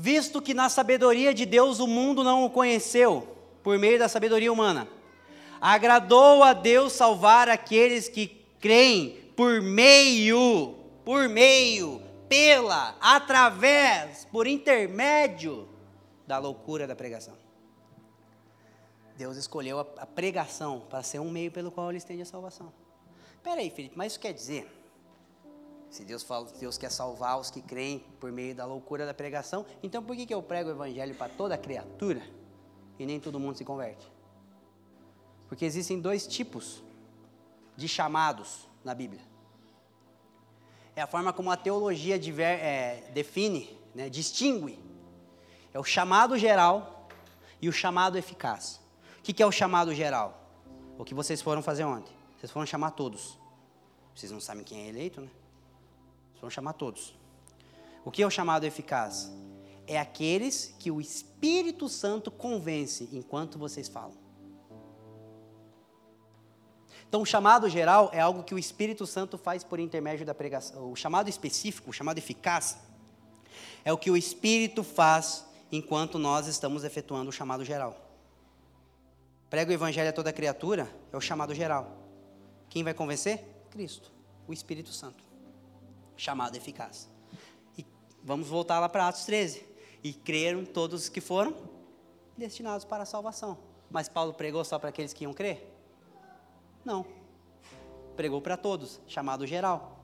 Visto 0.00 0.40
que 0.40 0.54
na 0.54 0.70
sabedoria 0.70 1.34
de 1.34 1.44
Deus 1.44 1.78
o 1.78 1.86
mundo 1.86 2.24
não 2.24 2.42
o 2.42 2.48
conheceu, 2.48 3.36
por 3.62 3.78
meio 3.78 3.98
da 3.98 4.08
sabedoria 4.08 4.50
humana, 4.50 4.88
agradou 5.60 6.42
a 6.42 6.54
Deus 6.54 6.94
salvar 6.94 7.50
aqueles 7.50 8.08
que 8.08 8.28
creem 8.58 9.30
por 9.36 9.60
meio, 9.60 10.74
por 11.04 11.28
meio, 11.28 12.00
pela, 12.30 12.96
através, 12.98 14.26
por 14.32 14.46
intermédio 14.46 15.68
da 16.26 16.38
loucura 16.38 16.86
da 16.86 16.96
pregação. 16.96 17.34
Deus 19.18 19.36
escolheu 19.36 19.80
a, 19.80 20.06
pregação 20.06 20.80
para 20.88 21.02
ser 21.02 21.18
um 21.18 21.30
meio 21.30 21.52
pelo 21.52 21.70
qual 21.70 21.90
ele 21.90 21.98
estende 21.98 22.22
a 22.22 22.24
salvação. 22.24 22.72
Espera 23.34 23.60
aí, 23.60 23.68
Felipe, 23.68 23.98
mas 23.98 24.12
isso 24.12 24.20
quer 24.20 24.32
dizer, 24.32 24.66
se 25.90 26.04
Deus 26.04 26.22
fala, 26.22 26.46
Deus 26.58 26.78
quer 26.78 26.90
salvar 26.90 27.38
os 27.38 27.50
que 27.50 27.60
creem 27.60 27.98
por 28.20 28.30
meio 28.30 28.54
da 28.54 28.64
loucura 28.64 29.04
da 29.04 29.12
pregação, 29.12 29.66
então 29.82 30.02
por 30.02 30.14
que, 30.14 30.24
que 30.24 30.32
eu 30.32 30.40
prego 30.40 30.68
o 30.68 30.72
evangelho 30.72 31.14
para 31.16 31.28
toda 31.28 31.58
criatura 31.58 32.22
e 32.98 33.04
nem 33.04 33.18
todo 33.18 33.40
mundo 33.40 33.58
se 33.58 33.64
converte? 33.64 34.10
Porque 35.48 35.64
existem 35.64 36.00
dois 36.00 36.28
tipos 36.28 36.82
de 37.76 37.88
chamados 37.88 38.68
na 38.84 38.94
Bíblia. 38.94 39.20
É 40.94 41.02
a 41.02 41.08
forma 41.08 41.32
como 41.32 41.50
a 41.50 41.56
teologia 41.56 42.16
diver, 42.16 42.60
é, 42.60 43.10
define, 43.12 43.76
né, 43.92 44.08
distingue. 44.08 44.78
É 45.74 45.78
o 45.78 45.84
chamado 45.84 46.38
geral 46.38 47.08
e 47.60 47.68
o 47.68 47.72
chamado 47.72 48.16
eficaz. 48.16 48.80
O 49.18 49.22
que, 49.22 49.32
que 49.32 49.42
é 49.42 49.46
o 49.46 49.52
chamado 49.52 49.92
geral? 49.92 50.48
O 50.96 51.04
que 51.04 51.14
vocês 51.14 51.42
foram 51.42 51.62
fazer 51.62 51.84
ontem? 51.84 52.14
Vocês 52.38 52.52
foram 52.52 52.66
chamar 52.66 52.92
todos. 52.92 53.36
Vocês 54.14 54.30
não 54.30 54.40
sabem 54.40 54.62
quem 54.62 54.82
é 54.82 54.88
eleito, 54.88 55.20
né? 55.20 55.30
Vocês 56.40 56.48
foram 56.48 56.50
chamar 56.50 56.72
todos. 56.72 57.14
O 58.02 58.10
que 58.10 58.22
é 58.22 58.26
o 58.26 58.30
chamado 58.30 58.64
eficaz? 58.64 59.30
É 59.86 59.98
aqueles 59.98 60.74
que 60.78 60.90
o 60.90 61.00
Espírito 61.00 61.88
Santo 61.88 62.30
convence 62.30 63.08
enquanto 63.12 63.58
vocês 63.58 63.88
falam. 63.88 64.16
Então, 67.06 67.22
o 67.22 67.26
chamado 67.26 67.68
geral 67.68 68.08
é 68.12 68.20
algo 68.20 68.44
que 68.44 68.54
o 68.54 68.58
Espírito 68.58 69.06
Santo 69.06 69.36
faz 69.36 69.64
por 69.64 69.80
intermédio 69.80 70.24
da 70.24 70.34
pregação. 70.34 70.90
O 70.90 70.96
chamado 70.96 71.28
específico, 71.28 71.90
o 71.90 71.92
chamado 71.92 72.18
eficaz, 72.18 72.78
é 73.84 73.92
o 73.92 73.98
que 73.98 74.10
o 74.10 74.16
Espírito 74.16 74.82
faz 74.82 75.44
enquanto 75.70 76.18
nós 76.18 76.46
estamos 76.46 76.84
efetuando 76.84 77.28
o 77.28 77.32
chamado 77.32 77.64
geral. 77.64 77.96
Prega 79.50 79.70
o 79.70 79.74
evangelho 79.74 80.08
a 80.08 80.12
toda 80.12 80.32
criatura, 80.32 80.88
é 81.12 81.16
o 81.16 81.20
chamado 81.20 81.52
geral. 81.52 81.98
Quem 82.68 82.84
vai 82.84 82.94
convencer? 82.94 83.44
Cristo, 83.70 84.12
o 84.46 84.52
Espírito 84.52 84.92
Santo. 84.92 85.29
Chamado 86.20 86.54
eficaz. 86.54 87.08
E 87.78 87.86
vamos 88.22 88.46
voltar 88.46 88.78
lá 88.78 88.90
para 88.90 89.08
Atos 89.08 89.24
13. 89.24 89.66
E 90.04 90.12
creram 90.12 90.66
todos 90.66 91.04
os 91.04 91.08
que 91.08 91.18
foram 91.18 91.56
destinados 92.36 92.84
para 92.84 93.04
a 93.04 93.06
salvação. 93.06 93.56
Mas 93.90 94.06
Paulo 94.06 94.34
pregou 94.34 94.62
só 94.62 94.78
para 94.78 94.90
aqueles 94.90 95.14
que 95.14 95.24
iam 95.24 95.32
crer? 95.32 95.66
Não. 96.84 97.06
Pregou 98.16 98.42
para 98.42 98.58
todos, 98.58 99.00
chamado 99.06 99.46
geral. 99.46 99.98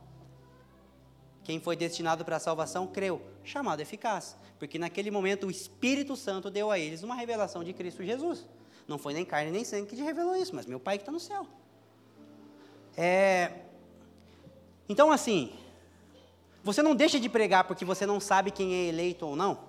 Quem 1.44 1.60
foi 1.60 1.76
destinado 1.76 2.24
para 2.24 2.36
a 2.36 2.40
salvação 2.40 2.86
creu, 2.86 3.20
chamado 3.44 3.80
eficaz. 3.80 4.38
Porque 4.59 4.78
naquele 4.78 5.10
momento 5.10 5.48
o 5.48 5.51
Espírito 5.51 6.16
Santo 6.16 6.51
deu 6.51 6.70
a 6.70 6.78
eles 6.78 7.02
uma 7.02 7.14
revelação 7.14 7.62
de 7.62 7.74
Cristo 7.74 8.02
Jesus. 8.02 8.47
Não 8.88 8.97
foi 8.97 9.12
nem 9.12 9.26
carne 9.26 9.51
nem 9.51 9.66
sangue 9.66 9.86
que 9.90 9.97
te 9.97 10.02
revelou 10.02 10.34
isso, 10.34 10.56
mas 10.56 10.64
meu 10.64 10.80
Pai 10.80 10.97
que 10.97 11.02
está 11.02 11.12
no 11.12 11.20
céu. 11.20 11.47
É... 12.97 13.52
Então, 14.88 15.12
assim, 15.12 15.52
você 16.66 16.82
não 16.82 16.97
deixa 16.97 17.20
de 17.20 17.28
pregar 17.28 17.62
porque 17.64 17.84
você 17.84 18.05
não 18.05 18.18
sabe 18.18 18.51
quem 18.51 18.74
é 18.74 18.88
eleito 18.88 19.24
ou 19.24 19.36
não. 19.36 19.60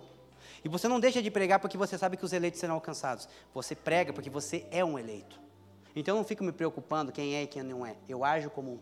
E 0.66 0.68
você 0.68 0.88
não 0.88 1.00
deixa 1.00 1.22
de 1.22 1.30
pregar 1.30 1.60
porque 1.60 1.78
você 1.78 1.96
sabe 1.96 2.18
que 2.18 2.26
os 2.26 2.34
eleitos 2.34 2.60
serão 2.60 2.74
alcançados. 2.74 3.30
Você 3.54 3.76
prega 3.76 4.12
porque 4.12 4.32
você 4.32 4.66
é 4.72 4.84
um 4.84 4.98
eleito. 4.98 5.40
Então 5.96 6.16
eu 6.16 6.18
não 6.18 6.26
fico 6.26 6.44
me 6.44 6.52
preocupando 6.52 7.12
quem 7.12 7.36
é 7.36 7.44
e 7.44 7.48
quem 7.48 7.62
não 7.62 7.86
é. 7.86 7.96
Eu 8.10 8.26
ajo 8.26 8.50
como 8.50 8.72
um. 8.72 8.80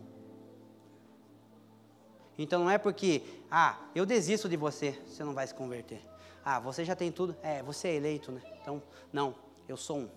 Então 2.38 2.64
não 2.64 2.70
é 2.70 2.78
porque, 2.78 3.22
ah, 3.50 3.78
eu 3.94 4.06
desisto 4.06 4.48
de 4.48 4.56
você, 4.56 4.98
você 5.06 5.22
não 5.22 5.34
vai 5.34 5.46
se 5.46 5.54
converter. 5.54 6.00
Ah, 6.42 6.58
você 6.58 6.86
já 6.86 6.96
tem 6.96 7.12
tudo. 7.12 7.36
É, 7.42 7.62
você 7.62 7.88
é 7.88 7.94
eleito, 7.96 8.32
né? 8.32 8.40
Então, 8.62 8.82
não, 9.12 9.34
eu 9.68 9.76
sou 9.76 9.98
um 9.98 10.08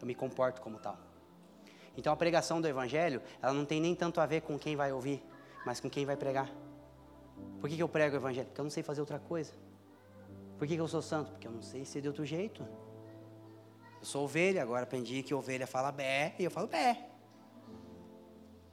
eu 0.00 0.06
me 0.06 0.14
comporto 0.14 0.60
como 0.60 0.78
tal. 0.78 0.98
Então 1.96 2.12
a 2.12 2.16
pregação 2.16 2.60
do 2.60 2.68
Evangelho, 2.68 3.20
ela 3.42 3.52
não 3.52 3.64
tem 3.64 3.80
nem 3.80 3.94
tanto 3.94 4.20
a 4.20 4.26
ver 4.26 4.42
com 4.42 4.58
quem 4.58 4.76
vai 4.76 4.92
ouvir, 4.92 5.22
mas 5.66 5.80
com 5.80 5.90
quem 5.90 6.06
vai 6.06 6.16
pregar. 6.16 6.48
Por 7.60 7.68
que, 7.68 7.76
que 7.76 7.82
eu 7.82 7.88
prego 7.88 8.14
o 8.14 8.18
Evangelho? 8.18 8.46
Porque 8.46 8.60
eu 8.60 8.64
não 8.64 8.70
sei 8.70 8.82
fazer 8.82 9.00
outra 9.00 9.18
coisa. 9.18 9.52
Por 10.58 10.66
que, 10.66 10.74
que 10.74 10.80
eu 10.80 10.88
sou 10.88 11.02
santo? 11.02 11.30
Porque 11.30 11.46
eu 11.46 11.52
não 11.52 11.62
sei 11.62 11.84
ser 11.84 12.00
de 12.00 12.08
outro 12.08 12.24
jeito. 12.24 12.62
Eu 14.00 14.04
sou 14.04 14.24
ovelha, 14.24 14.62
agora 14.62 14.84
aprendi 14.84 15.22
que 15.22 15.34
ovelha 15.34 15.66
fala 15.66 15.90
bé 15.90 16.34
e 16.38 16.44
eu 16.44 16.50
falo 16.50 16.66
bé. 16.66 17.08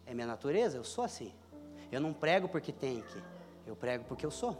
É 0.05 0.13
minha 0.13 0.27
natureza, 0.27 0.77
eu 0.77 0.83
sou 0.83 1.03
assim. 1.03 1.33
Eu 1.91 1.99
não 1.99 2.13
prego 2.13 2.47
porque 2.47 2.71
tem 2.71 3.01
que, 3.01 3.23
eu 3.65 3.75
prego 3.75 4.03
porque 4.05 4.25
eu 4.25 4.31
sou. 4.31 4.57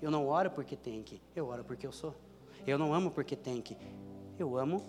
Eu 0.00 0.10
não 0.10 0.26
oro 0.26 0.50
porque 0.50 0.76
tem 0.76 1.02
que, 1.02 1.20
eu 1.34 1.48
oro 1.48 1.64
porque 1.64 1.86
eu 1.86 1.92
sou. 1.92 2.14
Eu 2.66 2.78
não 2.78 2.94
amo 2.94 3.10
porque 3.10 3.36
tem 3.36 3.60
que, 3.60 3.76
eu 4.38 4.56
amo 4.56 4.82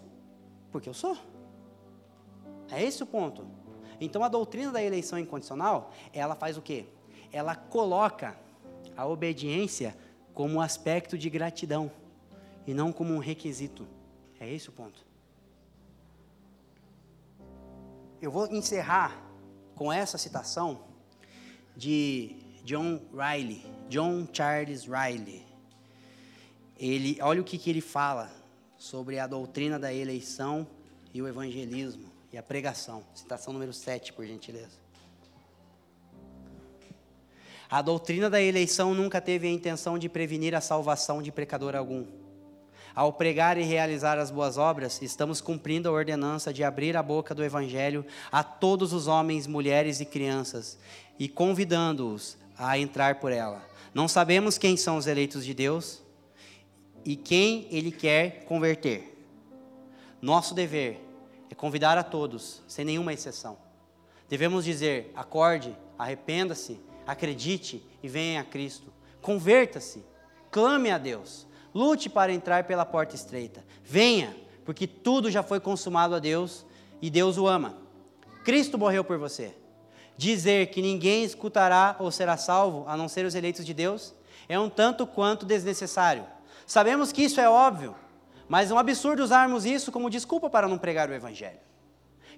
porque 0.71 0.87
eu 0.87 0.93
sou. 0.93 1.17
É 2.71 2.83
esse 2.83 3.01
o 3.03 3.05
ponto. 3.05 3.45
Então 3.99 4.23
a 4.23 4.27
doutrina 4.27 4.71
da 4.71 4.81
eleição 4.81 5.17
incondicional, 5.19 5.91
ela 6.13 6.35
faz 6.35 6.57
o 6.57 6.61
quê? 6.61 6.85
Ela 7.31 7.55
coloca 7.55 8.37
a 8.99 9.07
obediência 9.07 9.97
como 10.33 10.59
aspecto 10.59 11.17
de 11.17 11.29
gratidão 11.29 11.89
e 12.67 12.73
não 12.73 12.91
como 12.91 13.13
um 13.13 13.19
requisito. 13.19 13.87
É 14.37 14.53
esse 14.53 14.67
o 14.67 14.73
ponto. 14.73 15.05
Eu 18.21 18.29
vou 18.29 18.47
encerrar 18.47 19.23
com 19.73 19.91
essa 19.91 20.17
citação 20.17 20.81
de 21.77 22.35
John 22.65 22.99
Riley, 23.13 23.65
John 23.87 24.27
Charles 24.33 24.83
Riley. 24.83 25.45
Ele, 26.77 27.17
olha 27.21 27.39
o 27.39 27.45
que, 27.45 27.57
que 27.57 27.69
ele 27.69 27.79
fala 27.79 28.29
sobre 28.77 29.17
a 29.17 29.27
doutrina 29.27 29.79
da 29.79 29.93
eleição 29.93 30.67
e 31.13 31.21
o 31.21 31.27
evangelismo 31.27 32.11
e 32.33 32.37
a 32.37 32.43
pregação. 32.43 33.05
Citação 33.15 33.53
número 33.53 33.71
7, 33.71 34.11
por 34.11 34.25
gentileza. 34.25 34.77
A 37.69 37.81
doutrina 37.81 38.29
da 38.29 38.41
eleição 38.41 38.93
nunca 38.93 39.21
teve 39.21 39.47
a 39.47 39.51
intenção 39.51 39.99
de 39.99 40.09
prevenir 40.09 40.55
a 40.55 40.61
salvação 40.61 41.21
de 41.21 41.31
pecador 41.31 41.75
algum. 41.75 42.05
Ao 42.95 43.13
pregar 43.13 43.57
e 43.57 43.63
realizar 43.63 44.17
as 44.17 44.31
boas 44.31 44.57
obras, 44.57 45.01
estamos 45.01 45.39
cumprindo 45.39 45.87
a 45.87 45.91
ordenança 45.91 46.51
de 46.51 46.63
abrir 46.63 46.97
a 46.97 47.03
boca 47.03 47.35
do 47.35 47.43
Evangelho 47.43 48.03
a 48.31 48.43
todos 48.43 48.91
os 48.91 49.07
homens, 49.07 49.45
mulheres 49.45 49.99
e 49.99 50.05
crianças 50.05 50.79
e 51.19 51.27
convidando-os 51.27 52.37
a 52.57 52.77
entrar 52.77 53.19
por 53.19 53.31
ela. 53.31 53.61
Não 53.93 54.07
sabemos 54.07 54.57
quem 54.57 54.75
são 54.75 54.97
os 54.97 55.05
eleitos 55.05 55.45
de 55.45 55.53
Deus, 55.53 56.01
e 57.05 57.15
quem 57.15 57.67
ele 57.71 57.91
quer 57.91 58.43
converter. 58.45 59.17
Nosso 60.21 60.53
dever 60.53 60.99
é 61.49 61.55
convidar 61.55 61.97
a 61.97 62.03
todos, 62.03 62.61
sem 62.67 62.85
nenhuma 62.85 63.13
exceção. 63.13 63.57
Devemos 64.27 64.65
dizer: 64.65 65.11
acorde, 65.15 65.75
arrependa-se, 65.97 66.79
acredite 67.09 67.83
e 68.03 68.07
venha 68.07 68.41
a 68.41 68.43
Cristo. 68.43 68.93
Converta-se, 69.21 70.05
clame 70.51 70.91
a 70.91 70.97
Deus, 70.97 71.47
lute 71.73 72.07
para 72.07 72.31
entrar 72.31 72.65
pela 72.65 72.85
porta 72.85 73.15
estreita. 73.15 73.65
Venha, 73.83 74.35
porque 74.63 74.85
tudo 74.85 75.31
já 75.31 75.41
foi 75.41 75.59
consumado 75.59 76.13
a 76.13 76.19
Deus 76.19 76.65
e 77.01 77.09
Deus 77.09 77.37
o 77.37 77.47
ama. 77.47 77.77
Cristo 78.43 78.77
morreu 78.77 79.03
por 79.03 79.17
você. 79.17 79.55
dizer 80.15 80.67
que 80.67 80.81
ninguém 80.81 81.23
escutará 81.23 81.95
ou 81.97 82.11
será 82.11 82.35
salvo, 82.35 82.83
a 82.89 82.97
não 82.97 83.07
ser 83.07 83.25
os 83.25 83.35
eleitos 83.35 83.65
de 83.65 83.73
Deus, 83.73 84.13
é 84.49 84.59
um 84.59 84.69
tanto 84.69 85.07
quanto 85.07 85.45
desnecessário. 85.45 86.25
Sabemos 86.67 87.13
que 87.13 87.23
isso 87.23 87.39
é 87.39 87.49
óbvio, 87.49 87.95
mas 88.49 88.69
é 88.69 88.73
um 88.73 88.77
absurdo 88.77 89.23
usarmos 89.23 89.65
isso 89.65 89.93
como 89.93 90.09
desculpa 90.09 90.49
para 90.49 90.67
não 90.67 90.77
pregar 90.77 91.09
o 91.09 91.13
Evangelho. 91.13 91.59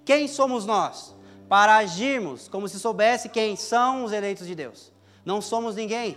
Quem 0.04 0.28
somos 0.28 0.64
nós 0.64 1.12
para 1.52 1.76
agirmos 1.76 2.48
como 2.48 2.66
se 2.66 2.80
soubesse 2.80 3.28
quem 3.28 3.56
são 3.56 4.04
os 4.04 4.12
eleitos 4.12 4.46
de 4.46 4.54
Deus? 4.54 4.90
Não 5.22 5.42
somos 5.42 5.76
ninguém. 5.76 6.16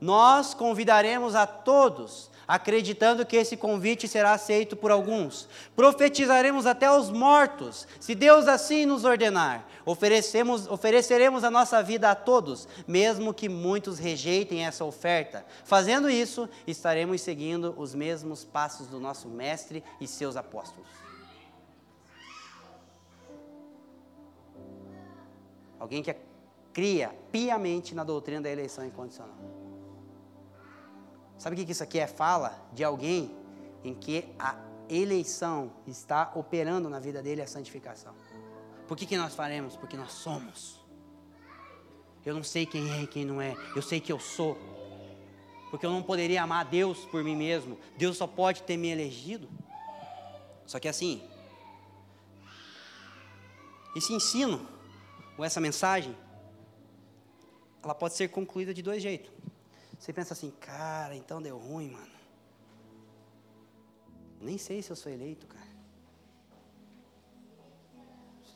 Nós 0.00 0.52
convidaremos 0.52 1.36
a 1.36 1.46
todos 1.46 2.28
acreditando 2.48 3.24
que 3.24 3.36
esse 3.36 3.56
convite 3.56 4.08
será 4.08 4.32
aceito 4.32 4.74
por 4.74 4.90
alguns. 4.90 5.48
Profetizaremos 5.76 6.66
até 6.66 6.90
os 6.90 7.08
mortos, 7.08 7.86
se 8.00 8.16
Deus 8.16 8.48
assim 8.48 8.84
nos 8.84 9.04
ordenar. 9.04 9.64
Oferecemos, 9.86 10.66
ofereceremos 10.66 11.44
a 11.44 11.50
nossa 11.50 11.80
vida 11.80 12.10
a 12.10 12.14
todos, 12.16 12.66
mesmo 12.84 13.32
que 13.32 13.48
muitos 13.48 14.00
rejeitem 14.00 14.66
essa 14.66 14.84
oferta. 14.84 15.46
Fazendo 15.64 16.10
isso, 16.10 16.48
estaremos 16.66 17.20
seguindo 17.20 17.76
os 17.78 17.94
mesmos 17.94 18.44
passos 18.44 18.88
do 18.88 18.98
nosso 18.98 19.28
Mestre 19.28 19.84
e 20.00 20.08
seus 20.08 20.36
apóstolos. 20.36 21.01
Alguém 25.82 26.00
que 26.00 26.14
cria 26.72 27.08
piamente 27.32 27.92
na 27.92 28.04
doutrina 28.04 28.40
da 28.40 28.48
eleição 28.48 28.86
incondicional. 28.86 29.34
Sabe 31.36 31.60
o 31.60 31.66
que 31.66 31.72
isso 31.72 31.82
aqui 31.82 31.98
é? 31.98 32.06
Fala 32.06 32.56
de 32.72 32.84
alguém 32.84 33.36
em 33.82 33.92
que 33.92 34.24
a 34.38 34.54
eleição 34.88 35.72
está 35.84 36.30
operando 36.36 36.88
na 36.88 37.00
vida 37.00 37.20
dele 37.20 37.42
a 37.42 37.48
santificação. 37.48 38.14
Por 38.86 38.96
que, 38.96 39.04
que 39.04 39.16
nós 39.16 39.34
faremos? 39.34 39.74
Porque 39.74 39.96
nós 39.96 40.12
somos. 40.12 40.80
Eu 42.24 42.32
não 42.32 42.44
sei 42.44 42.64
quem 42.64 42.88
é 42.92 43.02
e 43.02 43.06
quem 43.08 43.24
não 43.24 43.42
é. 43.42 43.56
Eu 43.74 43.82
sei 43.82 44.00
que 44.00 44.12
eu 44.12 44.20
sou. 44.20 44.56
Porque 45.68 45.84
eu 45.84 45.90
não 45.90 46.00
poderia 46.00 46.44
amar 46.44 46.64
Deus 46.64 47.04
por 47.06 47.24
mim 47.24 47.34
mesmo. 47.34 47.76
Deus 47.98 48.16
só 48.16 48.28
pode 48.28 48.62
ter 48.62 48.76
me 48.76 48.86
elegido. 48.86 49.48
Só 50.64 50.78
que 50.78 50.86
assim, 50.86 51.28
esse 53.96 54.12
ensino, 54.12 54.64
essa 55.44 55.60
mensagem, 55.60 56.16
ela 57.82 57.94
pode 57.94 58.14
ser 58.14 58.28
concluída 58.28 58.72
de 58.72 58.82
dois 58.82 59.02
jeitos. 59.02 59.32
Você 59.98 60.12
pensa 60.12 60.34
assim, 60.34 60.50
cara, 60.50 61.14
então 61.14 61.40
deu 61.40 61.58
ruim, 61.58 61.90
mano. 61.90 62.12
Nem 64.40 64.58
sei 64.58 64.82
se 64.82 64.90
eu 64.90 64.96
sou 64.96 65.10
eleito, 65.10 65.46
cara. 65.46 65.72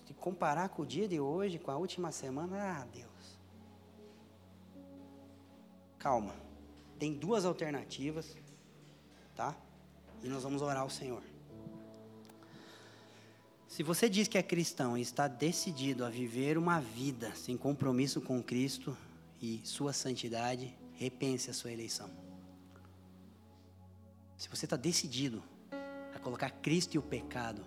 Se 0.07 0.13
comparar 0.15 0.69
com 0.69 0.83
o 0.83 0.87
dia 0.87 1.07
de 1.07 1.21
hoje, 1.21 1.59
com 1.59 1.71
a 1.71 1.77
última 1.77 2.11
semana, 2.11 2.81
ah, 2.81 2.85
Deus. 2.93 3.39
Calma. 5.99 6.35
Tem 6.99 7.13
duas 7.13 7.45
alternativas, 7.45 8.37
tá? 9.35 9.55
E 10.23 10.29
nós 10.29 10.43
vamos 10.43 10.63
orar 10.63 10.83
ao 10.83 10.91
Senhor. 10.91 11.23
Se 13.77 13.83
você 13.83 14.09
diz 14.09 14.27
que 14.27 14.39
é 14.39 14.43
cristão 14.43 14.97
e 14.97 15.03
está 15.03 15.29
decidido 15.29 16.03
a 16.03 16.09
viver 16.09 16.57
uma 16.57 16.81
vida 16.81 17.31
sem 17.35 17.59
compromisso 17.59 18.23
com 18.23 18.43
Cristo 18.43 18.97
e 19.39 19.61
sua 19.65 19.93
santidade, 19.93 20.75
repense 20.95 21.51
a 21.51 21.53
sua 21.53 21.71
eleição. 21.71 22.09
Se 24.39 24.49
você 24.49 24.65
está 24.65 24.79
decidido 24.79 25.43
a 26.15 26.19
colocar 26.19 26.49
Cristo 26.49 26.95
e 26.95 26.99
o 26.99 27.03
pecado 27.03 27.61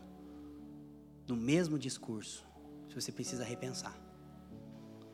no 1.27 1.36
mesmo 1.36 1.77
discurso, 1.77 2.44
você 2.95 3.11
precisa 3.11 3.44
repensar. 3.44 3.95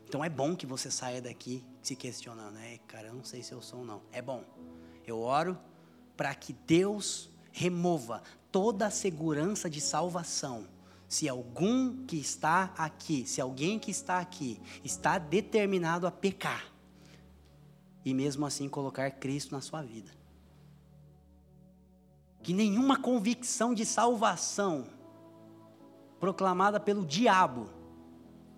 Então 0.08 0.24
é 0.24 0.30
bom 0.30 0.56
que 0.56 0.64
você 0.64 0.90
saia 0.90 1.20
daqui 1.20 1.62
se 1.82 1.94
questionando, 1.94 2.54
né? 2.54 2.78
Cara, 2.88 3.08
eu 3.08 3.14
não 3.14 3.22
sei 3.22 3.42
se 3.42 3.52
eu 3.52 3.60
sou 3.60 3.80
ou 3.80 3.84
não. 3.84 4.00
É 4.10 4.22
bom. 4.22 4.42
Eu 5.06 5.20
oro 5.20 5.58
para 6.16 6.34
que 6.34 6.54
Deus 6.54 7.28
remova 7.52 8.22
toda 8.50 8.86
a 8.86 8.90
segurança 8.90 9.68
de 9.68 9.82
salvação. 9.82 10.74
Se 11.08 11.28
algum 11.28 12.04
que 12.04 12.16
está 12.16 12.74
aqui, 12.76 13.26
se 13.26 13.40
alguém 13.40 13.78
que 13.78 13.90
está 13.90 14.18
aqui 14.18 14.60
está 14.82 15.18
determinado 15.18 16.06
a 16.06 16.10
pecar, 16.10 16.64
e 18.04 18.14
mesmo 18.14 18.46
assim 18.46 18.68
colocar 18.68 19.10
Cristo 19.10 19.52
na 19.52 19.60
sua 19.60 19.82
vida. 19.82 20.12
Que 22.42 22.52
nenhuma 22.52 22.96
convicção 22.96 23.74
de 23.74 23.84
salvação 23.84 24.86
proclamada 26.20 26.78
pelo 26.78 27.04
diabo 27.04 27.68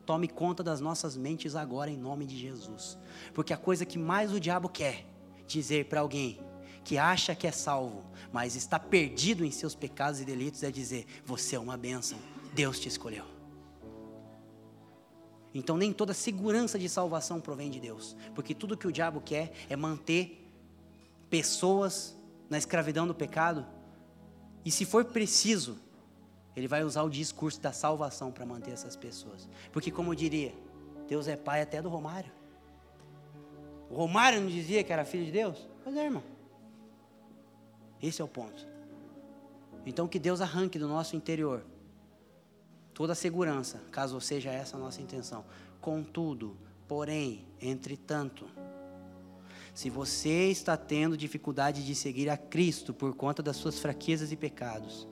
tome 0.04 0.28
conta 0.28 0.62
das 0.62 0.80
nossas 0.80 1.16
mentes 1.16 1.54
agora 1.54 1.90
em 1.90 1.96
nome 1.96 2.26
de 2.26 2.36
Jesus. 2.36 2.98
Porque 3.32 3.52
a 3.52 3.56
coisa 3.56 3.86
que 3.86 3.98
mais 3.98 4.32
o 4.32 4.40
diabo 4.40 4.68
quer 4.68 5.06
dizer 5.46 5.86
para 5.86 6.00
alguém 6.00 6.38
que 6.84 6.96
acha 6.96 7.34
que 7.34 7.46
é 7.46 7.52
salvo, 7.52 8.02
mas 8.32 8.56
está 8.56 8.78
perdido 8.78 9.44
em 9.44 9.50
seus 9.50 9.74
pecados 9.74 10.20
e 10.20 10.24
delitos 10.24 10.62
é 10.62 10.70
dizer: 10.70 11.06
você 11.24 11.56
é 11.56 11.58
uma 11.58 11.76
bênção, 11.76 12.18
Deus 12.58 12.80
te 12.80 12.88
escolheu. 12.88 13.24
Então 15.54 15.76
nem 15.76 15.92
toda 15.92 16.12
segurança 16.12 16.76
de 16.76 16.88
salvação 16.88 17.40
provém 17.40 17.70
de 17.70 17.78
Deus, 17.78 18.16
porque 18.34 18.52
tudo 18.52 18.76
que 18.76 18.88
o 18.88 18.90
diabo 18.90 19.20
quer 19.20 19.52
é 19.68 19.76
manter 19.76 20.44
pessoas 21.30 22.16
na 22.50 22.58
escravidão 22.58 23.06
do 23.06 23.14
pecado, 23.14 23.64
e 24.64 24.72
se 24.72 24.84
for 24.84 25.04
preciso, 25.04 25.78
ele 26.56 26.66
vai 26.66 26.82
usar 26.82 27.04
o 27.04 27.08
discurso 27.08 27.60
da 27.60 27.72
salvação 27.72 28.32
para 28.32 28.44
manter 28.44 28.72
essas 28.72 28.96
pessoas. 28.96 29.48
Porque 29.70 29.92
como 29.92 30.10
eu 30.10 30.16
diria, 30.16 30.52
Deus 31.06 31.28
é 31.28 31.36
pai 31.36 31.62
até 31.62 31.80
do 31.80 31.88
Romário. 31.88 32.32
O 33.88 33.94
Romário 33.94 34.40
não 34.40 34.48
dizia 34.48 34.82
que 34.82 34.92
era 34.92 35.04
filho 35.04 35.24
de 35.24 35.30
Deus? 35.30 35.68
Pois 35.84 35.96
é, 35.96 36.06
irmão. 36.06 36.24
Esse 38.02 38.20
é 38.20 38.24
o 38.24 38.28
ponto. 38.28 38.66
Então 39.86 40.08
que 40.08 40.18
Deus 40.18 40.40
arranque 40.40 40.76
do 40.76 40.88
nosso 40.88 41.14
interior 41.14 41.64
toda 42.98 43.12
a 43.12 43.16
segurança, 43.16 43.80
caso 43.92 44.20
seja 44.20 44.50
essa 44.50 44.76
a 44.76 44.80
nossa 44.80 45.00
intenção. 45.00 45.44
Contudo, 45.80 46.56
porém, 46.88 47.46
entretanto, 47.62 48.44
se 49.72 49.88
você 49.88 50.50
está 50.50 50.76
tendo 50.76 51.16
dificuldade 51.16 51.86
de 51.86 51.94
seguir 51.94 52.28
a 52.28 52.36
Cristo 52.36 52.92
por 52.92 53.14
conta 53.14 53.40
das 53.40 53.54
suas 53.54 53.78
fraquezas 53.78 54.32
e 54.32 54.36
pecados, 54.36 55.06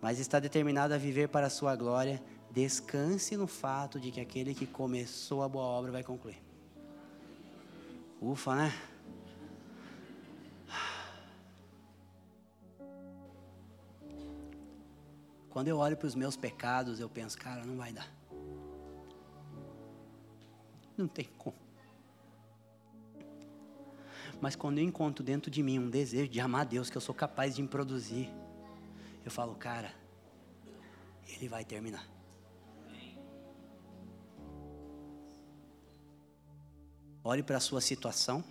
mas 0.00 0.18
está 0.18 0.40
determinado 0.40 0.94
a 0.94 0.96
viver 0.96 1.28
para 1.28 1.48
a 1.48 1.50
sua 1.50 1.76
glória, 1.76 2.22
descanse 2.50 3.36
no 3.36 3.46
fato 3.46 4.00
de 4.00 4.10
que 4.10 4.20
aquele 4.22 4.54
que 4.54 4.66
começou 4.66 5.42
a 5.42 5.48
boa 5.48 5.66
obra 5.66 5.92
vai 5.92 6.02
concluir. 6.02 6.42
Ufa, 8.18 8.54
né? 8.54 8.72
Quando 15.54 15.68
eu 15.68 15.78
olho 15.78 15.96
para 15.96 16.08
os 16.08 16.16
meus 16.16 16.36
pecados, 16.36 16.98
eu 16.98 17.08
penso, 17.08 17.38
cara, 17.38 17.64
não 17.64 17.76
vai 17.76 17.92
dar. 17.92 18.12
Não 20.96 21.06
tem 21.06 21.26
como. 21.38 21.56
Mas 24.40 24.56
quando 24.56 24.78
eu 24.78 24.84
encontro 24.84 25.22
dentro 25.22 25.52
de 25.52 25.62
mim 25.62 25.78
um 25.78 25.88
desejo 25.88 26.28
de 26.28 26.40
amar 26.40 26.66
Deus, 26.66 26.90
que 26.90 26.96
eu 26.96 27.00
sou 27.00 27.14
capaz 27.14 27.54
de 27.54 27.62
me 27.62 27.68
produzir, 27.68 28.28
eu 29.24 29.30
falo, 29.30 29.54
cara, 29.54 29.94
Ele 31.28 31.46
vai 31.46 31.64
terminar. 31.64 32.04
Olhe 37.22 37.44
para 37.44 37.58
a 37.58 37.60
sua 37.60 37.80
situação, 37.80 38.42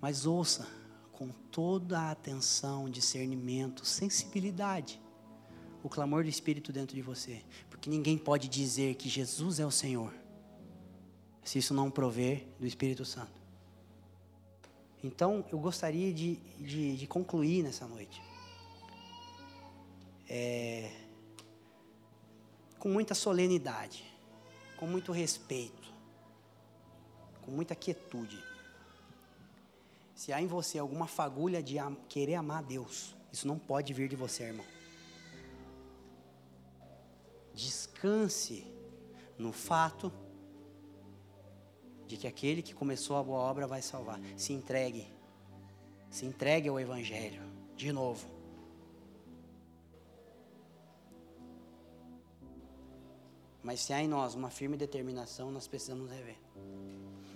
mas 0.00 0.26
ouça 0.26 0.77
com 1.18 1.30
toda 1.50 1.98
a 1.98 2.10
atenção, 2.12 2.88
discernimento, 2.88 3.84
sensibilidade, 3.84 5.02
o 5.82 5.88
clamor 5.88 6.22
do 6.22 6.28
Espírito 6.28 6.72
dentro 6.72 6.94
de 6.94 7.02
você. 7.02 7.42
Porque 7.68 7.90
ninguém 7.90 8.16
pode 8.16 8.46
dizer 8.46 8.94
que 8.94 9.08
Jesus 9.08 9.58
é 9.58 9.66
o 9.66 9.70
Senhor, 9.70 10.14
se 11.42 11.58
isso 11.58 11.74
não 11.74 11.90
prover 11.90 12.46
do 12.60 12.64
Espírito 12.64 13.04
Santo. 13.04 13.42
Então, 15.02 15.44
eu 15.50 15.58
gostaria 15.58 16.14
de, 16.14 16.36
de, 16.56 16.96
de 16.96 17.06
concluir 17.08 17.64
nessa 17.64 17.84
noite. 17.88 18.22
É, 20.28 20.88
com 22.78 22.88
muita 22.88 23.16
solenidade, 23.16 24.04
com 24.76 24.86
muito 24.86 25.10
respeito, 25.10 25.92
com 27.40 27.50
muita 27.50 27.74
quietude. 27.74 28.47
Se 30.18 30.32
há 30.32 30.42
em 30.42 30.48
você 30.48 30.80
alguma 30.80 31.06
fagulha 31.06 31.62
de 31.62 31.78
am 31.78 31.94
querer 32.08 32.34
amar 32.34 32.64
Deus, 32.64 33.14
isso 33.32 33.46
não 33.46 33.56
pode 33.56 33.92
vir 33.92 34.08
de 34.08 34.16
você, 34.16 34.42
irmão. 34.42 34.66
Descanse 37.54 38.66
no 39.38 39.52
fato 39.52 40.12
de 42.04 42.16
que 42.16 42.26
aquele 42.26 42.62
que 42.62 42.74
começou 42.74 43.16
a 43.16 43.22
boa 43.22 43.38
obra 43.38 43.64
vai 43.68 43.80
salvar. 43.80 44.20
Se 44.36 44.52
entregue. 44.52 45.06
Se 46.10 46.26
entregue 46.26 46.68
ao 46.68 46.80
Evangelho. 46.80 47.40
De 47.76 47.92
novo. 47.92 48.26
Mas 53.62 53.82
se 53.82 53.92
há 53.92 54.02
em 54.02 54.08
nós 54.08 54.34
uma 54.34 54.50
firme 54.50 54.76
determinação, 54.76 55.52
nós 55.52 55.68
precisamos 55.68 56.10
rever. 56.10 56.40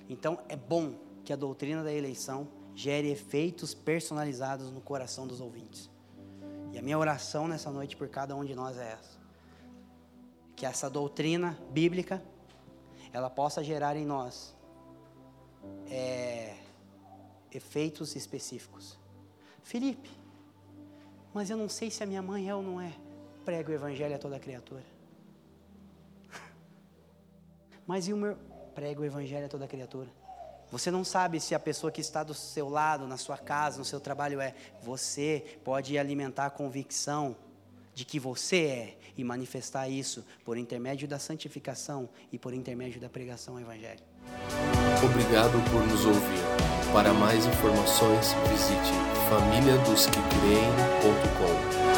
Então 0.09 0.43
é 0.49 0.57
bom 0.57 0.99
que 1.25 1.33
a 1.33 1.37
doutrina 1.37 1.85
da 1.85 1.93
eleição 1.93 2.61
gere 2.75 3.11
efeitos 3.11 3.75
personalizados 3.75 4.71
no 4.71 4.81
coração 4.81 5.27
dos 5.27 5.41
ouvintes. 5.41 5.91
E 6.73 6.79
a 6.79 6.83
minha 6.83 6.99
oração 6.99 7.47
nessa 7.47 7.71
noite 7.71 7.97
por 7.97 8.09
cada 8.09 8.35
um 8.35 8.45
de 8.45 8.55
nós 8.55 8.79
é 8.79 8.93
essa. 8.93 9.21
Que 10.57 10.65
essa 10.65 10.89
doutrina 10.89 11.59
bíblica, 11.71 12.23
ela 13.13 13.29
possa 13.29 13.63
gerar 13.63 13.97
em 13.97 14.07
nós 14.07 14.55
é, 15.91 16.57
efeitos 17.51 18.17
específicos. 18.17 18.99
Felipe, 19.63 20.11
mas 21.35 21.51
eu 21.51 21.57
não 21.57 21.69
sei 21.69 21.91
se 21.91 22.03
a 22.03 22.07
minha 22.07 22.23
mãe 22.23 22.49
é 22.49 22.55
ou 22.55 22.63
não 22.63 22.81
é. 22.81 22.93
Prega 23.45 23.71
o 23.71 23.75
evangelho 23.75 24.15
a 24.15 24.19
toda 24.19 24.39
criatura. 24.39 24.85
Mas 27.87 28.07
e 28.07 28.13
o 28.13 28.17
meu. 28.17 28.37
Prega 28.73 29.01
o 29.01 29.05
evangelho 29.05 29.47
a 29.47 29.49
toda 29.49 29.67
criatura. 29.67 30.09
Você 30.73 30.91
não 30.91 31.05
sabe 31.05 31.39
se 31.39 31.55
a 31.55 31.61
pessoa 31.61 31.93
que 31.93 32.01
está 32.01 32.25
do 32.25 32.33
seu 32.33 32.71
lado, 32.71 33.07
na 33.07 33.19
sua 33.19 33.37
casa, 33.37 33.79
no 33.79 33.85
seu 33.85 34.01
trabalho 34.01 34.41
é. 34.41 34.55
Você 34.83 35.59
pode 35.63 35.99
alimentar 35.99 36.47
a 36.47 36.51
convicção 36.51 37.37
de 37.95 38.07
que 38.07 38.19
você 38.19 38.57
é 38.57 38.97
e 39.15 39.23
manifestar 39.23 39.87
isso 39.87 40.25
por 40.47 40.57
intermédio 40.57 41.07
da 41.07 41.19
santificação 41.19 42.09
e 42.33 42.39
por 42.39 42.55
intermédio 42.55 42.99
da 42.99 43.11
pregação 43.11 43.57
ao 43.57 43.61
Evangelho. 43.61 44.01
Obrigado 45.05 45.63
por 45.71 45.87
nos 45.87 46.07
ouvir. 46.07 46.41
Para 46.91 47.13
mais 47.13 47.45
informações, 47.45 48.33
visite 48.49 48.93
famíliadosquecreem.com. 49.29 51.92